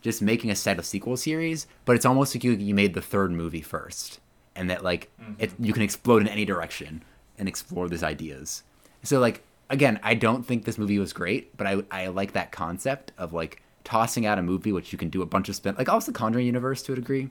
just 0.00 0.22
making 0.22 0.50
a 0.50 0.56
set 0.56 0.78
of 0.78 0.86
sequel 0.86 1.16
series, 1.16 1.66
but 1.84 1.96
it's 1.96 2.06
almost 2.06 2.34
like 2.34 2.44
you 2.44 2.52
you 2.52 2.74
made 2.74 2.94
the 2.94 3.02
third 3.02 3.32
movie 3.32 3.60
first, 3.60 4.20
and 4.54 4.70
that 4.70 4.84
like 4.84 5.10
it 5.38 5.50
mm-hmm. 5.50 5.64
you 5.64 5.72
can 5.72 5.82
explode 5.82 6.22
in 6.22 6.28
any 6.28 6.44
direction 6.44 7.02
and 7.38 7.48
explore 7.48 7.88
these 7.88 8.02
ideas. 8.02 8.62
So 9.02 9.20
like 9.20 9.42
again, 9.70 10.00
I 10.02 10.14
don't 10.14 10.44
think 10.44 10.64
this 10.64 10.78
movie 10.78 10.98
was 10.98 11.12
great, 11.12 11.56
but 11.56 11.66
I 11.66 11.82
I 11.90 12.06
like 12.08 12.32
that 12.32 12.52
concept 12.52 13.12
of 13.18 13.32
like 13.32 13.62
tossing 13.84 14.26
out 14.26 14.38
a 14.38 14.42
movie 14.42 14.72
which 14.72 14.92
you 14.92 14.98
can 14.98 15.08
do 15.08 15.22
a 15.22 15.26
bunch 15.26 15.48
of 15.48 15.56
spin 15.56 15.74
like 15.78 15.88
also 15.88 16.12
Conjuring 16.12 16.44
universe 16.44 16.82
to 16.82 16.92
a 16.92 16.96
degree, 16.96 17.30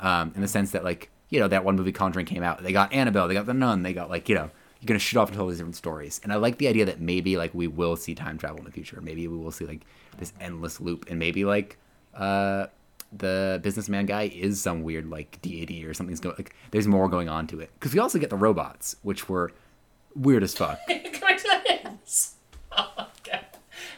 um, 0.00 0.32
in 0.34 0.40
the 0.40 0.48
sense 0.48 0.72
that 0.72 0.84
like 0.84 1.10
you 1.30 1.40
know 1.40 1.48
that 1.48 1.64
one 1.64 1.76
movie 1.76 1.92
Conjuring 1.92 2.26
came 2.26 2.42
out, 2.42 2.62
they 2.62 2.72
got 2.72 2.92
Annabelle, 2.92 3.28
they 3.28 3.34
got 3.34 3.46
the 3.46 3.54
Nun, 3.54 3.82
they 3.82 3.92
got 3.92 4.10
like 4.10 4.28
you 4.28 4.34
know 4.34 4.50
you're 4.80 4.86
gonna 4.86 4.98
shoot 4.98 5.18
off 5.18 5.28
into 5.28 5.40
all 5.40 5.48
these 5.48 5.58
different 5.58 5.76
stories, 5.76 6.20
and 6.22 6.32
I 6.32 6.36
like 6.36 6.58
the 6.58 6.68
idea 6.68 6.84
that 6.86 7.00
maybe 7.00 7.36
like 7.36 7.54
we 7.54 7.66
will 7.66 7.96
see 7.96 8.14
time 8.14 8.38
travel 8.38 8.58
in 8.58 8.64
the 8.64 8.72
future, 8.72 9.00
maybe 9.00 9.28
we 9.28 9.36
will 9.36 9.52
see 9.52 9.66
like 9.66 9.82
this 10.18 10.32
endless 10.40 10.80
loop, 10.80 11.06
and 11.08 11.18
maybe 11.18 11.44
like 11.44 11.78
uh 12.14 12.66
the 13.16 13.60
businessman 13.62 14.06
guy 14.06 14.24
is 14.24 14.60
some 14.60 14.82
weird 14.82 15.08
like 15.08 15.40
deity 15.40 15.84
or 15.84 15.94
something's 15.94 16.20
going 16.20 16.34
like 16.36 16.54
there's 16.72 16.88
more 16.88 17.08
going 17.08 17.28
on 17.28 17.46
to 17.46 17.60
it. 17.60 17.70
Because 17.78 17.94
we 17.94 18.00
also 18.00 18.18
get 18.18 18.30
the 18.30 18.36
robots 18.36 18.96
which 19.02 19.28
were 19.28 19.52
weird 20.14 20.42
as 20.42 20.54
fuck 20.54 20.78
Going 20.88 21.38
to 21.38 21.88
this. 21.94 22.34
Oh. 22.76 23.06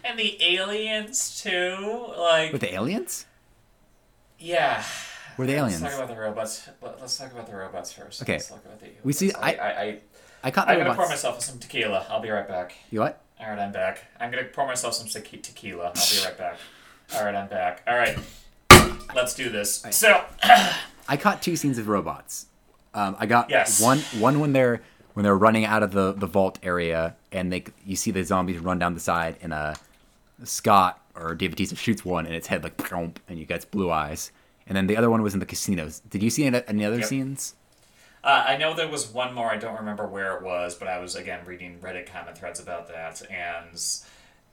And 0.05 0.19
the 0.19 0.37
aliens 0.43 1.41
too, 1.43 2.07
like 2.17 2.53
with 2.53 2.61
the 2.61 2.73
aliens 2.75 3.27
Yeah. 4.39 4.85
Were 5.37 5.45
Let's 5.47 5.59
aliens? 5.59 5.81
talk 5.83 5.93
about 5.95 6.09
the 6.09 6.17
robots. 6.17 6.69
Let- 6.81 7.01
Let's 7.01 7.17
talk 7.17 7.33
about 7.33 7.47
the 7.47 7.57
robots 7.57 7.93
first. 7.93 8.23
Okay. 8.23 8.35
Let's 8.35 8.49
talk 8.49 8.65
about 8.65 8.81
the 8.81 8.89
We 9.03 9.13
see- 9.13 9.27
aliens. 9.31 9.43
I, 9.43 9.55
I, 9.55 9.81
I, 9.83 9.99
I 10.45 10.51
caught 10.51 10.67
the 10.69 10.73
I'm 10.75 10.79
gonna 10.79 10.95
pour 10.95 11.09
myself 11.09 11.43
some 11.43 11.59
tequila. 11.59 12.07
I'll 12.09 12.21
be 12.21 12.31
right 12.31 12.47
back. 12.47 12.75
you 12.91 13.01
what 13.01 13.21
All 13.41 13.49
right, 13.49 13.59
I'm 13.59 13.73
back. 13.73 14.05
I'm 14.21 14.31
gonna 14.31 14.45
pour 14.45 14.67
myself 14.67 14.95
some 14.95 15.07
tequi- 15.09 15.43
tequila. 15.43 15.87
I'll 15.87 15.93
be 15.93 16.25
right 16.25 16.39
back. 16.39 16.59
All 17.15 17.25
right, 17.25 17.35
I'm 17.35 17.49
back. 17.49 17.83
All 17.87 17.97
right, 17.97 18.17
let's 19.15 19.35
do 19.35 19.49
this. 19.51 19.85
So, 19.91 20.25
I 21.09 21.17
caught 21.17 21.43
two 21.43 21.57
scenes 21.57 21.79
of 21.79 21.89
robots. 21.89 22.47
Um, 22.95 23.17
I 23.19 23.27
got 23.27 23.51
Yes. 23.51 23.81
one 23.81 23.99
one 24.19 24.39
when 24.41 24.53
they're 24.53 24.83
when 25.17 25.25
they're 25.25 25.35
running 25.35 25.65
out 25.65 25.83
of 25.83 25.93
the, 25.93 26.13
the 26.13 26.27
vault 26.27 26.59
area 26.63 27.17
and 27.33 27.51
they 27.51 27.65
you 27.87 27.97
see 27.97 28.11
the 28.11 28.23
zombies 28.23 28.59
run 28.59 28.79
down 28.79 28.93
the 28.93 29.01
side 29.01 29.37
and 29.41 29.55
uh 29.55 29.73
Scott 30.45 31.01
or 31.15 31.35
David 31.35 31.53
Bautista 31.57 31.75
shoots 31.75 32.05
one 32.05 32.27
and 32.27 32.35
its 32.35 32.49
head 32.49 32.63
like 32.63 32.93
and 32.93 33.39
you 33.39 33.47
get 33.47 33.71
blue 33.71 33.91
eyes. 33.91 34.31
And 34.67 34.77
then 34.77 34.89
the 34.89 34.95
other 34.99 35.09
one 35.09 35.23
was 35.23 35.33
in 35.33 35.41
the 35.41 35.47
casinos. 35.47 36.01
Did 36.01 36.23
you 36.23 36.29
see 36.29 36.45
any, 36.45 36.61
any 36.69 36.85
other 36.85 36.99
Yep. 36.99 37.07
scenes? 37.07 37.55
uh, 38.23 38.45
I 38.47 38.59
know 38.59 38.75
there 38.75 38.89
was 38.89 39.09
one 39.09 39.33
more. 39.33 39.51
I 39.51 39.57
don't 39.57 39.79
remember 39.79 40.07
where 40.07 40.37
it 40.37 40.43
was, 40.43 40.75
but 40.75 40.87
I 40.87 40.99
was 40.99 41.15
again 41.17 41.47
reading 41.47 41.79
Reddit 41.81 42.13
comment 42.13 42.37
threads 42.37 42.61
about 42.61 42.87
that. 42.89 43.23
And 43.31 43.83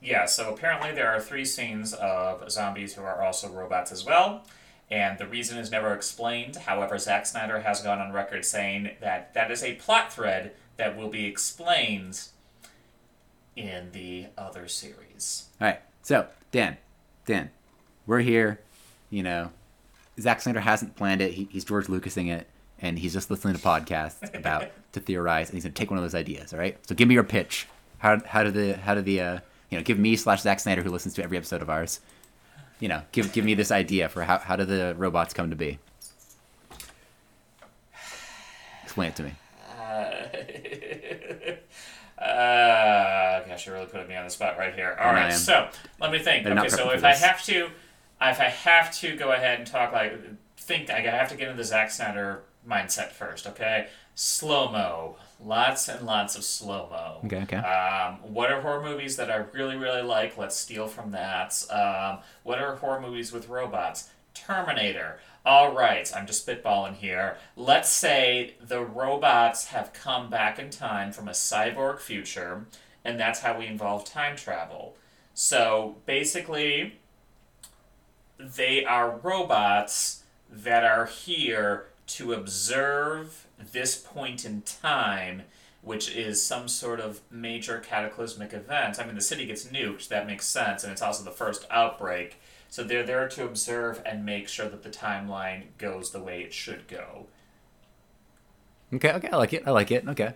yeah, 0.01 0.23
so 0.25 0.53
apparently 0.53 0.93
there 0.93 1.09
are 1.09 1.19
three 1.19 1.43
scenes 1.43 1.93
of 1.93 2.49
zombies 2.49 2.93
who 2.93 3.01
are 3.03 3.21
also 3.21 3.49
robots 3.49 3.91
as 3.91 4.05
well. 4.05 4.45
And 4.91 5.17
the 5.17 5.25
reason 5.25 5.57
is 5.57 5.71
never 5.71 5.93
explained. 5.93 6.55
However, 6.55 6.97
Zack 6.99 7.25
Snyder 7.25 7.61
has 7.61 7.81
gone 7.81 7.99
on 7.99 8.11
record 8.11 8.45
saying 8.45 8.91
that 9.01 9.33
that 9.33 9.49
is 9.49 9.63
a 9.63 9.73
plot 9.75 10.13
thread 10.13 10.53
that 10.77 10.97
will 10.97 11.09
be 11.09 11.25
explained 11.25 12.27
in 13.55 13.91
the 13.91 14.27
other 14.37 14.67
series. 14.67 15.47
All 15.61 15.67
right. 15.67 15.79
So, 16.01 16.27
Dan, 16.51 16.77
Dan, 17.25 17.49
we're 18.05 18.19
here. 18.19 18.59
You 19.09 19.23
know, 19.23 19.51
Zack 20.19 20.41
Snyder 20.41 20.59
hasn't 20.59 20.95
planned 20.95 21.21
it. 21.21 21.33
He, 21.33 21.47
he's 21.51 21.63
George 21.63 21.87
Lucasing 21.87 22.29
it, 22.29 22.47
and 22.79 22.97
he's 22.99 23.13
just 23.13 23.31
listening 23.31 23.55
to 23.55 23.61
podcasts 23.61 24.33
about 24.37 24.69
to 24.93 24.99
theorize, 24.99 25.49
and 25.49 25.55
he's 25.55 25.63
gonna 25.63 25.73
take 25.73 25.89
one 25.89 25.97
of 25.97 26.03
those 26.03 26.15
ideas. 26.15 26.53
All 26.53 26.59
right. 26.59 26.77
So, 26.87 26.95
give 26.95 27.07
me 27.07 27.13
your 27.13 27.23
pitch. 27.23 27.67
How 27.99 28.19
how 28.25 28.43
do 28.43 28.51
the 28.51 28.73
how 28.73 28.95
do 28.95 29.01
the 29.01 29.21
uh, 29.21 29.39
you 29.69 29.77
know 29.77 29.83
give 29.83 29.97
me 29.99 30.15
slash 30.15 30.41
Zack 30.41 30.59
Snyder 30.59 30.81
who 30.83 30.89
listens 30.89 31.13
to 31.15 31.23
every 31.23 31.37
episode 31.37 31.61
of 31.61 31.69
ours. 31.69 31.99
You 32.83 32.89
know, 32.89 33.01
give 33.13 33.31
give 33.31 33.45
me 33.45 33.53
this 33.53 33.71
idea 33.71 34.09
for 34.09 34.23
how 34.23 34.39
how 34.39 34.57
do 34.57 34.65
the 34.65 34.93
robots 34.97 35.33
come 35.33 35.51
to 35.51 35.55
be? 35.55 35.79
Explain 38.83 39.07
it 39.07 39.15
to 39.15 39.23
me. 39.23 39.31
Uh, 42.19 43.39
gosh, 43.47 43.65
you're 43.65 43.75
really 43.75 43.87
putting 43.87 44.09
me 44.09 44.17
on 44.17 44.25
the 44.25 44.29
spot 44.29 44.57
right 44.57 44.75
here. 44.75 44.97
All 44.99 45.11
I 45.11 45.13
right, 45.13 45.33
so 45.33 45.69
let 46.01 46.11
me 46.11 46.19
think. 46.19 46.45
Okay, 46.45 46.67
so 46.67 46.89
if 46.89 47.05
I 47.05 47.13
have 47.13 47.41
to, 47.45 47.69
if 48.21 48.41
I 48.41 48.49
have 48.49 48.93
to 48.95 49.15
go 49.15 49.31
ahead 49.31 49.59
and 49.59 49.65
talk 49.65 49.93
like 49.93 50.19
think, 50.57 50.89
I 50.89 50.99
have 50.99 51.29
to 51.29 51.37
get 51.37 51.47
into 51.47 51.55
the 51.55 51.63
Zack 51.63 51.89
Snyder 51.89 52.43
mindset 52.67 53.11
first. 53.11 53.47
Okay, 53.47 53.87
slow 54.13 54.69
mo, 54.69 55.15
lots 55.45 55.87
and 55.87 56.05
lots 56.05 56.35
of 56.35 56.43
slow 56.43 56.87
mo. 56.89 57.21
Okay, 57.25 57.43
okay. 57.43 57.57
Um, 57.57 58.19
what 58.33 58.51
are 58.51 58.61
horror 58.61 58.83
movies 58.83 59.15
that 59.17 59.29
I 59.29 59.37
really, 59.53 59.75
really 59.75 60.01
like? 60.01 60.37
Let's 60.37 60.55
steal 60.55 60.87
from 60.87 61.11
that. 61.11 61.63
Um, 61.69 62.19
what 62.43 62.59
are 62.59 62.75
horror 62.75 63.01
movies 63.01 63.31
with 63.31 63.49
robots? 63.49 64.09
Terminator. 64.33 65.19
All 65.45 65.75
right, 65.75 66.09
I'm 66.15 66.25
just 66.25 66.47
spitballing 66.47 66.95
here. 66.95 67.37
Let's 67.55 67.89
say 67.89 68.55
the 68.61 68.81
robots 68.81 69.65
have 69.67 69.91
come 69.93 70.29
back 70.29 70.57
in 70.57 70.69
time 70.69 71.11
from 71.11 71.27
a 71.27 71.31
cyborg 71.31 71.99
future, 71.99 72.65
and 73.03 73.19
that's 73.19 73.41
how 73.41 73.59
we 73.59 73.67
involve 73.67 74.05
time 74.05 74.37
travel. 74.37 74.95
So 75.33 75.97
basically, 76.05 76.99
they 78.39 78.85
are 78.85 79.19
robots 79.21 80.23
that 80.49 80.83
are 80.83 81.05
here 81.07 81.87
to 82.05 82.33
observe 82.33 83.47
this 83.71 83.95
point 83.95 84.45
in 84.45 84.61
time, 84.61 85.43
which 85.81 86.09
is 86.13 86.41
some 86.41 86.67
sort 86.67 86.99
of 86.99 87.21
major 87.29 87.79
cataclysmic 87.79 88.53
event. 88.53 88.99
I 88.99 89.05
mean, 89.05 89.15
the 89.15 89.21
city 89.21 89.45
gets 89.45 89.65
nuked, 89.65 90.07
that 90.07 90.27
makes 90.27 90.45
sense, 90.45 90.83
and 90.83 90.91
it's 90.91 91.01
also 91.01 91.23
the 91.23 91.31
first 91.31 91.65
outbreak. 91.69 92.39
So 92.69 92.83
they're 92.83 93.03
there 93.03 93.27
to 93.27 93.43
observe 93.45 94.01
and 94.05 94.25
make 94.25 94.47
sure 94.47 94.67
that 94.67 94.81
the 94.81 94.89
timeline 94.89 95.65
goes 95.77 96.11
the 96.11 96.19
way 96.19 96.41
it 96.41 96.53
should 96.53 96.87
go. 96.87 97.27
Okay, 98.93 99.11
okay, 99.11 99.29
I 99.31 99.37
like 99.37 99.53
it. 99.53 99.63
I 99.67 99.71
like 99.71 99.91
it. 99.91 100.07
Okay, 100.07 100.33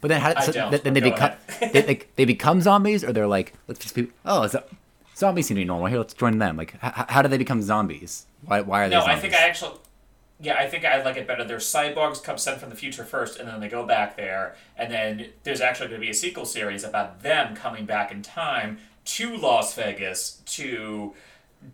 but 0.00 0.08
then 0.08 0.20
how? 0.20 0.38
So 0.40 0.52
then 0.52 0.94
they 0.94 1.00
become 1.00 1.32
they, 1.60 1.80
they, 1.80 2.00
they 2.16 2.24
become 2.24 2.60
zombies, 2.60 3.04
or 3.04 3.12
they're 3.12 3.26
like 3.26 3.54
let's 3.66 3.80
just 3.80 3.94
be 3.94 4.08
oh 4.24 4.42
is 4.42 4.52
that, 4.52 4.68
zombies 5.16 5.46
seem 5.46 5.56
to 5.56 5.60
be 5.60 5.64
normal 5.64 5.86
here. 5.86 5.98
Let's 5.98 6.14
join 6.14 6.38
them. 6.38 6.56
Like 6.56 6.74
h- 6.82 6.92
how 7.08 7.22
do 7.22 7.28
they 7.28 7.38
become 7.38 7.62
zombies? 7.62 8.26
Why 8.44 8.60
why 8.60 8.84
are 8.84 8.88
they? 8.88 8.96
No, 8.96 9.04
I 9.04 9.16
think 9.16 9.34
I 9.34 9.38
actually. 9.48 9.78
Yeah, 10.40 10.54
I 10.54 10.68
think 10.68 10.84
I 10.84 11.02
like 11.02 11.16
it 11.16 11.26
better. 11.26 11.42
There's 11.42 11.66
cyborgs 11.66 12.22
come 12.22 12.38
sent 12.38 12.60
from 12.60 12.70
the 12.70 12.76
future 12.76 13.04
first, 13.04 13.38
and 13.38 13.48
then 13.48 13.58
they 13.60 13.68
go 13.68 13.84
back 13.84 14.16
there, 14.16 14.54
and 14.76 14.92
then 14.92 15.30
there's 15.42 15.60
actually 15.60 15.88
going 15.88 16.00
to 16.00 16.06
be 16.06 16.10
a 16.10 16.14
sequel 16.14 16.44
series 16.44 16.84
about 16.84 17.22
them 17.22 17.56
coming 17.56 17.86
back 17.86 18.12
in 18.12 18.22
time 18.22 18.78
to 19.04 19.36
Las 19.36 19.74
Vegas 19.74 20.40
to 20.46 21.14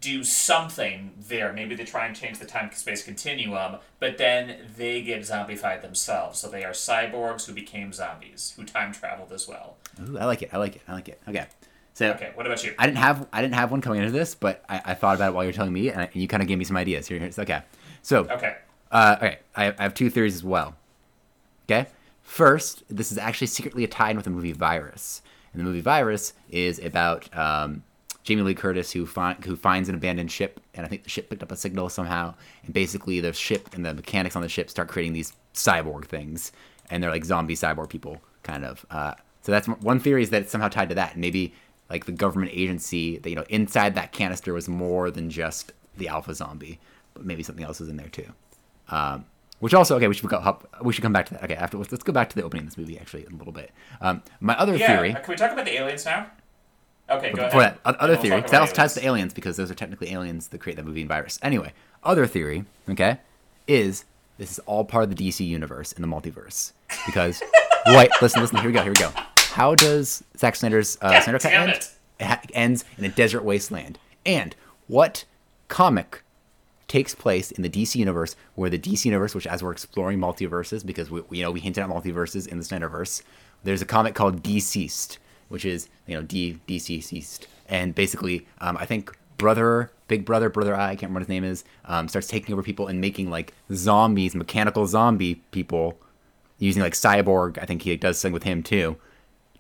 do 0.00 0.24
something 0.24 1.12
there. 1.28 1.52
Maybe 1.52 1.74
they 1.74 1.84
try 1.84 2.06
and 2.06 2.16
change 2.16 2.38
the 2.38 2.46
time 2.46 2.70
space 2.72 3.04
continuum, 3.04 3.76
but 3.98 4.16
then 4.18 4.56
they 4.76 5.02
get 5.02 5.20
zombified 5.22 5.82
themselves. 5.82 6.38
So 6.38 6.48
they 6.48 6.64
are 6.64 6.72
cyborgs 6.72 7.46
who 7.46 7.52
became 7.52 7.92
zombies, 7.92 8.54
who 8.56 8.64
time 8.64 8.92
traveled 8.92 9.32
as 9.32 9.46
well. 9.46 9.76
Ooh, 10.08 10.18
I 10.18 10.24
like 10.24 10.42
it. 10.42 10.50
I 10.52 10.58
like 10.58 10.76
it. 10.76 10.82
I 10.88 10.94
like 10.94 11.08
it. 11.08 11.20
Okay, 11.28 11.46
so 11.92 12.12
Okay, 12.12 12.30
what 12.34 12.46
about 12.46 12.64
you? 12.64 12.74
I 12.78 12.86
didn't 12.86 12.98
have 12.98 13.26
I 13.32 13.42
didn't 13.42 13.54
have 13.54 13.70
one 13.70 13.80
coming 13.80 14.00
into 14.00 14.12
this, 14.12 14.34
but 14.34 14.64
I, 14.68 14.80
I 14.84 14.94
thought 14.94 15.16
about 15.16 15.30
it 15.30 15.34
while 15.34 15.44
you 15.44 15.48
were 15.48 15.54
telling 15.54 15.72
me, 15.72 15.90
and, 15.90 16.00
I, 16.00 16.04
and 16.04 16.16
you 16.16 16.28
kind 16.28 16.42
of 16.42 16.48
gave 16.48 16.58
me 16.58 16.64
some 16.64 16.76
ideas. 16.76 17.06
Here, 17.06 17.18
here's 17.18 17.38
okay. 17.38 17.62
So 18.05 18.28
Okay. 18.30 18.57
Uh, 18.92 19.16
okay, 19.16 19.38
I, 19.57 19.74
I 19.76 19.82
have 19.82 19.94
two 19.94 20.09
theories 20.09 20.36
as 20.36 20.44
well. 20.44 20.76
Okay, 21.64 21.88
first, 22.22 22.84
this 22.88 23.11
is 23.11 23.18
actually 23.18 23.48
secretly 23.48 23.84
tied 23.88 24.14
with 24.14 24.24
the 24.24 24.30
movie 24.30 24.52
Virus, 24.52 25.20
and 25.52 25.59
the 25.59 25.64
movie 25.64 25.80
Virus 25.80 26.32
is 26.48 26.78
about 26.78 27.34
um, 27.36 27.82
Jamie 28.22 28.42
Lee 28.42 28.55
Curtis 28.55 28.92
who 28.92 29.05
find, 29.05 29.42
who 29.44 29.57
finds 29.57 29.88
an 29.88 29.96
abandoned 29.96 30.30
ship, 30.30 30.61
and 30.74 30.86
I 30.86 30.88
think 30.88 31.02
the 31.02 31.11
ship 31.11 31.28
picked 31.28 31.42
up 31.42 31.50
a 31.50 31.57
signal 31.57 31.88
somehow, 31.88 32.34
and 32.64 32.72
basically 32.72 33.18
the 33.18 33.32
ship 33.32 33.74
and 33.74 33.84
the 33.84 33.94
mechanics 33.94 34.36
on 34.36 34.42
the 34.42 34.48
ship 34.48 34.70
start 34.70 34.86
creating 34.86 35.14
these 35.14 35.32
cyborg 35.55 36.05
things, 36.05 36.52
and 36.90 37.02
they're 37.02 37.11
like 37.11 37.24
zombie 37.24 37.57
cyborg 37.57 37.88
people, 37.88 38.20
kind 38.44 38.64
of. 38.64 38.86
Uh, 38.90 39.14
so 39.42 39.50
that's 39.50 39.66
one 39.66 39.98
theory 39.98 40.22
is 40.22 40.30
that 40.30 40.42
it's 40.42 40.52
somehow 40.52 40.68
tied 40.68 40.90
to 40.90 40.94
that, 40.94 41.12
and 41.12 41.20
maybe 41.20 41.52
like 41.90 42.05
the 42.05 42.12
government 42.12 42.52
agency 42.55 43.18
that 43.18 43.28
you 43.28 43.34
know 43.34 43.44
inside 43.48 43.96
that 43.96 44.12
canister 44.12 44.52
was 44.52 44.68
more 44.68 45.11
than 45.11 45.30
just 45.30 45.72
the 45.96 46.07
alpha 46.07 46.34
zombie, 46.34 46.78
but 47.14 47.24
maybe 47.24 47.42
something 47.42 47.64
else 47.64 47.80
is 47.80 47.88
in 47.88 47.96
there 47.96 48.08
too. 48.08 48.26
Um, 48.90 49.24
which 49.60 49.72
also 49.72 49.96
okay, 49.96 50.08
we 50.08 50.14
should 50.14 50.30
hop, 50.30 50.68
we 50.82 50.92
should 50.92 51.02
come 51.02 51.12
back 51.12 51.26
to 51.26 51.34
that. 51.34 51.44
Okay, 51.44 51.54
after 51.54 51.78
let's, 51.78 51.90
let's 51.90 52.04
go 52.04 52.12
back 52.12 52.28
to 52.30 52.36
the 52.36 52.42
opening 52.42 52.64
of 52.64 52.70
this 52.70 52.78
movie 52.78 52.98
actually 52.98 53.24
in 53.26 53.32
a 53.32 53.36
little 53.36 53.52
bit. 53.52 53.70
Um, 54.00 54.22
my 54.40 54.56
other 54.58 54.76
Yeah, 54.76 54.88
theory, 54.88 55.12
can 55.14 55.24
we 55.28 55.36
talk 55.36 55.52
about 55.52 55.64
the 55.64 55.76
aliens 55.78 56.04
now? 56.04 56.26
Okay, 57.08 57.32
go 57.32 57.42
ahead. 57.46 57.52
that, 57.84 57.96
other 57.96 58.14
we'll 58.14 58.22
theory, 58.22 58.40
that 58.40 58.60
also 58.60 58.74
ties 58.74 58.94
to 58.94 59.04
aliens. 59.06 59.32
because 59.34 59.56
those 59.56 59.70
are 59.70 59.74
technically 59.74 60.10
aliens 60.12 60.48
that 60.48 60.58
create 60.60 60.76
that 60.76 60.84
movie 60.86 61.00
and 61.02 61.08
virus. 61.08 61.38
Anyway, 61.42 61.72
other 62.02 62.26
theory, 62.26 62.64
okay, 62.88 63.18
is 63.66 64.04
this 64.38 64.50
is 64.52 64.58
all 64.60 64.84
part 64.84 65.04
of 65.04 65.14
the 65.14 65.28
DC 65.30 65.46
universe 65.46 65.92
in 65.92 66.02
the 66.02 66.08
multiverse 66.08 66.72
because 67.06 67.42
wait, 67.86 68.10
listen, 68.20 68.40
listen, 68.40 68.56
here 68.58 68.66
we 68.66 68.72
go, 68.72 68.82
here 68.82 68.92
we 68.92 68.96
go. 68.96 69.12
How 69.36 69.74
does 69.76 70.24
Zack 70.36 70.56
Snyder's 70.56 70.98
uh, 71.00 71.20
Snyder 71.20 71.38
Cut 71.38 71.52
end? 71.52 71.70
it. 71.70 71.90
It 72.18 72.50
ends 72.54 72.84
in 72.98 73.04
a 73.04 73.08
desert 73.08 73.44
wasteland. 73.44 73.98
And 74.26 74.56
what 74.88 75.24
comic 75.68 76.24
takes 76.95 77.12
place 77.12 77.51
in 77.51 77.62
the 77.64 77.68
DC 77.68 77.97
universe, 77.97 78.36
where 78.55 78.70
the 78.70 78.78
DC 78.78 79.05
universe, 79.05 79.34
which 79.34 79.49
as 79.49 79.64
we're 79.64 79.72
exploring 79.72 80.16
multiverses, 80.16 80.86
because 80.86 81.11
we, 81.11 81.22
you 81.32 81.42
know 81.42 81.51
we 81.51 81.59
hinted 81.59 81.82
at 81.82 81.90
multiverses 81.90 82.47
in 82.47 82.57
the 82.57 82.64
Snyderverse, 82.64 83.20
there's 83.64 83.82
a 83.82 83.84
comic 83.84 84.14
called 84.14 84.45
DCeased, 84.45 85.18
which 85.49 85.64
is 85.64 85.88
you 86.07 86.14
know 86.14 86.22
D 86.22 86.61
deceased, 86.68 87.49
and 87.68 87.97
basically 87.97 88.47
um, 88.61 88.76
I 88.76 88.86
think 88.86 89.18
brother, 89.38 89.90
big 90.07 90.24
brother, 90.24 90.49
brother 90.49 90.72
I, 90.72 90.90
I 90.90 90.95
can't 90.95 91.11
remember 91.11 91.20
his 91.20 91.28
name 91.28 91.42
is, 91.42 91.64
um, 91.86 92.07
starts 92.07 92.28
taking 92.28 92.53
over 92.53 92.62
people 92.62 92.86
and 92.86 93.01
making 93.01 93.28
like 93.28 93.55
zombies, 93.72 94.36
mechanical 94.36 94.86
zombie 94.86 95.42
people, 95.51 95.99
using 96.61 96.80
like 96.80 96.92
cyborg. 96.92 97.59
I 97.61 97.64
think 97.64 97.82
he 97.82 97.97
does 97.97 98.18
something 98.18 98.34
with 98.34 98.45
him 98.45 98.62
too, 98.62 98.99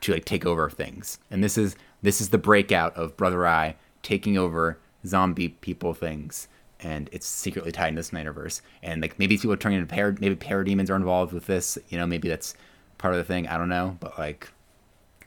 to 0.02 0.12
like 0.12 0.24
take 0.24 0.46
over 0.46 0.70
things. 0.70 1.18
And 1.32 1.42
this 1.42 1.58
is 1.58 1.74
this 2.00 2.20
is 2.20 2.28
the 2.28 2.38
breakout 2.38 2.94
of 2.94 3.16
Brother 3.16 3.44
Eye 3.44 3.74
taking 4.02 4.38
over 4.38 4.78
zombie 5.04 5.48
people 5.48 5.94
things. 5.94 6.46
And 6.84 7.08
it's 7.12 7.26
secretly 7.26 7.72
tied 7.72 7.88
into 7.88 8.02
the 8.02 8.08
Snyderverse. 8.08 8.60
And 8.82 9.00
like 9.02 9.18
maybe 9.18 9.36
people 9.36 9.52
are 9.52 9.56
turning 9.56 9.80
into 9.80 9.92
par 9.92 10.14
maybe 10.20 10.36
parademons 10.36 10.90
are 10.90 10.96
involved 10.96 11.32
with 11.32 11.46
this. 11.46 11.78
You 11.88 11.98
know, 11.98 12.06
maybe 12.06 12.28
that's 12.28 12.54
part 12.98 13.14
of 13.14 13.18
the 13.18 13.24
thing. 13.24 13.48
I 13.48 13.56
don't 13.56 13.70
know. 13.70 13.96
But 14.00 14.18
like 14.18 14.50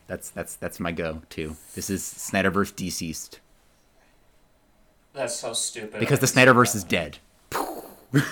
that's 0.06 0.30
that's 0.30 0.56
that's 0.56 0.80
my 0.80 0.92
go 0.92 1.24
to. 1.32 1.56
This 1.74 1.90
is 1.90 2.04
Snyderverse 2.04 2.76
deceased. 2.76 3.40
That's 5.14 5.36
so 5.36 5.54
stupid. 5.54 6.00
Because 6.00 6.20
the 6.20 6.28
I 6.28 6.30
can 6.30 6.36
see 6.36 6.42
Snyderverse 6.42 6.76
is 6.76 6.84
dead. 6.84 7.18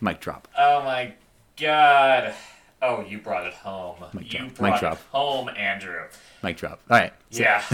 Mic 0.00 0.20
drop. 0.20 0.48
Oh 0.58 0.82
my 0.82 1.12
god. 1.58 2.34
Oh, 2.80 3.02
you 3.02 3.18
brought 3.18 3.46
it 3.46 3.54
home. 3.54 3.96
Mic 4.12 4.32
you 4.32 4.38
drop. 4.38 4.48
Mic 4.50 4.56
brought 4.56 4.80
drop. 4.80 4.92
it 4.94 5.04
home, 5.12 5.48
Andrew. 5.50 6.04
Mic 6.42 6.56
drop. 6.56 6.80
All 6.90 6.98
right. 6.98 7.12
So- 7.30 7.42
Yeah. 7.42 7.62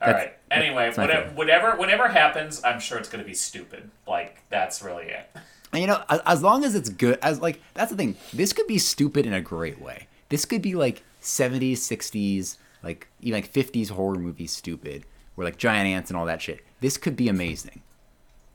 All 0.00 0.12
right. 0.12 0.32
Anyway, 0.50 0.92
whatever, 0.94 1.30
whatever 1.34 1.76
whatever 1.76 2.08
happens, 2.08 2.62
I'm 2.64 2.80
sure 2.80 2.98
it's 2.98 3.08
going 3.08 3.22
to 3.22 3.28
be 3.28 3.34
stupid. 3.34 3.90
Like 4.06 4.42
that's 4.48 4.82
really 4.82 5.04
it. 5.06 5.30
And 5.72 5.80
you 5.82 5.86
know, 5.86 6.02
as, 6.08 6.20
as 6.26 6.42
long 6.42 6.64
as 6.64 6.74
it's 6.74 6.88
good, 6.88 7.18
as 7.22 7.40
like 7.40 7.60
that's 7.74 7.90
the 7.90 7.96
thing. 7.96 8.16
This 8.32 8.52
could 8.52 8.66
be 8.66 8.78
stupid 8.78 9.26
in 9.26 9.32
a 9.32 9.40
great 9.40 9.80
way. 9.80 10.06
This 10.30 10.44
could 10.44 10.62
be 10.62 10.74
like 10.74 11.02
70s, 11.22 11.72
60s, 11.78 12.56
like 12.82 13.08
even 13.20 13.38
like 13.42 13.52
50s 13.52 13.90
horror 13.90 14.16
movie 14.18 14.46
stupid, 14.46 15.04
where 15.34 15.44
like 15.44 15.58
giant 15.58 15.86
ants 15.88 16.10
and 16.10 16.16
all 16.16 16.26
that 16.26 16.40
shit. 16.42 16.64
This 16.80 16.96
could 16.96 17.14
be 17.16 17.28
amazing. 17.28 17.82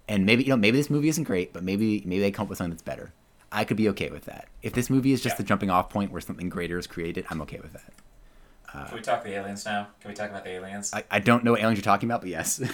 And 0.08 0.26
maybe 0.26 0.44
you 0.44 0.50
know, 0.50 0.58
maybe 0.58 0.78
this 0.78 0.90
movie 0.90 1.10
isn't 1.10 1.24
great, 1.26 1.54
but 1.54 1.64
maybe 1.64 2.02
maybe 2.06 2.22
they 2.22 2.32
come 2.32 2.44
up 2.46 2.50
with 2.50 2.58
something 2.58 2.72
that's 2.72 2.82
better. 2.82 3.12
I 3.52 3.64
could 3.64 3.78
be 3.78 3.88
okay 3.90 4.10
with 4.10 4.26
that. 4.26 4.48
If 4.64 4.74
this 4.74 4.90
movie 4.90 5.14
is 5.14 5.22
just 5.22 5.36
Yeah. 5.36 5.38
the 5.38 5.44
jumping 5.44 5.70
off 5.70 5.90
point 5.90 6.12
where 6.12 6.20
something 6.22 6.50
greater 6.50 6.78
is 6.78 6.88
created, 6.88 7.26
I'm 7.30 7.42
okay 7.44 7.60
with 7.62 7.72
that. 7.74 7.94
Uh, 8.76 8.86
Can 8.88 8.96
we 8.98 9.02
talk 9.02 9.24
the 9.24 9.34
aliens 9.34 9.66
now? 9.66 9.88
Can 10.02 10.10
we 10.10 10.16
talk 10.16 10.30
about 10.30 10.44
the 10.44 10.50
aliens? 10.52 10.92
I, 10.94 11.04
I 11.10 11.20
don't 11.20 11.44
know 11.44 11.52
what 11.52 11.62
aliens 11.62 11.78
you're 11.78 11.84
talking 11.84 12.10
about, 12.10 12.22
but 12.22 12.30
yes. 12.30 12.62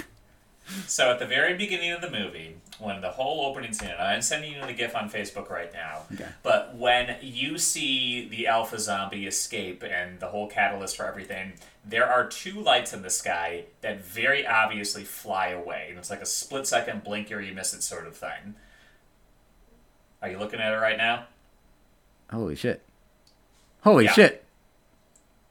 So 0.87 1.11
at 1.11 1.19
the 1.19 1.25
very 1.25 1.55
beginning 1.57 1.91
of 1.91 2.01
the 2.01 2.09
movie, 2.09 2.55
when 2.79 3.01
the 3.01 3.09
whole 3.09 3.45
opening 3.45 3.73
scene, 3.73 3.89
and 3.89 3.99
I'm 3.99 4.21
sending 4.21 4.53
you 4.53 4.65
the 4.65 4.71
GIF 4.73 4.95
on 4.95 5.09
Facebook 5.09 5.49
right 5.49 5.73
now. 5.73 6.03
Okay. 6.13 6.27
But 6.43 6.75
when 6.77 7.17
you 7.19 7.57
see 7.57 8.29
the 8.29 8.47
alpha 8.47 8.79
zombie 8.79 9.25
escape 9.25 9.83
and 9.83 10.19
the 10.19 10.27
whole 10.27 10.47
catalyst 10.47 10.95
for 10.95 11.05
everything, 11.05 11.53
there 11.83 12.07
are 12.07 12.25
two 12.27 12.61
lights 12.61 12.93
in 12.93 13.01
the 13.01 13.09
sky 13.09 13.65
that 13.81 14.05
very 14.05 14.45
obviously 14.47 15.03
fly 15.03 15.47
away, 15.49 15.87
and 15.89 15.97
it's 15.97 16.11
like 16.11 16.21
a 16.21 16.25
split 16.27 16.67
second 16.67 17.03
blink 17.03 17.31
or 17.31 17.41
you 17.41 17.53
miss 17.53 17.73
it 17.73 17.81
sort 17.83 18.07
of 18.07 18.15
thing. 18.15 18.55
Are 20.21 20.29
you 20.29 20.37
looking 20.37 20.59
at 20.61 20.71
it 20.71 20.77
right 20.77 20.97
now? 20.97 21.25
Holy 22.31 22.55
shit. 22.55 22.81
Holy 23.81 24.05
Yeah. 24.05 24.13
shit. 24.13 24.45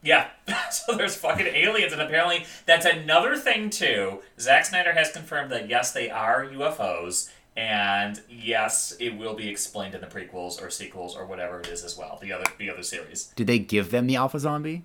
Yeah. 0.03 0.27
so 0.71 0.95
there's 0.95 1.15
fucking 1.15 1.47
aliens, 1.47 1.93
and 1.93 2.01
apparently 2.01 2.45
that's 2.65 2.85
another 2.85 3.35
thing 3.35 3.69
too. 3.69 4.21
Zack 4.39 4.65
Snyder 4.65 4.93
has 4.93 5.11
confirmed 5.11 5.51
that 5.51 5.69
yes, 5.69 5.91
they 5.91 6.09
are 6.09 6.45
UFOs, 6.45 7.29
and 7.55 8.21
yes, 8.29 8.95
it 8.99 9.17
will 9.17 9.35
be 9.35 9.49
explained 9.49 9.93
in 9.93 10.01
the 10.01 10.07
prequels 10.07 10.61
or 10.61 10.69
sequels 10.69 11.15
or 11.15 11.25
whatever 11.25 11.59
it 11.59 11.67
is 11.67 11.83
as 11.83 11.97
well. 11.97 12.17
The 12.21 12.33
other 12.33 12.45
the 12.57 12.69
other 12.69 12.83
series. 12.83 13.25
Did 13.35 13.47
they 13.47 13.59
give 13.59 13.91
them 13.91 14.07
the 14.07 14.15
alpha 14.15 14.39
zombie? 14.39 14.83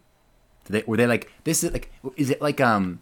Did 0.64 0.72
they, 0.72 0.82
were 0.86 0.96
they 0.96 1.06
like 1.06 1.32
this 1.44 1.62
is 1.62 1.72
like 1.72 1.90
is 2.16 2.30
it 2.30 2.42
like 2.42 2.60
um 2.60 3.00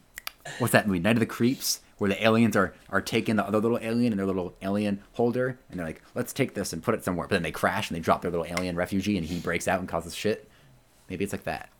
what's 0.59 0.73
that 0.73 0.87
movie 0.87 0.99
Night 1.01 1.17
of 1.17 1.21
the 1.21 1.27
Creeps 1.27 1.81
where 1.97 2.11
the 2.11 2.23
aliens 2.23 2.57
are 2.57 2.75
are 2.91 3.01
taking 3.01 3.37
the 3.37 3.47
other 3.47 3.59
little 3.59 3.79
alien 3.81 4.12
in 4.12 4.19
their 4.19 4.27
little 4.27 4.55
alien 4.61 5.03
holder 5.15 5.59
and 5.71 5.79
they're 5.79 5.87
like 5.87 6.03
let's 6.15 6.33
take 6.35 6.55
this 6.55 6.73
and 6.75 6.83
put 6.83 6.95
it 6.95 7.03
somewhere 7.03 7.27
but 7.27 7.35
then 7.35 7.43
they 7.43 7.51
crash 7.51 7.89
and 7.89 7.97
they 7.97 8.01
drop 8.01 8.21
their 8.21 8.31
little 8.31 8.47
alien 8.47 8.77
refugee 8.77 9.17
and 9.17 9.27
he 9.27 9.39
breaks 9.41 9.67
out 9.67 9.81
and 9.81 9.89
causes 9.89 10.15
shit. 10.15 10.49
Maybe 11.09 11.25
it's 11.25 11.33
like 11.33 11.45
that. 11.45 11.71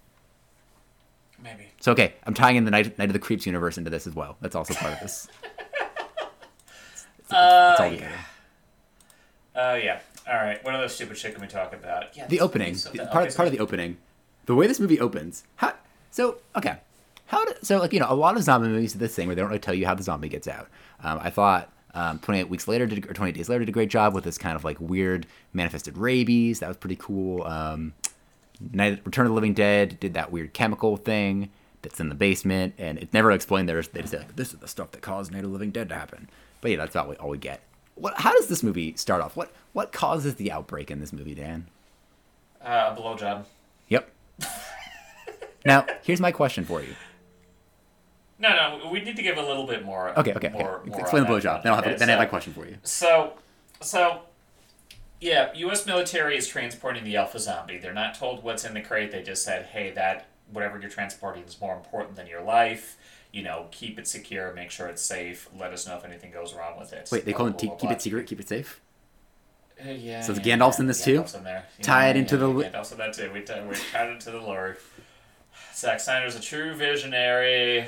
Maybe. 1.45 1.68
So 1.80 1.92
okay, 1.92 2.14
I'm 2.26 2.34
tying 2.34 2.57
in 2.57 2.64
the 2.64 2.70
Night, 2.72 2.99
Night 2.99 3.11
of 3.11 3.12
the 3.12 3.18
Creeps 3.20 3.45
universe 3.47 3.76
into 3.78 3.90
this 3.90 4.07
as 4.09 4.14
well. 4.14 4.36
That's 4.40 4.57
also 4.57 4.74
part 4.74 4.95
of 4.95 5.01
this. 5.01 5.28
Uh, 7.30 7.70
It's 7.72 7.80
all 7.80 7.92
yeah. 7.92 8.22
Oh 9.57 9.74
yeah. 9.74 10.01
All 10.28 10.34
right. 10.36 10.62
What 10.64 10.74
other 10.74 10.88
stupid 10.88 11.16
shit 11.16 11.32
can 11.32 11.40
we 11.40 11.49
talk 11.49 11.72
about? 11.72 12.16
Yeah. 12.16 12.26
The 12.26 12.40
opening, 12.40 12.74
the- 12.74 13.07
part, 13.11 13.26
Okay, 13.28 13.34
part 13.34 13.47
of 13.49 13.53
the 13.53 13.61
opening, 13.61 13.97
the 14.47 14.55
way 14.55 14.66
this 14.66 14.78
movie 14.78 15.01
opens. 15.01 15.45
How 15.57 15.74
so? 16.11 16.38
Okay, 16.55 16.76
how 17.26 17.45
do, 17.45 17.53
so 17.62 17.78
like 17.78 17.92
you 17.92 18.01
know 18.01 18.07
a 18.11 18.14
lot 18.14 18.36
of 18.36 18.42
zombie 18.42 18.68
movies 18.68 18.92
do 18.92 18.99
this 18.99 19.14
thing 19.14 19.26
where 19.26 19.34
they 19.34 19.40
don't 19.40 19.49
really 19.49 19.59
tell 19.59 19.74
you 19.74 19.86
how 19.86 19.95
the 19.95 20.03
zombie 20.03 20.28
gets 20.28 20.47
out. 20.47 20.68
Um, 21.03 21.18
I 21.22 21.30
thought 21.30 21.72
um, 21.95 22.18
28 22.18 22.49
weeks 22.51 22.68
later 22.68 22.86
did 22.86 23.07
or 23.11 23.14
28 23.14 23.34
days 23.34 23.49
later 23.49 23.61
did 23.61 23.68
a 23.68 23.72
great 23.72 23.90
job 23.90 24.14
with 24.14 24.24
this 24.24 24.36
kind 24.38 24.55
of 24.57 24.64
like 24.64 24.78
weird 24.80 25.26
manifested 25.55 25.97
rabies. 25.97 26.61
That 26.61 26.68
was 26.68 26.76
pretty 26.76 26.97
cool. 26.97 27.42
Um, 27.45 27.95
Night 28.72 29.00
Return 29.05 29.26
of 29.26 29.30
the 29.30 29.34
Living 29.34 29.55
Dead 29.55 29.98
did 30.00 30.14
that 30.14 30.30
weird 30.32 30.52
chemical 30.55 30.96
thing 30.96 31.50
that's 31.82 32.00
in 32.00 32.09
the 32.09 32.14
basement, 32.14 32.74
and 32.78 32.98
it's 32.98 33.12
never 33.12 33.30
explained. 33.32 33.68
There, 33.68 33.80
they 33.82 34.00
just 34.00 34.12
say 34.12 34.18
like, 34.18 34.36
"This 34.36 34.52
is 34.55 34.61
the 34.61 34.68
stuff 34.68 34.92
that 34.92 35.02
caused 35.02 35.32
Night 35.32 35.38
of 35.38 35.44
the 35.44 35.52
Living 35.52 35.70
Dead 35.70 35.88
to 35.90 35.94
happen." 35.94 36.28
But 36.61 36.70
yeah, 36.70 36.76
that's 36.78 36.94
about 36.94 37.09
what- 37.09 37.18
all 37.18 37.30
we 37.30 37.38
get. 37.38 37.61
What? 37.96 38.14
How 38.18 38.32
does 38.32 38.46
this 38.48 38.62
movie 38.62 38.96
start 38.96 39.20
off? 39.22 39.36
What? 39.36 39.52
What 39.72 39.92
causes 39.92 40.36
the 40.36 40.50
outbreak 40.52 40.90
in 40.90 41.00
this 41.00 41.12
movie, 41.12 41.34
Dan? 41.34 41.66
Uh, 42.62 42.94
a 42.96 43.00
blowjob. 43.00 43.44
Yep. 43.88 44.11
now, 45.66 45.86
here's 46.02 46.20
my 46.20 46.32
question 46.32 46.64
for 46.64 46.80
you. 46.80 46.94
No, 48.38 48.48
no. 48.78 48.90
We 48.90 49.00
need 49.00 49.16
to 49.16 49.22
give 49.22 49.36
a 49.36 49.42
little 49.42 49.66
bit 49.66 49.84
more. 49.84 50.18
Okay, 50.18 50.32
okay, 50.34 50.48
More, 50.48 50.78
okay. 50.78 50.90
more 50.90 51.00
Explain 51.00 51.24
the 51.24 51.28
blowjob. 51.28 51.62
Then, 51.62 51.72
I'll 51.72 51.82
have, 51.82 51.98
then 51.98 52.09
I 52.09 52.12
have 52.12 52.18
my 52.20 52.26
question 52.26 52.52
for 52.52 52.66
you. 52.66 52.76
So, 52.82 53.34
so, 53.80 54.22
yeah, 55.24 55.50
U.S. 55.54 55.86
military 55.86 56.36
is 56.36 56.46
transporting 56.46 57.02
the 57.02 57.16
alpha 57.16 57.38
zombie. 57.38 57.78
They're 57.78 57.94
not 57.94 58.14
told 58.14 58.44
what's 58.44 58.64
in 58.64 58.74
the 58.74 58.82
crate. 58.82 59.10
They 59.10 59.22
just 59.22 59.42
said, 59.42 59.66
"Hey, 59.66 59.90
that 59.92 60.26
whatever 60.52 60.78
you're 60.78 60.90
transporting 60.90 61.44
is 61.44 61.58
more 61.60 61.74
important 61.74 62.16
than 62.16 62.26
your 62.26 62.42
life. 62.42 62.98
You 63.32 63.42
know, 63.42 63.66
keep 63.70 63.98
it 63.98 64.06
secure, 64.06 64.52
make 64.52 64.70
sure 64.70 64.86
it's 64.86 65.02
safe. 65.02 65.48
Let 65.58 65.72
us 65.72 65.86
know 65.86 65.96
if 65.96 66.04
anything 66.04 66.30
goes 66.30 66.52
wrong 66.52 66.78
with 66.78 66.92
it." 66.92 67.08
Wait, 67.10 67.24
they 67.24 67.32
call 67.32 67.46
Blah, 67.46 67.58
him 67.58 67.68
blah, 67.68 67.76
blah, 67.76 67.88
keep 67.88 67.90
it 67.90 68.02
secret, 68.02 68.26
keep 68.26 68.40
it 68.40 68.48
safe. 68.48 68.80
Uh, 69.84 69.90
yeah. 69.90 70.20
So 70.20 70.34
the 70.34 70.42
yeah, 70.42 70.56
Gandalf's 70.56 70.76
yeah, 70.76 70.80
in 70.82 70.86
this 70.86 71.02
too? 71.02 71.22
Gandalf's 71.22 71.34
in 71.34 71.44
there. 71.44 71.64
Tie 71.80 72.08
it 72.10 72.16
into 72.16 72.36
yeah, 72.36 72.40
the 72.40 72.48
Gandalf's 72.48 72.92
in 72.92 72.98
that 72.98 73.12
too. 73.14 73.30
We 73.32 73.40
tie, 73.40 73.66
we 73.66 73.74
tied 73.92 74.10
it 74.10 74.20
to 74.20 74.30
the 74.30 74.40
lore. 74.40 74.76
Zack 75.74 76.00
Snyder's 76.00 76.36
a 76.36 76.40
true 76.40 76.74
visionary. 76.74 77.86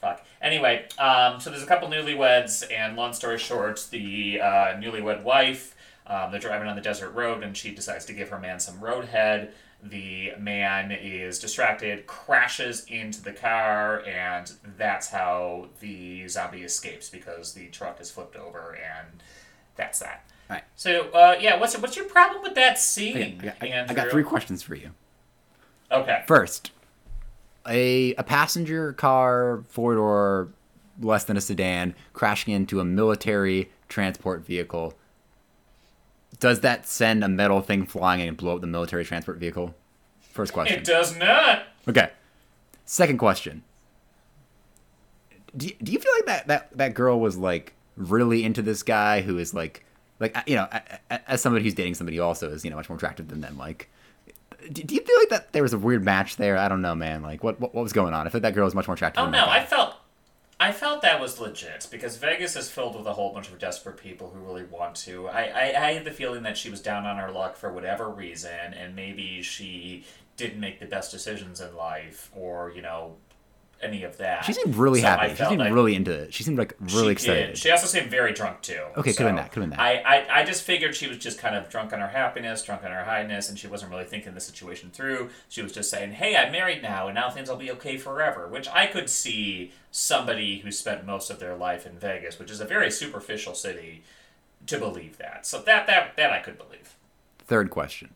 Fuck. 0.00 0.24
Anyway, 0.42 0.86
um, 0.98 1.40
so 1.40 1.48
there's 1.48 1.62
a 1.62 1.66
couple 1.66 1.88
newlyweds, 1.88 2.70
and 2.70 2.96
long 2.96 3.14
story 3.14 3.38
short, 3.38 3.86
the 3.90 4.40
uh, 4.40 4.46
newlywed 4.76 5.22
wife, 5.22 5.73
um, 6.06 6.30
they're 6.30 6.40
driving 6.40 6.68
on 6.68 6.76
the 6.76 6.82
desert 6.82 7.10
road, 7.10 7.42
and 7.42 7.56
she 7.56 7.74
decides 7.74 8.04
to 8.06 8.12
give 8.12 8.28
her 8.28 8.38
man 8.38 8.60
some 8.60 8.78
roadhead. 8.78 9.52
The 9.82 10.32
man 10.38 10.92
is 10.92 11.38
distracted, 11.38 12.06
crashes 12.06 12.84
into 12.86 13.22
the 13.22 13.32
car, 13.32 14.02
and 14.06 14.50
that's 14.78 15.10
how 15.10 15.68
the 15.80 16.26
zombie 16.28 16.62
escapes 16.62 17.10
because 17.10 17.52
the 17.52 17.68
truck 17.68 18.00
is 18.00 18.10
flipped 18.10 18.36
over, 18.36 18.76
and 18.76 19.22
that's 19.76 19.98
that. 19.98 20.24
All 20.48 20.56
right. 20.56 20.64
So, 20.76 21.10
uh, 21.10 21.36
yeah, 21.40 21.58
what's 21.58 21.76
what's 21.78 21.96
your 21.96 22.06
problem 22.06 22.42
with 22.42 22.54
that 22.54 22.78
scene? 22.78 23.38
Okay, 23.38 23.52
I, 23.60 23.68
got, 23.68 23.90
I, 23.90 23.92
I 23.92 23.94
got 23.94 24.10
three 24.10 24.22
questions 24.22 24.62
for 24.62 24.74
you. 24.74 24.90
Okay. 25.90 26.22
First, 26.26 26.70
a 27.66 28.14
a 28.14 28.22
passenger 28.22 28.92
car 28.92 29.64
four 29.68 29.94
door, 29.94 30.48
less 31.00 31.24
than 31.24 31.36
a 31.36 31.40
sedan, 31.40 31.94
crashing 32.12 32.52
into 32.52 32.80
a 32.80 32.84
military 32.84 33.70
transport 33.88 34.44
vehicle. 34.44 34.94
Does 36.44 36.60
that 36.60 36.86
send 36.86 37.24
a 37.24 37.28
metal 37.28 37.62
thing 37.62 37.86
flying 37.86 38.20
and 38.20 38.36
blow 38.36 38.56
up 38.56 38.60
the 38.60 38.66
military 38.66 39.02
transport 39.02 39.38
vehicle? 39.38 39.74
First 40.20 40.52
question. 40.52 40.78
It 40.78 40.84
does 40.84 41.16
not. 41.16 41.62
Okay. 41.88 42.10
Second 42.84 43.16
question. 43.16 43.62
Do 45.56 45.68
you, 45.68 45.72
do 45.82 45.90
you 45.90 45.98
feel 45.98 46.12
like 46.18 46.26
that, 46.26 46.46
that 46.48 46.76
that 46.76 46.92
girl 46.92 47.18
was 47.18 47.38
like 47.38 47.72
really 47.96 48.44
into 48.44 48.60
this 48.60 48.82
guy 48.82 49.22
who 49.22 49.38
is 49.38 49.54
like 49.54 49.86
like 50.20 50.36
uh, 50.36 50.42
you 50.46 50.54
know 50.54 50.68
as 51.08 51.40
somebody 51.40 51.64
who's 51.64 51.72
dating 51.72 51.94
somebody 51.94 52.18
who 52.18 52.22
also 52.22 52.50
is 52.50 52.62
you 52.62 52.68
know 52.68 52.76
much 52.76 52.90
more 52.90 52.96
attractive 52.96 53.28
than 53.28 53.40
them 53.40 53.56
like 53.56 53.88
do, 54.70 54.82
you 54.94 55.00
feel 55.00 55.16
like 55.20 55.30
that 55.30 55.54
there 55.54 55.62
was 55.62 55.72
a 55.72 55.78
weird 55.78 56.04
match 56.04 56.36
there? 56.36 56.58
I 56.58 56.68
don't 56.68 56.82
know, 56.82 56.94
man. 56.94 57.22
Like 57.22 57.42
what 57.42 57.58
what, 57.58 57.74
what 57.74 57.82
was 57.84 57.94
going 57.94 58.12
on? 58.12 58.26
I 58.26 58.28
feel 58.28 58.40
like 58.40 58.42
that 58.42 58.54
girl 58.54 58.66
was 58.66 58.74
much 58.74 58.86
more 58.86 58.96
attractive. 58.96 59.22
Oh 59.22 59.24
than 59.24 59.32
no. 59.32 59.46
I 59.46 59.64
felt 59.64 59.94
I 60.58 60.72
felt 60.72 61.02
that 61.02 61.20
was 61.20 61.40
legit 61.40 61.88
because 61.90 62.16
Vegas 62.16 62.54
is 62.54 62.70
filled 62.70 62.96
with 62.96 63.06
a 63.06 63.12
whole 63.12 63.32
bunch 63.32 63.48
of 63.48 63.58
desperate 63.58 63.96
people 63.96 64.30
who 64.30 64.38
really 64.38 64.64
want 64.64 64.94
to. 64.96 65.28
I, 65.28 65.42
I, 65.42 65.88
I 65.88 65.92
had 65.94 66.04
the 66.04 66.12
feeling 66.12 66.44
that 66.44 66.56
she 66.56 66.70
was 66.70 66.80
down 66.80 67.06
on 67.06 67.16
her 67.16 67.30
luck 67.30 67.56
for 67.56 67.72
whatever 67.72 68.08
reason, 68.08 68.72
and 68.72 68.94
maybe 68.94 69.42
she 69.42 70.04
didn't 70.36 70.60
make 70.60 70.80
the 70.80 70.86
best 70.86 71.10
decisions 71.10 71.60
in 71.60 71.74
life, 71.76 72.30
or 72.34 72.72
you 72.74 72.82
know, 72.82 73.16
any 73.84 74.02
of 74.02 74.16
that. 74.16 74.44
She 74.44 74.52
seemed 74.54 74.74
really 74.76 75.00
So 75.00 75.06
happy. 75.08 75.34
She 75.34 75.44
seemed 75.44 75.60
like- 75.60 75.72
really 75.72 75.94
into 75.94 76.10
it. 76.12 76.32
She 76.32 76.42
seemed 76.42 76.58
like 76.58 76.74
really 76.80 77.08
she 77.08 77.10
excited. 77.12 77.46
Did. 77.48 77.58
She 77.58 77.70
also 77.70 77.86
seemed 77.86 78.10
very 78.10 78.32
drunk 78.32 78.62
too. 78.62 78.80
Okay, 78.96 79.12
could've 79.12 79.26
been 79.28 79.36
that, 79.36 79.52
could've 79.52 79.68
been 79.70 79.76
that. 79.76 79.80
I, 79.80 79.98
I, 79.98 80.40
I 80.40 80.44
just 80.44 80.62
figured 80.64 80.96
she 80.96 81.06
was 81.06 81.18
just 81.18 81.38
kind 81.38 81.54
of 81.54 81.68
drunk 81.68 81.92
on 81.92 82.00
her 82.00 82.08
happiness, 82.08 82.62
drunk 82.62 82.82
on 82.84 82.90
her 82.90 83.04
highness, 83.04 83.48
and 83.48 83.58
she 83.58 83.66
wasn't 83.66 83.90
really 83.92 84.04
thinking 84.04 84.34
the 84.34 84.40
situation 84.40 84.90
through. 84.90 85.30
She 85.48 85.62
was 85.62 85.72
just 85.72 85.90
saying, 85.90 86.12
"Hey, 86.12 86.34
I'm 86.36 86.50
married 86.50 86.82
now, 86.82 87.06
and 87.08 87.14
now 87.14 87.30
things 87.30 87.48
will 87.48 87.56
be 87.56 87.70
okay 87.72 87.96
forever." 87.98 88.48
Which 88.48 88.66
I 88.68 88.86
could 88.86 89.08
see 89.10 89.72
somebody 89.90 90.60
who 90.60 90.70
spent 90.72 91.04
most 91.06 91.30
of 91.30 91.38
their 91.38 91.54
life 91.56 91.86
in 91.86 91.98
Vegas, 91.98 92.38
which 92.38 92.50
is 92.50 92.60
a 92.60 92.64
very 92.64 92.90
superficial 92.90 93.54
city, 93.54 94.02
to 94.66 94.78
believe 94.78 95.18
that. 95.18 95.46
So 95.46 95.60
that 95.62 95.86
that 95.86 96.16
that 96.16 96.32
I 96.32 96.40
could 96.40 96.56
believe. 96.58 96.94
Third 97.46 97.70
question. 97.70 98.10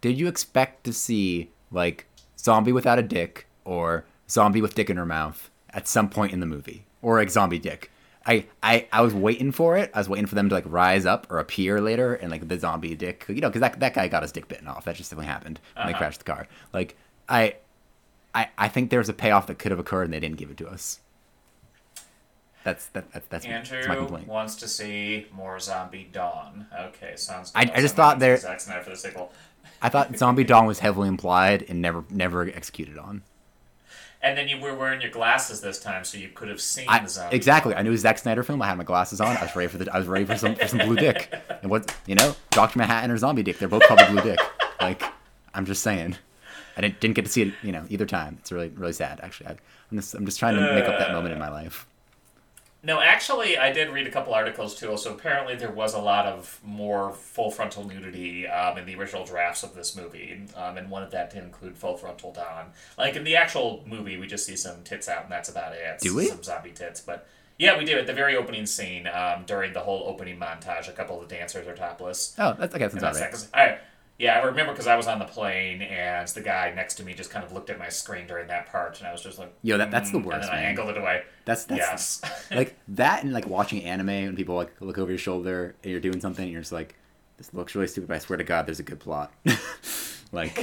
Did 0.00 0.18
you 0.18 0.28
expect 0.28 0.84
to 0.84 0.92
see 0.92 1.50
like 1.70 2.06
zombie 2.38 2.72
without 2.72 2.98
a 2.98 3.02
dick 3.02 3.46
or 3.64 4.04
zombie 4.30 4.62
with 4.62 4.74
dick 4.74 4.88
in 4.90 4.96
her 4.96 5.06
mouth 5.06 5.50
at 5.70 5.86
some 5.88 6.08
point 6.08 6.32
in 6.32 6.40
the 6.40 6.46
movie 6.46 6.84
or 7.02 7.18
like 7.18 7.30
zombie 7.30 7.58
dick? 7.58 7.90
I, 8.26 8.44
I, 8.62 8.86
I 8.92 9.00
was 9.00 9.14
waiting 9.14 9.50
for 9.50 9.76
it. 9.78 9.90
I 9.94 9.98
was 9.98 10.08
waiting 10.08 10.26
for 10.26 10.34
them 10.34 10.48
to 10.50 10.54
like 10.54 10.64
rise 10.66 11.06
up 11.06 11.26
or 11.30 11.38
appear 11.38 11.80
later 11.80 12.14
and 12.14 12.30
like 12.30 12.46
the 12.48 12.58
zombie 12.58 12.94
dick, 12.94 13.24
you 13.28 13.40
know, 13.40 13.48
because 13.48 13.62
that, 13.62 13.80
that 13.80 13.94
guy 13.94 14.08
got 14.08 14.22
his 14.22 14.30
dick 14.30 14.46
bitten 14.46 14.68
off. 14.68 14.84
That 14.84 14.96
just 14.96 15.10
definitely 15.10 15.32
happened 15.32 15.58
when 15.74 15.86
they 15.86 15.92
Uh-huh. 15.92 15.98
crashed 15.98 16.18
the 16.18 16.24
car. 16.24 16.46
Like 16.72 16.96
I, 17.28 17.56
I, 18.34 18.48
I 18.58 18.68
think 18.68 18.90
there 18.90 18.98
was 19.00 19.08
a 19.08 19.14
payoff 19.14 19.46
that 19.46 19.58
could 19.58 19.70
have 19.72 19.80
occurred 19.80 20.04
and 20.04 20.12
they 20.12 20.20
didn't 20.20 20.36
give 20.36 20.50
it 20.50 20.56
to 20.58 20.68
us. 20.68 21.00
That's 22.62 22.86
that, 22.88 23.10
that 23.12 23.30
that's, 23.30 23.46
my- 23.46 23.52
that's 23.52 23.88
my 23.88 23.96
complaint. 23.96 24.28
wants 24.28 24.54
to 24.56 24.68
see 24.68 25.26
more 25.32 25.58
Zombie 25.58 26.08
Dawn. 26.12 26.66
Okay, 26.78 27.16
sounds. 27.16 27.52
I- 27.54 27.64
good. 27.64 27.74
I 27.74 27.80
just 27.80 27.96
thought 27.96 28.18
there- 28.18 28.36
Zack 28.36 28.60
Snyder 28.60 28.82
for 28.82 28.90
the 28.90 28.96
sequel. 28.96 29.32
I 29.80 29.88
thought 29.88 30.14
Zombie 30.18 30.44
Dawn 30.44 30.66
was 30.66 30.80
heavily 30.80 31.08
implied 31.08 31.64
and 31.70 31.80
never 31.80 32.04
never 32.10 32.42
executed 32.42 32.98
on. 32.98 33.22
And 34.22 34.36
then 34.36 34.48
you 34.48 34.60
were 34.60 34.74
wearing 34.74 35.00
your 35.00 35.10
glasses 35.10 35.62
this 35.62 35.80
time, 35.80 36.04
so 36.04 36.18
you 36.18 36.28
could 36.28 36.48
have 36.48 36.60
seen 36.60 36.84
I, 36.88 36.98
the 37.00 37.08
zombie. 37.08 37.36
exactly. 37.36 37.74
I 37.74 37.82
knew 37.82 37.88
it 37.88 37.92
was 37.92 38.00
a 38.00 38.02
Zack 38.02 38.18
Snyder 38.18 38.42
film. 38.42 38.60
I 38.60 38.66
had 38.66 38.76
my 38.76 38.84
glasses 38.84 39.20
on. 39.20 39.36
I 39.36 39.42
was 39.44 39.56
ready 39.56 39.68
for 39.68 39.78
the. 39.78 39.90
I 39.94 39.98
was 39.98 40.06
ready 40.06 40.26
for 40.26 40.36
some 40.36 40.54
for 40.56 40.68
some 40.68 40.78
blue 40.80 40.96
dick. 40.96 41.34
And 41.62 41.70
what 41.70 41.94
you 42.06 42.14
know, 42.14 42.34
Doctor 42.50 42.78
Manhattan 42.78 43.10
or 43.10 43.16
Zombie 43.16 43.42
Dick, 43.42 43.58
they're 43.58 43.68
both 43.68 43.82
probably 43.82 44.06
blue 44.06 44.22
dick. 44.22 44.38
Like, 44.80 45.02
I'm 45.54 45.64
just 45.64 45.82
saying. 45.82 46.16
I 46.76 46.82
didn't 46.82 47.00
didn't 47.00 47.16
get 47.16 47.24
to 47.24 47.30
see 47.30 47.42
it. 47.42 47.54
You 47.62 47.72
know, 47.72 47.84
either 47.88 48.06
time. 48.06 48.36
It's 48.40 48.52
really 48.52 48.68
really 48.68 48.92
sad. 48.92 49.20
Actually, 49.22 49.48
I, 49.48 49.50
I'm 49.90 49.98
just 49.98 50.14
I'm 50.14 50.26
just 50.26 50.38
trying 50.38 50.54
to 50.54 50.60
make 50.74 50.84
up 50.84 50.98
that 50.98 51.12
moment 51.12 51.32
in 51.32 51.38
my 51.38 51.50
life. 51.50 51.86
No, 52.82 53.00
actually, 53.00 53.58
I 53.58 53.72
did 53.72 53.90
read 53.90 54.06
a 54.06 54.10
couple 54.10 54.32
articles 54.32 54.74
too. 54.74 54.96
So 54.96 55.12
apparently, 55.12 55.54
there 55.54 55.70
was 55.70 55.92
a 55.94 55.98
lot 55.98 56.26
of 56.26 56.58
more 56.64 57.12
full 57.12 57.50
frontal 57.50 57.86
nudity 57.86 58.46
um, 58.48 58.78
in 58.78 58.86
the 58.86 58.94
original 58.94 59.24
drafts 59.24 59.62
of 59.62 59.74
this 59.74 59.94
movie, 59.94 60.46
um, 60.56 60.78
and 60.78 60.90
wanted 60.90 61.10
that 61.10 61.30
to 61.32 61.38
include 61.42 61.76
full 61.76 61.96
frontal 61.96 62.32
Dawn. 62.32 62.72
Like 62.96 63.16
in 63.16 63.24
the 63.24 63.36
actual 63.36 63.84
movie, 63.86 64.16
we 64.16 64.26
just 64.26 64.46
see 64.46 64.56
some 64.56 64.82
tits 64.82 65.08
out, 65.08 65.24
and 65.24 65.32
that's 65.32 65.50
about 65.50 65.74
it. 65.74 66.00
Do 66.00 66.16
we? 66.16 66.26
Some 66.26 66.42
zombie 66.42 66.72
tits, 66.72 67.00
but. 67.00 67.26
Yeah, 67.58 67.76
we 67.76 67.84
do. 67.84 67.98
At 67.98 68.06
the 68.06 68.14
very 68.14 68.36
opening 68.38 68.64
scene, 68.64 69.06
um, 69.06 69.44
during 69.46 69.74
the 69.74 69.80
whole 69.80 70.04
opening 70.06 70.38
montage, 70.38 70.88
a 70.88 70.92
couple 70.92 71.20
of 71.20 71.28
the 71.28 71.34
dancers 71.34 71.68
are 71.68 71.76
topless. 71.76 72.34
Oh, 72.38 72.54
that's 72.58 72.74
okay. 72.74 72.84
That's 72.84 72.94
And 72.94 73.02
about 73.02 73.14
that's 73.16 73.48
right. 73.52 73.80
I, 74.20 74.24
yeah, 74.24 74.38
I 74.38 74.42
remember 74.44 74.72
because 74.72 74.86
I 74.86 74.96
was 74.96 75.06
on 75.06 75.18
the 75.18 75.24
plane 75.24 75.80
and 75.82 76.28
the 76.28 76.40
guy 76.42 76.72
next 76.76 76.94
to 76.96 77.04
me 77.04 77.14
just 77.14 77.30
kind 77.30 77.44
of 77.44 77.52
looked 77.52 77.70
at 77.70 77.78
my 77.78 77.88
screen 77.88 78.26
during 78.26 78.48
that 78.48 78.66
part, 78.70 78.98
and 78.98 79.08
I 79.08 79.12
was 79.12 79.22
just 79.22 79.38
like, 79.38 79.52
Yo, 79.62 79.78
that- 79.78 79.90
that's 79.90 80.10
the 80.10 80.18
"Mm," 80.18 80.24
worst, 80.24 80.34
And 80.34 80.42
then 80.44 80.50
I 80.50 80.56
man. 80.56 80.64
angled 80.66 80.90
it 80.90 80.98
away. 80.98 81.22
That's 81.44 81.64
that's 81.64 81.78
yes. 82.22 82.22
like 82.50 82.76
that 82.88 83.22
and 83.24 83.32
like 83.32 83.46
watching 83.48 83.82
anime 83.84 84.06
when 84.08 84.36
people 84.36 84.54
like 84.56 84.72
look 84.80 84.98
over 84.98 85.10
your 85.10 85.18
shoulder 85.18 85.74
and 85.82 85.90
you're 85.90 86.00
doing 86.00 86.20
something 86.20 86.44
and 86.44 86.52
you're 86.52 86.60
just 86.62 86.72
like, 86.72 86.94
this 87.38 87.52
looks 87.54 87.74
really 87.74 87.86
stupid. 87.86 88.08
But 88.08 88.14
I 88.16 88.18
swear 88.18 88.36
to 88.36 88.44
God, 88.44 88.66
there's 88.66 88.80
a 88.80 88.82
good 88.84 89.00
plot. 89.00 89.32
like 90.32 90.54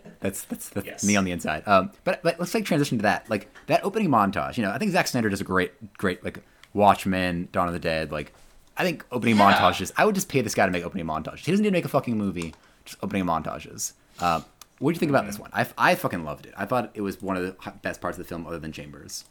that's 0.20 0.42
that's, 0.44 0.68
that's 0.70 0.86
Yes. 0.86 1.04
me 1.04 1.16
on 1.16 1.24
the 1.24 1.32
inside. 1.32 1.62
Um, 1.66 1.90
but 2.04 2.22
but 2.22 2.38
let's 2.38 2.54
like 2.54 2.64
transition 2.64 2.98
to 2.98 3.02
that. 3.02 3.28
Like 3.28 3.48
that 3.66 3.84
opening 3.84 4.08
montage. 4.08 4.56
You 4.56 4.62
know, 4.64 4.70
I 4.70 4.78
think 4.78 4.92
Zack 4.92 5.06
Snyder 5.08 5.28
does 5.28 5.40
a 5.40 5.44
great 5.44 5.72
great 5.98 6.24
like 6.24 6.38
Watchmen, 6.72 7.48
Dawn 7.52 7.66
of 7.68 7.74
the 7.74 7.80
Dead. 7.80 8.12
Like 8.12 8.32
I 8.76 8.84
think 8.84 9.04
opening 9.10 9.36
Yeah. 9.36 9.52
montages. 9.54 9.90
I 9.96 10.04
would 10.04 10.14
just 10.14 10.28
pay 10.28 10.40
this 10.40 10.54
guy 10.54 10.66
to 10.66 10.72
make 10.72 10.84
opening 10.84 11.06
montages. 11.06 11.38
He 11.44 11.50
doesn't 11.50 11.62
need 11.62 11.70
to 11.70 11.72
make 11.72 11.84
a 11.84 11.88
fucking 11.88 12.16
movie. 12.16 12.54
Opening 13.02 13.24
montages. 13.24 13.92
Um, 14.20 14.44
what 14.78 14.90
do 14.92 14.94
you 14.94 15.00
think 15.00 15.10
about 15.10 15.26
this 15.26 15.38
one? 15.38 15.50
I, 15.52 15.66
I 15.78 15.94
fucking 15.94 16.24
loved 16.24 16.46
it. 16.46 16.54
I 16.56 16.66
thought 16.66 16.90
it 16.94 17.00
was 17.00 17.22
one 17.22 17.36
of 17.36 17.42
the 17.42 17.72
best 17.82 18.00
parts 18.00 18.18
of 18.18 18.24
the 18.24 18.28
film, 18.28 18.46
other 18.46 18.58
than 18.58 18.72
Chambers. 18.72 19.24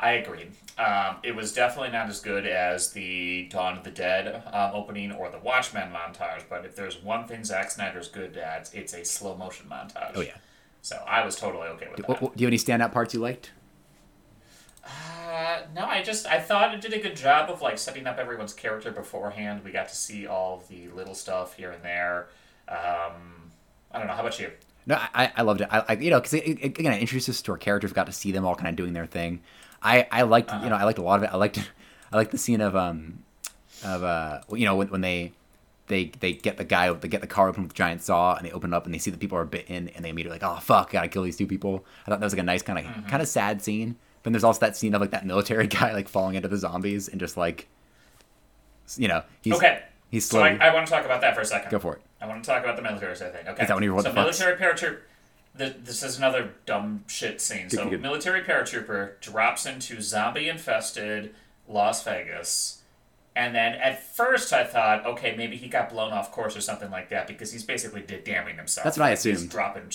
I 0.00 0.12
agree. 0.12 0.48
Um, 0.76 1.16
it 1.22 1.36
was 1.36 1.54
definitely 1.54 1.92
not 1.92 2.08
as 2.08 2.20
good 2.20 2.46
as 2.46 2.92
the 2.92 3.44
Dawn 3.48 3.78
of 3.78 3.84
the 3.84 3.90
Dead 3.92 4.42
um, 4.52 4.72
opening 4.74 5.12
or 5.12 5.30
the 5.30 5.38
Watchmen 5.38 5.92
montage, 5.92 6.42
but 6.50 6.64
if 6.64 6.74
there's 6.74 7.00
one 7.02 7.26
thing 7.26 7.44
Zack 7.44 7.70
Snyder's 7.70 8.08
good 8.08 8.36
at, 8.36 8.74
it's 8.74 8.92
a 8.92 9.04
slow 9.04 9.36
motion 9.36 9.66
montage. 9.70 10.10
Oh, 10.14 10.20
yeah. 10.20 10.36
So 10.82 10.96
I 11.06 11.24
was 11.24 11.36
totally 11.36 11.68
okay 11.68 11.86
with 11.88 11.96
Do, 11.96 12.02
that. 12.08 12.20
do 12.20 12.26
you 12.36 12.46
have 12.46 12.50
any 12.50 12.58
standout 12.58 12.92
parts 12.92 13.14
you 13.14 13.20
liked? 13.20 13.52
Uh, 14.86 15.62
no, 15.74 15.86
I 15.86 16.02
just 16.02 16.26
I 16.26 16.40
thought 16.40 16.74
it 16.74 16.80
did 16.80 16.92
a 16.92 16.98
good 16.98 17.16
job 17.16 17.50
of 17.50 17.62
like 17.62 17.78
setting 17.78 18.06
up 18.06 18.18
everyone's 18.18 18.52
character 18.52 18.90
beforehand. 18.90 19.62
We 19.64 19.72
got 19.72 19.88
to 19.88 19.96
see 19.96 20.26
all 20.26 20.62
the 20.68 20.88
little 20.88 21.14
stuff 21.14 21.54
here 21.54 21.70
and 21.70 21.82
there. 21.82 22.28
Um, 22.68 23.50
I 23.90 23.98
don't 23.98 24.06
know. 24.06 24.14
How 24.14 24.20
about 24.20 24.38
you? 24.38 24.50
No, 24.86 24.96
I, 25.14 25.32
I 25.36 25.42
loved 25.42 25.62
it. 25.62 25.68
I, 25.70 25.84
I 25.88 25.92
you 25.94 26.10
know, 26.10 26.20
because 26.20 26.34
again, 26.34 26.92
it 26.92 27.00
introduced 27.00 27.28
us 27.28 27.40
to 27.42 27.52
our 27.52 27.58
characters. 27.58 27.92
Got 27.92 28.06
to 28.06 28.12
see 28.12 28.32
them 28.32 28.44
all 28.44 28.54
kind 28.54 28.68
of 28.68 28.76
doing 28.76 28.92
their 28.92 29.06
thing. 29.06 29.40
I, 29.82 30.06
I 30.10 30.22
liked, 30.22 30.50
you 30.52 30.70
know, 30.70 30.76
I 30.76 30.84
liked 30.84 30.98
a 30.98 31.02
lot 31.02 31.16
of 31.16 31.24
it. 31.24 31.30
I 31.32 31.36
liked, 31.36 31.58
I 32.12 32.16
liked 32.16 32.30
the 32.30 32.38
scene 32.38 32.60
of 32.60 32.74
um, 32.74 33.22
of 33.84 34.02
uh, 34.02 34.40
you 34.52 34.64
know, 34.64 34.76
when, 34.76 34.88
when 34.88 35.00
they, 35.00 35.32
they 35.86 36.06
they 36.20 36.32
get 36.32 36.56
the 36.56 36.64
guy, 36.64 36.90
they 36.92 37.08
get 37.08 37.20
the 37.20 37.26
car 37.26 37.48
open 37.48 37.62
with 37.62 37.72
the 37.72 37.76
giant 37.76 38.02
saw, 38.02 38.34
and 38.34 38.46
they 38.46 38.52
open 38.52 38.72
it 38.72 38.76
up 38.76 38.86
and 38.86 38.94
they 38.94 38.98
see 38.98 39.10
the 39.10 39.18
people 39.18 39.36
are 39.36 39.44
bitten, 39.44 39.88
and 39.88 40.04
they 40.04 40.08
immediately 40.08 40.38
like, 40.38 40.48
oh 40.48 40.58
fuck, 40.60 40.90
gotta 40.92 41.08
kill 41.08 41.22
these 41.22 41.36
two 41.36 41.46
people. 41.46 41.84
I 42.06 42.10
thought 42.10 42.20
that 42.20 42.26
was 42.26 42.32
like 42.32 42.40
a 42.40 42.44
nice 42.44 42.62
kind 42.62 42.78
of 42.78 43.06
kind 43.06 43.22
of 43.22 43.28
sad 43.28 43.62
scene. 43.62 43.96
But 44.24 44.30
then 44.30 44.32
there's 44.32 44.44
also 44.44 44.60
that 44.60 44.76
scene 44.76 44.94
of 44.94 45.00
like 45.00 45.10
that 45.12 45.24
military 45.24 45.66
guy 45.68 45.92
like 45.92 46.08
falling 46.08 46.34
into 46.34 46.48
the 46.48 46.56
zombies 46.56 47.06
and 47.08 47.20
just 47.20 47.36
like, 47.36 47.68
you 48.96 49.06
know, 49.06 49.22
he's 49.42 49.54
Okay. 49.54 49.82
he's 50.10 50.24
So 50.26 50.40
I, 50.40 50.56
I 50.56 50.74
want 50.74 50.86
to 50.86 50.92
talk 50.92 51.04
about 51.04 51.20
that 51.20 51.34
for 51.36 51.42
a 51.42 51.44
second. 51.46 51.70
go 51.70 51.78
for 51.78 51.94
it. 51.94 52.02
I 52.20 52.26
want 52.26 52.42
to 52.42 52.50
talk 52.50 52.62
about 52.64 52.76
the 52.76 52.82
military 52.82 53.14
side 53.16 53.32
thing. 53.32 53.46
Okay. 53.46 53.62
Is 53.62 53.68
that 53.68 53.74
when 53.74 53.84
you 53.84 53.94
so 54.00 54.08
the 54.08 54.12
military 54.14 54.56
paratroop. 54.56 54.98
th- 55.58 55.76
This 55.84 56.02
is 56.02 56.16
another 56.18 56.50
dumb 56.66 57.04
shit 57.06 57.40
scene. 57.40 57.68
So 57.70 57.88
military 57.90 58.42
paratrooper 58.42 59.20
drops 59.20 59.66
into 59.66 60.00
zombie 60.00 60.48
infested 60.48 61.34
Las 61.68 62.02
Vegas, 62.02 62.80
and 63.36 63.54
then 63.54 63.74
at 63.74 64.02
first 64.14 64.52
I 64.54 64.64
thought, 64.64 65.04
okay, 65.06 65.34
maybe 65.36 65.56
he 65.56 65.68
got 65.68 65.90
blown 65.90 66.12
off 66.12 66.32
course 66.32 66.56
or 66.56 66.60
something 66.62 66.90
like 66.90 67.08
that 67.10 67.26
because 67.26 67.52
he's 67.52 67.62
basically 67.64 68.00
dead 68.00 68.24
damming 68.24 68.56
himself. 68.56 68.84
That's 68.84 68.96
what 68.98 69.04
I 69.04 69.10
Like, 69.10 69.18
He's 69.22 69.36
assumed. 69.36 69.50
dropping, 69.50 69.90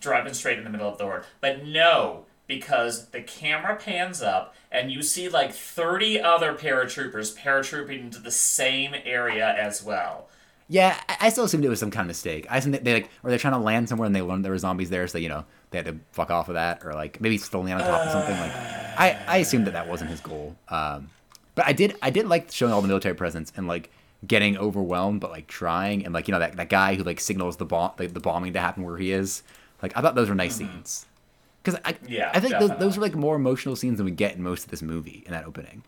dropping 0.00 0.34
straight 0.34 0.58
in 0.58 0.64
the 0.64 0.70
middle 0.70 0.88
of 0.88 0.98
the 0.98 1.06
road. 1.06 1.24
But 1.40 1.64
no, 1.64 2.24
because 2.46 3.06
the 3.06 3.20
camera 3.22 3.76
pans 3.76 4.20
up 4.22 4.54
and 4.70 4.90
you 4.90 5.02
see 5.02 5.28
like 5.28 5.52
30 5.52 6.20
other 6.20 6.54
paratroopers 6.54 7.36
paratrooping 7.36 8.00
into 8.00 8.20
the 8.20 8.30
same 8.30 8.94
area 9.04 9.54
as 9.58 9.82
well. 9.82 10.28
Yeah, 10.68 10.98
I- 11.20 11.28
still 11.28 11.44
assumed 11.44 11.64
it 11.64 11.68
was 11.68 11.80
some 11.80 11.90
kind 11.90 12.02
of 12.04 12.08
mistake. 12.08 12.46
I 12.48 12.58
assumed 12.58 12.74
they 12.76 12.94
like, 12.94 13.10
or 13.22 13.30
they're 13.30 13.38
trying 13.38 13.52
to 13.52 13.58
land 13.58 13.88
somewhere 13.88 14.06
and 14.06 14.16
they 14.16 14.22
learned 14.22 14.44
there 14.44 14.52
were 14.52 14.58
zombies 14.58 14.90
there, 14.90 15.06
so 15.06 15.18
you 15.18 15.28
know 15.28 15.44
they 15.70 15.78
had 15.78 15.86
to 15.86 15.96
fuck 16.12 16.30
off 16.30 16.48
of 16.48 16.54
that, 16.54 16.84
or 16.84 16.94
like 16.94 17.20
maybe 17.20 17.36
still 17.36 17.62
land 17.62 17.82
on 17.82 17.86
top 17.86 18.06
of 18.06 18.12
something. 18.12 18.34
Like, 18.34 18.52
I 18.54 19.18
I 19.28 19.36
assumed 19.38 19.66
that 19.66 19.74
that 19.74 19.88
wasn't 19.88 20.10
his 20.10 20.20
goal. 20.20 20.56
Um, 20.68 21.10
but 21.54 21.66
I 21.66 21.74
did 21.74 21.96
I 22.00 22.08
did 22.08 22.26
like 22.28 22.50
showing 22.50 22.72
all 22.72 22.80
the 22.80 22.88
military 22.88 23.14
presence 23.14 23.52
and 23.56 23.66
like 23.68 23.90
getting 24.26 24.56
overwhelmed, 24.56 25.20
but 25.20 25.30
like 25.30 25.48
trying 25.48 26.02
and 26.06 26.14
like 26.14 26.28
you 26.28 26.32
know 26.32 26.38
that, 26.38 26.56
that 26.56 26.70
guy 26.70 26.94
who 26.94 27.02
like 27.02 27.20
signals 27.20 27.58
the 27.58 27.66
bomb 27.66 27.92
the, 27.98 28.06
the 28.06 28.20
bombing 28.20 28.54
to 28.54 28.60
happen 28.60 28.84
where 28.84 28.96
he 28.96 29.12
is. 29.12 29.42
Like 29.82 29.92
I 29.96 30.00
thought 30.00 30.14
those 30.14 30.30
were 30.30 30.34
nice 30.34 30.56
scenes 30.56 31.04
because 31.64 31.80
I 31.84 31.96
Yeah, 32.06 32.30
I 32.34 32.40
think 32.40 32.58
those, 32.58 32.70
those 32.78 32.98
are 32.98 33.00
like 33.00 33.14
more 33.14 33.34
emotional 33.36 33.74
scenes 33.76 33.96
than 33.96 34.04
we 34.04 34.12
get 34.12 34.36
in 34.36 34.42
most 34.42 34.64
of 34.64 34.70
this 34.70 34.82
movie 34.82 35.22
in 35.26 35.32
that 35.32 35.44
opening, 35.46 35.82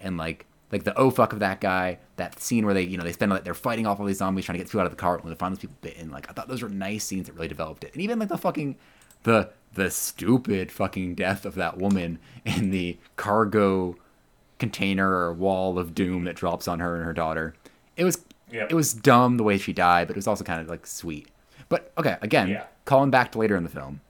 and 0.00 0.16
like 0.16 0.46
like 0.70 0.84
the 0.84 0.96
oh 0.98 1.10
fuck 1.10 1.32
of 1.32 1.38
that 1.40 1.60
guy, 1.60 1.98
that 2.16 2.40
scene 2.40 2.64
where 2.64 2.74
they 2.74 2.82
you 2.82 2.96
know 2.98 3.04
they 3.04 3.12
spend 3.12 3.32
like 3.32 3.44
they're 3.44 3.54
fighting 3.54 3.86
off 3.86 3.98
all 4.00 4.06
these 4.06 4.18
zombies 4.18 4.44
trying 4.44 4.58
to 4.58 4.62
get 4.64 4.68
through 4.70 4.80
out 4.80 4.86
of 4.86 4.92
the 4.92 4.96
car 4.96 5.18
when 5.18 5.30
they 5.32 5.36
find 5.36 5.52
those 5.54 5.60
people 5.60 5.76
bitten. 5.80 6.10
Like 6.10 6.28
I 6.30 6.32
thought 6.32 6.48
those 6.48 6.62
were 6.62 6.68
nice 6.68 7.04
scenes 7.04 7.26
that 7.26 7.32
really 7.34 7.48
developed 7.48 7.84
it, 7.84 7.92
and 7.92 8.02
even 8.02 8.18
like 8.18 8.28
the 8.28 8.38
fucking 8.38 8.76
the 9.24 9.50
the 9.74 9.90
stupid 9.90 10.70
fucking 10.70 11.14
death 11.14 11.44
of 11.46 11.54
that 11.54 11.78
woman 11.78 12.18
in 12.44 12.70
the 12.70 12.98
cargo 13.16 13.96
container 14.58 15.10
or 15.10 15.32
wall 15.32 15.78
of 15.78 15.94
doom 15.94 16.24
that 16.24 16.36
drops 16.36 16.68
on 16.68 16.80
her 16.80 16.96
and 16.96 17.04
her 17.04 17.12
daughter. 17.12 17.54
It 17.96 18.04
was 18.04 18.24
Yep. 18.50 18.70
it 18.70 18.74
was 18.74 18.92
dumb 18.92 19.38
the 19.38 19.42
way 19.42 19.56
she 19.56 19.72
died, 19.72 20.08
but 20.08 20.14
it 20.14 20.18
was 20.18 20.26
also 20.26 20.44
kind 20.44 20.60
of 20.60 20.68
like 20.68 20.86
sweet. 20.86 21.28
But 21.70 21.90
okay, 21.96 22.18
again, 22.20 22.48
Yeah. 22.48 22.64
calling 22.84 23.10
back 23.10 23.32
to 23.32 23.38
later 23.38 23.56
in 23.56 23.62
the 23.64 23.70
film. 23.70 24.02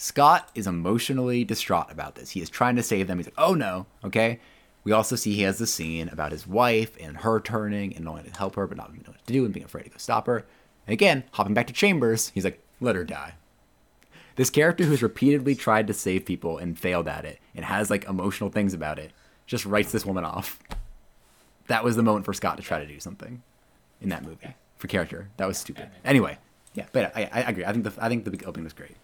Scott 0.00 0.50
is 0.54 0.66
emotionally 0.66 1.44
distraught 1.44 1.92
about 1.92 2.14
this. 2.14 2.30
He 2.30 2.40
is 2.40 2.48
trying 2.48 2.74
to 2.76 2.82
save 2.82 3.06
them. 3.06 3.18
He's 3.18 3.26
like, 3.26 3.34
"Oh 3.36 3.52
no, 3.52 3.84
okay." 4.02 4.40
We 4.82 4.92
also 4.92 5.14
see 5.14 5.34
he 5.34 5.42
has 5.42 5.58
the 5.58 5.66
scene 5.66 6.08
about 6.08 6.32
his 6.32 6.46
wife 6.46 6.96
and 6.98 7.18
her 7.18 7.38
turning 7.38 7.94
and 7.94 8.08
wanting 8.08 8.32
to 8.32 8.38
help 8.38 8.56
her, 8.56 8.66
but 8.66 8.78
not 8.78 8.88
knowing 8.88 9.04
what 9.06 9.26
to 9.26 9.32
do 9.32 9.44
and 9.44 9.52
being 9.52 9.66
afraid 9.66 9.82
to 9.82 9.90
go 9.90 9.98
stop 9.98 10.26
her. 10.26 10.46
And 10.86 10.94
again, 10.94 11.24
hopping 11.32 11.52
back 11.52 11.66
to 11.66 11.74
Chambers, 11.74 12.30
he's 12.30 12.44
like, 12.44 12.62
"Let 12.80 12.96
her 12.96 13.04
die." 13.04 13.34
This 14.36 14.48
character 14.48 14.84
who's 14.84 15.02
repeatedly 15.02 15.54
tried 15.54 15.86
to 15.88 15.92
save 15.92 16.24
people 16.24 16.56
and 16.56 16.78
failed 16.78 17.06
at 17.06 17.26
it 17.26 17.38
and 17.54 17.66
has 17.66 17.90
like 17.90 18.06
emotional 18.06 18.48
things 18.48 18.72
about 18.72 18.98
it 18.98 19.12
just 19.46 19.66
writes 19.66 19.92
this 19.92 20.06
woman 20.06 20.24
off. 20.24 20.58
That 21.66 21.84
was 21.84 21.96
the 21.96 22.02
moment 22.02 22.24
for 22.24 22.32
Scott 22.32 22.56
to 22.56 22.62
try 22.62 22.80
to 22.80 22.86
do 22.86 23.00
something 23.00 23.42
in 24.00 24.08
that 24.08 24.24
movie 24.24 24.54
for 24.78 24.88
character. 24.88 25.28
That 25.36 25.46
was 25.46 25.58
stupid. 25.58 25.90
Anyway, 26.06 26.38
yeah, 26.72 26.86
but 26.90 27.14
I, 27.14 27.28
I 27.30 27.40
agree. 27.50 27.66
I 27.66 27.72
think 27.72 27.84
the 27.84 27.92
I 28.02 28.08
think 28.08 28.24
the 28.24 28.46
opening 28.46 28.64
was 28.64 28.72
great. 28.72 28.96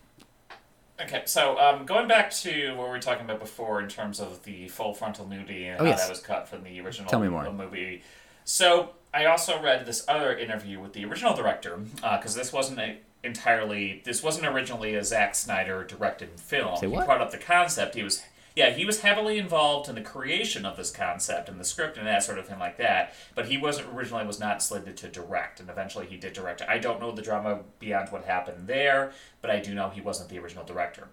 Okay, 1.00 1.22
so 1.26 1.58
um, 1.58 1.84
going 1.84 2.08
back 2.08 2.30
to 2.36 2.70
what 2.74 2.84
we 2.84 2.90
were 2.90 2.98
talking 2.98 3.24
about 3.24 3.38
before 3.38 3.80
in 3.82 3.88
terms 3.88 4.18
of 4.18 4.42
the 4.44 4.68
full 4.68 4.94
frontal 4.94 5.28
nudity 5.28 5.66
and 5.66 5.78
Oh, 5.80 5.84
how 5.84 5.90
yes. 5.90 6.02
that 6.02 6.08
was 6.10 6.20
cut 6.20 6.48
from 6.48 6.64
the 6.64 6.80
original 6.80 7.08
Tell 7.10 7.20
me 7.20 7.28
more. 7.28 7.50
movie. 7.52 8.02
So 8.44 8.90
I 9.12 9.26
also 9.26 9.60
read 9.60 9.84
this 9.84 10.04
other 10.08 10.36
interview 10.36 10.80
with 10.80 10.94
the 10.94 11.04
original 11.04 11.34
director 11.34 11.76
because 11.76 12.34
this 12.34 12.52
wasn't 12.52 12.78
a, 12.80 12.98
entirely 13.22 14.00
this 14.04 14.22
wasn't 14.22 14.46
originally 14.46 14.94
a 14.94 15.04
Zack 15.04 15.34
Snyder 15.34 15.84
directed 15.84 16.40
film. 16.40 16.76
Say 16.76 16.88
he 16.88 16.94
brought 16.94 17.20
up 17.20 17.30
the 17.30 17.38
concept. 17.38 17.94
He 17.94 18.02
was 18.02 18.22
yeah 18.56 18.70
he 18.70 18.84
was 18.84 19.02
heavily 19.02 19.38
involved 19.38 19.88
in 19.88 19.94
the 19.94 20.00
creation 20.00 20.66
of 20.66 20.76
this 20.76 20.90
concept 20.90 21.48
and 21.48 21.60
the 21.60 21.64
script 21.64 21.96
and 21.96 22.06
that 22.06 22.24
sort 22.24 22.38
of 22.38 22.48
thing 22.48 22.58
like 22.58 22.78
that. 22.78 23.14
But 23.34 23.46
he 23.46 23.58
wasn't 23.58 23.94
originally 23.94 24.26
was 24.26 24.40
not 24.40 24.62
slated 24.62 24.96
to 24.96 25.08
direct, 25.08 25.60
and 25.60 25.70
eventually 25.70 26.06
he 26.06 26.16
did 26.16 26.32
direct. 26.32 26.62
I 26.62 26.78
don't 26.78 27.00
know 27.00 27.12
the 27.12 27.22
drama 27.22 27.60
beyond 27.78 28.10
what 28.10 28.24
happened 28.24 28.66
there, 28.66 29.12
but 29.40 29.50
I 29.50 29.60
do 29.60 29.74
know 29.74 29.90
he 29.90 30.00
wasn't 30.00 30.30
the 30.30 30.38
original 30.38 30.64
director. 30.64 31.08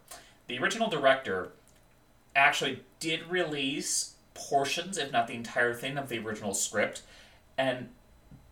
The 0.48 0.58
original 0.58 0.90
director 0.90 1.52
actually 2.36 2.84
did 3.00 3.30
release 3.30 4.16
portions, 4.34 4.98
if 4.98 5.12
not 5.12 5.28
the 5.28 5.36
entire 5.36 5.74
thing, 5.74 5.98
of 5.98 6.10
the 6.10 6.20
original 6.20 6.54
script. 6.54 7.04
And 7.58 7.90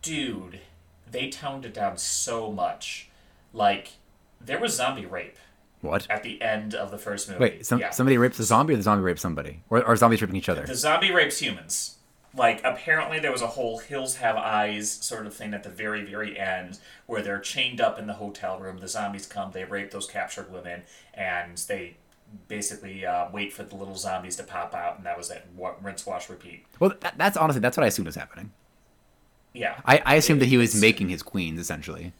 dude, 0.02 0.60
they 1.10 1.28
toned 1.28 1.64
it 1.64 1.74
down 1.74 1.98
so 1.98 2.52
much. 2.52 3.08
Like, 3.52 3.92
there 4.40 4.60
was 4.60 4.76
zombie 4.76 5.06
rape 5.06 5.38
What? 5.82 6.08
at 6.08 6.22
the 6.22 6.40
end 6.40 6.74
of 6.74 6.90
the 6.90 6.98
first 6.98 7.28
movie. 7.28 7.40
Wait, 7.40 7.66
some, 7.66 7.80
yeah. 7.80 7.90
somebody 7.90 8.16
rapes 8.16 8.38
a 8.38 8.44
zombie 8.44 8.74
or 8.74 8.76
the 8.76 8.82
zombie 8.84 9.02
rapes 9.02 9.20
somebody? 9.20 9.62
Or 9.68 9.84
are 9.84 9.96
zombies 9.96 10.22
raping 10.22 10.36
each 10.36 10.48
other? 10.48 10.64
The 10.64 10.76
zombie 10.76 11.12
rapes 11.12 11.38
humans. 11.38 11.98
Like, 12.34 12.62
apparently 12.64 13.18
there 13.18 13.32
was 13.32 13.42
a 13.42 13.48
whole 13.48 13.78
Hills 13.78 14.16
Have 14.16 14.36
Eyes 14.36 14.90
sort 14.90 15.26
of 15.26 15.34
thing 15.34 15.52
at 15.52 15.64
the 15.64 15.68
very, 15.68 16.04
very 16.04 16.38
end 16.38 16.78
where 17.06 17.20
they're 17.20 17.40
chained 17.40 17.80
up 17.80 17.98
in 17.98 18.06
the 18.06 18.14
hotel 18.14 18.58
room. 18.58 18.78
The 18.78 18.88
zombies 18.88 19.26
come, 19.26 19.50
they 19.52 19.64
rape 19.64 19.90
those 19.90 20.06
captured 20.06 20.50
women, 20.50 20.82
and 21.12 21.58
they 21.58 21.96
basically 22.48 23.04
uh, 23.04 23.28
wait 23.30 23.52
for 23.52 23.64
the 23.64 23.74
little 23.74 23.96
zombies 23.96 24.36
to 24.36 24.44
pop 24.44 24.74
out, 24.74 24.96
and 24.96 25.04
that 25.04 25.18
was 25.18 25.30
it. 25.30 25.46
Rinse, 25.82 26.06
wash, 26.06 26.30
repeat. 26.30 26.64
Well, 26.80 26.94
that, 27.00 27.18
that's 27.18 27.36
honestly, 27.36 27.60
that's 27.60 27.76
what 27.76 27.84
I 27.84 27.88
assumed 27.88 28.06
was 28.06 28.14
happening. 28.14 28.52
Yeah. 29.52 29.80
I, 29.84 30.00
I 30.06 30.14
assumed 30.14 30.40
that 30.40 30.46
he 30.46 30.56
was 30.56 30.80
making 30.80 31.10
his 31.10 31.22
queens, 31.22 31.60
essentially. 31.60 32.12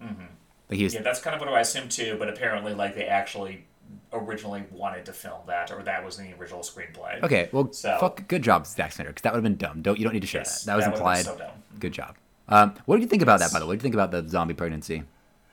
Mm-hmm. 0.00 0.24
Like 0.70 0.78
he 0.78 0.84
was, 0.84 0.94
Yeah, 0.94 1.02
that's 1.02 1.20
kind 1.20 1.34
of 1.34 1.40
what 1.40 1.50
I 1.52 1.60
assumed 1.60 1.90
too, 1.90 2.16
but 2.18 2.28
apparently, 2.28 2.72
like, 2.74 2.94
they 2.94 3.06
actually 3.06 3.64
originally 4.12 4.62
wanted 4.70 5.04
to 5.06 5.12
film 5.12 5.40
that, 5.46 5.70
or 5.72 5.82
that 5.82 6.04
was 6.04 6.18
in 6.18 6.30
the 6.30 6.36
original 6.38 6.60
screenplay. 6.62 7.22
okay, 7.22 7.48
well, 7.52 7.72
So- 7.72 7.96
fuck, 8.00 8.26
good 8.28 8.42
job, 8.42 8.66
Zack 8.66 8.92
Snyder, 8.92 9.10
because 9.10 9.22
that 9.22 9.32
would 9.32 9.38
have 9.38 9.42
been 9.44 9.56
dumb. 9.56 9.82
Don't 9.82 9.98
You 9.98 10.04
don't 10.04 10.12
need 10.14 10.20
to 10.20 10.26
share 10.28 10.40
Yes, 10.42 10.62
that. 10.62 10.66
That 10.66 10.76
was 10.76 10.84
that 10.84 10.94
implied. 10.94 11.24
so 11.24 11.36
dumb. 11.36 11.50
Good 11.78 11.92
job. 11.92 12.16
Um, 12.48 12.74
what 12.86 12.96
did 12.96 13.02
you 13.02 13.08
think 13.08 13.22
about 13.22 13.40
that, 13.40 13.52
by 13.52 13.58
the 13.58 13.64
way? 13.66 13.70
What 13.70 13.74
did 13.74 13.80
you 13.80 13.82
think 13.82 13.94
about 13.94 14.10
the 14.12 14.28
zombie 14.28 14.54
pregnancy 14.54 15.02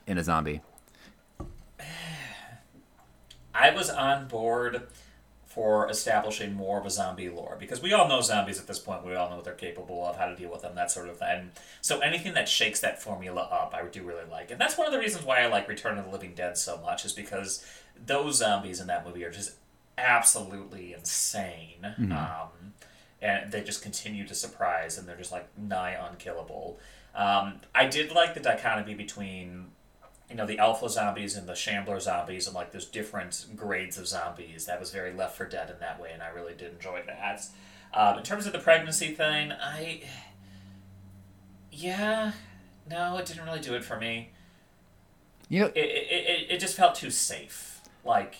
in 0.07 0.17
a 0.17 0.23
zombie? 0.23 0.61
I 3.53 3.71
was 3.71 3.89
on 3.89 4.27
board 4.27 4.87
for 5.57 5.89
establishing 5.89 6.53
more 6.53 6.79
of 6.79 6.85
a 6.85 6.89
zombie 6.91 7.29
lore 7.29 7.57
because 7.59 7.81
we 7.81 7.91
all 7.91 8.07
know 8.07 8.21
zombies 8.21 8.59
at 8.59 8.67
this 8.67 8.77
point. 8.77 9.03
We 9.03 9.15
all 9.15 9.27
know 9.27 9.37
what 9.37 9.43
they're 9.43 9.55
capable 9.55 10.05
of, 10.05 10.15
how 10.15 10.27
to 10.27 10.35
deal 10.35 10.51
with 10.51 10.61
them, 10.61 10.75
that 10.75 10.91
sort 10.91 11.09
of 11.09 11.17
thing. 11.17 11.49
So 11.81 11.97
anything 11.97 12.35
that 12.35 12.47
shakes 12.47 12.79
that 12.81 13.01
formula 13.01 13.41
up, 13.41 13.73
I 13.73 13.81
do 13.87 14.03
really 14.03 14.29
like, 14.29 14.51
and 14.51 14.61
that's 14.61 14.77
one 14.77 14.85
of 14.85 14.93
the 14.93 14.99
reasons 14.99 15.25
why 15.25 15.39
I 15.41 15.47
like 15.47 15.67
Return 15.67 15.97
of 15.97 16.05
the 16.05 16.11
Living 16.11 16.35
Dead 16.35 16.59
so 16.59 16.77
much, 16.77 17.05
is 17.05 17.13
because 17.13 17.65
those 18.05 18.35
zombies 18.35 18.79
in 18.79 18.85
that 18.85 19.03
movie 19.03 19.23
are 19.23 19.31
just 19.31 19.55
absolutely 19.97 20.93
insane. 20.93 21.95
Um, 22.11 22.73
and 23.19 23.51
they 23.51 23.63
just 23.63 23.81
continue 23.81 24.27
to 24.27 24.35
surprise, 24.35 24.99
and 24.99 25.07
they're 25.07 25.17
just 25.17 25.31
like 25.31 25.47
nigh 25.57 25.97
unkillable. 26.07 26.77
Um, 27.15 27.61
I 27.73 27.87
did 27.87 28.11
like 28.11 28.35
the 28.35 28.41
dichotomy 28.41 28.93
between 28.93 29.71
you 30.29 30.35
know 30.35 30.45
the 30.45 30.59
alpha 30.59 30.89
zombies 30.89 31.35
and 31.35 31.47
the 31.47 31.55
shambler 31.55 31.99
zombies 31.99 32.47
and 32.47 32.55
like 32.55 32.71
there's 32.71 32.85
different 32.85 33.45
grades 33.55 33.97
of 33.97 34.07
zombies 34.07 34.65
that 34.65 34.79
was 34.79 34.91
very 34.91 35.13
Left 35.13 35.37
4 35.37 35.47
Dead 35.47 35.69
in 35.69 35.79
that 35.79 36.01
way 36.01 36.11
and 36.11 36.21
i 36.21 36.27
really 36.29 36.53
did 36.53 36.73
enjoy 36.73 37.01
that. 37.07 37.45
Um, 37.93 38.17
in 38.17 38.23
terms 38.23 38.45
of 38.45 38.53
the 38.53 38.59
pregnancy 38.59 39.13
thing 39.13 39.51
i 39.51 40.01
yeah 41.71 42.33
no 42.89 43.17
it 43.17 43.25
didn't 43.25 43.45
really 43.45 43.61
do 43.61 43.75
it 43.75 43.83
for 43.83 43.99
me. 43.99 44.31
You 45.49 45.61
know, 45.61 45.65
it, 45.67 45.77
it, 45.77 46.07
it, 46.11 46.51
it 46.51 46.59
just 46.59 46.75
felt 46.75 46.95
too 46.95 47.09
safe. 47.09 47.81
Like 48.03 48.35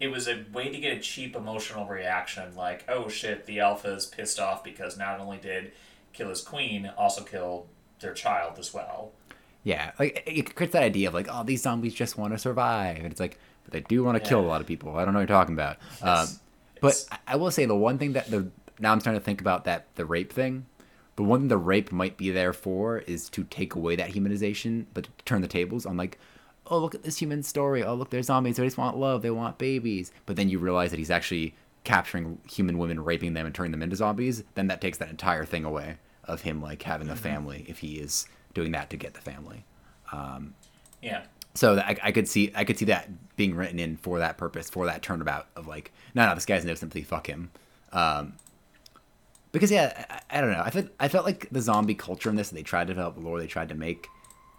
it 0.00 0.10
was 0.10 0.28
a 0.28 0.44
way 0.52 0.68
to 0.68 0.78
get 0.78 0.96
a 0.96 1.00
cheap 1.00 1.36
emotional 1.36 1.86
reaction, 1.86 2.54
like, 2.56 2.84
oh 2.88 3.08
shit, 3.08 3.46
the 3.46 3.60
alpha's 3.60 4.04
pissed 4.04 4.40
off 4.40 4.64
because 4.64 4.98
not 4.98 5.20
only 5.20 5.38
did 5.38 5.72
kill 6.12 6.28
his 6.28 6.42
queen, 6.42 6.90
also 6.98 7.22
kill 7.22 7.66
their 8.00 8.12
child 8.12 8.58
as 8.58 8.74
well. 8.74 9.12
Yeah, 9.64 9.92
like 9.98 10.22
it- 10.26 10.54
creates 10.54 10.72
that 10.72 10.82
idea 10.82 11.08
of 11.08 11.14
like, 11.14 11.28
oh, 11.30 11.44
these 11.44 11.62
zombies 11.62 11.94
just 11.94 12.18
want 12.18 12.32
to 12.32 12.38
survive, 12.38 12.96
and 12.98 13.06
it's 13.06 13.20
like, 13.20 13.38
but 13.64 13.72
they 13.72 13.80
do 13.82 14.02
want 14.02 14.22
to 14.22 14.28
kill 14.28 14.40
a 14.40 14.46
lot 14.46 14.60
of 14.60 14.66
people. 14.66 14.96
I 14.96 15.04
don't 15.04 15.14
know 15.14 15.20
what 15.20 15.28
you're 15.28 15.38
talking 15.38 15.54
about. 15.54 15.76
Um, 16.02 16.24
It's- 16.24 16.40
but 16.80 17.06
I- 17.28 17.36
will 17.36 17.50
say 17.52 17.64
the 17.66 17.76
one 17.76 17.98
thing 17.98 18.12
that 18.14 18.30
the 18.30 18.48
now 18.80 18.90
I'm 18.92 18.98
starting 19.00 19.20
to 19.20 19.24
think 19.24 19.40
about 19.40 19.64
that 19.64 19.86
the 19.94 20.04
rape 20.04 20.32
thing. 20.32 20.66
The 21.16 21.22
one 21.22 21.40
thing 21.40 21.48
the 21.48 21.58
rape 21.58 21.92
might 21.92 22.16
be 22.16 22.30
there 22.30 22.52
for 22.52 22.98
is 23.00 23.28
to 23.30 23.44
take 23.44 23.74
away 23.74 23.94
that 23.96 24.10
humanization, 24.12 24.86
but 24.94 25.04
to 25.04 25.10
turn 25.24 25.42
the 25.42 25.46
tables 25.48 25.84
on 25.86 25.96
like, 25.96 26.18
oh 26.68 26.78
look 26.78 26.94
at 26.94 27.02
this 27.04 27.18
human 27.18 27.42
story. 27.44 27.84
Oh 27.84 27.94
look, 27.94 28.10
they're 28.10 28.22
zombies. 28.22 28.56
They 28.56 28.64
just 28.64 28.78
want 28.78 28.96
love. 28.96 29.22
They 29.22 29.30
want 29.30 29.58
babies. 29.58 30.10
But 30.26 30.34
then 30.36 30.48
you 30.48 30.58
realize 30.58 30.90
that 30.90 30.98
he's 30.98 31.10
actually 31.10 31.54
capturing 31.84 32.38
human 32.50 32.78
women, 32.78 33.04
raping 33.04 33.34
them, 33.34 33.44
and 33.46 33.54
turning 33.54 33.72
them 33.72 33.82
into 33.82 33.94
zombies. 33.96 34.42
Then 34.54 34.66
that 34.68 34.80
takes 34.80 34.98
that 34.98 35.10
entire 35.10 35.44
thing 35.44 35.64
away 35.64 35.96
of 36.24 36.42
him 36.42 36.60
like 36.62 36.82
having 36.82 37.08
a 37.10 37.16
family 37.16 37.64
if 37.68 37.78
he 37.80 37.96
is 37.98 38.26
doing 38.54 38.72
that 38.72 38.90
to 38.90 38.96
get 38.96 39.14
the 39.14 39.20
family. 39.20 39.64
Yeah. 41.02 41.22
So 41.54 41.74
that 41.74 41.86
I, 41.86 41.96
I 42.04 42.12
could 42.12 42.28
see 42.28 42.52
I 42.54 42.64
could 42.64 42.78
see 42.78 42.86
that 42.86 43.08
being 43.36 43.54
written 43.54 43.78
in 43.78 43.96
for 43.96 44.18
that 44.18 44.38
purpose, 44.38 44.70
for 44.70 44.86
that 44.86 45.02
turnabout 45.02 45.48
of 45.56 45.66
like, 45.66 45.92
no, 46.14 46.26
no, 46.26 46.34
this 46.34 46.46
guy's 46.46 46.64
no 46.64 46.74
sympathy, 46.74 47.02
fuck 47.02 47.26
him. 47.26 47.50
Um, 47.92 48.34
because 49.52 49.70
yeah, 49.70 50.06
I, 50.08 50.38
I 50.38 50.40
don't 50.40 50.52
know. 50.52 50.62
I 50.64 50.70
felt 50.70 50.86
I 50.98 51.08
felt 51.08 51.26
like 51.26 51.48
the 51.50 51.60
zombie 51.60 51.94
culture 51.94 52.30
in 52.30 52.36
this 52.36 52.48
that 52.48 52.54
they 52.54 52.62
tried 52.62 52.86
to 52.86 52.94
develop, 52.94 53.16
the 53.16 53.20
lore 53.20 53.38
they 53.38 53.46
tried 53.46 53.68
to 53.68 53.74
make, 53.74 54.08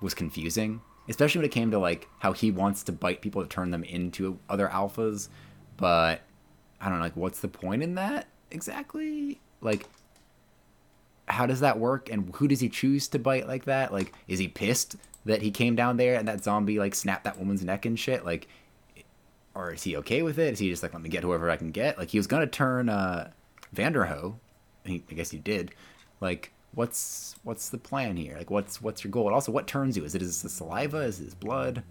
was 0.01 0.13
confusing. 0.13 0.81
Especially 1.09 1.39
when 1.39 1.45
it 1.45 1.51
came 1.51 1.71
to 1.71 1.79
like 1.79 2.07
how 2.19 2.31
he 2.31 2.51
wants 2.51 2.83
to 2.83 2.91
bite 2.91 3.21
people 3.21 3.41
to 3.41 3.47
turn 3.47 3.71
them 3.71 3.83
into 3.83 4.39
other 4.47 4.69
alphas, 4.69 5.27
but 5.75 6.21
I 6.79 6.89
don't 6.89 6.99
know, 6.99 7.03
like 7.03 7.17
what's 7.17 7.41
the 7.41 7.49
point 7.49 7.83
in 7.83 7.95
that 7.95 8.27
exactly? 8.51 9.41
Like 9.59 9.87
how 11.33 11.45
does 11.45 11.59
that 11.61 11.79
work? 11.79 12.09
And 12.09 12.33
who 12.35 12.47
does 12.47 12.59
he 12.59 12.69
choose 12.69 13.07
to 13.09 13.19
bite 13.19 13.47
like 13.47 13.65
that? 13.65 13.91
Like 13.91 14.13
is 14.27 14.39
he 14.39 14.47
pissed 14.47 14.95
that 15.25 15.41
he 15.41 15.51
came 15.51 15.75
down 15.75 15.97
there 15.97 16.15
and 16.15 16.27
that 16.27 16.43
zombie 16.43 16.79
like 16.79 16.95
snapped 16.95 17.23
that 17.25 17.37
woman's 17.37 17.63
neck 17.63 17.85
and 17.85 17.99
shit? 17.99 18.25
Like 18.25 18.47
or 19.55 19.73
is 19.73 19.83
he 19.83 19.97
okay 19.97 20.21
with 20.21 20.39
it? 20.39 20.53
Is 20.53 20.59
he 20.59 20.69
just 20.69 20.83
like 20.83 20.93
let 20.93 21.01
me 21.01 21.09
get 21.09 21.23
whoever 21.23 21.49
i 21.49 21.57
can 21.57 21.71
get? 21.71 21.97
Like 21.97 22.09
he 22.09 22.19
was 22.19 22.27
gonna 22.27 22.47
turn 22.47 22.89
uh 22.89 23.31
vanderohe 23.75 24.35
i 24.87 25.01
guess 25.09 25.31
he 25.31 25.39
did. 25.39 25.71
Like 26.21 26.51
what's 26.73 27.35
what's 27.43 27.69
the 27.69 27.77
plan 27.77 28.17
here? 28.17 28.37
Like 28.37 28.49
what's 28.49 28.81
what's 28.81 29.03
your 29.03 29.11
goal? 29.11 29.27
And 29.27 29.33
also 29.33 29.51
what 29.51 29.67
turns 29.67 29.97
you? 29.97 30.05
Is 30.05 30.15
it 30.15 30.21
is 30.21 30.41
the 30.41 30.49
saliva? 30.49 30.99
Is 30.99 31.19
it 31.19 31.25
his 31.25 31.35
blood 31.35 31.83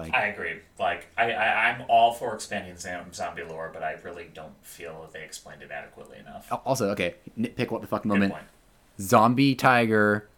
like 0.00 0.14
I 0.14 0.26
agree. 0.26 0.54
Like, 0.78 1.06
I, 1.16 1.32
I, 1.32 1.68
I'm 1.70 1.82
all 1.88 2.12
for 2.12 2.34
expanding 2.34 2.76
zom- 2.76 3.12
zombie 3.12 3.42
lore, 3.44 3.70
but 3.72 3.82
I 3.82 3.92
really 4.04 4.30
don't 4.34 4.54
feel 4.62 5.02
that 5.02 5.12
they 5.12 5.22
explained 5.24 5.62
it 5.62 5.70
adequately 5.70 6.18
enough. 6.18 6.48
also 6.64 6.90
okay 6.90 7.14
nitpick 7.38 7.70
what 7.70 7.80
the 7.82 7.86
fuck 7.86 8.04
moment 8.04 8.34
zombie 9.00 9.54
tiger 9.54 10.28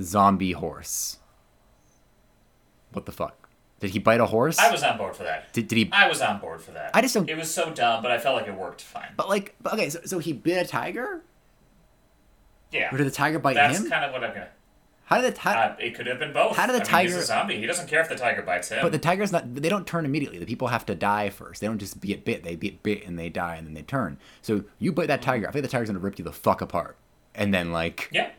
zombie 0.00 0.52
horse 0.52 1.18
what 2.92 3.06
the 3.06 3.12
fuck 3.12 3.48
did 3.78 3.90
he 3.90 3.98
bite 3.98 4.20
a 4.20 4.26
horse 4.26 4.58
I 4.58 4.70
was 4.70 4.82
on 4.82 4.98
board 4.98 5.16
for 5.16 5.22
that. 5.22 5.52
did, 5.52 5.68
did 5.68 5.76
he 5.76 5.88
I 5.92 6.08
was 6.08 6.20
on 6.20 6.38
board 6.40 6.60
for 6.60 6.72
that. 6.72 6.90
I 6.92 7.00
just 7.00 7.14
don't- 7.14 7.28
It 7.30 7.36
was 7.36 7.52
so 7.52 7.70
dumb, 7.70 8.02
but 8.02 8.10
I 8.10 8.18
felt 8.18 8.36
like 8.36 8.46
it 8.46 8.54
worked 8.54 8.82
fine. 8.82 9.08
but 9.16 9.28
like 9.28 9.54
okay 9.72 9.88
so, 9.90 10.00
so 10.04 10.18
he 10.18 10.32
bit 10.32 10.64
a 10.66 10.68
tiger 10.68 11.22
Yeah. 12.72 12.92
or 12.94 12.98
did 12.98 13.06
the 13.06 13.10
tiger 13.12 13.38
bite 13.38 13.54
That's 13.54 13.78
him 13.78 13.88
kind 13.90 14.04
of 14.04 14.12
what 14.12 14.22
I'm 14.24 14.34
gonna. 14.34 14.48
How 15.10 15.20
did 15.20 15.34
the 15.34 15.36
tiger 15.36 15.74
Uh, 15.74 15.84
it 15.84 15.94
could 15.94 16.06
have 16.06 16.18
been 16.18 16.32
both. 16.32 16.56
How 16.56 16.66
did 16.66 16.72
the 16.72 16.76
I 16.76 16.78
mean, 16.78 16.86
tiger- 16.86 17.14
He's 17.14 17.24
a 17.24 17.26
zombie. 17.26 17.58
He 17.58 17.66
doesn't 17.66 17.88
care 17.88 18.00
if 18.00 18.08
the 18.08 18.16
tiger 18.16 18.42
bites 18.42 18.68
him. 18.70 18.78
but 18.80 18.92
the 18.92 18.98
tiger's 18.98 19.32
not 19.32 19.54
they 19.54 19.68
don't 19.68 19.86
turn 19.86 20.04
immediately 20.06 20.38
the 20.38 20.46
people 20.46 20.68
have 20.68 20.86
to 20.86 20.94
die 20.94 21.28
first 21.28 21.60
they 21.60 21.66
don't 21.66 21.78
just 21.78 22.00
get 22.00 22.24
bit 22.24 22.44
they 22.44 22.54
get 22.56 22.82
bit 22.82 23.04
and 23.06 23.18
they 23.18 23.28
die 23.28 23.56
and 23.56 23.66
then 23.66 23.74
they 23.74 23.82
turn 23.82 24.16
so 24.40 24.64
you 24.78 24.92
bite 24.92 25.08
that 25.08 25.20
tiger 25.20 25.46
i 25.48 25.50
think 25.50 25.62
the 25.62 25.68
tiger's 25.68 25.88
gonna 25.88 25.98
rip 25.98 26.18
you 26.18 26.24
the 26.24 26.32
fuck 26.32 26.60
apart 26.62 26.96
and 27.34 27.52
then 27.52 27.72
like 27.72 28.08
yeah. 28.12 28.30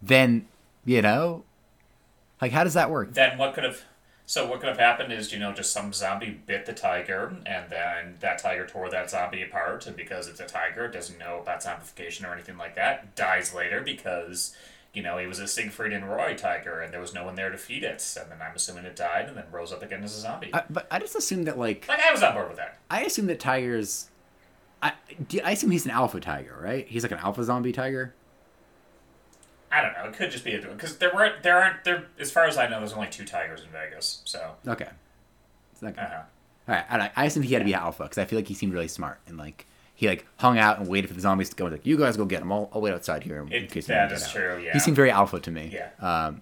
then 0.00 0.46
you 0.84 1.02
know 1.02 1.42
like 2.40 2.52
how 2.52 2.64
does 2.64 2.74
that 2.74 2.90
work 2.90 3.12
Then 3.12 3.36
what 3.36 3.52
could 3.54 3.64
have? 3.64 3.82
So 4.26 4.46
what 4.46 4.60
could 4.60 4.68
have 4.68 4.78
happened 4.78 5.12
is, 5.12 5.32
you 5.32 5.40
know, 5.40 5.52
just 5.52 5.72
some 5.72 5.92
zombie 5.92 6.40
bit 6.46 6.64
the 6.64 6.72
tiger, 6.72 7.34
and 7.46 7.68
then 7.68 8.14
that 8.20 8.38
tiger 8.38 8.64
tore 8.64 8.88
that 8.88 9.10
zombie 9.10 9.42
apart, 9.42 9.88
and 9.88 9.96
because 9.96 10.28
it's 10.28 10.38
a 10.38 10.46
tiger, 10.46 10.84
it 10.84 10.92
doesn't 10.92 11.18
know 11.18 11.40
about 11.40 11.64
zombification 11.64 12.24
or 12.24 12.32
anything 12.32 12.56
like 12.56 12.76
that. 12.76 13.16
Dies 13.16 13.52
later 13.52 13.80
because, 13.80 14.54
you 14.92 15.02
know, 15.02 15.18
he 15.18 15.26
was 15.26 15.38
a 15.38 15.46
Siegfried 15.46 15.92
and 15.92 16.08
Roy 16.08 16.34
tiger, 16.34 16.80
and 16.80 16.92
there 16.92 17.00
was 17.00 17.14
no 17.14 17.24
one 17.24 17.36
there 17.36 17.50
to 17.50 17.56
feed 17.58 17.84
it, 17.84 18.16
and 18.20 18.30
then 18.30 18.38
I'm 18.42 18.56
assuming 18.56 18.84
it 18.84 18.96
died, 18.96 19.28
and 19.28 19.36
then 19.36 19.44
rose 19.52 19.72
up 19.72 19.82
again 19.82 20.02
as 20.02 20.16
a 20.16 20.20
zombie. 20.20 20.50
I, 20.52 20.64
but 20.68 20.86
i 20.90 20.98
just 20.98 21.14
assume 21.14 21.44
that 21.44 21.58
like 21.58 21.86
like 21.88 22.00
I 22.00 22.12
was 22.12 22.22
on 22.22 22.34
board 22.34 22.48
with 22.48 22.56
that. 22.56 22.78
i 22.90 23.02
assume 23.02 23.26
that 23.26 23.38
tigers 23.40 24.10
I, 24.82 24.92
I 25.44 25.52
assume 25.52 25.70
he's 25.70 25.84
an 25.84 25.90
alpha 25.90 26.20
tiger 26.20 26.58
right 26.60 26.86
he's 26.88 27.02
like 27.02 27.12
an 27.12 27.18
alpha 27.18 27.44
zombie 27.44 27.72
tiger 27.72 28.14
I 29.72 29.82
don't 29.82 29.92
know. 29.92 30.06
It 30.06 30.14
could 30.14 30.32
just 30.32 30.44
be 30.44 30.54
a 30.56 30.60
because 30.60 30.98
there 30.98 31.12
weren't 31.14 31.44
there 31.44 31.56
aren't 31.62 31.84
there 31.84 32.06
as 32.18 32.32
far 32.32 32.46
as 32.46 32.58
I 32.58 32.66
know. 32.68 32.80
There's 32.80 32.92
only 32.92 33.06
two 33.08 33.24
tigers 33.24 33.60
in 33.62 33.68
Vegas, 33.68 34.20
so. 34.24 34.54
okay 34.66 34.88
it's 35.72 35.96
not 35.96 35.98
Uh-huh. 35.98 36.22
All 36.68 36.74
right, 36.74 36.84
I, 36.90 37.10
I 37.16 37.24
assume 37.26 37.42
he 37.42 37.54
had 37.54 37.60
to 37.60 37.64
be 37.64 37.72
an 37.72 37.80
alpha 37.80 38.04
because 38.04 38.18
I 38.18 38.24
feel 38.24 38.38
like 38.38 38.48
he 38.48 38.54
seemed 38.54 38.72
really 38.72 38.88
smart 38.88 39.20
and 39.26 39.36
like 39.38 39.66
he 40.00 40.08
like 40.08 40.24
hung 40.38 40.56
out 40.58 40.78
and 40.78 40.88
waited 40.88 41.08
for 41.08 41.12
the 41.14 41.20
zombies 41.20 41.50
to 41.50 41.56
go. 41.56 41.66
Like, 41.66 41.84
you 41.84 41.98
guys 41.98 42.16
go 42.16 42.24
get 42.24 42.40
him. 42.40 42.50
I'll, 42.50 42.70
I'll 42.72 42.80
wait 42.80 42.94
outside 42.94 43.22
here 43.22 43.42
in 43.42 43.52
It- 43.52 43.70
case 43.70 43.86
that 43.86 43.88
is 43.88 43.88
that 43.88 43.98
want 43.98 44.08
to 44.08 44.14
is 44.14 44.20
get 44.22 44.28
out." 44.28 44.54
true, 44.56 44.64
yeah. 44.64 44.72
he 44.72 44.78
seemed 44.78 44.96
very 44.96 45.10
alpha 45.10 45.38
to 45.40 45.50
me. 45.50 45.70
Yeah. 45.70 45.90
Um, 46.00 46.40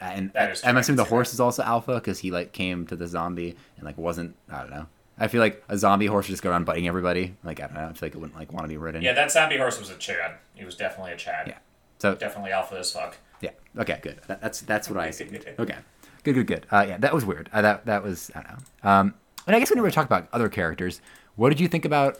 and 0.00 0.32
That 0.32 0.52
is 0.52 0.64
I'm 0.64 0.76
assuming 0.76 0.96
the 0.98 1.04
horse 1.04 1.34
is 1.34 1.40
also 1.40 1.62
alpha 1.64 1.94
because 1.94 2.20
he 2.20 2.30
like 2.30 2.52
came 2.52 2.86
to 2.86 2.94
the 2.96 3.08
zombie 3.08 3.56
and 3.76 3.84
like 3.84 3.98
wasn't. 3.98 4.36
I 4.48 4.60
don't 4.60 4.70
know. 4.70 4.86
I 5.18 5.26
feel 5.28 5.40
like 5.40 5.62
a 5.68 5.76
zombie 5.76 6.06
horse 6.06 6.26
would 6.28 6.32
just 6.32 6.42
go 6.42 6.50
around 6.50 6.64
biting 6.66 6.86
everybody. 6.88 7.34
Like 7.44 7.60
I 7.60 7.66
don't 7.66 7.74
know. 7.74 7.82
I 7.88 7.92
feel 7.94 8.06
like 8.06 8.14
it 8.14 8.18
wouldn't 8.18 8.38
like 8.38 8.52
want 8.52 8.64
to 8.64 8.68
be 8.68 8.76
ridden. 8.76 9.02
Yeah, 9.02 9.12
that 9.14 9.32
zombie 9.32 9.56
horse 9.58 9.78
was 9.78 9.90
a 9.90 9.96
Chad. 9.96 10.36
He 10.54 10.64
was 10.64 10.76
definitely 10.76 11.12
a 11.12 11.16
Chad. 11.16 11.48
Yeah. 11.48 11.58
So 11.98 12.14
Definitely 12.16 12.50
alpha 12.52 12.76
as 12.78 12.90
fuck. 12.92 13.16
yeah. 13.40 13.50
Okay. 13.78 13.98
Good. 14.02 14.20
That, 14.28 14.40
that's 14.40 14.60
that's 14.62 14.88
what 14.88 14.98
I 14.98 15.06
assumed. 15.08 15.36
Okay. 15.58 15.76
Good. 16.24 16.34
Good. 16.34 16.46
Good. 16.46 16.66
Uh, 16.70 16.84
yeah. 16.88 16.98
That 16.98 17.12
was 17.14 17.24
weird. 17.24 17.48
Uh, 17.52 17.62
that 17.62 17.86
that 17.86 18.02
was 18.04 18.30
I 18.36 18.42
don't 18.42 18.50
know. 18.84 18.90
Um, 18.90 19.14
and 19.46 19.54
I 19.56 19.58
guess 19.58 19.70
when 19.70 19.78
we 19.78 19.82
never 19.86 19.92
talked 19.94 20.08
about 20.08 20.28
other 20.32 20.48
characters. 20.48 21.00
What 21.36 21.48
did 21.48 21.60
you 21.60 21.68
think 21.68 21.84
about? 21.84 22.18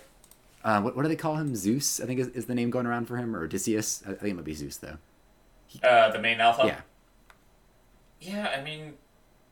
Uh, 0.64 0.80
what, 0.80 0.94
what 0.96 1.02
do 1.02 1.08
they 1.08 1.16
call 1.16 1.36
him? 1.36 1.56
Zeus, 1.56 2.00
I 2.00 2.06
think 2.06 2.20
is, 2.20 2.28
is 2.28 2.46
the 2.46 2.54
name 2.54 2.70
going 2.70 2.86
around 2.86 3.06
for 3.06 3.16
him, 3.16 3.34
or 3.34 3.44
Odysseus. 3.44 4.02
I 4.06 4.12
think 4.12 4.30
it 4.32 4.34
might 4.34 4.44
be 4.44 4.54
Zeus 4.54 4.76
though. 4.76 4.98
Uh, 5.82 6.10
the 6.10 6.18
main 6.18 6.40
alpha. 6.40 6.66
Yeah. 6.66 6.80
Yeah, 8.20 8.54
I 8.56 8.62
mean, 8.62 8.94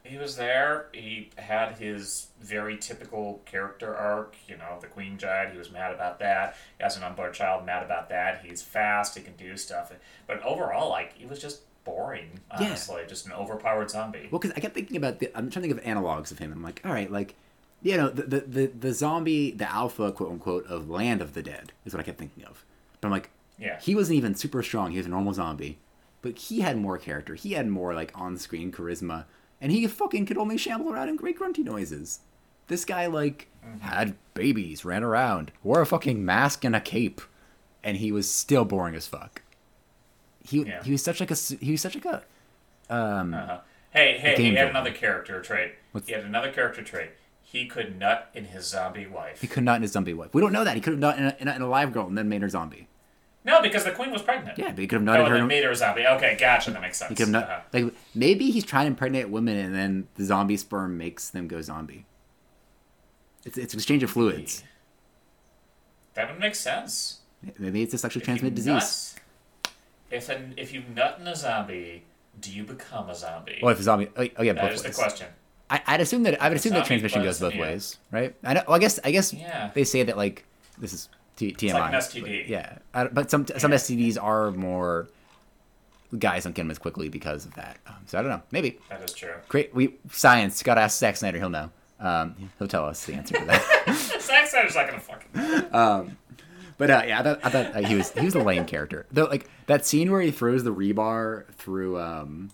he 0.05 0.17
was 0.17 0.37
there. 0.37 0.87
He 0.93 1.31
had 1.37 1.73
his 1.73 2.29
very 2.41 2.77
typical 2.77 3.41
character 3.45 3.97
arc. 3.97 4.37
You 4.47 4.57
know, 4.57 4.79
the 4.81 4.87
queen 4.87 5.17
died. 5.17 5.51
He 5.51 5.59
was 5.59 5.73
mad 5.73 5.93
about 5.93 6.21
that. 6.21 6.57
He 6.79 6.85
has 6.85 6.97
an 6.97 7.03
unborn 7.03 7.33
child. 7.33 7.67
Mad 7.67 7.83
about 7.83 8.09
that. 8.11 8.45
He's 8.45 8.63
fast. 8.63 9.17
He 9.17 9.23
can 9.23 9.35
do 9.37 9.57
stuff. 9.57 9.93
But 10.27 10.43
overall, 10.43 10.89
like, 10.89 11.15
he 11.17 11.27
was 11.27 11.41
just 11.41 11.63
boring. 11.85 12.41
Yeah. 12.61 12.69
Honestly, 12.69 13.03
just 13.09 13.27
an 13.27 13.33
overpowered 13.33 13.91
zombie. 13.91 14.29
Well, 14.31 14.39
because 14.39 14.57
I 14.57 14.61
kept 14.61 14.75
thinking 14.75 14.97
about 14.97 15.19
the. 15.19 15.31
I'm 15.35 15.51
trying 15.51 15.69
to 15.69 15.75
think 15.75 15.81
of 15.81 15.85
analogs 15.85 16.31
of 16.31 16.39
him. 16.39 16.53
I'm 16.53 16.63
like, 16.63 16.81
all 16.85 16.93
right, 16.93 17.11
like, 17.11 17.35
you 17.83 17.97
know, 17.97 18.09
the 18.11 18.23
the 18.23 18.41
the, 18.41 18.67
the 18.67 18.93
zombie, 18.93 19.51
the 19.53 19.71
alpha, 19.71 20.13
quote 20.13 20.31
unquote, 20.31 20.67
of 20.67 20.89
Land 20.91 21.21
of 21.23 21.35
the 21.35 21.43
Dead 21.43 21.73
is 21.85 21.93
what 21.95 22.01
I 22.01 22.05
kept 22.05 22.19
thinking 22.19 22.45
of. 22.45 22.65
But 23.01 23.09
I'm 23.09 23.13
like, 23.13 23.31
Yeah. 23.59 23.79
he 23.81 23.95
wasn't 23.95 24.17
even 24.19 24.35
super 24.35 24.63
strong. 24.63 24.91
He 24.93 24.99
was 24.99 25.07
a 25.07 25.11
normal 25.11 25.33
zombie, 25.33 25.79
but 26.23 26.37
he 26.39 26.61
had 26.61 26.77
more 26.77 26.99
character. 26.99 27.35
He 27.35 27.53
had 27.53 27.69
more 27.69 27.95
like 27.95 28.13
on-screen 28.15 28.71
charisma, 28.73 29.25
and 29.61 29.73
he 29.73 29.87
fucking 29.87 30.27
could 30.27 30.37
only 30.39 30.59
shamble 30.59 30.93
around 30.93 31.09
and 31.09 31.23
make 31.23 31.39
grunty 31.39 31.63
noises. 31.63 32.21
This 32.69 32.85
guy 32.85 33.07
like 33.07 33.49
had 33.81 34.15
babies, 34.35 34.85
ran 34.85 35.03
around, 35.03 35.51
wore 35.63 35.81
a 35.81 35.87
fucking 35.87 36.25
mask 36.25 36.65
and 36.65 36.77
a 36.77 36.81
cape, 36.81 37.21
and 37.83 37.97
he 37.97 38.13
was 38.13 38.31
still 38.31 38.65
boring 38.65 38.95
as 38.95 39.07
fuck. 39.07 39.43
He 40.45 40.63
Yeah. 40.63 40.83
he 40.83 40.93
was 40.93 41.03
such 41.03 41.21
like 41.21 41.31
a 41.31 41.35
he 41.61 41.73
was 41.73 41.81
such 41.81 41.95
like 41.95 42.05
a 42.07 42.23
um 42.95 43.35
Uh-huh. 43.35 43.61
Hey, 43.93 44.19
hey, 44.19 44.37
he 44.41 44.55
had 44.55 44.69
another 44.69 44.93
character 44.93 45.41
trait. 45.43 45.73
What's- 45.93 46.07
He 46.07 46.13
had 46.13 46.25
another 46.25 46.53
character 46.53 46.83
trait. 46.83 47.11
He 47.51 47.67
could 47.67 47.99
nut 47.99 48.31
in 48.33 48.45
his 48.45 48.67
zombie 48.67 49.07
wife. 49.09 49.41
He 49.41 49.47
could 49.49 49.65
not 49.65 49.77
in 49.77 49.83
his 49.83 49.91
zombie 49.93 50.15
wife. 50.15 50.33
We 50.33 50.41
don't 50.41 50.53
know 50.53 50.63
that. 50.65 50.77
He 50.77 50.81
could 50.81 50.93
have 50.93 51.01
nut 51.01 51.19
in 51.19 51.25
a, 51.25 51.37
in 51.41 51.49
a, 51.49 51.57
in 51.57 51.63
a 51.63 51.69
live 51.69 51.93
girl 51.93 52.07
and 52.07 52.17
then 52.17 52.29
made 52.29 52.43
her 52.43 52.49
zombie. 52.49 52.87
No, 53.45 53.61
because 53.61 53.85
the 53.85 53.91
queen 53.91 54.13
was 54.13 54.23
pregnant. 54.23 54.57
Yeah, 54.59 54.69
but 54.71 54.79
he 54.79 54.87
could 54.87 55.01
have 55.01 55.09
Oh, 55.09 55.13
nutted 55.13 55.19
and 55.25 55.29
her. 55.29 55.39
then 55.39 55.47
made 55.49 55.65
her 55.65 55.71
a 55.71 55.75
zombie. 55.77 56.07
Okay, 56.07 56.37
gotcha. 56.39 56.71
That 56.71 56.81
makes 56.83 56.99
sense. 56.99 57.09
he 57.09 57.15
could 57.17 57.23
have 57.27 57.33
nut, 57.33 57.45
Uh-huh. 57.49 57.61
like 57.73 57.95
maybe 58.15 58.51
he's 58.51 58.65
trying 58.65 58.85
to 58.85 58.89
impregnate 58.89 59.31
women 59.31 59.57
and 59.57 59.75
then 59.75 60.07
the 60.15 60.25
zombie 60.25 60.57
sperm 60.59 60.97
makes 60.99 61.29
them 61.31 61.49
go 61.49 61.61
zombie. 61.61 62.05
It's 63.45 63.57
it's 63.59 63.75
exchange 63.75 64.03
of 64.03 64.11
fluids. 64.11 64.63
That 66.15 66.31
would 66.31 66.39
make 66.41 66.55
sense. 66.55 67.21
Maybe 67.59 67.83
it's 67.83 67.95
a 67.95 67.99
sexually 67.99 68.25
transmitted 68.25 68.55
disease. 68.55 69.17
nut- 69.65 69.73
if 70.11 70.29
an, 70.29 70.55
if 70.57 70.73
you 70.75 70.83
nut 70.95 71.19
in 71.21 71.27
a 71.27 71.35
zombie, 71.35 72.03
do 72.41 72.53
you 72.53 72.65
become 72.65 73.09
a 73.09 73.15
zombie? 73.15 73.59
Well, 73.63 73.73
if 73.73 73.81
a 73.81 73.83
zombie, 73.83 74.09
oh, 74.17 74.29
oh 74.37 74.43
yeah, 74.43 74.53
that 74.53 74.63
both 74.63 74.73
is 74.75 74.83
the 74.83 74.93
question. 74.93 75.29
I, 75.71 75.81
I'd 75.87 76.01
assume 76.01 76.25
that 76.25 76.43
I 76.43 76.49
would 76.49 76.57
assume 76.59 76.73
that 76.73 76.85
transmission 76.87 77.23
goes 77.23 77.39
both 77.39 77.55
yeah. 77.55 77.61
ways, 77.63 77.97
right? 78.11 78.35
I 78.43 78.55
know. 78.55 78.63
Well, 78.67 78.77
I 78.77 78.81
guess 78.81 78.99
I 79.05 79.11
guess 79.13 79.33
Yeah. 79.33 79.71
they 79.73 79.85
say 79.85 80.03
that 80.03 80.17
like 80.17 80.45
this 80.79 80.93
is 80.93 81.09
T- 81.37 81.53
TMI. 81.55 81.73
like 81.75 81.93
an 81.95 81.99
STD. 82.01 82.21
but 82.23 82.49
yeah, 82.49 82.79
I, 82.93 83.05
but 83.07 83.31
some 83.31 83.47
some 83.57 83.71
STDs 83.71 84.23
are 84.23 84.51
more 84.51 85.09
guys 86.19 86.43
don't 86.45 86.55
get 86.55 86.63
them 86.63 86.71
as 86.73 86.79
quickly 86.79 87.09
because 87.09 87.47
of 87.47 87.55
that. 87.55 87.79
Um, 87.87 87.95
so 88.07 88.19
I 88.19 88.23
don't 88.23 88.31
know. 88.31 88.43
Maybe 88.51 88.79
That 88.89 89.03
is 89.03 89.13
true. 89.13 89.35
great. 89.49 89.73
We 89.75 89.95
science. 90.11 90.63
Got 90.63 90.75
to 90.75 90.81
ask 90.81 90.99
Zack 90.99 91.17
Snyder. 91.17 91.39
He'll 91.39 91.51
know. 91.51 91.71
Um, 92.01 92.51
he'll 92.59 92.67
tell 92.69 92.85
us 92.87 93.05
the 93.05 93.15
answer 93.15 93.39
to 93.39 93.45
that. 93.45 93.97
Zack 94.21 94.49
Snyder's 94.49 94.75
not 94.75 94.87
gonna 94.89 95.01
fucking. 95.01 96.11
but 96.79 96.91
uh, 96.91 97.03
yeah, 97.07 97.21
I 97.21 97.23
thought, 97.23 97.41
I 97.45 97.51
thought 97.51 97.77
uh, 97.77 97.87
he 97.89 97.95
was 97.95 98.11
he 98.13 98.25
was 98.25 98.35
a 98.35 98.43
lame 98.43 98.65
character. 98.65 99.07
Though, 99.13 99.25
like 99.27 99.49
that 99.67 99.87
scene 99.87 100.11
where 100.11 100.21
he 100.21 100.31
throws 100.31 100.65
the 100.65 100.75
rebar 100.75 101.47
through 101.55 102.01
um, 102.01 102.51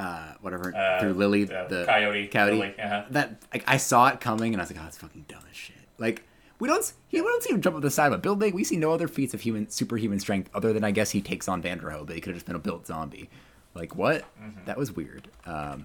uh, 0.00 0.32
whatever 0.40 0.74
Uh, 0.74 1.00
through 1.00 1.14
Lily 1.14 1.44
the 1.44 1.66
the 1.68 1.84
coyote, 1.86 2.26
coyote. 2.28 2.54
Lily, 2.58 2.74
uh-huh. 2.80 3.04
That 3.10 3.42
like 3.52 3.64
I 3.66 3.76
saw 3.76 4.08
it 4.08 4.20
coming 4.20 4.54
and 4.54 4.60
I 4.60 4.64
was 4.64 4.70
like, 4.72 4.80
oh, 4.82 4.86
it's 4.88 4.98
fucking 4.98 5.26
dumb 5.28 5.42
as 5.50 5.56
shit. 5.56 5.76
Like 5.98 6.24
we 6.58 6.68
don't 6.68 6.92
he 7.08 7.20
we 7.20 7.26
don't 7.26 7.42
see 7.42 7.52
him 7.52 7.60
jump 7.60 7.76
up 7.76 7.82
the 7.82 7.90
side 7.90 8.06
of 8.08 8.12
a 8.14 8.18
building. 8.18 8.54
We 8.54 8.64
see 8.64 8.76
no 8.76 8.92
other 8.92 9.08
feats 9.08 9.34
of 9.34 9.40
human 9.42 9.68
superhuman 9.70 10.20
strength 10.20 10.50
other 10.54 10.72
than 10.72 10.84
I 10.84 10.90
guess 10.90 11.10
he 11.10 11.20
takes 11.20 11.48
on 11.48 11.62
Vanderohe, 11.62 12.06
but 12.06 12.14
he 12.14 12.20
could 12.20 12.30
have 12.30 12.36
just 12.36 12.46
been 12.46 12.56
a 12.56 12.60
built 12.60 12.86
zombie. 12.86 13.28
Like 13.74 13.94
what? 13.94 14.22
Mm-hmm. 14.42 14.64
That 14.66 14.76
was 14.76 14.92
weird. 14.96 15.28
Um, 15.46 15.84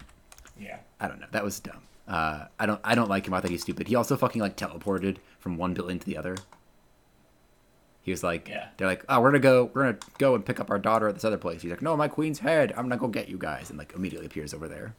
Yeah. 0.60 0.78
I 1.00 1.08
don't 1.08 1.20
know. 1.20 1.28
That 1.32 1.44
was 1.44 1.60
dumb. 1.60 1.82
Uh, 2.08 2.46
I 2.60 2.66
don't. 2.66 2.80
I 2.84 2.94
don't 2.96 3.10
like 3.10 3.26
him. 3.28 3.34
I 3.34 3.42
thought 3.42 3.52
he's 3.52 3.62
stupid. 3.64 3.88
He 3.88 3.96
also 3.96 4.16
fucking 4.16 4.42
like 4.42 4.56
teleported 4.56 5.18
from 5.40 5.58
one 5.58 5.74
building 5.74 6.00
to 6.00 6.06
the 6.06 6.18
other. 6.18 6.36
He 8.06 8.11
was 8.11 8.23
like, 8.23 8.48
Yeah. 8.48 8.68
they're 8.77 8.88
like, 8.88 9.03
oh, 9.10 9.19
we're 9.19 9.32
gonna 9.32 9.40
go, 9.40 9.72
we're 9.73 9.82
gonna 9.86 9.98
go 10.19 10.36
and 10.36 10.45
pick 10.45 10.60
up 10.61 10.69
our 10.69 10.80
daughter 10.80 11.07
at 11.10 11.15
this 11.15 11.26
other 11.26 11.38
place. 11.38 11.61
He's 11.64 11.72
like, 11.72 11.82
no, 11.82 11.98
my 11.98 12.07
queen's 12.07 12.40
head. 12.40 12.72
I'm 12.77 12.88
gonna 12.88 12.98
go 13.02 13.07
get 13.07 13.27
you 13.30 13.38
guys, 13.38 13.69
and 13.72 13.77
like 13.80 13.94
immediately 13.95 14.27
appears 14.27 14.53
over 14.53 14.68
there. 14.68 14.94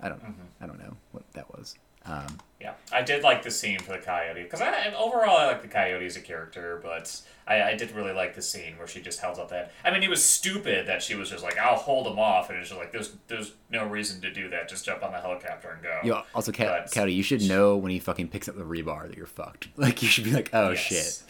I 0.00 0.08
don't. 0.08 0.20
Mm-hmm. 0.22 0.42
I 0.62 0.66
don't 0.66 0.78
know 0.78 0.96
what 1.12 1.24
that 1.34 1.50
was. 1.56 1.74
Um, 2.04 2.38
Yeah, 2.60 2.74
I 2.92 3.02
did 3.02 3.22
like 3.22 3.42
the 3.44 3.50
scene 3.52 3.78
for 3.78 3.92
the 3.92 3.98
coyote 3.98 4.42
because 4.42 4.60
I 4.60 4.92
overall 4.94 5.36
I 5.36 5.46
like 5.46 5.62
the 5.62 5.68
coyote 5.68 6.04
as 6.06 6.16
a 6.16 6.20
character, 6.20 6.80
but 6.82 7.20
I, 7.46 7.62
I 7.62 7.76
did 7.76 7.92
really 7.92 8.12
like 8.12 8.34
the 8.34 8.42
scene 8.42 8.76
where 8.78 8.88
she 8.88 9.00
just 9.00 9.20
held 9.20 9.38
up 9.38 9.50
that. 9.50 9.70
I 9.84 9.92
mean, 9.92 10.02
it 10.02 10.10
was 10.10 10.24
stupid 10.24 10.86
that 10.88 11.00
she 11.02 11.14
was 11.14 11.30
just 11.30 11.44
like, 11.44 11.58
"I'll 11.58 11.76
hold 11.76 12.08
him 12.08 12.18
off," 12.18 12.50
and 12.50 12.58
it's 12.58 12.68
just 12.70 12.80
like, 12.80 12.90
"There's 12.90 13.12
there's 13.28 13.52
no 13.70 13.86
reason 13.86 14.20
to 14.22 14.32
do 14.32 14.48
that. 14.50 14.68
Just 14.68 14.84
jump 14.84 15.04
on 15.04 15.12
the 15.12 15.20
helicopter 15.20 15.70
and 15.70 15.82
go." 15.82 15.98
Yeah. 16.04 16.22
also, 16.34 16.50
Ca- 16.50 16.86
But- 16.92 17.12
you 17.12 17.22
should 17.22 17.42
know 17.42 17.76
when 17.76 17.90
he 17.92 17.98
fucking 18.00 18.28
picks 18.28 18.48
up 18.48 18.56
the 18.56 18.64
rebar 18.64 19.06
that 19.08 19.16
you're 19.16 19.26
fucked. 19.26 19.68
Like 19.76 20.02
you 20.02 20.08
should 20.08 20.24
be 20.24 20.32
like, 20.32 20.50
oh 20.52 20.70
Yes. 20.70 20.78
shit. 20.80 21.22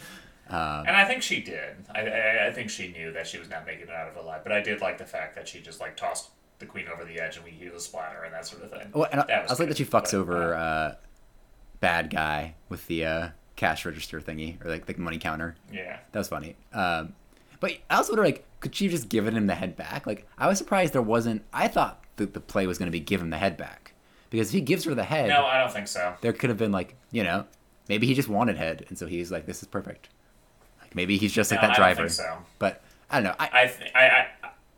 Um, 0.52 0.86
And 0.86 0.96
I 0.96 1.04
think 1.04 1.22
she 1.22 1.40
did. 1.40 1.76
I, 1.94 2.00
I 2.02 2.46
I 2.48 2.52
think 2.52 2.70
she 2.70 2.88
knew 2.88 3.12
that 3.12 3.26
she 3.26 3.38
was 3.38 3.48
not 3.48 3.64
making 3.66 3.84
it 3.84 3.90
out 3.90 4.08
of 4.08 4.16
alive. 4.16 4.42
But 4.42 4.52
I 4.52 4.60
did 4.60 4.80
like 4.80 4.98
the 4.98 5.04
fact 5.06 5.34
that 5.36 5.48
she 5.48 5.60
just 5.60 5.80
like 5.80 5.96
tossed 5.96 6.30
the 6.58 6.66
queen 6.66 6.86
over 6.92 7.04
the 7.04 7.18
edge 7.20 7.36
and 7.36 7.44
we 7.44 7.50
hear 7.50 7.70
the 7.72 7.80
splatter 7.80 8.22
and 8.22 8.32
that 8.34 8.46
sort 8.46 8.62
of 8.62 8.70
thing. 8.70 8.88
Well, 8.92 9.08
and 9.10 9.20
I, 9.20 9.26
That 9.26 9.38
I 9.48 9.50
was 9.50 9.58
like 9.58 9.68
that 9.68 9.76
she 9.78 9.84
fucks 9.84 10.12
but, 10.12 10.14
over 10.14 10.54
uh, 10.54 10.58
uh, 10.58 10.94
bad 11.80 12.10
guy 12.10 12.54
with 12.68 12.86
the 12.86 13.04
uh, 13.04 13.28
cash 13.56 13.84
register 13.84 14.20
thingy 14.20 14.64
or 14.64 14.70
like 14.70 14.86
the 14.86 14.94
money 14.98 15.18
counter. 15.18 15.56
yeah. 15.72 15.98
That 16.12 16.18
was 16.20 16.28
funny. 16.28 16.54
Um, 16.72 17.14
but 17.60 17.78
I 17.90 17.96
also 17.96 18.12
wonder, 18.12 18.24
like, 18.24 18.44
could 18.60 18.74
she 18.74 18.84
have 18.86 18.92
just 18.92 19.08
given 19.08 19.36
him 19.36 19.46
the 19.46 19.54
head 19.54 19.76
back? 19.76 20.06
Like, 20.06 20.26
I 20.36 20.48
was 20.48 20.58
surprised 20.58 20.92
there 20.92 21.02
wasn't. 21.02 21.42
I 21.52 21.68
thought 21.68 22.02
that 22.16 22.34
the 22.34 22.40
play 22.40 22.66
was 22.66 22.76
going 22.78 22.88
to 22.88 22.92
be 22.92 23.00
give 23.00 23.20
him 23.20 23.30
the 23.30 23.38
head 23.38 23.56
back 23.56 23.92
because 24.30 24.48
if 24.48 24.54
he 24.54 24.60
gives 24.60 24.84
her 24.84 24.94
the 24.94 25.04
head, 25.04 25.28
No, 25.28 25.44
I 25.46 25.58
don't 25.58 25.72
think 25.72 25.86
so. 25.88 26.14
there 26.22 26.32
could 26.32 26.50
have 26.50 26.58
been 26.58 26.72
like, 26.72 26.96
you 27.12 27.22
know, 27.24 27.46
maybe 27.88 28.06
he 28.06 28.14
just 28.14 28.28
wanted 28.28 28.56
head, 28.56 28.84
and 28.88 28.98
so 28.98 29.06
he's 29.06 29.30
like, 29.30 29.46
this 29.46 29.62
is 29.62 29.68
perfect. 29.68 30.08
Maybe 30.94 31.16
he's 31.16 31.32
just 31.32 31.50
like 31.50 31.60
that 31.60 31.70
I 31.70 31.74
don't 31.74 31.82
driver. 31.82 32.08
think 32.08 32.10
so. 32.10 32.38
But 32.58 32.82
I 33.10 33.16
don't 33.16 33.24
know. 33.24 33.34
I, 33.38 33.50
I, 33.52 33.66
th- 33.66 33.92
I, 33.94 34.06
I, 34.08 34.26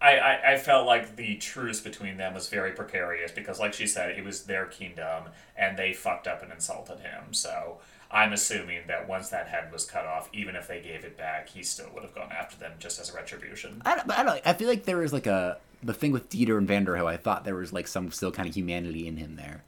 I, 0.00 0.18
I, 0.18 0.52
I 0.52 0.58
felt 0.58 0.86
like 0.86 1.16
the 1.16 1.36
truce 1.36 1.80
between 1.80 2.16
them 2.16 2.34
was 2.34 2.48
very 2.48 2.72
precarious 2.72 3.32
because, 3.32 3.58
like 3.60 3.72
she 3.72 3.86
said, 3.86 4.10
it 4.18 4.24
was 4.24 4.44
their 4.44 4.66
kingdom 4.66 5.24
and 5.56 5.78
they 5.78 5.92
fucked 5.92 6.26
up 6.26 6.42
and 6.42 6.52
insulted 6.52 7.00
him. 7.00 7.32
So 7.32 7.78
I'm 8.10 8.32
assuming 8.32 8.82
that 8.88 9.08
once 9.08 9.28
that 9.30 9.48
head 9.48 9.72
was 9.72 9.86
cut 9.86 10.04
off, 10.06 10.28
even 10.32 10.56
if 10.56 10.68
they 10.68 10.80
gave 10.80 11.04
it 11.04 11.16
back, 11.16 11.48
he 11.48 11.62
still 11.62 11.88
would 11.94 12.02
have 12.02 12.14
gone 12.14 12.30
after 12.32 12.56
them 12.56 12.72
just 12.78 13.00
as 13.00 13.10
a 13.10 13.14
retribution. 13.14 13.82
I 13.84 13.96
don't, 13.96 14.10
I 14.10 14.22
don't. 14.22 14.40
I 14.44 14.52
feel 14.52 14.68
like 14.68 14.84
there 14.84 14.98
was 14.98 15.12
like 15.12 15.26
a 15.26 15.58
the 15.82 15.94
thing 15.94 16.12
with 16.12 16.30
Dieter 16.30 16.56
and 16.58 16.68
Vanderohe. 16.68 17.06
I 17.06 17.16
thought 17.16 17.44
there 17.44 17.54
was 17.54 17.72
like 17.72 17.86
some 17.86 18.10
still 18.10 18.32
kind 18.32 18.48
of 18.48 18.54
humanity 18.54 19.06
in 19.06 19.16
him 19.16 19.36
there. 19.36 19.62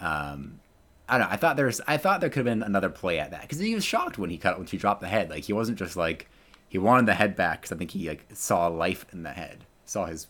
Um, 0.00 0.60
I 1.12 1.18
don't 1.18 1.28
know. 1.28 1.34
I 1.34 1.36
thought 1.36 1.56
there's. 1.56 1.78
I 1.86 1.98
thought 1.98 2.22
there 2.22 2.30
could 2.30 2.46
have 2.46 2.46
been 2.46 2.62
another 2.62 2.88
play 2.88 3.18
at 3.18 3.32
that 3.32 3.42
because 3.42 3.58
he 3.58 3.74
was 3.74 3.84
shocked 3.84 4.16
when 4.16 4.30
he 4.30 4.38
cut 4.38 4.56
when 4.56 4.66
she 4.66 4.78
dropped 4.78 5.02
the 5.02 5.08
head. 5.08 5.28
Like 5.28 5.44
he 5.44 5.52
wasn't 5.52 5.78
just 5.78 5.94
like 5.94 6.26
he 6.70 6.78
wanted 6.78 7.04
the 7.04 7.12
head 7.12 7.36
back 7.36 7.60
because 7.60 7.70
I 7.70 7.76
think 7.76 7.90
he 7.90 8.08
like 8.08 8.24
saw 8.32 8.68
life 8.68 9.04
in 9.12 9.22
the 9.22 9.32
head, 9.32 9.66
saw 9.84 10.06
his 10.06 10.28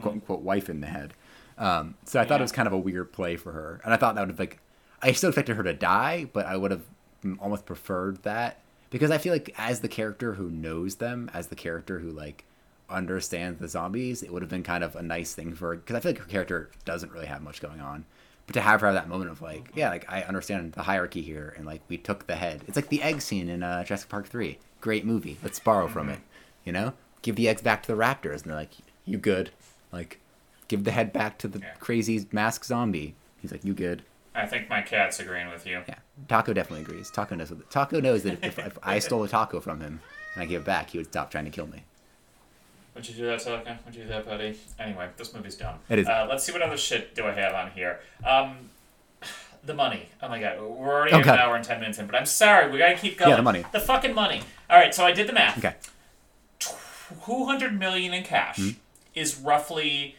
quote 0.00 0.14
unquote 0.14 0.42
wife 0.42 0.70
in 0.70 0.80
the 0.80 0.86
head. 0.86 1.14
Um, 1.58 1.96
so 2.04 2.20
I 2.20 2.24
thought 2.24 2.40
it 2.40 2.44
was 2.44 2.52
kind 2.52 2.68
of 2.68 2.72
a 2.72 2.78
weird 2.78 3.12
play 3.12 3.34
for 3.36 3.50
her, 3.50 3.80
and 3.82 3.92
I 3.92 3.96
thought 3.96 4.14
that 4.14 4.20
would 4.20 4.30
have 4.30 4.38
like 4.38 4.60
I 5.02 5.10
still 5.10 5.30
expected 5.30 5.56
her 5.56 5.64
to 5.64 5.74
die, 5.74 6.28
but 6.32 6.46
I 6.46 6.56
would 6.56 6.70
have 6.70 6.84
almost 7.40 7.66
preferred 7.66 8.22
that 8.22 8.60
because 8.90 9.10
I 9.10 9.18
feel 9.18 9.32
like 9.32 9.52
as 9.58 9.80
the 9.80 9.88
character 9.88 10.34
who 10.34 10.50
knows 10.50 10.94
them, 10.96 11.32
as 11.34 11.48
the 11.48 11.56
character 11.56 11.98
who 11.98 12.12
like 12.12 12.44
understands 12.88 13.58
the 13.58 13.66
zombies, 13.66 14.22
it 14.22 14.32
would 14.32 14.42
have 14.42 14.50
been 14.50 14.62
kind 14.62 14.84
of 14.84 14.94
a 14.94 15.02
nice 15.02 15.34
thing 15.34 15.52
for 15.54 15.70
her 15.70 15.76
because 15.76 15.96
I 15.96 16.00
feel 16.00 16.12
like 16.12 16.20
her 16.20 16.28
character 16.28 16.70
doesn't 16.84 17.10
really 17.10 17.26
have 17.26 17.42
much 17.42 17.60
going 17.60 17.80
on. 17.80 18.04
But 18.52 18.60
to 18.60 18.64
have 18.64 18.80
her 18.82 18.86
have 18.88 18.94
that 18.94 19.08
moment 19.08 19.30
of 19.30 19.40
like, 19.40 19.70
yeah, 19.74 19.88
like 19.88 20.04
I 20.12 20.22
understand 20.22 20.72
the 20.72 20.82
hierarchy 20.82 21.22
here, 21.22 21.54
and 21.56 21.64
like 21.64 21.80
we 21.88 21.96
took 21.96 22.26
the 22.26 22.36
head. 22.36 22.62
It's 22.68 22.76
like 22.76 22.88
the 22.90 23.02
egg 23.02 23.22
scene 23.22 23.48
in 23.48 23.62
uh, 23.62 23.82
Jurassic 23.84 24.10
Park 24.10 24.26
Three. 24.26 24.58
Great 24.82 25.06
movie. 25.06 25.38
Let's 25.42 25.58
borrow 25.58 25.88
from 25.88 26.08
it. 26.10 26.20
You 26.64 26.72
know, 26.72 26.92
give 27.22 27.36
the 27.36 27.48
eggs 27.48 27.62
back 27.62 27.82
to 27.84 27.88
the 27.92 27.98
raptors, 27.98 28.42
and 28.42 28.44
they're 28.50 28.54
like, 28.56 28.72
you 29.06 29.16
good. 29.16 29.50
Like, 29.90 30.20
give 30.68 30.84
the 30.84 30.90
head 30.90 31.12
back 31.14 31.38
to 31.38 31.48
the 31.48 31.60
Yeah. 31.60 31.72
crazy 31.80 32.26
mask 32.30 32.64
zombie. 32.64 33.14
He's 33.40 33.52
like, 33.52 33.64
you 33.64 33.72
good. 33.74 34.02
I 34.34 34.46
think 34.46 34.68
my 34.68 34.82
cat's 34.82 35.18
agreeing 35.18 35.48
with 35.50 35.66
you. 35.66 35.82
Yeah, 35.88 35.96
Taco 36.28 36.52
definitely 36.52 36.82
agrees. 36.84 37.10
Taco 37.10 37.34
knows. 37.34 37.50
What 37.50 37.70
Taco 37.70 38.00
knows 38.00 38.22
that 38.24 38.44
if, 38.44 38.58
if 38.58 38.78
I 38.82 38.98
stole 38.98 39.24
a 39.24 39.28
taco 39.28 39.60
from 39.60 39.80
him 39.80 40.00
and 40.34 40.42
I 40.42 40.46
gave 40.46 40.60
it 40.60 40.64
back, 40.66 40.90
he 40.90 40.98
would 40.98 41.06
stop 41.08 41.30
trying 41.30 41.44
to 41.46 41.50
kill 41.50 41.66
me. 41.68 41.84
Would 42.94 43.08
you 43.08 43.14
do 43.14 43.26
that, 43.26 43.40
Silicon? 43.40 43.78
Would 43.86 43.94
you 43.94 44.02
do 44.02 44.08
that, 44.10 44.26
buddy? 44.26 44.58
Anyway, 44.78 45.08
this 45.16 45.32
movie's 45.34 45.56
dumb. 45.56 45.76
It 45.88 46.00
is. 46.00 46.06
Uh, 46.08 46.26
let's 46.28 46.44
see 46.44 46.52
what 46.52 46.60
other 46.62 46.76
shit 46.76 47.14
do 47.14 47.24
I 47.26 47.32
have 47.32 47.54
on 47.54 47.70
here. 47.70 48.00
Um, 48.24 48.70
the 49.64 49.74
money. 49.74 50.08
Oh 50.22 50.28
my 50.28 50.38
god, 50.40 50.60
we're 50.60 50.92
already 50.92 51.12
Oh, 51.14 51.18
an 51.20 51.28
hour 51.28 51.56
and 51.56 51.64
ten 51.64 51.80
minutes 51.80 51.98
in, 51.98 52.06
but 52.06 52.14
I'm 52.16 52.26
sorry, 52.26 52.70
we 52.70 52.78
gotta 52.78 52.96
keep 52.96 53.16
going. 53.18 53.30
Yeah, 53.30 53.36
the 53.36 53.42
money. 53.42 53.64
The 53.72 53.80
fucking 53.80 54.14
money. 54.14 54.42
All 54.68 54.76
right, 54.78 54.94
so 54.94 55.04
I 55.04 55.12
did 55.12 55.26
the 55.26 55.32
math. 55.32 55.58
Okay. 55.58 55.74
Two 56.58 57.44
hundred 57.46 57.78
million 57.78 58.12
in 58.14 58.24
cash 58.24 58.56
Hmm? 58.56 58.68
is 59.14 59.38
roughly 59.38 60.16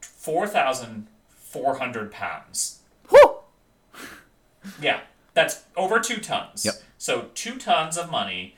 four 0.00 0.46
thousand 0.46 1.06
four 1.28 1.76
hundred 1.78 2.10
pounds. 2.10 2.80
Whew! 3.10 3.36
Yeah, 4.80 5.00
that's 5.34 5.62
over 5.76 6.00
two 6.00 6.18
tons. 6.18 6.64
Yep. 6.64 6.74
So 6.98 7.26
two 7.34 7.58
tons 7.58 7.96
of 7.98 8.10
money 8.10 8.56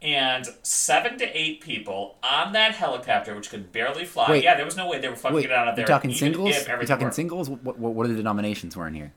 and 0.00 0.46
seven 0.62 1.18
to 1.18 1.38
eight 1.38 1.60
people 1.60 2.16
on 2.22 2.52
that 2.52 2.74
helicopter, 2.74 3.34
which 3.34 3.50
could 3.50 3.72
barely 3.72 4.04
fly. 4.04 4.30
Wait. 4.30 4.44
yeah, 4.44 4.54
there 4.54 4.64
was 4.64 4.76
no 4.76 4.88
way 4.88 5.00
they 5.00 5.08
were 5.08 5.16
fucking 5.16 5.36
Wait, 5.36 5.42
get 5.42 5.52
out 5.52 5.68
of 5.68 5.76
there. 5.76 5.84
you 5.84 5.88
talking 5.88 6.12
singles? 6.12 6.56
You 6.56 6.86
talking 6.86 7.06
worked. 7.06 7.16
singles? 7.16 7.50
What, 7.50 7.78
what, 7.78 7.94
what 7.94 8.06
are 8.06 8.08
the 8.08 8.16
denominations 8.16 8.76
we're 8.76 8.86
in 8.86 8.94
here? 8.94 9.12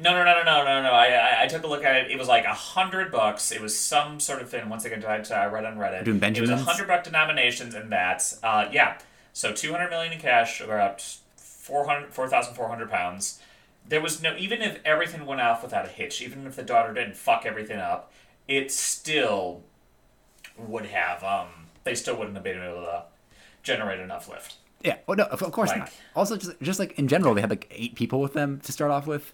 No, 0.00 0.12
no, 0.12 0.24
no, 0.24 0.42
no, 0.44 0.44
no, 0.44 0.64
no, 0.64 0.82
no. 0.82 0.90
I, 0.92 1.06
I, 1.06 1.42
I 1.42 1.46
took 1.48 1.64
a 1.64 1.66
look 1.66 1.84
at 1.84 1.96
it. 1.96 2.10
It 2.10 2.18
was 2.18 2.28
like 2.28 2.44
a 2.44 2.54
hundred 2.54 3.10
bucks. 3.10 3.50
It 3.50 3.60
was 3.60 3.76
some 3.76 4.20
sort 4.20 4.40
of 4.40 4.48
thing. 4.48 4.68
Once 4.68 4.84
again, 4.84 5.04
I, 5.04 5.22
I 5.34 5.46
read 5.46 5.64
on 5.64 5.76
Reddit. 5.76 6.04
doing 6.04 6.22
It 6.22 6.40
was 6.40 6.50
a 6.50 6.56
hundred 6.56 6.86
buck 6.86 7.02
denominations 7.04 7.74
and 7.74 7.90
that's 7.90 8.38
Uh, 8.42 8.68
yeah. 8.70 8.98
So 9.32 9.52
two 9.52 9.72
hundred 9.72 9.90
million 9.90 10.12
in 10.12 10.20
cash, 10.20 10.60
about 10.60 11.00
400 11.36 12.12
4,400 12.12 12.90
pounds. 12.90 13.40
There 13.88 14.00
was 14.00 14.22
no, 14.22 14.36
even 14.36 14.62
if 14.62 14.78
everything 14.84 15.26
went 15.26 15.40
off 15.40 15.62
without 15.62 15.86
a 15.86 15.88
hitch, 15.88 16.20
even 16.22 16.46
if 16.46 16.56
the 16.56 16.62
daughter 16.62 16.92
didn't 16.92 17.16
fuck 17.16 17.44
everything 17.44 17.78
up, 17.78 18.12
it 18.46 18.70
still 18.70 19.62
would 20.58 20.86
have. 20.86 21.22
Um, 21.24 21.48
they 21.84 21.94
still 21.94 22.16
wouldn't 22.16 22.34
have 22.36 22.44
been 22.44 22.62
able 22.62 22.82
to 22.82 23.04
generate 23.62 24.00
enough 24.00 24.28
lift. 24.28 24.56
Yeah. 24.82 24.96
Well, 25.06 25.16
no, 25.16 25.24
of, 25.24 25.42
of 25.42 25.52
course 25.52 25.70
Like- 25.70 25.78
not. 25.78 25.92
Also, 26.14 26.36
just 26.36 26.60
just 26.62 26.78
like 26.78 26.98
in 26.98 27.08
general, 27.08 27.34
they 27.34 27.40
had 27.40 27.50
like 27.50 27.66
eight 27.70 27.94
people 27.94 28.20
with 28.20 28.32
them 28.34 28.60
to 28.60 28.72
start 28.72 28.90
off 28.90 29.06
with, 29.06 29.32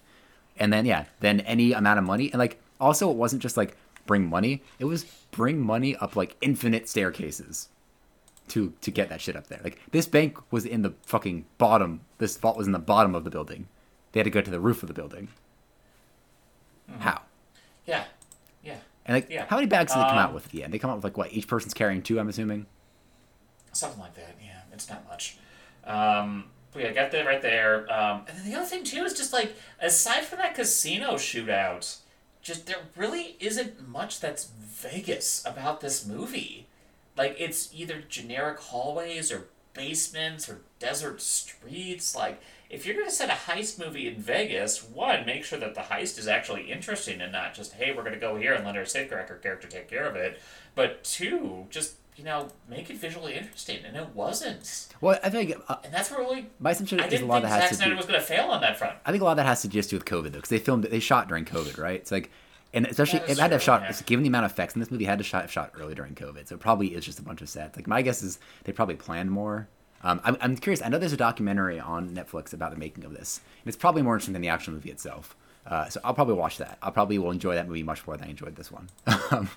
and 0.57 0.71
then 0.73 0.85
yeah, 0.85 1.05
then 1.19 1.39
any 1.41 1.73
amount 1.73 1.99
of 1.99 2.05
money, 2.05 2.31
and 2.31 2.39
like 2.39 2.59
also 2.79 3.09
it 3.11 3.17
wasn't 3.17 3.41
just 3.41 3.57
like 3.57 3.75
bring 4.05 4.27
money; 4.27 4.63
it 4.79 4.85
was 4.85 5.03
bring 5.31 5.59
money 5.59 5.95
up 5.97 6.15
like 6.15 6.35
infinite 6.41 6.87
staircases 6.89 7.69
to 8.47 8.73
to 8.81 8.91
get 8.91 9.09
that 9.09 9.21
shit 9.21 9.35
up 9.35 9.47
there. 9.47 9.59
Like 9.63 9.79
this 9.91 10.07
bank 10.07 10.37
was 10.51 10.65
in 10.65 10.81
the 10.81 10.93
fucking 11.03 11.45
bottom. 11.57 12.01
This 12.17 12.37
vault 12.37 12.57
was 12.57 12.67
in 12.67 12.73
the 12.73 12.79
bottom 12.79 13.13
of 13.15 13.23
the 13.23 13.29
building. 13.29 13.67
They 14.11 14.19
had 14.19 14.25
to 14.25 14.29
go 14.31 14.41
to 14.41 14.51
the 14.51 14.59
roof 14.59 14.81
of 14.81 14.87
the 14.87 14.93
building. 14.93 15.27
How? 16.99 17.21
Yeah. 17.85 18.05
And 19.05 19.15
like. 19.15 19.29
Yeah. 19.29 19.45
how 19.47 19.57
many 19.57 19.67
bags 19.67 19.93
did 19.93 19.99
they 19.99 20.07
come 20.07 20.17
out 20.17 20.29
Um, 20.29 20.35
with 20.35 20.45
at 20.45 20.51
the 20.51 20.63
end? 20.63 20.73
They 20.73 20.79
come 20.79 20.89
out 20.89 20.97
with 20.97 21.03
like 21.03 21.17
what? 21.17 21.31
Each 21.33 21.47
person's 21.47 21.73
carrying 21.73 22.01
two. 22.01 22.19
I'm 22.19 22.27
assuming. 22.29 22.65
Something 23.71 23.99
like 23.99 24.15
that, 24.15 24.35
yeah. 24.41 24.61
It's 24.71 24.89
not 24.89 25.07
much. 25.07 25.37
Um, 25.83 26.45
but 26.71 26.83
yeah, 26.83 26.89
I 26.89 26.93
got 26.93 27.11
that 27.11 27.25
right 27.25 27.41
there. 27.41 27.91
Um, 27.91 28.23
and 28.27 28.37
then 28.37 28.49
the 28.49 28.55
other 28.55 28.65
thing, 28.65 28.83
too, 28.83 29.03
is 29.03 29.13
just 29.13 29.31
like, 29.33 29.55
aside 29.81 30.23
from 30.25 30.39
that 30.39 30.55
casino 30.55 31.13
shootout, 31.15 31.97
just 32.41 32.67
there 32.67 32.77
really 32.95 33.37
isn't 33.39 33.87
much 33.87 34.19
that's 34.19 34.45
Vegas 34.45 35.43
about 35.45 35.81
this 35.81 36.05
movie. 36.05 36.67
Like, 37.17 37.35
it's 37.39 37.69
either 37.73 38.03
generic 38.07 38.59
hallways 38.59 39.31
or 39.31 39.47
basements 39.73 40.49
or 40.49 40.61
desert 40.79 41.21
streets. 41.21 42.15
Like, 42.15 42.41
if 42.69 42.85
you're 42.85 42.95
going 42.95 43.07
to 43.07 43.13
set 43.13 43.29
a 43.29 43.51
heist 43.51 43.79
movie 43.79 44.07
in 44.07 44.15
Vegas, 44.15 44.83
one, 44.83 45.25
make 45.25 45.43
sure 45.43 45.59
that 45.59 45.75
the 45.75 45.81
heist 45.81 46.17
is 46.17 46.27
actually 46.27 46.71
interesting 46.71 47.21
and 47.21 47.31
not 47.31 47.53
just, 47.53 47.73
hey, 47.73 47.91
we're 47.91 48.03
going 48.03 48.13
to 48.13 48.19
go 48.19 48.35
here 48.35 48.53
and 48.53 48.65
let 48.65 48.75
our 48.75 48.83
safecracker 48.83 49.41
character 49.41 49.67
take 49.67 49.87
care 49.87 50.07
of 50.07 50.15
it. 50.15 50.39
But 50.73 51.03
two, 51.03 51.67
just 51.69 51.95
you 52.15 52.23
know, 52.23 52.47
make 52.69 52.89
it 52.89 52.97
visually 52.97 53.35
interesting, 53.35 53.79
and 53.85 53.97
it 53.97 54.15
wasn't. 54.15 54.87
Well, 55.01 55.19
I 55.21 55.29
think 55.29 55.53
uh, 55.67 55.75
And 55.83 55.93
that's 55.93 56.09
where 56.09 56.21
really. 56.21 56.47
my 56.59 56.71
assumption 56.71 56.99
I 57.01 57.07
is 57.07 57.21
a 57.21 57.25
lot 57.25 57.41
think 57.41 57.51
that 57.51 57.61
has 57.61 57.61
Zack 57.63 57.69
to 57.69 57.75
Snyder 57.75 57.91
do. 57.91 57.97
was 57.97 58.05
going 58.05 58.19
to 58.19 58.25
fail 58.25 58.45
on 58.51 58.61
that 58.61 58.77
front. 58.77 58.95
I 59.05 59.11
think 59.11 59.21
a 59.21 59.25
lot 59.25 59.31
of 59.31 59.37
that 59.37 59.45
has 59.45 59.61
to 59.63 59.67
just 59.67 59.89
do 59.89 59.97
with 59.97 60.05
COVID 60.05 60.31
though, 60.31 60.37
because 60.37 60.49
they 60.49 60.59
filmed 60.59 60.85
it, 60.85 60.91
they 60.91 61.01
shot 61.01 61.27
during 61.27 61.43
COVID, 61.43 61.77
right? 61.77 61.99
It's 61.99 62.11
like, 62.11 62.31
and 62.73 62.85
especially 62.85 63.19
it 63.19 63.37
had 63.37 63.47
to 63.49 63.55
have 63.55 63.61
shot, 63.63 63.81
yeah. 63.81 63.95
given 64.05 64.23
the 64.23 64.29
amount 64.29 64.45
of 64.45 64.51
effects 64.51 64.75
in 64.75 64.79
this 64.79 64.91
movie, 64.91 65.03
it 65.03 65.07
had 65.07 65.17
to 65.17 65.23
shot 65.23 65.41
have 65.41 65.51
shot 65.51 65.71
early 65.79 65.93
during 65.93 66.15
COVID, 66.15 66.47
so 66.47 66.55
it 66.55 66.61
probably 66.61 66.87
is 66.87 67.05
just 67.05 67.19
a 67.19 67.21
bunch 67.21 67.41
of 67.41 67.49
sets. 67.49 67.75
Like 67.75 67.87
my 67.87 68.01
guess 68.01 68.23
is 68.23 68.39
they 68.63 68.71
probably 68.71 68.95
planned 68.95 69.31
more. 69.31 69.67
Um, 70.05 70.21
I'm, 70.23 70.37
I'm 70.39 70.55
curious. 70.55 70.81
I 70.81 70.89
know 70.89 70.99
there's 70.99 71.13
a 71.13 71.17
documentary 71.17 71.79
on 71.79 72.11
Netflix 72.11 72.53
about 72.53 72.71
the 72.71 72.77
making 72.77 73.03
of 73.03 73.13
this, 73.13 73.41
and 73.61 73.67
it's 73.67 73.75
probably 73.75 74.03
more 74.03 74.13
interesting 74.13 74.33
than 74.33 74.43
the 74.43 74.49
actual 74.49 74.73
movie 74.73 74.91
itself. 74.91 75.35
Uh, 75.65 75.89
so 75.89 75.99
I'll 76.03 76.13
probably 76.13 76.35
watch 76.35 76.59
that. 76.59 76.77
I'll 76.83 76.91
probably 76.91 77.17
will 77.17 77.31
enjoy 77.31 77.55
that 77.55 77.67
movie 77.67 77.81
much 77.81 78.05
more 78.05 78.15
than 78.15 78.27
I 78.27 78.29
enjoyed 78.29 78.55
this 78.55 78.71
one. 78.71 78.87
um, 79.31 79.49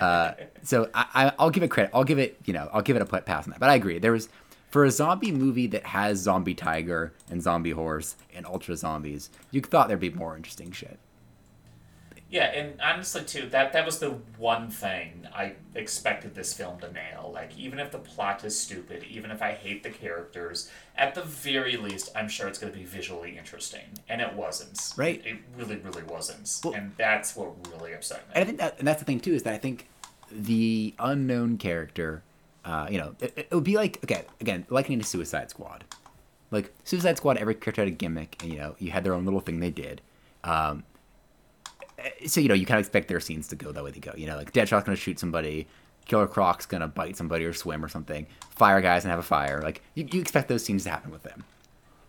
uh, 0.00 0.32
so 0.62 0.88
I, 0.94 1.06
I, 1.14 1.32
I'll 1.38 1.50
give 1.50 1.62
it 1.62 1.68
credit. 1.68 1.90
I'll 1.92 2.04
give 2.04 2.18
it, 2.18 2.38
you 2.46 2.54
know, 2.54 2.70
I'll 2.72 2.80
give 2.80 2.96
it 2.96 3.02
a 3.02 3.20
pass 3.20 3.44
on 3.44 3.50
that. 3.50 3.60
But 3.60 3.68
I 3.68 3.74
agree. 3.74 3.98
There 3.98 4.12
was 4.12 4.30
for 4.70 4.86
a 4.86 4.90
zombie 4.90 5.32
movie 5.32 5.66
that 5.68 5.84
has 5.86 6.18
zombie 6.18 6.54
tiger 6.54 7.12
and 7.30 7.42
zombie 7.42 7.72
horse 7.72 8.16
and 8.34 8.46
ultra 8.46 8.74
zombies, 8.74 9.28
you 9.50 9.60
thought 9.60 9.88
there'd 9.88 10.00
be 10.00 10.10
more 10.10 10.36
interesting 10.36 10.72
shit. 10.72 10.98
Yeah, 12.30 12.44
and 12.52 12.78
honestly, 12.82 13.24
too, 13.24 13.48
that 13.50 13.72
that 13.72 13.86
was 13.86 14.00
the 14.00 14.10
one 14.36 14.68
thing 14.70 15.26
I 15.34 15.54
expected 15.74 16.34
this 16.34 16.52
film 16.52 16.78
to 16.80 16.92
nail. 16.92 17.30
Like, 17.32 17.56
even 17.56 17.78
if 17.78 17.90
the 17.90 17.98
plot 17.98 18.44
is 18.44 18.58
stupid, 18.58 19.02
even 19.04 19.30
if 19.30 19.40
I 19.40 19.52
hate 19.52 19.82
the 19.82 19.88
characters, 19.90 20.70
at 20.96 21.14
the 21.14 21.22
very 21.22 21.78
least, 21.78 22.10
I'm 22.14 22.28
sure 22.28 22.46
it's 22.46 22.58
going 22.58 22.70
to 22.72 22.78
be 22.78 22.84
visually 22.84 23.38
interesting, 23.38 23.84
and 24.10 24.20
it 24.20 24.34
wasn't. 24.34 24.78
Right. 24.96 25.22
It, 25.24 25.38
really, 25.56 25.76
really 25.76 26.02
wasn't, 26.02 26.60
Well- 26.62 26.74
and 26.74 26.92
that's 26.98 27.34
what 27.34 27.52
really 27.72 27.94
upset 27.94 28.28
me. 28.28 28.32
And 28.34 28.42
I 28.42 28.46
think 28.46 28.58
that, 28.58 28.78
and 28.78 28.86
that's 28.86 28.98
the 29.00 29.06
thing 29.06 29.20
too, 29.20 29.32
is 29.32 29.44
that 29.44 29.54
I 29.54 29.58
think 29.58 29.88
the 30.30 30.94
unknown 30.98 31.56
character, 31.56 32.22
uh, 32.66 32.88
you 32.90 32.98
know, 32.98 33.14
it, 33.20 33.32
it 33.36 33.54
would 33.54 33.64
be 33.64 33.76
like 33.76 34.00
okay, 34.04 34.24
again, 34.42 34.66
likening 34.68 34.98
to 35.00 35.06
Suicide 35.06 35.48
Squad. 35.48 35.84
Like 36.50 36.74
Suicide 36.84 37.16
Squad, 37.16 37.38
every 37.38 37.54
character 37.54 37.80
had 37.82 37.88
a 37.88 37.92
gimmick, 37.92 38.36
and 38.42 38.52
you 38.52 38.58
know, 38.58 38.74
you 38.78 38.90
had 38.90 39.02
their 39.04 39.14
own 39.14 39.24
little 39.24 39.40
thing 39.40 39.60
they 39.60 39.70
did. 39.70 40.02
Um, 40.44 40.84
Eh, 41.98 42.26
so 42.26 42.40
you 42.40 42.48
know, 42.48 42.54
you 42.54 42.66
kind 42.66 42.78
of 42.78 42.86
expect 42.86 43.08
their 43.08 43.20
scenes 43.20 43.48
to 43.48 43.56
go 43.56 43.72
that 43.72 43.82
way 43.82 43.90
they 43.90 44.00
go. 44.00 44.12
You 44.16 44.26
know, 44.26 44.36
like 44.36 44.52
Deadshot's 44.52 44.84
gonna 44.84 44.96
shoot 44.96 45.18
somebody, 45.18 45.66
Killer 46.06 46.26
Croc's 46.26 46.66
gonna 46.66 46.88
bite 46.88 47.16
somebody 47.16 47.44
or 47.44 47.52
swim 47.52 47.84
or 47.84 47.88
something. 47.88 48.26
Fire 48.50 48.80
Guy's 48.80 49.02
gonna 49.02 49.12
have 49.12 49.20
a 49.20 49.22
fire. 49.22 49.60
Like 49.62 49.82
you, 49.94 50.06
you 50.10 50.20
expect 50.20 50.48
those 50.48 50.64
scenes 50.64 50.84
to 50.84 50.90
happen 50.90 51.10
with 51.10 51.22
them. 51.22 51.44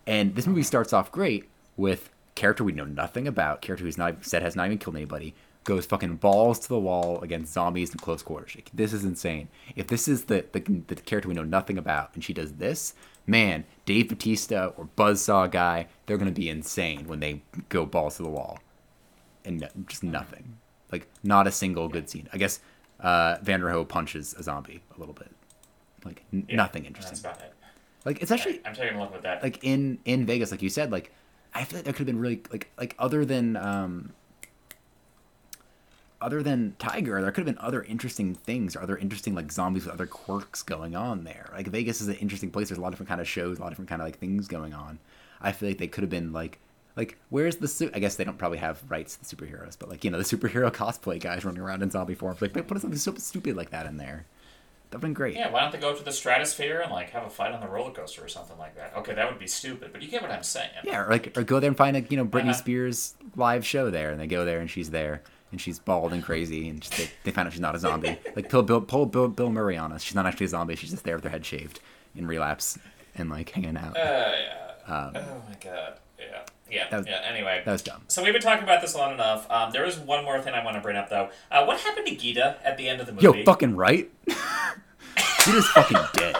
And 0.06 0.34
this 0.34 0.46
movie 0.46 0.62
starts 0.62 0.92
off 0.92 1.12
great 1.12 1.48
with 1.76 2.10
character 2.34 2.64
we 2.64 2.72
know 2.72 2.84
nothing 2.84 3.28
about, 3.28 3.60
character 3.60 3.84
who's 3.84 3.98
not 3.98 4.24
said 4.24 4.42
has 4.42 4.56
not 4.56 4.66
even 4.66 4.78
killed 4.78 4.96
anybody, 4.96 5.34
goes 5.64 5.84
fucking 5.84 6.16
balls 6.16 6.58
to 6.60 6.68
the 6.68 6.78
wall 6.78 7.20
against 7.20 7.52
zombies 7.52 7.90
in 7.90 7.98
close 7.98 8.22
quarters. 8.22 8.54
Like, 8.54 8.70
this 8.72 8.92
is 8.92 9.04
insane. 9.04 9.48
If 9.76 9.88
this 9.88 10.08
is 10.08 10.24
the, 10.24 10.46
the 10.52 10.60
the 10.60 10.96
character 10.96 11.28
we 11.28 11.34
know 11.34 11.44
nothing 11.44 11.76
about 11.76 12.14
and 12.14 12.24
she 12.24 12.32
does 12.32 12.52
this, 12.52 12.94
man, 13.26 13.64
Dave 13.84 14.08
Bautista 14.08 14.72
or 14.76 14.88
Buzzsaw 14.96 15.50
guy, 15.50 15.86
they're 16.06 16.18
gonna 16.18 16.30
be 16.30 16.48
insane 16.48 17.06
when 17.06 17.20
they 17.20 17.42
go 17.68 17.84
balls 17.84 18.16
to 18.16 18.22
the 18.22 18.28
wall. 18.28 18.58
And 19.44 19.60
no, 19.60 19.68
just 19.86 20.02
nothing. 20.02 20.58
Like 20.92 21.06
not 21.22 21.46
a 21.46 21.50
single 21.52 21.88
good 21.88 22.08
scene. 22.10 22.28
I 22.32 22.38
guess 22.38 22.60
uh, 23.00 23.36
Vanderohe 23.38 23.86
punches 23.88 24.34
a 24.34 24.42
zombie 24.42 24.82
a 24.96 24.98
little 25.00 25.14
bit. 25.14 25.30
Like 26.04 26.24
n- 26.32 26.46
Yeah, 26.48 26.56
nothing 26.56 26.82
That's 26.84 26.96
interesting. 27.04 27.30
about 27.30 27.40
it. 27.42 27.54
Like 28.04 28.22
it's 28.22 28.30
actually 28.30 28.60
I'm 28.64 28.74
taking 28.74 28.96
a 28.96 29.00
look 29.00 29.14
at 29.14 29.22
that. 29.22 29.42
like 29.42 29.62
in 29.62 29.98
in 30.04 30.26
Vegas, 30.26 30.50
like 30.50 30.62
you 30.62 30.70
said, 30.70 30.90
like 30.90 31.12
I 31.54 31.64
feel 31.64 31.78
like 31.78 31.84
there 31.84 31.92
could 31.92 32.00
have 32.00 32.06
been 32.14 32.18
really 32.20 32.42
like 32.50 32.70
like 32.78 32.94
other 32.98 33.24
than 33.24 33.56
um 33.56 34.12
other 36.20 36.42
than 36.42 36.74
Tiger, 36.78 37.20
there 37.22 37.30
could 37.32 37.46
have 37.46 37.54
been 37.56 37.64
other 37.64 37.82
interesting 37.82 38.34
things, 38.34 38.76
or 38.76 38.82
other 38.82 38.96
interesting 38.98 39.34
like 39.34 39.50
zombies 39.50 39.86
with 39.86 39.94
other 39.94 40.06
quirks 40.06 40.62
going 40.62 40.94
on 40.94 41.24
there. 41.24 41.48
Like 41.54 41.68
Vegas 41.68 42.00
is 42.02 42.08
an 42.08 42.14
interesting 42.16 42.50
place. 42.50 42.68
There's 42.68 42.78
a 42.78 42.80
lot 42.82 42.88
of 42.88 42.92
different 42.94 43.08
kind 43.08 43.20
of 43.20 43.28
shows, 43.28 43.58
a 43.58 43.60
lot 43.62 43.68
of 43.68 43.72
different 43.72 43.88
kind 43.88 44.02
of 44.02 44.06
like 44.06 44.18
things 44.18 44.46
going 44.46 44.74
on. 44.74 44.98
I 45.40 45.52
feel 45.52 45.68
like 45.70 45.78
they 45.78 45.86
could 45.88 46.02
have 46.02 46.10
been 46.10 46.32
like 46.32 46.58
like 46.96 47.18
where's 47.30 47.56
the 47.56 47.68
suit? 47.68 47.92
I 47.94 47.98
guess 47.98 48.16
they 48.16 48.24
don't 48.24 48.38
probably 48.38 48.58
have 48.58 48.82
rights 48.90 49.16
to 49.16 49.20
the 49.28 49.36
superheroes, 49.36 49.76
but 49.78 49.88
like 49.88 50.04
you 50.04 50.10
know 50.10 50.18
the 50.18 50.24
superhero 50.24 50.70
cosplay 50.74 51.20
guys 51.20 51.44
running 51.44 51.60
around 51.62 51.82
in 51.82 51.90
zombie 51.90 52.14
form. 52.14 52.36
Like 52.40 52.52
put 52.52 52.80
something 52.80 52.96
so 52.98 53.14
stupid 53.14 53.56
like 53.56 53.70
that 53.70 53.86
in 53.86 53.96
there. 53.96 54.26
That'd 54.90 55.02
been 55.02 55.12
great. 55.12 55.36
yeah, 55.36 55.50
why 55.52 55.60
don't 55.60 55.70
they 55.70 55.78
go 55.78 55.94
to 55.94 56.02
the 56.02 56.10
stratosphere 56.10 56.80
and 56.80 56.90
like 56.90 57.10
have 57.10 57.24
a 57.24 57.30
fight 57.30 57.52
on 57.52 57.60
the 57.60 57.68
roller 57.68 57.92
coaster 57.92 58.24
or 58.24 58.28
something 58.28 58.58
like 58.58 58.74
that? 58.74 58.92
Okay, 58.96 59.14
that 59.14 59.30
would 59.30 59.38
be 59.38 59.46
stupid, 59.46 59.90
but 59.92 60.02
you 60.02 60.08
get 60.08 60.20
what 60.20 60.32
I'm 60.32 60.42
saying. 60.42 60.70
Yeah, 60.82 61.04
or 61.04 61.10
like 61.10 61.36
or 61.38 61.44
go 61.44 61.60
there 61.60 61.68
and 61.68 61.76
find 61.76 61.96
a 61.96 62.00
you 62.00 62.16
know 62.16 62.24
Britney 62.24 62.50
Uh-huh. 62.50 62.54
Spears 62.54 63.14
live 63.36 63.64
show 63.64 63.88
there, 63.90 64.10
and 64.10 64.20
they 64.20 64.26
go 64.26 64.44
there 64.44 64.58
and 64.58 64.68
she's 64.68 64.90
there 64.90 65.22
and 65.52 65.60
she's 65.60 65.78
bald 65.80 66.12
and 66.12 66.22
crazy, 66.24 66.68
and 66.68 66.80
just, 66.80 66.96
they, 66.96 67.10
they 67.24 67.30
find 67.32 67.46
out 67.46 67.52
she's 67.52 67.60
not 67.60 67.74
a 67.74 67.78
zombie. 67.78 68.16
like 68.36 68.48
pull 68.48 68.62
Bill, 68.62 68.80
pull 68.80 69.06
Bill, 69.06 69.26
Bill 69.28 69.50
Murray 69.50 69.76
on 69.76 69.92
us. 69.92 70.02
She's 70.02 70.14
not 70.14 70.26
actually 70.26 70.46
a 70.46 70.50
zombie. 70.50 70.76
She's 70.76 70.90
just 70.90 71.02
there 71.04 71.16
with 71.16 71.24
her 71.24 71.30
head 71.30 71.44
shaved 71.46 71.80
in 72.16 72.26
relapse 72.26 72.78
and 73.16 73.30
like 73.30 73.50
hanging 73.50 73.76
out. 73.76 73.96
Uh, 73.96 74.00
yeah. 74.00 74.72
oh 74.88 75.42
my 75.48 75.56
god. 75.62 75.98
Yeah. 76.18 76.42
Yeah. 76.70 76.88
That 76.90 76.96
was- 76.98 77.06
yeah. 77.06 77.22
Anyway. 77.28 77.62
that 77.64 77.72
was 77.72 77.82
dumb. 77.82 78.02
So 78.08 78.22
we've 78.22 78.32
been 78.32 78.42
talking 78.42 78.62
about 78.64 78.80
this 78.80 78.94
long 78.94 79.12
enough. 79.14 79.50
Um, 79.50 79.72
there 79.72 79.84
is 79.84 79.98
one 79.98 80.24
more 80.24 80.40
thing 80.40 80.54
I 80.54 80.64
want 80.64 80.76
to 80.76 80.80
bring 80.80 80.96
up 80.96 81.08
though. 81.10 81.30
Uh, 81.50 81.64
what 81.64 81.78
happened 81.80 82.06
to 82.06 82.14
Gita 82.16 82.56
at 82.64 82.76
the 82.76 82.88
end 82.88 83.00
of 83.00 83.06
the 83.06 83.12
movie? 83.12 83.24
Yo, 83.38 83.44
fucking 83.44 83.76
right. 83.76 84.10
Peter's 85.44 85.66
fucking 85.68 85.98
dead. 86.14 86.36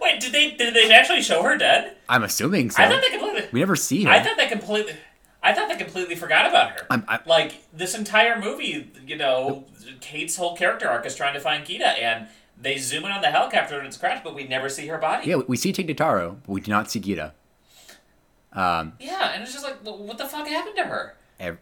Wait, 0.00 0.20
did 0.20 0.32
they 0.32 0.50
did 0.50 0.74
they 0.74 0.90
actually 0.92 1.22
show 1.22 1.42
her 1.42 1.56
dead? 1.56 1.96
I'm 2.08 2.22
assuming 2.22 2.70
so. 2.70 2.82
I 2.82 2.88
thought 2.88 3.00
they 3.00 3.16
completely. 3.16 3.48
we 3.50 3.60
never 3.60 3.76
see 3.76 4.04
her. 4.04 4.10
I 4.10 4.22
thought 4.22 4.36
they 4.36 4.46
completely. 4.46 4.94
I 5.42 5.52
thought 5.54 5.68
they 5.68 5.76
completely 5.76 6.14
forgot 6.16 6.46
about 6.46 6.72
her. 6.72 6.86
I'm- 6.90 7.04
I- 7.08 7.20
like 7.26 7.64
this 7.72 7.94
entire 7.94 8.38
movie, 8.40 8.90
you 9.06 9.16
know, 9.16 9.64
Kate's 10.00 10.36
whole 10.36 10.56
character 10.56 10.86
arc 10.88 11.04
is 11.06 11.14
trying 11.14 11.34
to 11.34 11.40
find 11.40 11.64
Gita, 11.66 11.86
and 11.86 12.28
they 12.60 12.76
zoom 12.78 13.04
in 13.04 13.10
on 13.10 13.20
the 13.22 13.30
helicopter 13.30 13.78
and 13.78 13.86
it's 13.86 13.96
crashed, 13.96 14.24
but 14.24 14.34
we 14.34 14.44
never 14.46 14.68
see 14.68 14.86
her 14.86 14.96
body. 14.98 15.28
yeah, 15.28 15.36
we 15.46 15.56
see 15.56 15.72
Tig 15.72 15.86
Notaro, 15.88 16.36
but 16.46 16.48
we 16.48 16.60
do 16.60 16.70
not 16.70 16.90
see 16.90 16.98
Gita. 17.00 17.32
Um, 18.54 18.92
Yeah, 19.00 19.32
and 19.32 19.42
it's 19.42 19.52
just 19.52 19.64
like, 19.64 19.76
what 19.82 20.18
the 20.18 20.26
fuck 20.26 20.46
happened 20.46 20.76
to 20.76 20.84
her? 20.84 21.16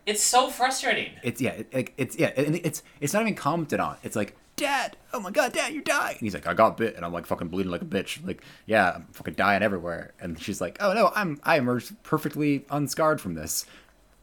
It's 0.06 0.22
so 0.22 0.48
frustrating. 0.50 1.12
it's 1.24 1.40
yeah, 1.40 1.52
it, 1.52 1.74
like 1.74 1.92
it's 1.96 2.16
yeah, 2.18 2.30
and 2.36 2.56
it's 2.56 2.82
it's 3.00 3.12
not 3.12 3.22
even 3.22 3.34
commented 3.34 3.80
on. 3.80 3.96
It's 4.04 4.14
like, 4.14 4.36
Dad, 4.54 4.96
oh 5.12 5.18
my 5.18 5.30
God, 5.30 5.52
Dad, 5.54 5.72
you 5.72 5.80
died. 5.80 6.12
And 6.12 6.20
he's 6.20 6.34
like, 6.34 6.46
I 6.46 6.54
got 6.54 6.76
bit, 6.76 6.94
and 6.94 7.04
I'm 7.04 7.12
like 7.12 7.26
fucking 7.26 7.48
bleeding 7.48 7.72
like 7.72 7.82
a 7.82 7.86
bitch. 7.86 8.24
Like, 8.24 8.44
yeah, 8.66 8.92
I'm 8.96 9.06
fucking 9.12 9.34
dying 9.34 9.62
everywhere. 9.62 10.12
And 10.20 10.38
she's 10.40 10.60
like, 10.60 10.76
Oh 10.80 10.92
no, 10.92 11.10
I'm 11.16 11.40
I 11.42 11.56
emerged 11.58 12.00
perfectly 12.02 12.64
unscarred 12.70 13.20
from 13.20 13.34
this. 13.34 13.64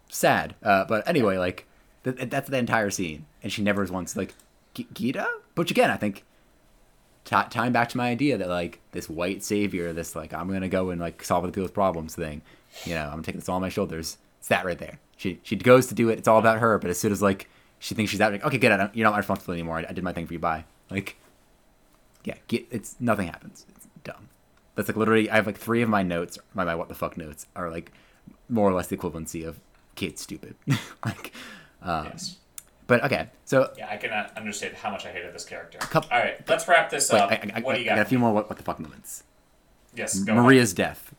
Sad, 0.07 0.55
uh, 0.63 0.85
but 0.85 1.07
anyway, 1.07 1.37
like 1.37 1.65
th- 2.03 2.29
that's 2.29 2.49
the 2.49 2.57
entire 2.57 2.89
scene, 2.91 3.25
and 3.43 3.51
she 3.51 3.61
never 3.63 3.83
once 3.85 4.15
like 4.15 4.33
"G- 4.75 4.87
Gita. 4.93 5.27
Which 5.55 5.71
again, 5.71 5.89
I 5.89 5.97
think 5.97 6.23
t- 7.25 7.35
tying 7.49 7.71
back 7.73 7.89
to 7.89 7.97
my 7.97 8.09
idea 8.09 8.37
that 8.37 8.47
like 8.49 8.79
this 8.91 9.09
white 9.09 9.43
savior, 9.43 9.93
this 9.93 10.15
like 10.15 10.33
I'm 10.33 10.47
gonna 10.51 10.69
go 10.69 10.89
and 10.91 11.01
like 11.01 11.23
solve 11.23 11.43
other 11.43 11.51
people's 11.51 11.71
problems 11.71 12.15
thing. 12.15 12.41
You 12.85 12.95
know, 12.95 13.09
I'm 13.11 13.23
taking 13.23 13.39
this 13.39 13.49
all 13.49 13.55
on 13.55 13.61
my 13.61 13.69
shoulders. 13.69 14.17
It's 14.39 14.47
that 14.47 14.65
right 14.65 14.77
there. 14.77 14.99
She 15.17 15.39
she 15.43 15.55
goes 15.55 15.87
to 15.87 15.95
do 15.95 16.09
it. 16.09 16.17
It's 16.19 16.27
all 16.27 16.39
about 16.39 16.59
her. 16.59 16.77
But 16.79 16.89
as 16.89 16.99
soon 16.99 17.11
as 17.11 17.21
like 17.21 17.49
she 17.79 17.95
thinks 17.95 18.11
she's 18.11 18.21
out, 18.21 18.31
like 18.31 18.45
okay, 18.45 18.57
good. 18.57 18.89
You're 18.93 19.03
not 19.05 19.11
my 19.11 19.17
responsibility 19.17 19.59
anymore. 19.61 19.79
I, 19.79 19.85
I 19.89 19.93
did 19.93 20.03
my 20.03 20.13
thing 20.13 20.27
for 20.27 20.33
you. 20.33 20.39
Bye. 20.39 20.65
Like, 20.89 21.17
yeah, 22.23 22.35
get 22.47 22.67
it's 22.71 22.95
nothing 22.99 23.27
happens. 23.27 23.65
It's 23.75 23.87
dumb. 24.03 24.29
That's 24.75 24.87
like 24.87 24.95
literally. 24.97 25.29
I 25.29 25.35
have 25.35 25.45
like 25.45 25.57
three 25.57 25.81
of 25.81 25.89
my 25.89 26.03
notes. 26.03 26.37
My 26.53 26.63
my 26.63 26.75
what 26.75 26.87
the 26.89 26.95
fuck 26.95 27.17
notes 27.17 27.47
are 27.55 27.69
like 27.69 27.91
more 28.47 28.69
or 28.69 28.73
less 28.73 28.87
the 28.87 28.97
equivalency 28.97 29.45
of 29.47 29.59
Kate's 29.95 30.21
stupid. 30.21 30.55
like, 31.05 31.33
um, 31.81 32.05
yes. 32.05 32.37
but 32.87 33.03
okay. 33.03 33.27
So 33.45 33.71
Yeah, 33.77 33.89
I 33.89 33.97
cannot 33.97 34.37
understand 34.37 34.75
how 34.75 34.89
much 34.91 35.05
I 35.05 35.09
hated 35.11 35.33
this 35.33 35.45
character. 35.45 35.79
Coup- 35.79 35.99
All 36.11 36.19
right, 36.19 36.47
let's 36.47 36.67
wrap 36.67 36.89
this 36.89 37.11
wait, 37.11 37.19
up. 37.19 37.31
I, 37.31 37.51
I, 37.55 37.59
what 37.61 37.75
I, 37.75 37.77
do 37.79 37.83
you 37.83 37.87
I 37.87 37.89
got? 37.91 37.95
got 37.97 38.05
a 38.05 38.09
few 38.09 38.19
more 38.19 38.31
what, 38.33 38.49
what 38.49 38.57
the 38.57 38.63
fuck 38.63 38.79
moments. 38.79 39.23
yes, 39.95 40.19
go 40.19 40.31
ahead. 40.31 40.43
Maria's 40.43 40.73
death. 40.73 41.13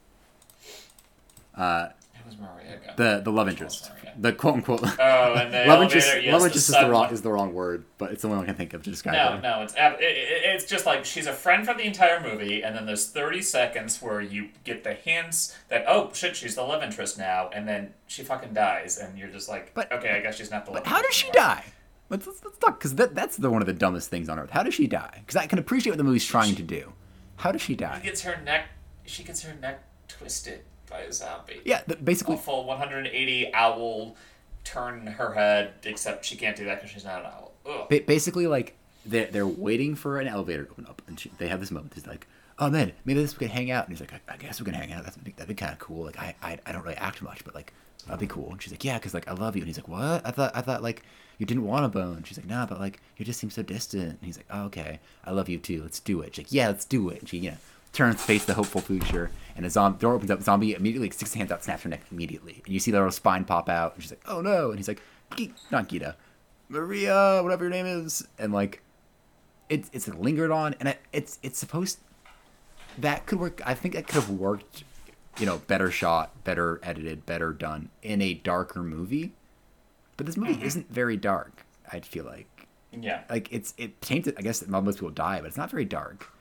Uh, 1.60 1.88
it 2.14 2.26
was 2.26 2.36
Maria. 2.38 2.80
The 2.96 3.20
the 3.22 3.30
love 3.32 3.48
interest. 3.48 3.90
The 4.18 4.32
quote 4.32 4.54
unquote. 4.54 4.82
Oh, 4.82 5.34
and 5.36 5.52
the 5.52 5.64
love 5.66 5.82
interest. 5.82 6.08
yes, 6.22 6.32
love 6.32 6.42
interest 6.44 6.68
is 6.70 6.74
the 6.74 6.90
wrong 6.90 7.10
is 7.12 7.22
the 7.22 7.30
wrong 7.32 7.52
word, 7.54 7.84
but 7.98 8.10
it's 8.12 8.22
the 8.22 8.28
only 8.28 8.38
one 8.38 8.44
I 8.44 8.48
can 8.48 8.56
think 8.56 8.72
of 8.74 8.82
to 8.82 8.90
describe 8.90 9.14
it. 9.14 9.18
No, 9.18 9.36
her. 9.36 9.40
no, 9.42 9.62
it's 9.62 9.74
ab- 9.76 10.00
it, 10.00 10.04
it, 10.04 10.42
it's 10.54 10.64
just 10.64 10.86
like 10.86 11.04
she's 11.04 11.26
a 11.26 11.32
friend 11.32 11.64
for 11.66 11.74
the 11.74 11.84
entire 11.84 12.20
movie, 12.20 12.62
and 12.62 12.74
then 12.74 12.86
there's 12.86 13.08
30 13.08 13.42
seconds 13.42 14.00
where 14.02 14.20
you 14.20 14.48
get 14.64 14.84
the 14.84 14.94
hints 14.94 15.56
that 15.68 15.84
oh 15.86 16.10
shit, 16.12 16.34
she's 16.36 16.54
the 16.56 16.62
love 16.62 16.82
interest 16.82 17.18
now, 17.18 17.50
and 17.54 17.68
then 17.68 17.94
she 18.06 18.22
fucking 18.22 18.52
dies, 18.54 18.98
and 18.98 19.16
you're 19.18 19.28
just 19.28 19.48
like, 19.48 19.72
But- 19.74 19.92
okay, 19.92 20.10
I 20.10 20.20
guess 20.20 20.36
she's 20.36 20.50
not 20.50 20.64
the 20.66 20.72
love. 20.72 20.86
How 20.86 21.00
does 21.02 21.14
she 21.14 21.28
anymore. 21.28 21.44
die? 21.46 21.64
Let's 22.08 22.26
let's, 22.26 22.44
let's 22.44 22.58
talk 22.58 22.78
because 22.78 22.94
that 22.96 23.14
that's 23.14 23.36
the 23.36 23.50
one 23.50 23.62
of 23.62 23.66
the 23.66 23.72
dumbest 23.72 24.10
things 24.10 24.28
on 24.28 24.38
earth. 24.38 24.50
How 24.50 24.62
does 24.64 24.74
she 24.74 24.86
die? 24.88 25.18
Because 25.20 25.36
I 25.36 25.46
can 25.46 25.58
appreciate 25.58 25.92
what 25.92 25.98
the 25.98 26.04
movie's 26.04 26.24
trying 26.26 26.56
to 26.56 26.62
do. 26.62 26.92
How 27.36 27.52
does 27.52 27.62
she 27.62 27.76
die? 27.76 27.98
She 28.02 28.08
gets 28.08 28.22
her 28.22 28.40
neck. 28.44 28.66
She 29.04 29.22
gets 29.24 29.42
her 29.42 29.54
neck 29.60 29.84
twisted 30.08 30.62
by 30.90 31.00
a 31.00 31.12
zombie. 31.12 31.60
Yeah, 31.64 31.82
the, 31.86 31.94
A 31.94 31.98
basically. 31.98 32.36
full 32.36 32.64
180 32.64 33.54
owl 33.54 34.16
turn 34.64 35.06
her 35.06 35.32
head, 35.34 35.74
except 35.84 36.24
she 36.24 36.36
can't 36.36 36.56
do 36.56 36.64
that 36.66 36.76
because 36.76 36.90
she's 36.90 37.04
not 37.04 37.20
an 37.20 37.26
owl. 37.26 37.52
Ba- 37.88 38.02
basically 38.06 38.46
like 38.46 38.76
they're, 39.06 39.26
they're 39.26 39.46
waiting 39.46 39.94
for 39.94 40.18
an 40.20 40.28
elevator 40.28 40.64
to 40.64 40.70
open 40.70 40.86
up 40.86 41.02
and 41.06 41.18
she, 41.18 41.30
they 41.38 41.48
have 41.48 41.60
this 41.60 41.70
moment 41.70 41.94
he's 41.94 42.06
like 42.06 42.26
oh 42.58 42.68
man 42.68 42.92
maybe 43.04 43.20
this 43.20 43.38
we 43.38 43.46
can 43.46 43.54
hang 43.54 43.70
out 43.70 43.86
and 43.86 43.96
he's 43.96 44.00
like 44.00 44.12
i, 44.12 44.34
I 44.34 44.36
guess 44.36 44.60
we 44.60 44.64
can 44.64 44.74
hang 44.74 44.92
out 44.92 45.04
that's 45.04 45.16
that'd 45.16 45.46
be 45.46 45.54
kind 45.54 45.72
of 45.72 45.78
cool 45.78 46.04
like 46.04 46.18
I, 46.18 46.34
I 46.42 46.58
i 46.66 46.72
don't 46.72 46.82
really 46.82 46.96
act 46.96 47.22
much 47.22 47.44
but 47.44 47.54
like 47.54 47.72
that'd 48.06 48.20
be 48.20 48.26
cool. 48.26 48.50
And 48.50 48.62
she's 48.62 48.72
like, 48.72 48.84
yeah, 48.84 48.98
because 48.98 49.14
like 49.14 49.28
I 49.28 49.32
love 49.32 49.56
you. 49.56 49.62
And 49.62 49.68
he's 49.68 49.78
like, 49.78 49.88
what? 49.88 50.26
I 50.26 50.30
thought 50.30 50.52
I 50.54 50.60
thought 50.60 50.82
like 50.82 51.02
you 51.38 51.46
didn't 51.46 51.64
want 51.64 51.84
a 51.84 51.88
bone. 51.88 52.22
She's 52.24 52.38
like, 52.38 52.46
nah, 52.46 52.66
but 52.66 52.80
like 52.80 53.00
you 53.16 53.24
just 53.24 53.40
seem 53.40 53.50
so 53.50 53.62
distant. 53.62 54.10
And 54.10 54.18
he's 54.22 54.36
like, 54.36 54.46
oh, 54.50 54.64
okay, 54.64 55.00
I 55.24 55.30
love 55.32 55.48
you 55.48 55.58
too. 55.58 55.82
Let's 55.82 56.00
do 56.00 56.20
it. 56.20 56.34
She's 56.34 56.44
like, 56.46 56.52
yeah, 56.52 56.68
let's 56.68 56.84
do 56.84 57.08
it. 57.08 57.20
And 57.20 57.28
she 57.28 57.38
you 57.38 57.50
know 57.52 57.56
turns 57.92 58.16
to 58.16 58.22
face 58.22 58.44
the 58.44 58.54
hopeful 58.54 58.80
future, 58.80 59.30
and 59.56 59.66
a 59.66 59.70
zombie 59.70 59.98
door 59.98 60.14
opens 60.14 60.30
up. 60.30 60.42
Zombie 60.42 60.74
immediately 60.74 61.10
sticks 61.10 61.32
his 61.32 61.34
hands 61.34 61.50
out, 61.52 61.64
snaps 61.64 61.82
her 61.82 61.88
neck 61.88 62.02
immediately, 62.10 62.62
and 62.64 62.72
you 62.72 62.80
see 62.80 62.90
the 62.90 62.98
little 62.98 63.10
spine 63.10 63.44
pop 63.44 63.68
out. 63.68 63.94
And 63.94 64.02
she's 64.02 64.12
like, 64.12 64.22
oh 64.26 64.40
no. 64.40 64.70
And 64.70 64.78
he's 64.78 64.88
like, 64.88 65.02
not 65.70 65.88
Gita, 65.88 66.16
Maria, 66.68 67.40
whatever 67.42 67.64
your 67.64 67.70
name 67.70 67.86
is, 67.86 68.26
and 68.38 68.52
like 68.52 68.82
it's 69.68 69.90
it's 69.92 70.08
lingered 70.08 70.50
on, 70.50 70.74
and 70.80 70.90
it, 70.90 71.00
it's 71.12 71.38
it's 71.42 71.58
supposed 71.58 71.98
that 72.98 73.26
could 73.26 73.38
work. 73.38 73.60
I 73.64 73.74
think 73.74 73.94
that 73.94 74.06
could 74.06 74.16
have 74.16 74.30
worked, 74.30 74.84
you 75.38 75.46
know, 75.46 75.58
better 75.58 75.90
shot, 75.90 76.42
better 76.44 76.80
edited, 76.82 77.24
better 77.26 77.52
done 77.52 77.88
in 78.02 78.20
a 78.20 78.34
darker 78.34 78.82
movie. 78.82 79.32
But 80.16 80.26
this 80.26 80.36
movie 80.36 80.54
mm-hmm. 80.54 80.64
isn't 80.64 80.90
very 80.90 81.16
dark. 81.16 81.64
I 81.90 82.00
feel 82.00 82.24
like 82.24 82.66
Yeah. 82.92 83.22
like 83.30 83.48
it's 83.52 83.74
it 83.78 84.00
tainted. 84.02 84.34
I 84.38 84.42
guess 84.42 84.66
most 84.66 84.96
people 84.96 85.10
die, 85.10 85.38
but 85.40 85.46
it's 85.46 85.56
not 85.56 85.70
very 85.70 85.84
dark, 85.84 86.32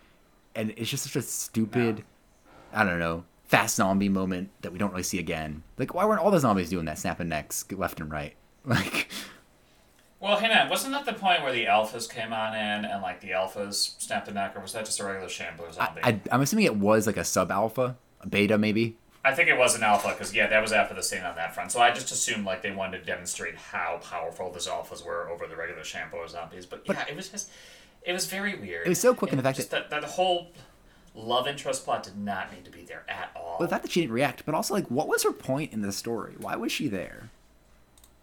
and 0.56 0.74
it's 0.78 0.90
just 0.90 1.04
such 1.04 1.16
a 1.16 1.22
stupid. 1.22 2.04
I 2.74 2.84
don't 2.84 3.00
know. 3.00 3.24
Fast 3.46 3.78
zombie 3.78 4.10
moment 4.10 4.50
that 4.62 4.72
we 4.72 4.78
don't 4.78 4.92
really 4.92 5.04
see 5.04 5.18
again. 5.18 5.64
Like, 5.78 5.94
why 5.94 6.06
weren't 6.06 6.22
all 6.22 6.30
the 6.32 6.40
zombies 6.40 6.70
doing 6.70 6.86
that, 6.86 7.00
snapping 7.00 7.30
necks 7.30 7.66
left 7.72 8.00
and 8.00 8.12
right? 8.12 8.36
Like, 8.66 9.08
Well, 10.20 10.38
hey 10.38 10.50
man, 10.50 10.70
Wasn't 10.70 10.92
that 10.94 11.06
the 11.06 11.14
point 11.14 11.42
where 11.42 11.54
the 11.54 11.66
alphas 11.66 12.12
came 12.14 12.34
on 12.34 12.54
in 12.54 12.86
and 12.86 13.02
like 13.02 13.22
the 13.22 13.30
alphas 13.30 14.00
snapped 14.00 14.28
a 14.28 14.34
neck, 14.34 14.54
or 14.56 14.62
was 14.62 14.74
that 14.74 14.86
just 14.86 15.00
a 15.00 15.06
regular 15.06 15.30
Shambler 15.30 15.72
zombie? 15.72 16.02
I, 16.04 16.20
I'm 16.32 16.42
assuming 16.42 16.66
it 16.66 16.76
was 16.76 17.08
like 17.08 17.18
a 17.18 17.24
sub 17.24 17.50
alpha, 17.52 17.96
a 18.22 18.28
beta 18.28 18.58
maybe. 18.58 18.98
I 19.24 19.34
think 19.34 19.50
it 19.50 19.58
was 19.58 19.76
an 19.76 19.84
alpha 19.84 20.10
because 20.10 20.34
yeah, 20.36 20.48
that 20.48 20.62
was 20.62 20.72
after 20.72 20.94
the 20.94 21.04
scene 21.04 21.24
on 21.24 21.36
that 21.36 21.56
front. 21.56 21.72
So 21.72 21.80
I 21.80 21.92
just 21.92 22.12
assumed 22.12 22.46
like 22.46 22.62
they 22.62 22.72
wanted 22.72 23.00
to 23.00 23.06
demonstrate 23.06 23.56
how 23.56 24.00
powerful 24.04 24.52
those 24.52 24.68
alphas 24.68 25.06
were 25.06 25.30
over 25.30 25.48
the 25.48 25.56
regular 25.56 25.84
shambler 25.84 26.28
zombies. 26.28 26.66
But, 26.66 26.84
yeah, 26.86 27.06
it 27.10 27.16
was 27.16 27.30
just 27.30 27.50
it 28.04 28.14
was 28.14 28.26
very 28.28 28.56
weird. 28.58 28.86
It 28.86 28.90
was 28.90 29.00
so 29.00 29.14
quick 29.14 29.32
in 29.32 29.38
the 29.38 29.44
fact 29.44 29.58
just 29.58 29.72
that 29.72 29.90
that 29.90 30.04
whole 30.04 30.48
love 31.16 31.48
interest 31.48 31.84
plot 31.86 32.04
did 32.04 32.18
not 32.18 32.52
need 32.54 32.66
to 32.66 32.72
be 32.72 32.84
there 32.84 33.04
at 33.10 33.32
all. 33.36 33.58
Well, 33.60 33.68
the 33.68 33.72
fact 33.74 33.84
that 33.84 33.92
she 33.92 34.02
didn't 34.02 34.14
react, 34.14 34.46
but 34.46 34.56
also 34.56 34.74
like, 34.74 34.88
what 34.88 35.08
was 35.08 35.24
her 35.24 35.32
point 35.34 35.74
in 35.74 35.82
the 35.82 35.92
story? 35.92 36.36
Why 36.40 36.56
was 36.56 36.72
she 36.72 36.88
there? 36.88 37.30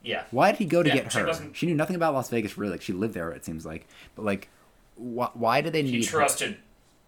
yeah, 0.02 0.22
Why 0.30 0.52
did 0.52 0.58
he 0.58 0.64
go 0.66 0.82
to 0.84 0.88
Yeah, 0.88 0.94
get 0.96 1.12
her? 1.14 1.26
wasn't- 1.26 1.56
She 1.56 1.66
knew 1.66 1.74
nothing 1.74 1.96
about 1.96 2.14
Las 2.14 2.28
Vegas. 2.30 2.56
Really, 2.56 2.72
like 2.72 2.82
she 2.82 2.92
lived 2.92 3.14
there. 3.14 3.30
It 3.32 3.44
seems 3.44 3.66
like, 3.66 3.86
but 4.14 4.24
like, 4.24 4.48
wh- 4.96 5.34
why 5.34 5.60
did 5.60 5.72
they 5.72 5.82
he 5.82 5.92
need? 5.92 6.04
her? 6.06 6.10
trusted 6.18 6.58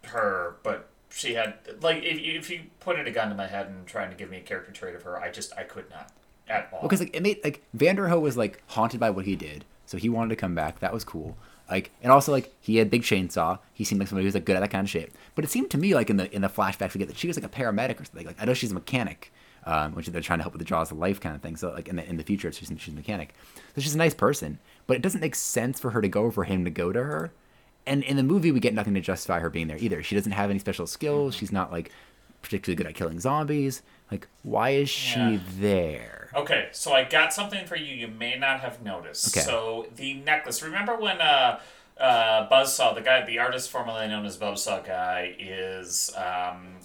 her, 0.04 0.56
but 0.64 0.88
she 1.10 1.34
had 1.34 1.54
like 1.80 2.02
if 2.02 2.20
you, 2.20 2.34
if 2.38 2.50
you 2.50 2.62
pointed 2.80 3.06
a 3.06 3.10
gun 3.12 3.28
to 3.28 3.34
my 3.36 3.46
head 3.46 3.68
and 3.68 3.86
trying 3.86 4.10
to 4.10 4.16
give 4.16 4.30
me 4.30 4.38
a 4.38 4.40
character 4.42 4.72
trait 4.72 4.94
of 4.96 5.02
her, 5.04 5.18
I 5.20 5.30
just 5.30 5.56
I 5.56 5.62
could 5.62 5.88
not 5.90 6.10
at 6.48 6.68
all. 6.72 6.82
because 6.82 6.98
like 7.00 7.14
it 7.14 7.22
made 7.22 7.38
like 7.44 7.62
Vanderohe 7.76 8.20
was 8.20 8.36
like 8.36 8.62
haunted 8.68 8.98
by 8.98 9.10
what 9.10 9.24
he 9.26 9.36
did, 9.36 9.64
so 9.86 9.96
he 9.96 10.08
wanted 10.08 10.30
to 10.30 10.36
come 10.36 10.54
back. 10.56 10.80
That 10.80 10.92
was 10.92 11.04
cool. 11.04 11.36
Like 11.70 11.90
and 12.02 12.10
also 12.10 12.32
like 12.32 12.54
he 12.60 12.76
had 12.76 12.90
big 12.90 13.02
chainsaw. 13.02 13.58
He 13.74 13.84
seemed 13.84 14.00
like 14.00 14.08
somebody 14.08 14.24
who 14.24 14.28
was 14.28 14.34
like 14.34 14.44
good 14.44 14.56
at 14.56 14.60
that 14.60 14.70
kind 14.70 14.84
of 14.84 14.90
shit. 14.90 15.12
But 15.34 15.44
it 15.44 15.50
seemed 15.50 15.70
to 15.70 15.78
me 15.78 15.94
like 15.94 16.10
in 16.10 16.16
the 16.16 16.34
in 16.34 16.42
the 16.42 16.48
flashbacks 16.48 16.94
we 16.94 16.98
get 16.98 17.08
that 17.08 17.18
she 17.18 17.26
was 17.26 17.36
like 17.36 17.44
a 17.44 17.54
paramedic 17.54 18.00
or 18.00 18.04
something. 18.04 18.26
Like 18.26 18.40
I 18.40 18.44
know 18.44 18.54
she's 18.54 18.70
a 18.70 18.74
mechanic, 18.74 19.32
um, 19.64 19.92
which 19.94 20.06
they're 20.06 20.22
trying 20.22 20.38
to 20.38 20.42
help 20.42 20.54
with 20.54 20.60
the 20.60 20.64
jaws 20.64 20.90
of 20.90 20.98
life 20.98 21.20
kind 21.20 21.34
of 21.34 21.42
thing. 21.42 21.56
So 21.56 21.70
like 21.70 21.88
in 21.88 21.96
the 21.96 22.08
in 22.08 22.16
the 22.16 22.24
future, 22.24 22.50
she's 22.52 22.72
she's 22.78 22.94
a 22.94 22.96
mechanic. 22.96 23.34
So 23.74 23.82
she's 23.82 23.94
a 23.94 23.98
nice 23.98 24.14
person, 24.14 24.58
but 24.86 24.96
it 24.96 25.02
doesn't 25.02 25.20
make 25.20 25.34
sense 25.34 25.78
for 25.78 25.90
her 25.90 26.00
to 26.00 26.08
go 26.08 26.30
for 26.30 26.44
him 26.44 26.64
to 26.64 26.70
go 26.70 26.92
to 26.92 27.02
her. 27.02 27.32
And 27.86 28.02
in 28.02 28.16
the 28.16 28.22
movie, 28.22 28.52
we 28.52 28.60
get 28.60 28.74
nothing 28.74 28.94
to 28.94 29.00
justify 29.00 29.40
her 29.40 29.48
being 29.48 29.66
there 29.66 29.78
either. 29.78 30.02
She 30.02 30.14
doesn't 30.14 30.32
have 30.32 30.50
any 30.50 30.58
special 30.58 30.86
skills. 30.86 31.34
She's 31.34 31.52
not 31.52 31.72
like 31.72 31.90
particularly 32.42 32.76
good 32.76 32.86
at 32.86 32.94
killing 32.94 33.20
zombies. 33.20 33.82
Like, 34.10 34.28
why 34.42 34.70
is 34.70 34.88
she 34.88 35.18
Yeah. 35.20 35.38
there? 35.58 36.30
Okay, 36.34 36.68
so 36.72 36.92
I 36.92 37.04
got 37.04 37.32
something 37.32 37.66
for 37.66 37.76
you 37.76 37.94
you 37.94 38.08
may 38.08 38.36
not 38.38 38.60
have 38.60 38.82
noticed. 38.82 39.36
Okay. 39.36 39.44
So 39.44 39.86
the 39.96 40.14
necklace. 40.14 40.62
Remember 40.62 40.96
when 40.96 41.20
uh, 41.20 41.60
uh, 41.98 42.48
Buzzsaw, 42.48 42.94
the 42.94 43.00
guy, 43.00 43.24
the 43.24 43.38
artist 43.38 43.70
formerly 43.70 44.06
known 44.08 44.24
as 44.24 44.36
Buzzsaw 44.38 44.84
guy, 44.86 45.34
is 45.38 46.10
um, 46.16 46.76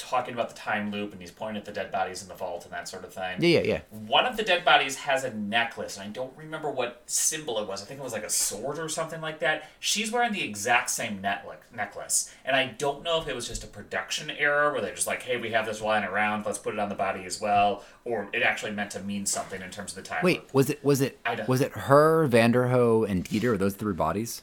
talking 0.00 0.34
about 0.34 0.48
the 0.48 0.56
time 0.56 0.90
loop 0.90 1.12
and 1.12 1.20
he's 1.20 1.30
pointing 1.30 1.58
at 1.58 1.64
the 1.64 1.72
dead 1.72 1.92
bodies 1.92 2.22
in 2.22 2.28
the 2.28 2.34
vault 2.34 2.64
and 2.64 2.72
that 2.72 2.88
sort 2.88 3.04
of 3.04 3.12
thing. 3.12 3.36
Yeah, 3.40 3.60
yeah, 3.60 3.66
yeah. 3.66 3.80
One 3.90 4.26
of 4.26 4.36
the 4.36 4.42
dead 4.42 4.64
bodies 4.64 4.96
has 4.96 5.22
a 5.24 5.32
necklace, 5.34 5.96
and 5.96 6.06
I 6.06 6.08
don't 6.10 6.32
remember 6.36 6.70
what 6.70 7.02
symbol 7.06 7.58
it 7.60 7.68
was. 7.68 7.82
I 7.82 7.86
think 7.86 8.00
it 8.00 8.02
was 8.02 8.12
like 8.12 8.24
a 8.24 8.30
sword 8.30 8.78
or 8.78 8.88
something 8.88 9.20
like 9.20 9.40
that. 9.40 9.68
She's 9.78 10.10
wearing 10.10 10.32
the 10.32 10.42
exact 10.42 10.90
same 10.90 11.20
necklace, 11.20 12.32
and 12.44 12.56
I 12.56 12.66
don't 12.66 13.02
know 13.02 13.20
if 13.20 13.28
it 13.28 13.34
was 13.34 13.46
just 13.46 13.62
a 13.64 13.66
production 13.66 14.30
error 14.30 14.72
where 14.72 14.80
they're 14.80 14.94
just 14.94 15.06
like, 15.06 15.22
"Hey, 15.22 15.36
we 15.36 15.50
have 15.50 15.66
this 15.66 15.80
lying 15.80 16.04
around, 16.04 16.46
let's 16.46 16.58
put 16.58 16.74
it 16.74 16.80
on 16.80 16.88
the 16.88 16.94
body 16.94 17.24
as 17.24 17.40
well," 17.40 17.84
or 18.04 18.28
it 18.32 18.42
actually 18.42 18.72
meant 18.72 18.90
to 18.92 19.00
mean 19.00 19.26
something 19.26 19.60
in 19.60 19.70
terms 19.70 19.92
of 19.92 19.96
the 19.96 20.08
time. 20.08 20.24
Wait, 20.24 20.40
loop. 20.40 20.54
was 20.54 20.70
it 20.70 20.84
was 20.84 21.00
it 21.00 21.18
I 21.24 21.34
don't- 21.34 21.48
was 21.48 21.60
it 21.60 21.72
her, 21.72 22.26
Vanderohe, 22.28 23.08
and 23.08 23.24
Dieter? 23.24 23.52
Are 23.54 23.56
those 23.58 23.74
three 23.74 23.92
bodies? 23.94 24.42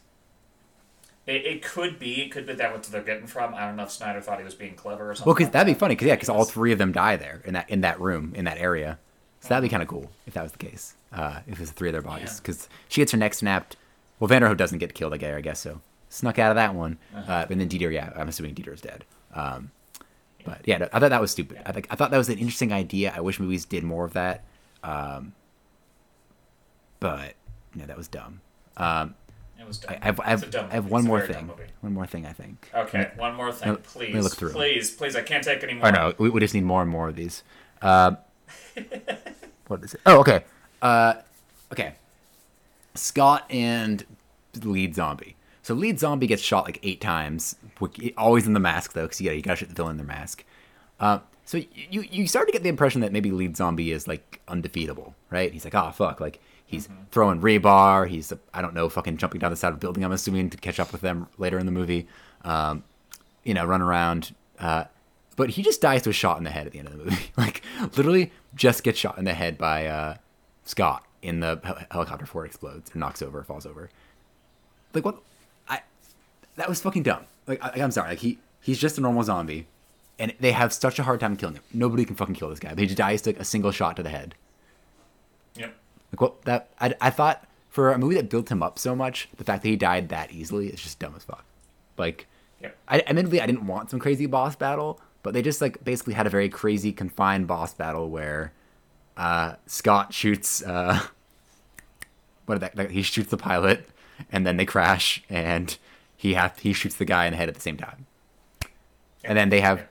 It, 1.27 1.45
it 1.45 1.61
could 1.63 1.99
be. 1.99 2.21
It 2.23 2.31
could 2.31 2.45
be 2.47 2.53
that 2.53 2.71
what 2.73 2.83
they're 2.83 3.03
getting 3.03 3.27
from. 3.27 3.53
I 3.53 3.65
don't 3.65 3.75
know 3.75 3.83
if 3.83 3.91
Snyder 3.91 4.21
thought 4.21 4.39
he 4.39 4.45
was 4.45 4.55
being 4.55 4.75
clever 4.75 5.11
or 5.11 5.15
something. 5.15 5.27
Well, 5.27 5.35
because 5.35 5.47
like 5.47 5.53
that'd 5.53 5.75
be 5.75 5.77
funny. 5.77 5.95
Because 5.95 6.07
yeah, 6.07 6.15
because 6.15 6.29
all 6.29 6.45
three 6.45 6.71
of 6.71 6.77
them 6.77 6.91
die 6.93 7.17
there 7.17 7.41
in 7.45 7.53
that 7.53 7.69
in 7.69 7.81
that 7.81 7.99
room 7.99 8.31
in 8.35 8.45
that 8.45 8.57
area. 8.57 8.97
So 9.41 9.49
that'd 9.49 9.61
be 9.61 9.69
kind 9.69 9.83
of 9.83 9.89
cool 9.89 10.09
if 10.25 10.33
that 10.33 10.43
was 10.43 10.53
the 10.53 10.57
case. 10.57 10.95
Uh, 11.13 11.39
if 11.47 11.53
it 11.53 11.59
was 11.59 11.71
three 11.71 11.89
of 11.89 11.93
their 11.93 12.01
bodies, 12.01 12.31
Yeah. 12.35 12.39
because 12.41 12.69
she 12.89 13.01
gets 13.01 13.11
her 13.11 13.17
neck 13.17 13.33
snapped. 13.33 13.75
Well, 14.19 14.29
Vanderohe 14.29 14.57
doesn't 14.57 14.79
get 14.79 14.93
killed, 14.93 15.13
I 15.13 15.17
guess. 15.17 15.35
I 15.35 15.41
guess 15.41 15.59
so. 15.59 15.81
Snuck 16.09 16.39
out 16.39 16.49
of 16.51 16.55
that 16.55 16.73
one, 16.73 16.97
Uh-huh. 17.15 17.31
uh, 17.31 17.45
and 17.49 17.59
then 17.61 17.67
Dieter. 17.69 17.91
Yeah, 17.93 18.11
I'm 18.15 18.29
assuming 18.29 18.55
Dieter's 18.55 18.81
dead. 18.81 19.03
Um, 19.33 19.71
but 20.45 20.61
yeah, 20.65 20.77
no, 20.77 20.87
I 20.93 20.99
thought 20.99 21.09
that 21.09 21.21
was 21.21 21.31
stupid. 21.31 21.59
I 21.65 21.71
think 21.73 21.87
I 21.89 21.95
thought 21.95 22.11
that 22.11 22.17
was 22.17 22.29
an 22.29 22.37
interesting 22.39 22.71
idea. 22.71 23.13
I 23.15 23.19
wish 23.19 23.39
movies 23.39 23.65
did 23.65 23.83
more 23.83 24.05
of 24.05 24.13
that. 24.13 24.43
Um, 24.83 25.33
but 26.99 27.33
no, 27.75 27.85
that 27.85 27.97
was 27.97 28.07
dumb. 28.07 28.41
Um, 28.77 29.13
It 29.67 29.71
was 29.71 29.77
dumb. 29.79 29.95
I, 30.01 30.05
have, 30.05 30.19
I've, 30.23 30.49
dumb 30.49 30.67
I 30.71 30.75
have 30.75 30.89
one 30.89 31.03
more 31.03 31.19
thing. 31.19 31.51
One 31.81 31.93
more 31.93 32.07
thing, 32.07 32.25
I 32.25 32.31
think. 32.31 32.69
Okay, 32.73 33.11
one 33.17 33.35
more 33.35 33.51
thing, 33.51 33.75
please. 33.75 34.05
let 34.05 34.13
me 34.13 34.21
look 34.21 34.33
through. 34.37 34.51
Please, 34.51 34.91
please. 34.91 35.13
I 35.17 35.21
can't 35.21 35.43
take 35.43 35.61
any 35.61 35.73
more. 35.73 35.87
Oh 35.87 35.91
no, 35.91 36.13
we, 36.17 36.29
we 36.29 36.39
just 36.39 36.53
need 36.53 36.63
more 36.63 36.81
and 36.81 36.89
more 36.89 37.09
of 37.09 37.17
these. 37.17 37.43
Uh, 37.81 38.15
what 39.67 39.83
is 39.83 39.93
it? 39.93 39.99
Oh, 40.05 40.19
okay. 40.21 40.45
Uh, 40.81 41.15
okay. 41.73 41.95
Scott 42.95 43.45
and 43.49 44.05
lead 44.63 44.95
zombie. 44.95 45.35
So 45.63 45.73
lead 45.73 45.99
zombie 45.99 46.27
gets 46.27 46.41
shot 46.41 46.63
like 46.63 46.79
eight 46.81 47.01
times. 47.01 47.57
Always 48.15 48.47
in 48.47 48.53
the 48.53 48.61
mask 48.61 48.93
though, 48.93 49.03
because 49.03 49.19
you, 49.19 49.29
you 49.33 49.41
gotta 49.41 49.57
shoot 49.57 49.67
the 49.67 49.75
villain 49.75 49.91
in 49.91 49.97
their 49.97 50.05
mask. 50.05 50.45
Uh, 50.97 51.19
so 51.43 51.57
you 51.57 52.05
you 52.09 52.25
start 52.25 52.47
to 52.47 52.53
get 52.53 52.63
the 52.63 52.69
impression 52.69 53.01
that 53.01 53.11
maybe 53.11 53.31
lead 53.31 53.57
zombie 53.57 53.91
is 53.91 54.07
like 54.07 54.39
undefeatable, 54.47 55.13
right? 55.29 55.51
He's 55.51 55.65
like, 55.65 55.75
oh 55.75 55.91
fuck, 55.91 56.21
like 56.21 56.39
he's 56.67 56.87
throwing 57.11 57.41
rebar. 57.41 58.07
He's 58.07 58.31
I 58.53 58.61
don't 58.61 58.75
know, 58.75 58.89
fucking 58.89 59.17
jumping 59.17 59.39
down 59.39 59.49
the 59.49 59.57
side 59.57 59.69
of 59.69 59.75
a 59.75 59.79
building. 59.79 60.03
I'm 60.03 60.11
assuming 60.11 60.51
to 60.51 60.57
catch 60.57 60.79
up 60.79 60.91
with 60.91 61.01
them 61.01 61.27
later 61.39 61.57
in 61.57 61.65
the 61.65 61.71
movie. 61.71 62.07
Um, 62.43 62.83
you 63.43 63.55
know, 63.55 63.65
run 63.65 63.81
around. 63.81 64.35
Uh, 64.59 64.83
but 65.35 65.51
he 65.51 65.63
just 65.63 65.81
dies 65.81 66.01
to 66.03 66.09
a 66.09 66.13
shot 66.13 66.37
in 66.37 66.43
the 66.43 66.49
head 66.49 66.67
at 66.67 66.73
the 66.73 66.79
end 66.79 66.89
of 66.89 66.97
the 66.97 67.03
movie. 67.05 67.31
like 67.37 67.63
literally, 67.95 68.31
just 68.53 68.83
gets 68.83 68.99
shot 68.99 69.17
in 69.17 69.25
the 69.25 69.33
head 69.33 69.57
by 69.57 69.87
uh, 69.87 70.17
Scott 70.65 71.03
in 71.21 71.39
the 71.39 71.59
hel- 71.63 71.79
helicopter 71.89 72.25
before 72.25 72.43
it 72.45 72.49
explodes 72.49 72.93
or 72.93 72.99
knocks 72.99 73.21
over, 73.21 73.41
falls 73.43 73.65
over. 73.65 73.89
Like 74.93 75.05
what? 75.05 75.19
I 75.67 75.81
that 76.57 76.69
was 76.69 76.81
fucking 76.81 77.03
dumb. 77.03 77.25
Like 77.47 77.63
I, 77.63 77.81
I'm 77.81 77.91
sorry. 77.91 78.09
Like 78.09 78.19
he 78.19 78.39
he's 78.59 78.79
just 78.79 78.97
a 78.97 79.01
normal 79.01 79.23
zombie, 79.23 79.67
and 80.19 80.33
they 80.39 80.51
have 80.51 80.73
such 80.73 80.99
a 80.99 81.03
hard 81.03 81.19
time 81.19 81.37
killing 81.37 81.55
him. 81.55 81.63
Nobody 81.73 82.03
can 82.03 82.15
fucking 82.15 82.35
kill 82.35 82.49
this 82.49 82.59
guy. 82.59 82.69
But 82.69 82.79
he 82.79 82.85
just 82.87 82.97
dies 82.97 83.21
to 83.23 83.35
a 83.39 83.45
single 83.45 83.71
shot 83.71 83.95
to 83.97 84.03
the 84.03 84.09
head. 84.09 84.35
Yep. 85.55 85.75
Like 86.11 86.21
what? 86.21 86.41
That 86.43 86.69
I, 86.79 86.95
I 87.01 87.09
thought 87.09 87.45
for 87.69 87.91
a 87.91 87.97
movie 87.97 88.15
that 88.15 88.29
built 88.29 88.49
him 88.49 88.63
up 88.63 88.79
so 88.79 88.95
much, 88.95 89.29
the 89.37 89.43
fact 89.43 89.63
that 89.63 89.69
he 89.69 89.75
died 89.75 90.09
that 90.09 90.31
easily 90.31 90.67
is 90.67 90.81
just 90.81 90.99
dumb 90.99 91.13
as 91.15 91.23
fuck. 91.23 91.45
Like 91.97 92.27
Yep. 92.61 92.77
I 92.87 92.99
admittedly 93.01 93.41
I 93.41 93.45
didn't 93.45 93.67
want 93.67 93.89
some 93.91 93.99
crazy 93.99 94.25
boss 94.25 94.55
battle, 94.55 94.99
but 95.23 95.33
they 95.33 95.41
just 95.41 95.61
like 95.61 95.83
basically 95.83 96.13
had 96.13 96.27
a 96.27 96.29
very 96.29 96.49
crazy 96.49 96.91
confined 96.91 97.47
boss 97.47 97.73
battle 97.73 98.09
where 98.09 98.51
uh, 99.15 99.55
Scott 99.65 100.13
shoots 100.13 100.63
uh, 100.63 100.99
what 102.45 102.55
did 102.55 102.61
that, 102.61 102.75
that 102.75 102.91
he 102.91 103.01
shoots 103.01 103.29
the 103.29 103.37
pilot 103.37 103.87
and 104.31 104.45
then 104.45 104.57
they 104.57 104.65
crash 104.65 105.23
and 105.29 105.77
he 106.15 106.33
have 106.33 106.57
he 106.59 106.73
shoots 106.73 106.95
the 106.95 107.05
guy 107.05 107.25
in 107.25 107.31
the 107.31 107.37
head 107.37 107.49
at 107.49 107.55
the 107.55 107.61
same 107.61 107.77
time. 107.77 108.05
And 109.23 109.37
then 109.37 109.49
they 109.49 109.61
have 109.61 109.85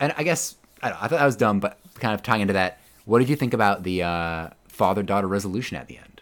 and 0.00 0.14
I 0.16 0.22
guess 0.22 0.56
I, 0.82 0.88
don't 0.88 0.98
know, 0.98 1.04
I 1.04 1.08
thought 1.08 1.18
that 1.18 1.26
was 1.26 1.36
dumb, 1.36 1.60
but 1.60 1.78
kind 1.94 2.14
of 2.14 2.22
tying 2.22 2.40
into 2.40 2.54
that, 2.54 2.80
what 3.04 3.20
did 3.20 3.28
you 3.28 3.36
think 3.36 3.54
about 3.54 3.84
the 3.84 4.02
uh, 4.02 4.48
father 4.74 5.02
daughter 5.02 5.26
resolution 5.28 5.76
at 5.76 5.86
the 5.88 5.98
end? 5.98 6.20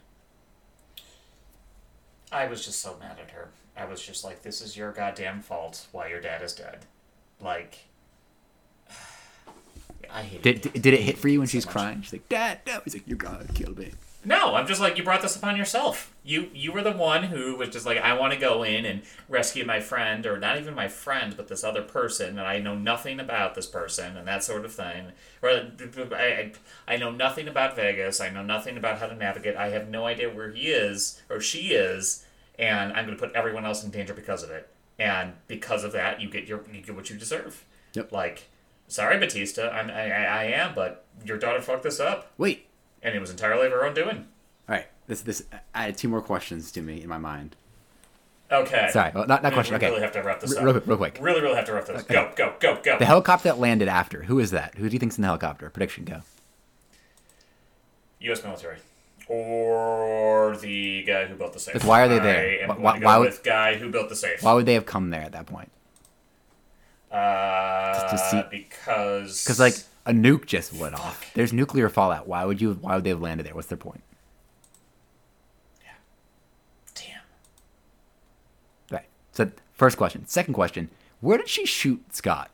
I 2.31 2.47
was 2.47 2.65
just 2.65 2.81
so 2.81 2.97
mad 2.99 3.19
at 3.23 3.31
her. 3.33 3.51
I 3.77 3.85
was 3.87 4.03
just 4.03 4.24
like, 4.24 4.43
this 4.43 4.61
is 4.61 4.77
your 4.77 4.93
goddamn 4.93 5.41
fault 5.43 5.87
why 5.93 6.09
your 6.09 6.20
dad 6.20 6.43
is 6.43 6.53
dead. 6.55 6.87
Like, 7.41 7.79
I 10.11 10.23
hate 10.23 10.43
Did, 10.43 10.61
did, 10.61 10.73
did 10.74 10.95
it 10.95 11.01
hit 11.01 11.19
for 11.19 11.29
you 11.29 11.39
when 11.41 11.49
So 11.49 11.69
much. 11.69 11.73
crying? 11.73 12.03
She's 12.03 12.12
like, 12.12 12.29
Dad, 12.29 12.61
no. 12.66 12.81
He's 12.85 12.95
like, 12.95 13.07
you 13.09 13.16
gotta 13.16 13.51
kill 13.53 13.74
me. 13.74 13.93
No, 14.24 14.55
I'm 14.55 14.69
just 14.69 14.81
like 14.81 14.97
you 14.97 15.03
brought 15.03 15.23
this 15.23 15.35
upon 15.35 15.57
yourself. 15.57 16.15
You 16.23 16.49
you 16.55 16.73
were 16.73 16.82
the 16.82 16.93
one 16.93 17.24
who 17.24 17.57
was 17.57 17.70
just 17.70 17.85
like 17.85 17.99
I 17.99 18.15
want 18.15 18.32
to 18.32 18.39
go 18.39 18.62
in 18.62 18.85
and 18.85 19.03
rescue 19.28 19.65
my 19.65 19.81
friend 19.81 20.24
or 20.27 20.39
not 20.39 20.59
even 20.59 20.74
my 20.74 20.86
friend 20.86 21.35
but 21.36 21.49
this 21.49 21.65
other 21.65 21.82
person 21.82 22.39
and 22.39 22.47
I 22.47 22.61
know 22.61 22.77
nothing 22.77 23.19
about 23.19 23.57
this 23.57 23.66
person 23.66 24.16
and 24.16 24.28
that 24.28 24.44
sort 24.44 24.65
of 24.65 24.73
thing. 24.73 25.12
Or 25.43 25.51
I 25.51 26.53
I, 26.86 26.97
know 26.97 27.11
nothing 27.11 27.49
about 27.49 27.74
Vegas. 27.74 28.20
I 28.20 28.31
know 28.31 28.44
nothing 28.44 28.77
about 28.77 28.99
how 28.99 29.07
to 29.07 29.16
navigate. 29.16 29.57
I 29.57 29.70
have 29.70 29.89
no 29.89 30.07
idea 30.07 30.32
where 30.32 30.53
he 30.53 30.69
is 30.69 31.20
or 31.28 31.40
she 31.40 31.73
is 31.73 32.24
and 32.59 32.93
I'm 32.93 33.07
going 33.07 33.19
to 33.19 33.23
put 33.23 33.35
everyone 33.35 33.65
else 33.65 33.82
in 33.82 33.90
danger 33.90 34.15
because 34.15 34.44
of 34.44 34.51
it. 34.51 34.69
And 34.99 35.32
because 35.49 35.82
of 35.82 35.93
that, 35.93 36.20
you 36.20 36.31
get 36.31 36.47
your 36.47 36.62
you 36.73 36.81
get 36.81 36.94
what 36.94 37.11
you 37.11 37.16
deserve. 37.16 37.65
Yep. 37.94 38.12
Like 38.12 38.49
sorry 38.86 39.19
Bautista, 39.19 39.73
I'm, 39.73 39.90
I 39.90 40.12
I 40.12 40.44
am, 40.44 40.77
but 40.77 41.07
your 41.24 41.39
daughter 41.39 41.61
fucked 41.61 41.82
this 41.82 41.99
up 41.99 42.31
Wait. 42.39 42.69
And 43.03 43.15
it 43.15 43.20
was 43.20 43.31
entirely 43.31 43.66
of 43.66 43.73
her 43.73 43.85
own 43.85 43.95
doing. 43.95 44.27
All 44.69 44.74
right. 44.77 44.87
This 45.07 45.23
this 45.23 45.45
added 45.74 45.97
two 45.99 46.09
more 46.09 46.20
questions 46.23 46.70
to 46.73 46.81
me 46.83 47.03
in 47.03 47.09
my 47.09 47.19
mind. 47.19 47.57
Okay. 48.51 48.89
Sorry, 48.93 49.11
well, 49.15 49.27
not 49.27 49.43
not 49.43 49.53
question. 49.55 49.73
We 49.73 49.77
Okay. 49.79 49.89
really 49.89 50.03
have 50.03 50.12
to 50.12 50.20
wrap 50.23 50.41
this 50.41 50.55
up. 50.57 50.62
real 50.62 50.74
quick, 50.74 50.87
real 50.87 50.97
quick. 50.99 51.19
Really, 51.20 51.41
really 51.41 51.57
have 51.57 51.65
to 51.66 51.73
wrap 51.73 51.87
this. 51.87 52.03
Go, 52.03 52.31
go, 52.37 52.55
go, 52.61 52.79
go. 52.83 52.99
The 52.99 53.07
helicopter 53.07 53.49
that 53.49 53.59
landed 53.59 53.89
after. 53.89 54.24
Who 54.24 54.39
is 54.39 54.51
that? 54.51 54.74
Who 54.77 54.89
do 54.89 54.93
you 54.95 54.99
think's 55.01 55.16
in 55.16 55.23
the 55.23 55.29
helicopter? 55.29 55.70
Prediction 55.70 56.05
go. 56.05 56.20
U.S. 58.20 58.45
military. 58.45 58.77
Or 59.27 60.57
the 60.61 61.03
guy 61.05 61.24
who 61.24 61.35
built 61.35 61.55
the 61.55 61.61
safe. 61.61 61.73
But 61.73 61.85
why 61.85 62.03
are 62.03 62.09
they 62.09 62.19
there? 62.19 62.65
I 62.65 62.66
Why- 62.66 62.77
why- 62.77 62.99
to 62.99 63.05
why 63.07 63.19
would- 63.19 63.39
guy 63.43 63.77
who 63.77 63.89
built 63.91 64.09
the 64.11 64.16
safe. 64.16 64.43
Why 64.43 64.53
would 64.53 64.66
they 64.66 64.74
have 64.74 64.85
come 64.87 65.09
there 65.11 65.23
at 65.23 65.33
that 65.33 65.47
point? 65.47 65.70
Uh, 67.11 68.09
to 68.11 68.19
see- 68.19 68.43
because 68.51 69.45
Because 69.45 69.61
like 69.61 69.74
a 70.07 70.12
nuke 70.12 70.47
just 70.47 70.73
went 70.73 70.95
off. 70.95 71.31
There's 71.35 71.53
nuclear 71.53 71.89
fallout. 71.89 72.27
Why 72.27 72.45
would 72.45 72.61
you? 72.61 72.74
Why 72.74 72.95
would 72.97 73.05
they 73.05 73.11
have 73.11 73.20
landed 73.20 73.47
there? 73.47 73.55
What's 73.55 73.69
their 73.69 73.79
point? 73.79 74.03
Yeah. 75.83 75.91
Damn. 76.95 77.20
Right. 78.91 79.07
So 79.33 79.51
first 79.73 79.97
question. 79.97 80.27
Second 80.27 80.55
question. 80.55 80.91
Where 81.20 81.39
did 81.39 81.49
she 81.49 81.65
shoot 81.66 82.03
Scott? 82.15 82.51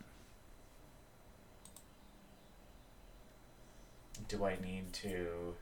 Do 4.28 4.44
I 4.44 4.56
need 4.62 4.92
to 4.94 5.54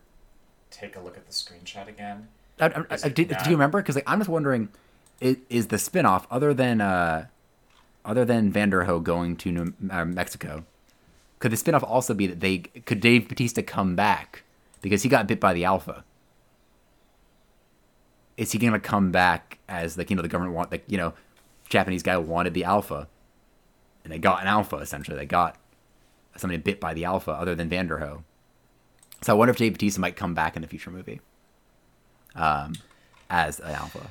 take 0.70 0.96
a 0.96 1.00
look 1.00 1.16
at 1.16 1.26
the 1.26 1.32
screenshot 1.32 1.86
again? 1.88 2.28
I, 2.60 2.66
I, 2.66 2.68
I- 2.68 2.72
not- 2.80 3.14
do 3.14 3.22
you 3.22 3.50
remember? 3.50 3.80
Because 3.80 3.94
like 3.94 4.04
I'm 4.08 4.18
just 4.18 4.28
wondering, 4.30 4.70
is, 5.20 5.36
is 5.48 5.66
the 5.68 5.76
spinoff 5.76 6.24
other 6.30 6.52
than 6.52 6.80
uh, 6.80 7.26
other 8.04 8.24
than 8.24 8.52
Vanderohe 8.52 9.02
going 9.02 9.36
to 9.36 9.52
New, 9.52 9.74
uh, 9.90 10.04
Mexico? 10.04 10.64
Could 11.38 11.52
the 11.52 11.56
spinoff 11.56 11.82
also 11.82 12.14
be 12.14 12.26
that 12.26 12.40
they 12.40 12.58
could 12.58 13.00
Dave 13.00 13.28
Bautista 13.28 13.62
come 13.62 13.94
back 13.94 14.42
because 14.80 15.02
he 15.02 15.08
got 15.08 15.26
bit 15.26 15.40
by 15.40 15.52
the 15.52 15.64
Alpha? 15.64 16.04
Is 18.36 18.52
he 18.52 18.58
gonna 18.58 18.80
come 18.80 19.12
back 19.12 19.58
as 19.68 19.96
like 19.98 20.10
you 20.10 20.16
know 20.16 20.22
the 20.22 20.28
government 20.28 20.54
want 20.54 20.70
like 20.70 20.84
you 20.86 20.98
know 20.98 21.14
Japanese 21.68 22.02
guy 22.02 22.16
wanted 22.16 22.54
the 22.54 22.64
Alpha, 22.64 23.08
and 24.04 24.12
they 24.12 24.18
got 24.18 24.40
an 24.40 24.48
Alpha 24.48 24.76
essentially. 24.76 25.16
They 25.16 25.26
got 25.26 25.56
somebody 26.36 26.60
bit 26.60 26.80
by 26.80 26.94
the 26.94 27.04
Alpha 27.04 27.32
other 27.32 27.54
than 27.54 27.68
Vanderohe. 27.68 28.22
So 29.22 29.32
I 29.32 29.36
wonder 29.36 29.50
if 29.50 29.56
Dave 29.56 29.72
Bautista 29.72 30.00
might 30.00 30.16
come 30.16 30.34
back 30.34 30.56
in 30.56 30.64
a 30.64 30.66
future 30.66 30.90
movie 30.90 31.20
um, 32.34 32.74
as 33.30 33.60
an 33.60 33.70
alpha. 33.70 34.10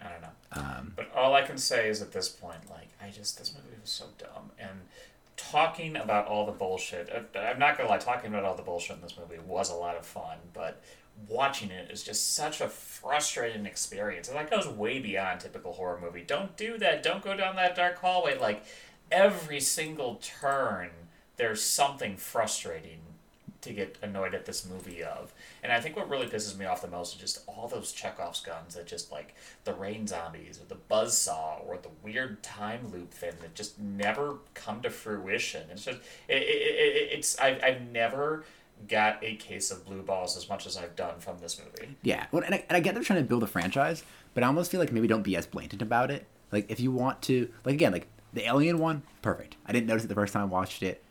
I 0.00 0.08
don't 0.08 0.22
know. 0.22 0.28
Um, 0.52 0.92
But 0.96 1.10
all 1.14 1.34
I 1.34 1.42
can 1.42 1.58
say 1.58 1.88
is 1.88 2.02
at 2.02 2.12
this 2.12 2.28
point, 2.28 2.68
like, 2.68 2.88
I 3.00 3.10
just, 3.10 3.38
this 3.38 3.54
movie 3.54 3.76
was 3.80 3.90
so 3.90 4.06
dumb. 4.18 4.50
And 4.58 4.80
talking 5.38 5.96
about 5.96 6.26
all 6.26 6.44
the 6.44 6.52
bullshit, 6.52 7.10
uh, 7.10 7.38
I'm 7.38 7.58
not 7.58 7.78
gonna 7.78 7.88
lie, 7.88 7.98
talking 7.98 8.28
about 8.28 8.44
all 8.44 8.54
the 8.54 8.62
bullshit 8.62 8.96
in 8.96 9.02
this 9.02 9.16
movie 9.18 9.40
was 9.46 9.70
a 9.70 9.74
lot 9.74 9.96
of 9.96 10.04
fun, 10.04 10.36
but 10.52 10.82
watching 11.26 11.70
it 11.70 11.90
is 11.90 12.02
just 12.04 12.34
such 12.34 12.60
a 12.60 12.68
frustrating 12.68 13.64
experience. 13.64 14.28
And 14.28 14.36
that 14.36 14.50
goes 14.50 14.68
way 14.68 15.00
beyond 15.00 15.40
typical 15.40 15.72
horror 15.72 15.98
movie. 16.00 16.22
Don't 16.22 16.56
do 16.56 16.78
that. 16.78 17.02
Don't 17.02 17.22
go 17.22 17.36
down 17.36 17.56
that 17.56 17.74
dark 17.74 17.98
hallway. 17.98 18.38
Like, 18.38 18.64
every 19.10 19.60
single 19.60 20.20
turn, 20.22 20.90
there's 21.36 21.62
something 21.62 22.16
frustrating 22.16 23.00
to 23.60 23.72
get 23.72 23.98
annoyed 24.02 24.34
at 24.34 24.46
this 24.46 24.66
movie 24.68 25.02
of. 25.02 25.32
And 25.62 25.72
I 25.72 25.80
think 25.80 25.96
what 25.96 26.08
really 26.08 26.26
pisses 26.26 26.56
me 26.56 26.64
off 26.64 26.82
the 26.82 26.88
most 26.88 27.14
is 27.14 27.20
just 27.20 27.40
all 27.46 27.68
those 27.68 27.92
Chekhov's 27.92 28.40
guns 28.40 28.74
that 28.74 28.86
just 28.86 29.10
like 29.10 29.34
the 29.64 29.74
rain 29.74 30.06
zombies 30.06 30.60
or 30.60 30.66
the 30.66 30.80
buzzsaw 30.90 31.66
or 31.66 31.76
the 31.76 31.90
weird 32.02 32.42
time 32.42 32.90
loop 32.92 33.12
thing 33.12 33.32
that 33.40 33.54
just 33.54 33.78
never 33.78 34.38
come 34.54 34.80
to 34.82 34.90
fruition. 34.90 35.62
It's 35.70 35.84
just 35.84 35.98
it, 36.28 36.36
it, 36.36 36.42
it, 36.42 37.08
it's 37.18 37.38
I've, 37.38 37.62
I've 37.62 37.82
never 37.90 38.44
got 38.86 39.18
a 39.24 39.34
case 39.36 39.72
of 39.72 39.84
blue 39.84 40.02
balls 40.02 40.36
as 40.36 40.48
much 40.48 40.64
as 40.66 40.76
I've 40.76 40.94
done 40.94 41.18
from 41.18 41.38
this 41.40 41.58
movie. 41.58 41.96
yeah, 42.02 42.26
well, 42.30 42.44
and 42.44 42.54
I, 42.54 42.64
and 42.68 42.76
I 42.76 42.80
get 42.80 42.94
they're 42.94 43.02
trying 43.02 43.22
to 43.22 43.28
build 43.28 43.42
a 43.42 43.48
franchise, 43.48 44.04
but 44.34 44.44
I 44.44 44.46
almost 44.46 44.70
feel 44.70 44.78
like 44.78 44.92
maybe 44.92 45.08
don't 45.08 45.22
be 45.22 45.36
as 45.36 45.46
blatant 45.46 45.82
about 45.82 46.12
it. 46.12 46.26
Like 46.52 46.70
if 46.70 46.78
you 46.78 46.92
want 46.92 47.20
to, 47.22 47.50
like 47.64 47.74
again, 47.74 47.92
like 47.92 48.06
the 48.32 48.46
Alien 48.46 48.78
one, 48.78 49.02
perfect. 49.22 49.56
I 49.66 49.72
didn't 49.72 49.86
notice 49.86 50.04
it 50.04 50.08
the 50.08 50.14
first 50.14 50.32
time 50.32 50.42
I 50.42 50.46
watched 50.46 50.82
it. 50.82 51.02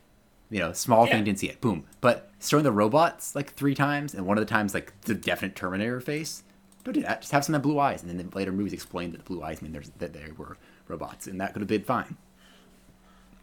You 0.49 0.60
know, 0.60 0.72
small 0.74 1.06
Yeah. 1.06 1.14
thing, 1.14 1.24
didn't 1.26 1.40
see 1.40 1.49
it. 1.49 1.60
Boom. 1.61 1.86
But 2.02 2.30
showing 2.41 2.64
the 2.64 2.72
robots 2.72 3.36
like 3.36 3.53
three 3.53 3.76
times, 3.76 4.14
and 4.14 4.26
one 4.26 4.38
of 4.38 4.41
the 4.45 4.49
times 4.49 4.74
like 4.74 4.99
the 5.02 5.14
definite 5.14 5.56
Terminator 5.56 5.99
face. 5.99 6.44
Don't 6.84 6.94
do 6.94 7.02
that. 7.02 7.19
Just 7.22 7.34
have 7.34 7.44
some 7.44 7.52
that 7.53 7.60
blue 7.60 7.80
eyes, 7.80 8.02
and 8.02 8.10
then 8.10 8.18
the 8.30 8.36
later 8.36 8.52
movies 8.53 8.72
explained 8.72 9.14
that 9.14 9.18
the 9.18 9.24
blue 9.26 9.44
eyes 9.44 9.61
mean 9.61 9.74
there's, 9.74 9.90
that 9.98 10.14
they 10.14 10.32
were 10.38 10.56
robots, 10.88 11.28
and 11.28 11.41
that 11.41 11.52
could 11.52 11.61
have 11.61 11.68
been 11.68 11.84
fine. 11.84 12.15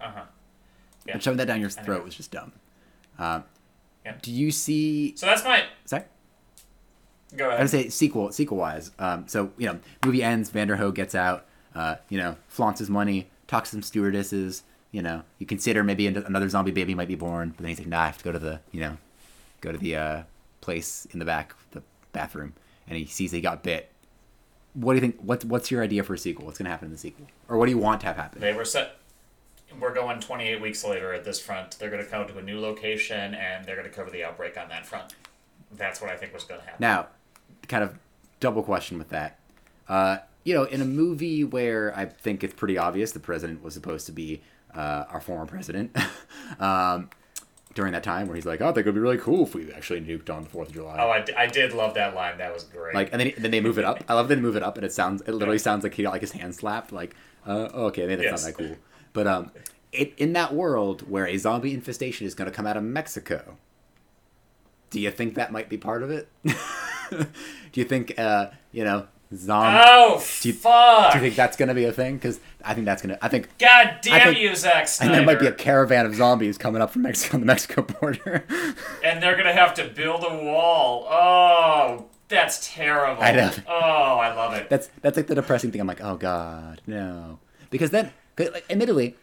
Uh 0.01 0.11
huh. 0.11 0.23
Yeah. 1.07 1.13
But 1.15 1.23
shoving 1.23 1.37
that 1.37 1.47
down 1.47 1.61
your 1.61 1.69
throat 1.69 2.05
was 2.05 2.15
just 2.15 2.31
dumb. 2.31 2.53
Um, 3.19 3.45
Yeah. 4.05 4.15
Do 4.23 4.33
you 4.33 4.51
see? 4.51 5.15
So 5.17 5.27
that's 5.27 5.45
my 5.45 5.65
Sorry. 5.85 6.05
go 7.37 7.49
ahead. 7.49 7.59
I 7.61 7.63
would 7.65 7.71
say 7.71 7.89
sequel 7.91 8.33
sequel 8.33 8.57
wise. 8.57 8.91
Um, 8.99 9.29
so 9.29 9.51
you 9.59 9.67
know, 9.67 9.79
movie 10.05 10.23
ends. 10.23 10.51
Vanderohe 10.51 10.95
gets 10.95 11.15
out. 11.15 11.45
Uh, 11.75 11.97
you 12.09 12.17
know, 12.19 12.37
flaunts 12.49 12.79
his 12.79 12.89
money. 12.89 13.29
Talks 13.47 13.71
to 13.71 13.77
some 13.77 13.83
stewardesses. 13.83 14.63
You 14.95 15.03
know, 15.03 15.25
you 15.41 15.47
consider 15.47 15.83
maybe 15.83 16.07
another 16.07 16.49
zombie 16.49 16.71
baby 16.71 16.95
might 16.95 17.09
be 17.09 17.17
born, 17.17 17.49
but 17.49 17.63
then 17.63 17.67
he's 17.67 17.81
like, 17.81 17.89
nah, 17.89 18.03
I 18.03 18.07
have 18.07 18.19
to 18.19 18.23
go 18.23 18.31
to 18.31 18.39
the 18.39 18.61
you 18.71 18.81
know, 18.81 18.97
go 19.61 19.73
to 19.73 19.79
the 19.79 19.97
uh, 19.97 20.23
place 20.61 21.05
in 21.11 21.19
the 21.19 21.25
back, 21.25 21.53
the 21.73 21.83
bathroom, 22.13 22.53
and 22.87 22.97
he 22.97 23.05
sees 23.05 23.33
he 23.33 23.41
got 23.41 23.65
bit. 23.65 23.91
What 24.75 24.93
do 24.93 24.99
you 24.99 25.01
think? 25.01 25.19
What's 25.21 25.45
what's 25.45 25.69
your 25.69 25.83
idea 25.83 26.05
for 26.05 26.15
a 26.15 26.19
sequel? 26.19 26.47
What's 26.47 26.59
gonna 26.59 26.71
happen 26.71 26.87
in 26.87 26.93
the 26.93 26.99
sequel, 26.99 27.27
or 27.49 27.59
what 27.59 27.67
do 27.67 27.73
you 27.73 27.79
want 27.79 28.03
to 28.03 28.07
have 28.07 28.15
happen? 28.15 28.41
They 28.41 28.53
were 28.53 28.65
set. 28.65 28.99
We're 29.81 29.93
going 29.93 30.21
28 30.21 30.61
weeks 30.61 30.85
later 30.85 31.13
at 31.13 31.25
this 31.25 31.41
front. 31.41 31.77
They're 31.81 31.91
going 31.91 32.05
to 32.05 32.09
come 32.09 32.29
to 32.29 32.39
a 32.39 32.43
new 32.43 32.61
location 32.61 33.35
and 33.35 33.65
they're 33.65 33.75
going 33.75 33.91
to 33.91 33.93
cover 33.93 34.09
the 34.09 34.23
outbreak 34.23 34.57
on 34.57 34.69
that 34.69 34.87
front. 34.87 35.17
That's 35.73 36.01
what 36.01 36.11
I 36.11 36.17
think 36.17 36.33
was 36.33 36.45
going 36.45 36.61
to 36.61 36.67
happen. 36.67 36.81
Now, 36.81 37.09
kind 37.67 37.83
of 37.83 37.99
double 38.39 38.63
question 38.63 38.99
with 38.99 39.09
that. 39.09 39.41
Uh, 39.89 40.19
you 40.45 40.55
know, 40.55 40.63
in 40.63 40.81
a 40.81 40.85
movie 40.85 41.43
where 41.43 41.93
I 41.97 42.05
think 42.05 42.45
it's 42.45 42.55
pretty 42.55 42.79
obvious 42.79 43.11
the 43.11 43.19
president 43.19 43.65
was 43.65 43.75
supposed 43.75 44.07
to 44.07 44.13
be 44.13 44.43
uh, 44.75 45.05
our 45.11 45.21
former 45.21 45.47
president 45.47 45.97
um, 46.61 47.11
during 47.75 47.93
that 47.93 48.03
time, 48.05 48.27
where 48.29 48.37
he's 48.37 48.47
like, 48.47 48.61
"Oh, 48.61 48.67
I 48.67 48.69
think 48.69 48.79
it'd 48.79 48.95
be 48.95 49.01
really 49.01 49.19
cool 49.19 49.45
if 49.45 49.55
we 49.55 49.73
actually 49.73 50.01
nuked 50.01 50.31
on 50.35 50.45
the 50.45 50.49
Fourth 50.51 50.69
of 50.69 50.75
July." 50.75 50.97
oh, 51.01 51.11
I, 51.11 51.21
d- 51.23 51.35
I 51.35 51.47
did 51.47 51.73
love 51.73 51.95
that 51.95 52.15
line. 52.15 52.39
That 52.39 52.53
was 52.53 52.65
great. 52.65 52.95
like, 52.95 53.11
and 53.13 53.21
then 53.21 53.33
then 53.39 53.51
they 53.51 53.61
move 53.61 53.79
it 53.79 53.85
up. 53.85 54.03
I 54.09 54.15
love 54.15 54.29
that 54.29 54.37
they 54.37 54.41
move 54.41 54.57
it 54.57 54.63
up, 54.63 54.77
and 54.77 54.85
it 54.87 54.93
sounds 54.93 55.23
it 55.23 55.33
literally 55.33 55.59
sounds 55.59 55.83
like 55.85 55.95
he 55.95 56.03
got 56.03 56.13
like 56.13 56.21
his 56.21 56.33
hand 56.33 56.55
slapped. 56.55 56.93
Like, 56.93 57.15
uh, 57.47 57.69
oh, 57.75 57.87
okay, 57.87 58.07
maybe 58.07 58.23
that's 58.25 58.43
Yes. 58.45 58.45
not 58.53 58.59
that 58.59 58.69
cool. 58.69 58.77
But 59.13 59.27
um, 59.27 59.51
it, 59.93 60.13
in 60.17 60.33
that 60.35 60.53
world 60.55 61.09
where 61.09 61.27
a 61.27 61.37
zombie 61.37 61.73
infestation 61.75 62.27
is 62.27 62.35
going 62.35 62.51
to 62.51 62.55
come 62.57 62.67
out 62.67 62.77
of 62.77 62.83
Mexico, 62.83 63.57
do 64.91 65.01
you 65.01 65.11
think 65.11 65.35
that 65.35 65.53
might 65.53 65.69
be 65.69 65.77
part 65.77 66.03
of 66.03 66.11
it? 66.11 66.29
do 67.11 67.27
you 67.75 67.85
think 67.85 68.19
uh, 68.19 68.49
you 68.73 68.85
know 68.85 69.07
zombie? 69.35 69.83
oh, 69.85 70.25
do 70.41 70.49
you- 70.49 70.55
fuck! 70.55 71.13
Do 71.13 71.19
you 71.19 71.25
think 71.25 71.37
that's 71.37 71.57
going 71.57 71.69
to 71.69 71.75
be 71.75 71.85
a 71.85 71.93
thing? 71.93 72.17
Because 72.17 72.41
I 72.65 72.75
think 72.75 72.87
that's 72.87 73.03
going 73.03 73.15
to. 73.17 73.25
I 73.25 73.29
think. 73.29 73.49
God 73.59 73.99
damn 74.03 74.29
think- 74.29 74.39
you, 74.39 74.55
Zack 74.57 74.89
And 75.01 75.13
there 75.13 75.23
might 75.25 75.39
be 75.41 75.47
a 75.47 75.53
caravan 75.53 76.07
of 76.07 76.15
zombies 76.15 76.59
coming 76.59 76.81
up 76.83 76.91
from 76.91 77.03
Mexico 77.03 77.37
on 77.37 77.41
the 77.41 77.47
Mexico 77.47 77.83
border. 77.83 78.45
and 79.05 79.23
they're 79.23 79.35
going 79.35 79.47
to 79.47 79.53
have 79.53 79.75
to 79.75 79.89
build 79.89 80.25
a 80.25 80.35
wall. 80.45 81.07
Oh, 81.11 82.07
that's 82.29 82.75
terrible. 82.75 83.23
I 83.23 83.33
know. 83.33 83.51
Oh, 83.69 83.73
I 84.19 84.35
love 84.35 84.55
it. 84.55 84.69
that's 84.71 84.89
that's 85.03 85.17
like 85.17 85.27
the 85.27 85.35
depressing 85.35 85.71
thing. 85.71 85.81
I'm 85.81 85.87
like, 85.87 86.03
oh 86.03 86.17
god, 86.17 86.81
no. 86.87 87.39
Because 87.71 87.91
then, 87.91 88.13
'cause, 88.37 88.51
like, 88.53 88.65
admittedly, 88.71 89.17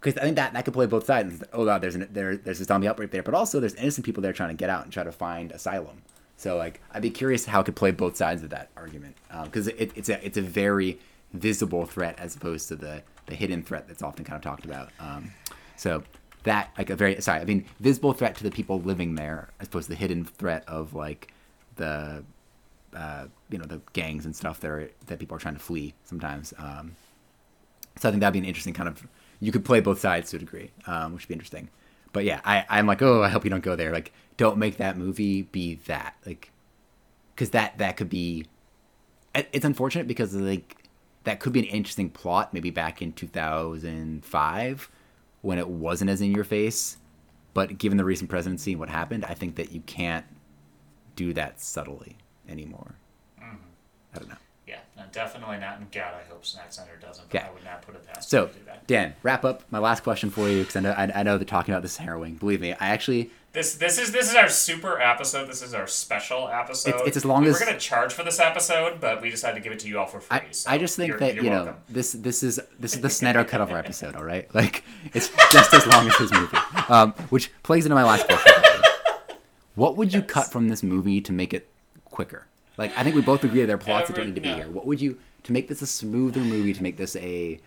because 0.00 0.18
I 0.18 0.22
think 0.24 0.36
that 0.36 0.52
that 0.54 0.64
could 0.64 0.74
play 0.74 0.86
both 0.86 1.06
sides. 1.06 1.42
Oh 1.52 1.64
god, 1.64 1.80
there's 1.82 1.94
an, 1.94 2.08
there 2.12 2.36
there's 2.36 2.60
a 2.60 2.64
zombie 2.64 2.88
outbreak 2.88 3.10
there, 3.10 3.22
but 3.22 3.34
also 3.34 3.60
there's 3.60 3.74
innocent 3.74 4.04
people 4.04 4.22
there 4.22 4.32
trying 4.32 4.50
to 4.50 4.54
get 4.56 4.70
out 4.70 4.84
and 4.84 4.92
try 4.92 5.04
to 5.04 5.12
find 5.12 5.52
asylum. 5.52 6.02
So 6.36 6.56
like, 6.56 6.80
I'd 6.92 7.02
be 7.02 7.10
curious 7.10 7.46
how 7.46 7.60
it 7.60 7.64
could 7.64 7.76
play 7.76 7.92
both 7.92 8.16
sides 8.16 8.42
of 8.42 8.50
that 8.50 8.70
argument 8.76 9.16
um, 9.30 9.44
because 9.44 9.68
it, 9.68 9.92
it's 9.94 10.08
a 10.08 10.24
it's 10.26 10.36
a 10.36 10.42
very 10.42 10.98
visible 11.32 11.86
threat 11.86 12.18
as 12.18 12.36
opposed 12.36 12.68
to 12.68 12.76
the 12.76 13.02
the 13.26 13.34
hidden 13.34 13.62
threat 13.62 13.86
that's 13.86 14.02
often 14.02 14.24
kind 14.24 14.36
of 14.36 14.42
talked 14.42 14.64
about. 14.64 14.90
Um, 14.98 15.32
so 15.76 16.02
that 16.44 16.70
like 16.76 16.90
a 16.90 16.96
very 16.96 17.20
sorry, 17.20 17.40
I 17.40 17.44
mean 17.44 17.64
visible 17.80 18.12
threat 18.12 18.36
to 18.36 18.42
the 18.42 18.50
people 18.50 18.80
living 18.80 19.14
there 19.14 19.48
as 19.60 19.68
opposed 19.68 19.86
to 19.86 19.92
the 19.92 19.98
hidden 19.98 20.24
threat 20.24 20.64
of 20.66 20.94
like 20.94 21.32
the 21.76 22.24
uh, 22.94 23.26
you 23.50 23.58
know 23.58 23.64
the 23.64 23.80
gangs 23.92 24.26
and 24.26 24.34
stuff 24.34 24.60
that 24.60 24.70
are 24.70 24.90
that 25.06 25.18
people 25.18 25.36
are 25.36 25.40
trying 25.40 25.54
to 25.54 25.60
flee 25.60 25.94
sometimes. 26.04 26.52
Um, 26.58 26.96
so 27.96 28.08
I 28.08 28.12
think 28.12 28.20
that'd 28.20 28.32
be 28.32 28.38
an 28.38 28.44
interesting 28.44 28.74
kind 28.74 28.88
of 28.88 29.06
you 29.40 29.52
could 29.52 29.64
play 29.64 29.80
both 29.80 30.00
sides 30.00 30.30
to 30.30 30.36
a 30.36 30.40
degree, 30.40 30.70
um, 30.86 31.12
which 31.12 31.24
would 31.24 31.28
be 31.28 31.34
interesting. 31.34 31.68
but 32.12 32.24
yeah, 32.24 32.40
I 32.44 32.64
I'm 32.68 32.86
like, 32.86 33.02
oh, 33.02 33.22
I 33.22 33.28
hope 33.28 33.44
you 33.44 33.50
don't 33.50 33.62
go 33.62 33.76
there. 33.76 33.92
Like, 33.92 34.12
don't 34.36 34.58
make 34.58 34.76
that 34.76 34.96
movie 34.96 35.42
be 35.42 35.76
that. 35.86 36.14
Like, 36.26 36.50
because 37.34 37.50
that 37.50 37.78
that 37.78 37.96
could 37.96 38.08
be. 38.08 38.46
It's 39.34 39.64
unfortunate 39.64 40.06
because 40.06 40.34
like 40.34 40.76
that 41.24 41.40
could 41.40 41.52
be 41.52 41.60
an 41.60 41.66
interesting 41.66 42.10
plot 42.10 42.52
maybe 42.52 42.70
back 42.70 43.00
in 43.00 43.12
2005 43.12 44.90
when 45.40 45.58
it 45.58 45.68
wasn't 45.68 46.10
as 46.10 46.20
in 46.20 46.32
your 46.32 46.44
face. 46.44 46.96
But 47.54 47.78
given 47.78 47.98
the 47.98 48.04
recent 48.04 48.30
presidency 48.30 48.72
and 48.72 48.80
what 48.80 48.88
happened 48.88 49.24
i 49.26 49.34
think 49.34 49.56
that 49.56 49.72
you 49.72 49.82
can't 49.82 50.24
do 51.16 51.34
that 51.34 51.60
subtly 51.60 52.16
anymore. 52.48 52.94
Mm-hmm. 53.38 53.56
I 54.14 54.18
don't 54.18 54.28
know 54.28 54.36
no, 54.96 55.02
definitely 55.12 55.58
not. 55.58 55.78
And 55.78 55.90
God, 55.90 56.14
I 56.14 56.30
hope 56.30 56.44
Zack 56.44 56.72
Snyder 56.72 56.98
doesn't. 57.00 57.28
But 57.30 57.40
Yeah. 57.40 57.48
I 57.48 57.52
would 57.52 57.64
not 57.64 57.82
put 57.82 57.94
it 57.94 58.06
past 58.06 58.28
so 58.30 58.46
to 58.46 58.52
do 58.52 58.60
that. 58.66 58.86
dan 58.86 59.14
wrap 59.22 59.44
up 59.44 59.62
my 59.70 59.78
last 59.78 60.02
question 60.02 60.30
for 60.30 60.48
you 60.48 60.60
because 60.60 60.76
I 60.76 60.80
know, 60.80 60.92
I, 60.92 61.20
I 61.20 61.22
know 61.22 61.38
that 61.38 61.48
talking 61.48 61.72
about 61.72 61.82
this 61.82 61.92
is 61.92 61.96
harrowing 61.98 62.34
believe 62.34 62.60
me 62.60 62.72
i 62.74 62.88
actually 62.88 63.30
This 63.52 63.74
this 63.74 63.98
is 63.98 64.12
this 64.12 64.28
is 64.30 64.34
our 64.36 64.48
super 64.48 64.98
episode. 65.00 65.46
This 65.46 65.60
is 65.62 65.74
our 65.74 65.86
special 65.86 66.48
episode. 66.48 66.88
It's- 66.90 67.06
it's 67.08 67.16
as 67.18 67.24
long 67.26 67.42
we 67.42 67.48
as- 67.50 67.60
we're 67.60 67.66
gonna 67.66 67.78
charge 67.78 68.12
for 68.14 68.22
this 68.24 68.40
episode, 68.40 68.98
but 69.00 69.20
we 69.20 69.28
decided 69.30 69.56
to 69.56 69.60
give 69.62 69.72
it 69.72 69.78
to 69.80 69.88
you 69.88 69.98
all 69.98 70.06
for 70.06 70.20
free. 70.20 70.38
I, 70.38 70.44
so 70.52 70.70
I 70.70 70.78
just 70.78 70.96
think 70.96 71.08
you're- 71.08 71.20
that 71.20 71.34
you're 71.34 71.44
you 71.44 71.50
know 71.50 71.74
this 71.88 72.12
this 72.12 72.42
is 72.42 72.58
this 72.80 72.94
is 72.94 73.00
the 73.02 73.10
Snyder 73.10 73.44
cut 73.44 73.60
of 73.60 73.70
our 73.70 73.78
episode, 73.78 74.16
all 74.16 74.24
right? 74.24 74.48
Like 74.54 74.84
it's 75.12 75.28
just 75.50 75.72
as 75.74 75.86
long 75.86 76.08
as 76.08 76.16
his 76.16 76.32
movie, 76.32 76.56
um, 76.88 77.12
which 77.28 77.50
plays 77.62 77.84
into 77.84 77.94
my 77.94 78.04
last 78.04 78.26
question. 78.26 78.52
What 79.74 79.96
would 79.96 80.12
you 80.12 80.20
Yes. 80.20 80.30
cut 80.30 80.52
from 80.52 80.68
this 80.68 80.82
movie 80.82 81.20
to 81.22 81.32
make 81.32 81.54
it 81.54 81.66
quicker? 82.04 82.46
Like 82.76 82.96
I 82.96 83.02
think 83.02 83.14
we 83.14 83.22
both 83.22 83.44
agree 83.44 83.64
there 83.64 83.76
are 83.76 83.78
plots 83.78 84.08
that 84.08 84.16
don't 84.16 84.26
need 84.26 84.34
to 84.34 84.40
be 84.40 84.48
no. 84.48 84.56
here. 84.56 84.70
What 84.70 84.86
would 84.86 85.00
you 85.00 85.18
to 85.44 85.52
make 85.52 85.68
this 85.68 85.82
a 85.82 85.86
smoother 85.86 86.40
movie 86.40 86.72
to 86.72 86.82
make 86.82 86.96
this 86.96 87.16
a, 87.16 87.58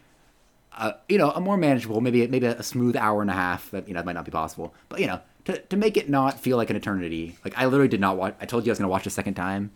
a 0.73 0.95
you 1.07 1.18
know 1.18 1.32
a 1.32 1.41
more 1.41 1.57
manageable 1.57 2.02
maybe 2.02 2.26
maybe 2.27 2.48
a 2.48 2.64
smooth 2.64 2.95
hour 2.95 3.22
and 3.22 3.30
a 3.30 3.34
half 3.34 3.69
that 3.72 3.88
you 3.88 3.94
know 3.94 3.99
that 3.99 4.06
might 4.06 4.14
not 4.14 4.26
be 4.26 4.32
possible, 4.32 4.73
but 4.90 4.99
you 4.99 5.07
know 5.07 5.19
to 5.45 5.57
to 5.57 5.77
make 5.77 5.98
it 5.98 6.10
not 6.10 6.40
feel 6.40 6.57
like 6.57 6.69
an 6.69 6.76
eternity. 6.76 7.38
Like 7.44 7.57
I 7.57 7.65
literally 7.65 7.88
did 7.88 8.02
not 8.02 8.18
watch. 8.18 8.36
I 8.41 8.45
told 8.45 8.65
you 8.65 8.72
I 8.72 8.73
was 8.73 8.80
gonna 8.80 8.90
watch 8.90 9.06
a 9.06 9.11
second 9.11 9.36
time, 9.36 9.72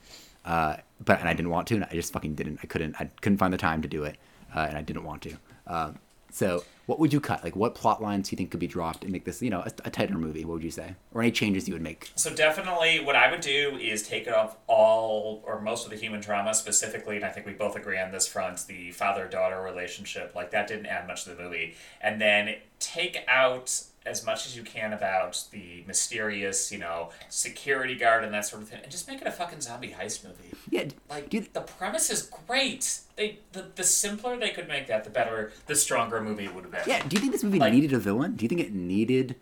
uh, 0.45 0.77
but 1.03 1.19
and 1.19 1.29
I 1.29 1.33
didn't 1.33 1.51
want 1.51 1.67
to, 1.67 1.75
and 1.75 1.85
I 1.85 1.93
just 1.93 2.11
fucking 2.13 2.35
didn't. 2.35 2.59
I 2.63 2.67
couldn't. 2.67 2.95
I 2.99 3.05
couldn't 3.21 3.37
find 3.37 3.53
the 3.53 3.57
time 3.57 3.81
to 3.83 3.87
do 3.87 4.03
it, 4.03 4.17
uh, 4.55 4.65
and 4.67 4.77
I 4.77 4.81
didn't 4.81 5.03
want 5.03 5.21
to. 5.23 5.37
Um, 5.67 5.99
so, 6.31 6.63
what 6.85 6.99
would 6.99 7.13
you 7.13 7.19
cut? 7.19 7.43
Like, 7.43 7.55
what 7.55 7.75
plot 7.75 8.01
lines 8.01 8.29
do 8.29 8.33
you 8.33 8.37
think 8.37 8.51
could 8.51 8.59
be 8.59 8.67
dropped 8.67 9.03
and 9.03 9.11
make 9.11 9.23
this, 9.23 9.41
you 9.41 9.49
know, 9.49 9.59
a, 9.59 9.71
a 9.85 9.89
tighter 9.89 10.17
movie? 10.17 10.43
What 10.43 10.55
would 10.55 10.63
you 10.63 10.71
say, 10.71 10.95
or 11.13 11.21
any 11.21 11.31
changes 11.31 11.67
you 11.67 11.73
would 11.75 11.83
make? 11.83 12.11
So 12.15 12.33
definitely, 12.33 12.99
what 12.99 13.15
I 13.15 13.29
would 13.29 13.41
do 13.41 13.77
is 13.79 14.01
take 14.01 14.27
off 14.27 14.57
all 14.67 15.43
or 15.45 15.61
most 15.61 15.85
of 15.85 15.91
the 15.91 15.97
human 15.97 16.19
drama, 16.19 16.53
specifically, 16.53 17.15
and 17.15 17.25
I 17.25 17.29
think 17.29 17.45
we 17.45 17.53
both 17.53 17.75
agree 17.75 17.99
on 17.99 18.11
this 18.11 18.27
front: 18.27 18.65
the 18.67 18.91
father-daughter 18.91 19.61
relationship. 19.61 20.33
Like 20.35 20.51
that 20.51 20.67
didn't 20.67 20.87
add 20.87 21.07
much 21.07 21.25
to 21.25 21.31
the 21.31 21.41
movie, 21.41 21.75
and 22.01 22.19
then 22.19 22.55
take 22.79 23.17
out 23.27 23.83
as 24.05 24.25
much 24.25 24.45
as 24.45 24.55
you 24.55 24.63
can 24.63 24.93
about 24.93 25.43
the 25.51 25.83
mysterious, 25.87 26.71
you 26.71 26.77
know, 26.79 27.09
security 27.29 27.95
guard 27.95 28.23
and 28.23 28.33
that 28.33 28.45
sort 28.45 28.61
of 28.61 28.69
thing, 28.69 28.79
and 28.81 28.91
just 28.91 29.07
make 29.07 29.21
it 29.21 29.27
a 29.27 29.31
fucking 29.31 29.61
zombie 29.61 29.89
heist 29.99 30.23
movie. 30.23 30.51
Yeah, 30.69 30.85
Like 31.09 31.33
you, 31.33 31.45
the 31.53 31.61
premise 31.61 32.09
is 32.09 32.29
great. 32.47 33.01
They 33.15 33.39
the, 33.51 33.65
the 33.75 33.83
simpler 33.83 34.37
they 34.37 34.49
could 34.51 34.67
make 34.67 34.87
that, 34.87 35.03
the 35.03 35.09
better, 35.09 35.51
the 35.67 35.75
stronger 35.75 36.21
movie 36.21 36.45
it 36.45 36.55
would 36.55 36.63
have 36.63 36.71
been. 36.71 36.81
yeah. 36.87 37.05
Do 37.05 37.15
you 37.15 37.19
think 37.19 37.33
this 37.33 37.43
movie 37.43 37.59
Like- 37.59 37.73
needed 37.73 37.93
a 37.93 37.99
villain? 37.99 38.35
Do 38.35 38.45
you 38.45 38.49
think 38.49 38.61
it 38.61 38.73
needed 38.73 39.35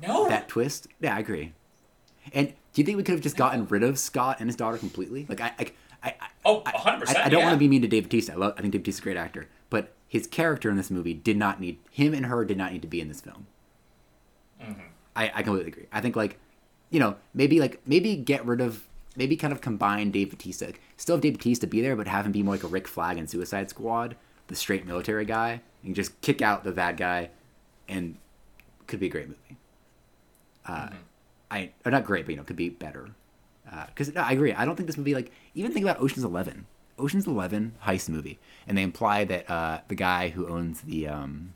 No. 0.00 0.28
that 0.28 0.48
twist? 0.48 0.86
Yeah, 1.00 1.14
I 1.16 1.20
agree. 1.20 1.52
And 2.32 2.48
do 2.72 2.80
you 2.80 2.84
think 2.84 2.96
we 2.96 3.02
could 3.02 3.12
have 3.14 3.22
just 3.22 3.36
gotten 3.36 3.66
rid 3.66 3.82
of 3.82 3.98
Scott 3.98 4.36
and 4.40 4.48
his 4.48 4.56
daughter 4.56 4.78
completely? 4.78 5.26
Like, 5.28 5.40
I, 5.40 5.52
I, 5.58 5.72
I, 6.02 6.08
I 6.20 6.26
oh, 6.44 6.62
100%. 6.62 7.16
I, 7.16 7.24
I 7.24 7.28
don't 7.28 7.40
yeah. 7.40 7.46
want 7.46 7.54
to 7.54 7.58
be 7.58 7.68
mean 7.68 7.82
to 7.82 7.88
Dave 7.88 8.04
Bautista. 8.04 8.32
I, 8.32 8.36
love, 8.36 8.54
I 8.56 8.60
think 8.62 8.72
Dave 8.72 8.82
Bautista's 8.82 9.00
a 9.00 9.02
great 9.02 9.16
actor, 9.16 9.48
but 9.70 9.92
his 10.08 10.26
character 10.26 10.70
in 10.70 10.76
this 10.76 10.90
movie 10.90 11.14
did 11.14 11.36
not 11.36 11.60
need 11.60 11.78
him 11.90 12.14
and 12.14 12.26
her 12.26 12.44
did 12.44 12.56
not 12.58 12.72
need 12.72 12.82
to 12.82 12.88
be 12.88 13.00
in 13.00 13.08
this 13.08 13.20
film. 13.20 13.46
Mm-hmm. 14.60 14.80
I, 15.16 15.32
I 15.34 15.42
completely 15.42 15.72
agree. 15.72 15.86
I 15.92 16.00
think 16.00 16.16
like, 16.16 16.38
you 16.90 17.00
know, 17.00 17.16
maybe 17.34 17.60
like 17.60 17.80
maybe 17.86 18.16
get 18.16 18.44
rid 18.44 18.60
of 18.60 18.86
maybe 19.16 19.36
kind 19.36 19.52
of 19.52 19.60
combine 19.60 20.10
Dave 20.10 20.30
Bautista. 20.30 20.72
Still 20.96 21.16
have 21.16 21.22
Dave 21.22 21.34
Bautista 21.34 21.66
be 21.66 21.80
there, 21.80 21.96
but 21.96 22.06
have 22.06 22.26
him 22.26 22.32
be 22.32 22.42
more 22.42 22.54
like 22.54 22.64
a 22.64 22.68
Rick 22.68 22.88
Flag 22.88 23.18
in 23.18 23.26
Suicide 23.26 23.70
Squad, 23.70 24.16
the 24.48 24.54
straight 24.54 24.86
military 24.86 25.24
guy, 25.24 25.60
and 25.84 25.94
just 25.94 26.20
kick 26.20 26.42
out 26.42 26.64
the 26.64 26.72
bad 26.72 26.96
guy, 26.96 27.30
and 27.88 28.16
could 28.86 29.00
be 29.00 29.06
a 29.06 29.10
great 29.10 29.28
movie. 29.28 29.56
Uh, 30.66 30.90
I 31.50 31.70
or 31.84 31.90
not 31.90 32.04
great, 32.04 32.26
but 32.26 32.32
you 32.32 32.36
know, 32.36 32.44
could 32.44 32.56
be 32.56 32.68
better. 32.68 33.10
Because 33.86 34.12
no, 34.14 34.22
I 34.22 34.32
agree. 34.32 34.52
I 34.52 34.64
don't 34.64 34.76
think 34.76 34.88
this 34.88 34.96
movie 34.96 35.14
like 35.14 35.30
even 35.54 35.72
think 35.72 35.84
about 35.84 36.00
Ocean's 36.00 36.24
Eleven. 36.24 36.66
Ocean's 36.98 37.26
Eleven 37.26 37.74
heist 37.86 38.08
movie, 38.08 38.38
and 38.66 38.76
they 38.76 38.82
imply 38.82 39.24
that 39.24 39.50
uh, 39.50 39.80
the 39.88 39.94
guy 39.94 40.28
who 40.28 40.48
owns 40.48 40.82
the 40.82 41.08
um, 41.08 41.54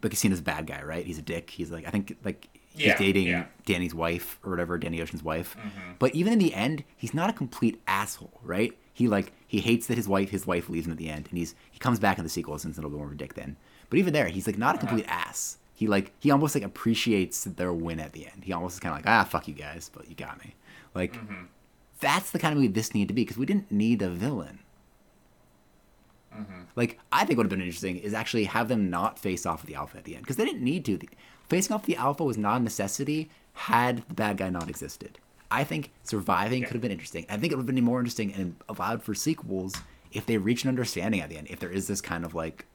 the 0.00 0.08
casino's 0.10 0.40
a 0.40 0.42
bad 0.42 0.66
guy, 0.66 0.82
right? 0.82 1.04
He's 1.06 1.18
a 1.18 1.22
dick. 1.22 1.50
He's 1.50 1.70
like 1.70 1.86
I 1.86 1.90
think 1.90 2.16
like 2.24 2.48
he's 2.74 2.86
Yeah, 2.86 2.98
dating 2.98 3.26
yeah. 3.28 3.46
Danny's 3.64 3.94
wife 3.94 4.38
or 4.44 4.50
whatever, 4.50 4.76
Danny 4.78 5.00
Ocean's 5.00 5.22
wife. 5.22 5.56
Mm-hmm. 5.58 5.92
But 5.98 6.14
even 6.14 6.32
in 6.32 6.38
the 6.38 6.54
end, 6.54 6.84
he's 6.96 7.14
not 7.14 7.30
a 7.30 7.32
complete 7.32 7.80
asshole, 7.86 8.40
right? 8.42 8.76
He 8.92 9.08
like 9.08 9.32
he 9.46 9.60
hates 9.60 9.86
that 9.88 9.96
his 9.96 10.08
wife 10.08 10.30
his 10.30 10.46
wife 10.46 10.68
leaves 10.68 10.86
him 10.86 10.92
at 10.92 10.98
the 10.98 11.08
end, 11.08 11.26
and 11.30 11.38
he's 11.38 11.54
he 11.70 11.78
comes 11.78 11.98
back 11.98 12.18
in 12.18 12.24
the 12.24 12.30
sequel 12.30 12.58
since 12.58 12.78
it'll 12.78 12.90
be 12.90 12.96
more 12.96 13.06
of 13.06 13.12
a 13.12 13.16
dick 13.16 13.34
then. 13.34 13.56
But 13.90 13.98
even 13.98 14.12
there, 14.12 14.28
he's 14.28 14.46
like 14.46 14.58
not 14.58 14.74
a 14.74 14.78
Uh-huh. 14.78 14.86
complete 14.88 15.06
ass. 15.08 15.58
He 15.74 15.86
like 15.86 16.12
he 16.18 16.30
almost 16.30 16.54
like 16.54 16.64
appreciates 16.64 17.44
their 17.44 17.72
win 17.72 18.00
at 18.00 18.12
the 18.12 18.26
end. 18.26 18.44
He 18.44 18.52
almost 18.52 18.74
is 18.74 18.80
kind 18.80 18.92
of 18.94 18.98
like 19.04 19.06
ah 19.06 19.24
fuck 19.24 19.46
you 19.48 19.54
guys, 19.54 19.90
but 19.94 20.08
you 20.08 20.14
got 20.14 20.38
me. 20.44 20.54
Like 20.94 21.12
Mm-hmm. 21.14 21.44
that's 22.00 22.30
the 22.30 22.38
kind 22.38 22.52
of 22.52 22.56
movie 22.58 22.68
this 22.72 22.94
needed 22.94 23.08
to 23.08 23.14
be 23.14 23.22
because 23.22 23.36
we 23.38 23.46
didn't 23.46 23.70
need 23.70 24.00
a 24.02 24.08
villain. 24.10 24.60
Mm-hmm. 26.36 26.62
Like 26.74 26.98
I 27.12 27.24
think 27.24 27.36
would 27.38 27.46
have 27.46 27.50
been 27.50 27.60
interesting 27.60 27.96
is 27.96 28.14
actually 28.14 28.44
have 28.44 28.68
them 28.68 28.90
not 28.90 29.18
face 29.18 29.46
off 29.46 29.62
with 29.62 29.68
the 29.68 29.76
alpha 29.76 29.98
at 29.98 30.04
the 30.04 30.14
end 30.14 30.22
because 30.22 30.36
they 30.36 30.44
didn't 30.44 30.62
need 30.62 30.84
to. 30.86 30.96
The- 30.96 31.08
Facing 31.48 31.74
off 31.74 31.86
the 31.86 31.96
alpha 31.96 32.24
was 32.24 32.36
not 32.36 32.60
a 32.60 32.64
necessity 32.64 33.30
had 33.52 33.98
the 34.08 34.14
bad 34.14 34.36
guy 34.36 34.50
not 34.50 34.68
existed. 34.68 35.18
I 35.50 35.64
think 35.64 35.92
surviving 36.02 36.64
could 36.64 36.72
have 36.72 36.82
been 36.82 36.90
interesting. 36.90 37.24
I 37.28 37.36
think 37.36 37.52
it 37.52 37.56
would 37.56 37.66
have 37.66 37.74
been 37.74 37.84
more 37.84 38.00
interesting 38.00 38.32
and 38.34 38.56
allowed 38.68 39.02
for 39.02 39.14
sequels 39.14 39.76
if 40.12 40.26
they 40.26 40.38
reach 40.38 40.64
an 40.64 40.68
understanding 40.68 41.20
at 41.20 41.28
the 41.28 41.38
end. 41.38 41.46
If 41.48 41.60
there 41.60 41.70
is 41.70 41.86
this 41.86 42.00
kind 42.00 42.24
of 42.24 42.34
like, 42.34 42.66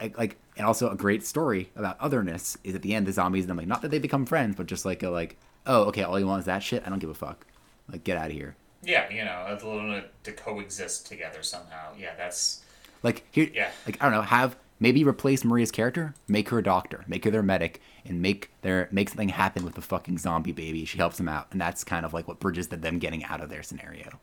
like, 0.00 0.18
like 0.18 0.36
and 0.56 0.66
also 0.66 0.90
a 0.90 0.96
great 0.96 1.24
story 1.24 1.70
about 1.76 1.96
otherness 2.00 2.58
is 2.64 2.74
at 2.74 2.82
the 2.82 2.94
end 2.94 3.06
the 3.06 3.12
zombies 3.12 3.44
and 3.44 3.50
them 3.50 3.58
like 3.58 3.68
not 3.68 3.80
that 3.82 3.92
they 3.92 4.00
become 4.00 4.26
friends, 4.26 4.56
but 4.56 4.66
just 4.66 4.84
like 4.84 5.02
a 5.04 5.08
like 5.08 5.36
oh 5.66 5.84
okay 5.84 6.02
all 6.02 6.18
you 6.18 6.26
want 6.26 6.40
is 6.40 6.46
that 6.46 6.62
shit. 6.62 6.82
I 6.84 6.90
don't 6.90 6.98
give 6.98 7.10
a 7.10 7.14
fuck. 7.14 7.46
Like 7.90 8.02
get 8.02 8.18
out 8.18 8.26
of 8.26 8.32
here. 8.32 8.56
Yeah, 8.82 9.10
you 9.10 9.24
know, 9.24 9.46
a 9.48 9.54
little 9.54 10.02
to 10.24 10.32
coexist 10.32 11.06
together 11.06 11.42
somehow. 11.42 11.92
Yeah, 11.98 12.14
that's 12.16 12.63
Like 13.04 13.24
here, 13.30 13.48
Yeah. 13.54 13.70
like 13.86 14.02
I 14.02 14.06
don't 14.06 14.14
know, 14.14 14.22
have 14.22 14.56
maybe 14.80 15.04
replace 15.04 15.44
Maria's 15.44 15.70
character, 15.70 16.14
make 16.26 16.48
her 16.48 16.58
a 16.58 16.62
doctor, 16.62 17.04
make 17.06 17.24
her 17.24 17.30
their 17.30 17.42
medic, 17.42 17.80
and 18.04 18.20
make 18.20 18.50
their 18.62 18.88
make 18.90 19.10
something 19.10 19.28
happen 19.28 19.64
with 19.64 19.74
the 19.74 19.82
fucking 19.82 20.18
zombie 20.18 20.52
baby. 20.52 20.84
She 20.84 20.98
helps 20.98 21.18
them 21.18 21.28
out, 21.28 21.48
and 21.52 21.60
that's 21.60 21.84
kind 21.84 22.04
of 22.04 22.12
like 22.12 22.26
what 22.26 22.40
bridges 22.40 22.68
the, 22.68 22.76
them 22.76 22.98
getting 22.98 23.22
out 23.24 23.40
of 23.40 23.50
their 23.50 23.62
scenario. 23.62 24.18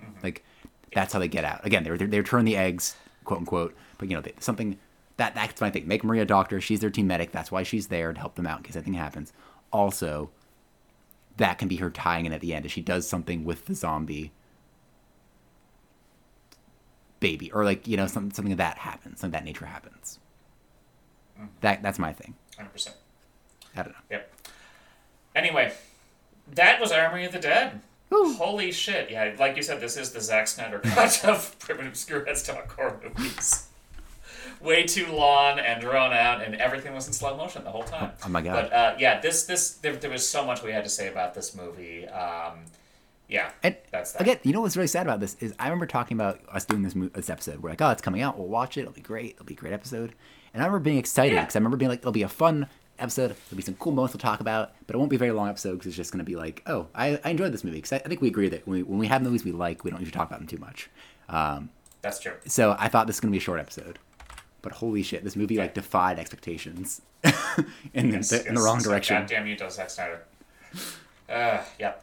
Mm-hmm. 0.00 0.12
Like 0.22 0.44
that's 0.94 1.12
how 1.12 1.18
they 1.18 1.28
get 1.28 1.44
out. 1.44 1.66
Again, 1.66 1.82
they're 1.82 1.96
they 1.96 2.06
they 2.06 2.18
return 2.18 2.44
the 2.44 2.56
eggs, 2.56 2.94
quote 3.24 3.40
unquote, 3.40 3.74
but 3.98 4.08
you 4.08 4.14
know 4.14 4.20
they, 4.22 4.34
something 4.38 4.78
that 5.16 5.34
that's 5.34 5.60
my 5.60 5.70
thing. 5.70 5.88
Make 5.88 6.04
Maria 6.04 6.22
a 6.22 6.26
doctor. 6.26 6.60
She's 6.60 6.80
their 6.80 6.90
team 6.90 7.06
medic. 7.06 7.32
That's 7.32 7.50
why 7.50 7.62
she's 7.62 7.88
there 7.88 8.12
to 8.12 8.20
help 8.20 8.34
them 8.34 8.46
out 8.46 8.58
in 8.58 8.64
case 8.64 8.76
anything 8.76 8.94
happens. 8.94 9.32
Also, 9.72 10.30
that 11.38 11.58
can 11.58 11.68
be 11.68 11.76
her 11.76 11.90
tying 11.90 12.26
in 12.26 12.32
at 12.32 12.42
the 12.42 12.54
end 12.54 12.66
if 12.66 12.72
she 12.72 12.82
does 12.82 13.08
something 13.08 13.44
with 13.44 13.64
the 13.64 13.74
zombie 13.74 14.32
baby 17.28 17.50
or 17.52 17.64
like 17.64 17.86
you 17.86 17.96
know 17.96 18.06
something 18.06 18.32
something 18.32 18.52
of 18.52 18.58
that 18.58 18.76
happens 18.78 19.20
something 19.20 19.36
of 19.36 19.44
that 19.44 19.44
nature 19.44 19.66
happens 19.66 20.18
that 21.60 21.82
that's 21.82 21.98
my 21.98 22.12
thing 22.12 22.34
100%. 22.58 22.90
i 23.74 23.82
don't 23.82 23.88
know 23.88 24.04
Yep. 24.10 24.32
Anyway, 25.36 25.70
that 26.54 26.80
was 26.80 26.90
Army 26.90 27.26
of 27.26 27.32
the 27.32 27.38
Dead. 27.38 27.80
Woo. 28.08 28.32
Holy 28.34 28.72
shit. 28.72 29.10
Yeah, 29.10 29.34
like 29.38 29.54
you 29.56 29.62
said, 29.62 29.80
this 29.82 29.98
is 29.98 30.12
the 30.12 30.20
Zack 30.20 30.48
Snyder 30.48 30.78
cut 30.84 31.22
of 31.26 31.56
Primitive 31.58 31.92
Screwheads 31.92 32.48
horror 32.74 32.98
movies. 33.04 33.68
Way 34.62 34.84
too 34.84 35.12
long 35.12 35.58
and 35.58 35.82
drawn 35.82 36.14
out, 36.14 36.42
and 36.42 36.54
everything 36.54 36.94
was 36.94 37.06
in 37.06 37.12
slow 37.12 37.36
motion 37.36 37.64
the 37.64 37.70
whole 37.70 37.82
time. 37.82 38.12
Oh 38.24 38.28
my 38.30 38.40
God. 38.40 38.70
But 38.70 38.72
uh, 38.72 38.94
yeah, 38.98 39.20
this 39.20 39.44
this 39.44 39.72
there, 39.74 39.94
there 39.94 40.10
was 40.10 40.26
so 40.26 40.46
much 40.46 40.62
we 40.62 40.72
had 40.72 40.84
to 40.84 40.90
say 40.90 41.08
about 41.08 41.34
this 41.34 41.54
movie. 41.54 42.08
Um, 42.08 42.60
yeah, 43.28 43.50
and 43.62 43.76
that's 43.90 44.12
that. 44.12 44.22
again 44.22 44.38
you 44.44 44.52
know 44.52 44.60
what's 44.60 44.76
really 44.76 44.86
sad 44.86 45.06
about 45.06 45.20
this 45.20 45.34
is 45.40 45.52
i 45.58 45.64
remember 45.64 45.86
talking 45.86 46.16
about 46.16 46.40
us 46.50 46.64
doing 46.64 46.82
this, 46.82 46.94
this 47.14 47.28
episode 47.30 47.60
we're 47.62 47.70
like 47.70 47.82
oh 47.82 47.90
it's 47.90 48.02
coming 48.02 48.22
out 48.22 48.38
we'll 48.38 48.46
watch 48.48 48.76
it 48.76 48.82
it'll 48.82 48.92
be 48.92 49.00
great 49.00 49.32
it'll 49.32 49.44
be 49.46 49.54
a 49.54 49.56
great 49.56 49.72
episode 49.72 50.14
and 50.54 50.62
i 50.62 50.66
remember 50.66 50.82
being 50.84 50.98
excited 50.98 51.34
Yeah. 51.34 51.40
because 51.42 51.56
i 51.56 51.58
remember 51.58 51.76
being 51.76 51.88
like 51.88 51.98
it'll 52.00 52.12
be 52.12 52.22
a 52.22 52.28
fun 52.28 52.68
episode 52.98 53.28
there'll 53.50 53.56
be 53.56 53.62
some 53.62 53.74
cool 53.74 53.92
moments 53.92 54.12
to 54.12 54.18
talk 54.18 54.40
about 54.40 54.72
but 54.86 54.94
it 54.94 54.98
won't 54.98 55.10
be 55.10 55.16
a 55.16 55.18
very 55.18 55.32
long 55.32 55.48
episode 55.48 55.72
because 55.72 55.86
it's 55.88 55.96
just 55.96 56.12
going 56.12 56.24
to 56.24 56.24
be 56.24 56.36
like 56.36 56.62
oh 56.66 56.86
i, 56.94 57.18
I 57.24 57.30
enjoyed 57.30 57.52
this 57.52 57.64
movie 57.64 57.78
because 57.78 57.92
I, 57.92 57.96
I 57.96 58.08
think 58.08 58.20
we 58.20 58.28
agree 58.28 58.48
that 58.48 58.66
when 58.66 58.78
we, 58.78 58.82
when 58.84 58.98
we 58.98 59.06
have 59.08 59.22
movies 59.22 59.44
we 59.44 59.52
like 59.52 59.82
we 59.84 59.90
don't 59.90 60.00
usually 60.00 60.12
talk 60.16 60.28
about 60.28 60.38
them 60.38 60.48
too 60.48 60.58
much 60.58 60.88
um, 61.28 61.70
That's 62.02 62.20
true. 62.20 62.34
so 62.46 62.76
I 62.78 62.86
thought 62.88 63.06
this 63.08 63.16
was 63.16 63.20
gonna 63.20 63.32
be 63.32 63.38
a 63.38 63.40
short 63.40 63.58
episode, 63.58 63.98
but 64.62 64.70
holy 64.70 65.02
shit, 65.02 65.24
this 65.24 65.34
movie 65.34 65.56
like 65.58 65.74
defied 65.74 66.20
expectations 66.20 67.02
in, 67.92 68.12
Yes, 68.12 68.30
the, 68.30 68.46
in 68.46 68.54
the 68.54 68.60
wrong 68.60 68.76
It's 68.76 68.86
like, 68.86 68.92
direction. 69.02 69.16
God 69.16 69.26
damn 69.26 69.46
you, 69.48 69.58
Zack 69.68 69.90
Snyder. 69.90 70.22
Uh, 71.28 71.58
yeah. 71.80 71.94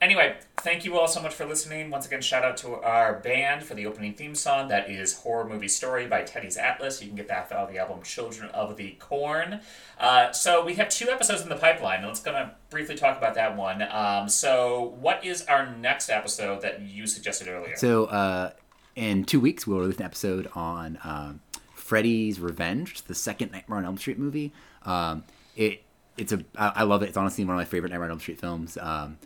Anyway, 0.00 0.34
thank 0.60 0.84
you 0.84 0.98
all 0.98 1.08
so 1.08 1.20
much 1.20 1.34
for 1.34 1.46
listening. 1.46 1.90
Once 1.90 2.06
again, 2.06 2.20
shout 2.20 2.44
out 2.44 2.56
to 2.58 2.74
our 2.76 3.14
band 3.20 3.64
for 3.64 3.74
the 3.74 3.86
opening 3.86 4.14
theme 4.14 4.34
song. 4.34 4.68
That 4.68 4.90
is 4.90 5.18
Horror 5.18 5.48
Movie 5.48 5.68
Story 5.68 6.06
by 6.06 6.22
Teddy's 6.22 6.56
Atlas. 6.56 7.00
You 7.00 7.08
can 7.08 7.16
get 7.16 7.28
that 7.28 7.50
off 7.52 7.70
the 7.70 7.78
album 7.78 8.02
Children 8.02 8.50
of 8.50 8.76
the 8.76 8.92
Corn. 8.98 9.60
Uh, 9.98 10.32
so 10.32 10.64
we 10.64 10.74
have 10.74 10.88
two 10.88 11.08
episodes 11.08 11.42
in 11.42 11.48
the 11.48 11.56
pipeline. 11.56 11.98
and 11.98 12.06
Let's 12.06 12.20
gonna 12.20 12.54
briefly 12.68 12.94
talk 12.94 13.16
about 13.16 13.34
that 13.34 13.56
one. 13.56 13.82
Um, 13.90 14.28
so 14.28 14.94
what 15.00 15.24
is 15.24 15.42
our 15.46 15.74
next 15.74 16.10
episode 16.10 16.62
that 16.62 16.82
you 16.82 17.06
suggested 17.06 17.48
earlier? 17.48 17.76
So 17.76 18.04
uh, 18.06 18.50
in 18.96 19.24
two 19.24 19.40
weeks, 19.40 19.66
we'll 19.66 19.80
release 19.80 19.96
an 19.98 20.04
episode 20.04 20.48
on 20.54 20.98
um, 21.02 21.40
Freddy's 21.74 22.38
Revenge, 22.38 23.02
the 23.04 23.14
second 23.14 23.52
Nightmare 23.52 23.78
on 23.78 23.84
Elm 23.84 23.98
Street 23.98 24.18
movie. 24.18 24.52
Um, 24.84 25.24
it 25.56 25.82
it's 26.16 26.32
a 26.32 26.44
I, 26.56 26.72
I 26.76 26.82
love 26.82 27.02
it. 27.02 27.08
It's 27.08 27.16
honestly 27.16 27.44
one 27.44 27.56
of 27.56 27.58
my 27.58 27.64
favorite 27.64 27.90
Nightmare 27.90 28.06
on 28.06 28.10
Elm 28.12 28.20
Street 28.20 28.38
films. 28.38 28.76
Um, 28.78 29.18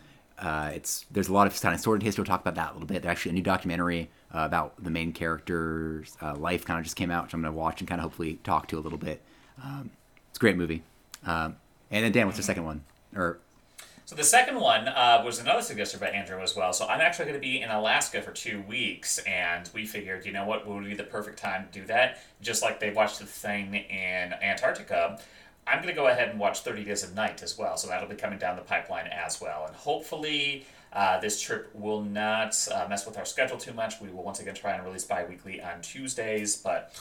uh, 0.45 0.71
it's 0.75 1.07
there's 1.11 1.29
a 1.29 1.33
lot 1.33 1.47
of 1.47 1.59
kind 1.61 1.75
of 1.75 1.81
sordid 1.81 2.05
history. 2.05 2.23
We'll 2.23 2.27
talk 2.27 2.43
about 2.43 2.55
that 2.57 2.71
a 2.71 2.73
little 2.75 2.87
bit. 2.87 3.03
There's 3.03 3.13
actually 3.13 3.31
a 3.31 3.35
new 3.35 3.43
documentary 3.43 4.11
uh, 4.35 4.41
about 4.45 4.83
the 4.83 4.91
main 4.91 5.13
character's 5.13 6.17
uh, 6.21 6.35
life 6.37 6.65
kind 6.65 6.79
of 6.79 6.85
just 6.85 6.97
came 6.97 7.11
out, 7.11 7.25
which 7.25 7.35
I'm 7.35 7.41
going 7.41 7.53
to 7.53 7.59
watch 7.59 7.81
and 7.81 7.89
kind 7.89 8.01
of 8.01 8.03
hopefully 8.03 8.39
talk 8.45 8.69
to 8.69 8.79
a 8.79 8.81
little 8.81 8.99
bit. 8.99 9.23
Um, 9.63 9.91
it's 10.29 10.39
a 10.39 10.41
great 10.41 10.57
movie. 10.57 10.83
Um, 11.25 11.57
and 11.91 12.05
then 12.05 12.13
Dan, 12.13 12.27
what's 12.27 12.37
the 12.37 12.43
second 12.43 12.65
one? 12.65 12.85
Or 13.15 13.39
So 14.05 14.17
the 14.17 14.25
second 14.25 14.61
one 14.61 14.89
uh, 14.89 15.23
was 15.25 15.39
another 15.39 15.63
suggestion 15.63 16.01
by 16.01 16.09
Andrew 16.09 16.41
as 16.43 16.55
well. 16.55 16.73
So 16.73 16.87
I'm 16.87 17.01
actually 17.01 17.27
going 17.27 17.41
to 17.41 17.41
be 17.41 17.63
in 17.63 17.71
Alaska 17.71 18.21
for 18.21 18.33
two 18.33 18.63
weeks, 18.69 19.19
and 19.19 19.71
we 19.73 19.87
figured, 19.87 20.27
you 20.27 20.33
know 20.33 20.45
what, 20.45 20.67
would 20.67 20.85
be 20.85 20.95
the 20.95 21.05
perfect 21.05 21.39
time 21.39 21.69
to 21.73 21.81
do 21.81 21.87
that? 21.87 22.19
Just 22.43 22.63
like 22.63 22.81
they 22.81 22.91
watched 22.91 23.21
the 23.21 23.27
thing 23.27 23.75
in 23.75 24.35
Antarctica, 24.43 25.19
I'm 25.67 25.83
going 25.83 25.89
to 25.89 25.95
go 25.95 26.09
ahead 26.09 26.29
and 26.29 26.39
watch 26.39 26.61
30 26.61 26.85
Days 26.85 27.03
of 27.03 27.15
Night 27.15 27.43
as 27.43 27.57
well. 27.59 27.77
So 27.77 27.89
that'll 27.89 28.09
be 28.09 28.17
coming 28.17 28.39
down 28.39 28.57
the 28.57 28.63
pipeline 28.63 29.07
as 29.07 29.41
well, 29.41 29.65
and 29.67 29.75
hopefully. 29.77 30.67
Uh, 30.93 31.19
this 31.19 31.41
trip 31.43 31.75
will 31.75 32.03
not 32.03 32.57
uh, 32.73 32.87
mess 32.89 33.05
with 33.05 33.19
our 33.19 33.25
schedule 33.25 33.59
too 33.59 33.73
much. 33.73 34.01
We 34.01 34.11
will 34.11 34.23
once 34.23 34.39
again 34.39 34.55
try 34.55 34.75
and 34.75 34.85
release 34.85 35.03
bi-weekly 35.03 35.61
on 35.61 35.83
Tuesdays, 35.83 36.57
but 36.57 36.95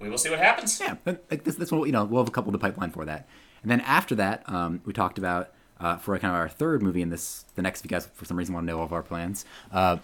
we 0.00 0.08
will 0.08 0.18
see 0.18 0.30
what 0.30 0.40
happens. 0.40 0.80
yeah, 0.80 0.96
like 1.06 1.44
this, 1.44 1.54
this 1.54 1.70
one, 1.70 1.86
you 1.86 1.92
know, 1.92 2.04
we'll 2.04 2.22
have 2.22 2.28
a 2.28 2.32
couple 2.32 2.48
in 2.48 2.54
the 2.54 2.58
pipeline 2.58 2.90
for 2.90 3.04
that. 3.04 3.28
And 3.62 3.70
then 3.70 3.80
after 3.82 4.16
that, 4.16 4.42
um, 4.48 4.80
we 4.84 4.92
talked 4.92 5.16
about 5.16 5.52
uh, 5.80 5.96
for 5.96 6.18
kind 6.18 6.34
of 6.34 6.40
our 6.40 6.48
third 6.48 6.82
movie 6.82 7.02
in 7.02 7.10
this, 7.10 7.44
the 7.54 7.62
next, 7.62 7.80
if 7.80 7.86
you 7.86 7.88
guys 7.90 8.08
for 8.14 8.24
some 8.24 8.36
reason 8.36 8.54
want 8.54 8.66
to 8.66 8.72
know 8.72 8.78
all 8.78 8.84
of 8.84 8.92
our 8.92 9.02
plans, 9.02 9.44
uh, 9.72 9.98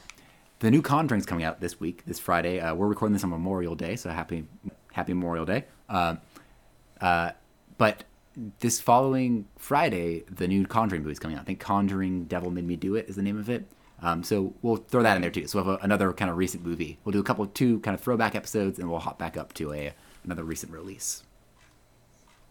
the 0.61 0.71
new 0.71 0.83
Conjuring's 0.83 1.27
coming 1.27 1.45
out 1.45 1.61
this 1.61 1.81
week, 1.81 2.05
this 2.07 2.21
Friday. 2.21 2.61
Uh, 2.61 2.75
we're 2.75 2.87
recording 2.87 3.13
this 3.13 3.25
on 3.25 3.31
Memorial 3.31 3.75
Day, 3.75 3.97
so 3.97 4.11
happy, 4.11 4.47
happy 4.93 5.13
Memorial 5.13 5.45
Day. 5.45 5.65
But 7.83 8.05
this 8.61 8.81
following 8.81 9.49
Friday, 9.59 10.23
the 10.31 10.47
new 10.47 10.65
Conjuring 10.67 11.03
movie 11.03 11.11
is 11.11 11.19
coming 11.19 11.37
out. 11.37 11.41
I 11.41 11.45
think 11.47 11.59
Conjuring 11.59 12.27
Devil 12.27 12.53
Made 12.53 12.65
Me 12.65 12.77
Do 12.77 12.95
It 12.95 13.09
is 13.09 13.17
the 13.17 13.23
name 13.23 13.37
of 13.37 13.51
it. 13.51 13.67
Um, 14.01 14.23
so 14.23 14.55
we'll 14.63 14.77
throw 14.77 15.03
that 15.03 15.17
in 15.17 15.23
there 15.23 15.33
too. 15.33 15.49
So 15.49 15.59
we'll 15.59 15.73
have 15.73 15.81
a, 15.81 15.85
another 15.85 16.13
kind 16.13 16.31
of 16.31 16.37
recent 16.37 16.65
movie. 16.65 17.01
We'll 17.05 17.13
do 17.13 17.19
a 17.19 17.25
couple, 17.25 17.45
two 17.49 17.81
kind 17.81 17.97
of 17.97 18.01
throwback 18.01 18.37
episodes, 18.37 18.79
and 18.79 18.89
we'll 18.89 19.01
hop 19.01 19.19
back 19.19 19.37
up 19.37 19.53
to 19.55 19.73
a 19.73 19.95
another 20.23 20.45
recent 20.45 20.73
release. 20.73 21.25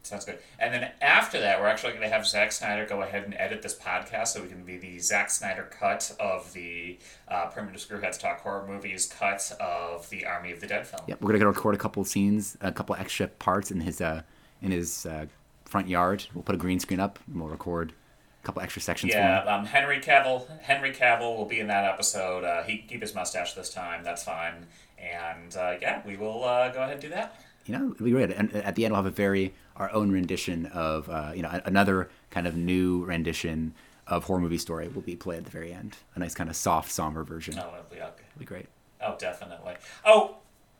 Sounds 0.03 0.25
good. 0.25 0.39
And 0.59 0.73
then 0.73 0.91
after 0.99 1.39
that, 1.39 1.61
we're 1.61 1.67
actually 1.67 1.93
going 1.93 2.03
to 2.03 2.09
have 2.09 2.27
Zack 2.27 2.51
Snyder 2.51 2.85
go 2.85 3.01
ahead 3.01 3.23
and 3.23 3.33
edit 3.35 3.61
this 3.61 3.77
podcast 3.77 4.29
so 4.29 4.41
we 4.41 4.49
can 4.49 4.65
be 4.65 4.77
the 4.77 4.99
Zack 4.99 5.29
Snyder 5.29 5.69
cut 5.71 6.13
of 6.19 6.51
the 6.51 6.99
uh, 7.29 7.45
Primitive 7.45 7.79
Screwheads 7.79 8.19
Talk 8.19 8.41
Horror 8.41 8.67
Movies 8.67 9.05
cut 9.05 9.49
of 9.61 10.09
the 10.09 10.25
Army 10.25 10.51
of 10.51 10.59
the 10.59 10.67
Dead 10.67 10.85
film. 10.85 11.03
Yep, 11.07 11.21
we're 11.21 11.31
gonna 11.31 11.47
record 11.47 11.73
a 11.73 11.77
couple 11.77 12.03
scenes, 12.03 12.57
a 12.59 12.73
couple 12.73 12.95
extra 12.95 13.27
parts 13.27 13.71
in 13.71 13.79
his 13.79 14.01
uh, 14.01 14.23
in 14.61 14.71
his 14.71 15.05
uh, 15.05 15.25
front 15.65 15.87
yard. 15.87 16.25
We'll 16.33 16.43
put 16.43 16.55
a 16.55 16.57
green 16.57 16.79
screen 16.79 16.99
up, 16.99 17.19
and 17.27 17.39
we'll 17.39 17.49
record 17.49 17.93
a 18.41 18.45
couple 18.45 18.61
extra 18.61 18.81
sections. 18.81 19.13
Yeah, 19.13 19.43
um, 19.43 19.65
Henry 19.65 19.99
Cavill. 19.99 20.47
Henry 20.61 20.91
Cavill 20.91 21.37
will 21.37 21.45
be 21.45 21.59
in 21.59 21.67
that 21.67 21.85
episode. 21.85 22.43
Uh, 22.43 22.63
he 22.63 22.79
keep 22.79 23.01
his 23.01 23.13
mustache 23.15 23.53
this 23.53 23.73
time. 23.73 24.03
That's 24.03 24.23
fine. 24.23 24.67
And 24.97 25.55
uh, 25.55 25.75
yeah, 25.81 26.01
we 26.05 26.15
will 26.17 26.43
uh, 26.43 26.69
go 26.69 26.79
ahead 26.79 26.93
and 26.93 27.01
do 27.01 27.09
that. 27.09 27.41
You 27.65 27.77
know, 27.77 27.91
it'll 27.91 28.05
be 28.05 28.11
great. 28.11 28.31
And 28.31 28.53
at 28.55 28.75
the 28.75 28.85
end, 28.85 28.93
we'll 28.93 29.03
have 29.03 29.11
a 29.11 29.15
very 29.15 29.53
our 29.77 29.91
own 29.93 30.11
rendition 30.11 30.65
of 30.67 31.09
uh, 31.09 31.31
you 31.35 31.41
know 31.41 31.61
another 31.65 32.09
kind 32.29 32.47
of 32.47 32.55
new 32.55 33.05
rendition 33.05 33.73
of 34.07 34.25
horror 34.25 34.41
movie 34.41 34.57
story 34.57 34.87
will 34.87 35.01
be 35.01 35.15
played 35.15 35.39
at 35.39 35.45
the 35.45 35.51
very 35.51 35.71
end. 35.71 35.97
A 36.15 36.19
nice 36.19 36.33
kind 36.33 36.49
of 36.49 36.55
soft, 36.55 36.91
somber 36.91 37.23
version. 37.23 37.57
Oh, 37.57 37.69
it'll 37.73 37.89
be 37.89 37.97
okay. 37.97 38.23
It'll 38.31 38.39
be 38.39 38.45
great. 38.45 38.67
Oh, 39.01 39.15
definitely. 39.17 39.75
Oh, 40.05 40.35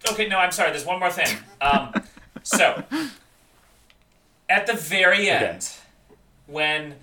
okay. 0.10 0.28
No, 0.28 0.38
I'm 0.38 0.52
sorry. 0.52 0.72
There's 0.72 0.86
one 0.86 1.00
more 1.00 1.12
thing. 1.12 1.38
Um, 1.62 1.94
so, 2.44 2.84
at 4.52 4.68
the 4.68 4.74
very 4.74 5.30
end, 5.30 5.72
when 6.46 6.96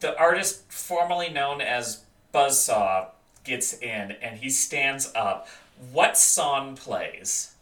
the 0.00 0.18
artist 0.18 0.70
formerly 0.70 1.30
known 1.30 1.60
as 1.60 2.02
Buzzsaw 2.34 3.06
gets 3.44 3.72
in 3.78 4.12
and 4.20 4.40
he 4.40 4.50
stands 4.50 5.12
up, 5.14 5.48
what 5.92 6.18
song 6.18 6.76
plays? 6.76 7.54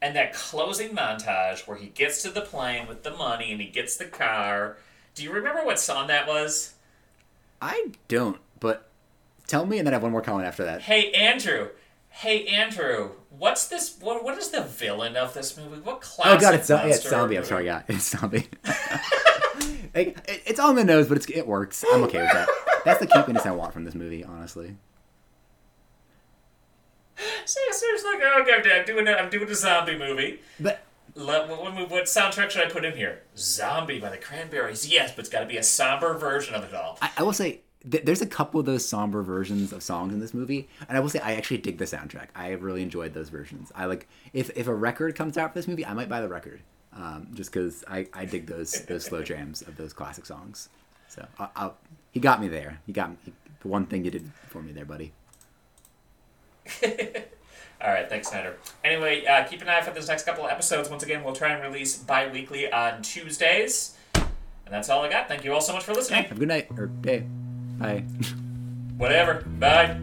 And 0.00 0.14
that 0.14 0.32
closing 0.32 0.90
montage 0.90 1.66
where 1.66 1.76
he 1.76 1.86
gets 1.86 2.22
to 2.22 2.30
the 2.30 2.40
plane 2.40 2.86
with 2.86 3.02
the 3.02 3.10
money 3.10 3.50
and 3.50 3.60
he 3.60 3.68
gets 3.68 3.96
the 3.96 4.04
car. 4.04 4.76
Do 5.16 5.24
you 5.24 5.32
remember 5.32 5.64
what 5.64 5.80
song 5.80 6.06
that 6.06 6.28
was? 6.28 6.74
I 7.60 7.88
don't, 8.06 8.38
but 8.60 8.88
tell 9.48 9.66
me, 9.66 9.78
and 9.78 9.86
then 9.86 9.94
I 9.94 9.96
have 9.96 10.02
one 10.02 10.12
more 10.12 10.22
comment 10.22 10.46
after 10.46 10.64
that. 10.64 10.82
Hey 10.82 11.10
Andrew, 11.12 11.68
hey 12.10 12.46
Andrew, 12.46 13.10
what's 13.38 13.68
this? 13.68 13.96
What 14.00 14.22
what 14.24 14.38
is 14.38 14.50
the 14.50 14.62
villain 14.62 15.16
of 15.16 15.34
this 15.34 15.56
movie? 15.56 15.80
What 15.80 15.96
Oh 15.96 15.98
classic? 16.00 16.40
god, 16.40 16.54
it's, 16.54 16.70
uh, 16.70 16.82
it's 16.86 17.08
zombie. 17.08 17.36
I'm 17.38 17.44
sorry, 17.44 17.66
yeah, 17.66 17.82
it's 17.88 18.10
zombie. 18.10 18.46
like, 19.94 20.18
it- 20.28 20.42
it's 20.46 20.60
on 20.60 20.76
the 20.76 20.84
nose, 20.84 21.08
but 21.08 21.16
it's, 21.16 21.28
it 21.30 21.46
works. 21.46 21.84
I'm 21.92 22.02
okay 22.04 22.20
with 22.22 22.32
that. 22.32 22.48
That's 22.84 23.00
the 23.00 23.06
campiness 23.06 23.46
I 23.46 23.52
want 23.52 23.72
from 23.72 23.84
this 23.84 23.94
movie, 23.94 24.24
honestly. 24.24 24.76
So, 27.44 27.60
so 27.70 27.86
it's 27.90 28.04
like, 28.04 28.20
oh, 28.22 28.42
okay, 28.42 28.78
I'm 28.80 28.84
doing 28.86 29.06
a, 29.06 29.12
I'm 29.12 29.30
doing 29.30 29.48
a 29.48 29.54
zombie 29.54 29.96
movie. 29.98 30.40
But 30.58 30.82
what, 31.14 31.48
what, 31.48 31.90
what 31.90 32.04
soundtrack 32.04 32.50
should 32.50 32.66
I 32.66 32.70
put 32.70 32.84
in 32.84 32.96
here? 32.96 33.22
Zombie 33.36 33.98
by 34.00 34.08
the 34.10 34.16
Cranberries. 34.16 34.88
Yes, 34.90 35.10
but 35.12 35.20
it's 35.20 35.28
got 35.28 35.40
to 35.40 35.46
be 35.46 35.56
a 35.56 35.62
somber 35.62 36.16
version 36.16 36.54
of 36.54 36.64
it 36.64 36.74
all. 36.74 36.98
I, 37.02 37.10
I 37.18 37.22
will 37.22 37.32
say 37.32 37.60
th- 37.90 38.04
there's 38.04 38.22
a 38.22 38.26
couple 38.26 38.60
of 38.60 38.66
those 38.66 38.86
somber 38.86 39.22
versions 39.22 39.72
of 39.72 39.82
songs 39.82 40.12
in 40.12 40.20
this 40.20 40.34
movie, 40.34 40.68
and 40.88 40.96
I 40.96 41.00
will 41.00 41.08
say 41.08 41.20
I 41.20 41.34
actually 41.34 41.58
dig 41.58 41.78
the 41.78 41.84
soundtrack. 41.84 42.28
I 42.34 42.50
really 42.52 42.82
enjoyed 42.82 43.14
those 43.14 43.28
versions. 43.28 43.72
I 43.74 43.86
like 43.86 44.08
if 44.32 44.50
if 44.56 44.66
a 44.66 44.74
record 44.74 45.14
comes 45.14 45.36
out 45.36 45.52
for 45.52 45.58
this 45.58 45.68
movie, 45.68 45.84
I 45.84 45.94
might 45.94 46.08
buy 46.08 46.20
the 46.20 46.28
record, 46.28 46.60
um, 46.94 47.28
just 47.34 47.52
because 47.52 47.84
I, 47.88 48.08
I 48.12 48.24
dig 48.24 48.46
those 48.46 48.72
those 48.86 49.04
slow 49.04 49.22
jams 49.22 49.62
of 49.62 49.76
those 49.76 49.92
classic 49.92 50.26
songs. 50.26 50.68
So 51.08 51.26
I, 51.38 51.48
I'll, 51.56 51.76
he 52.10 52.20
got 52.20 52.40
me 52.40 52.48
there. 52.48 52.80
He 52.86 52.92
got 52.92 53.10
me. 53.10 53.16
The 53.60 53.68
one 53.68 53.86
thing 53.86 54.04
you 54.04 54.10
did 54.10 54.30
for 54.48 54.62
me 54.62 54.72
there, 54.72 54.84
buddy. 54.84 55.12
All 57.80 57.90
right, 57.90 58.08
thanks, 58.08 58.28
Snyder. 58.28 58.56
Anyway, 58.84 59.26
uh, 59.26 59.44
keep 59.44 59.60
an 59.60 59.68
eye 59.68 59.78
out 59.78 59.84
for 59.84 59.90
this 59.90 60.06
next 60.06 60.24
couple 60.24 60.44
of 60.44 60.50
episodes. 60.50 60.88
Once 60.88 61.02
again, 61.02 61.24
we'll 61.24 61.34
try 61.34 61.52
and 61.52 61.60
release 61.62 61.96
bi-weekly 61.96 62.72
on 62.72 63.02
Tuesdays. 63.02 63.96
And 64.14 64.24
that's 64.68 64.88
all 64.88 65.02
I 65.02 65.10
got. 65.10 65.26
Thank 65.26 65.44
you 65.44 65.52
all 65.52 65.60
so 65.60 65.72
much 65.72 65.82
for 65.82 65.92
listening. 65.92 66.22
Have 66.22 66.36
a 66.36 66.38
good 66.38 66.48
night 66.48 66.68
or 66.76 66.86
day. 66.86 67.24
Bye. 67.82 68.04
Whatever. 68.96 69.42
Bye. 69.58 69.98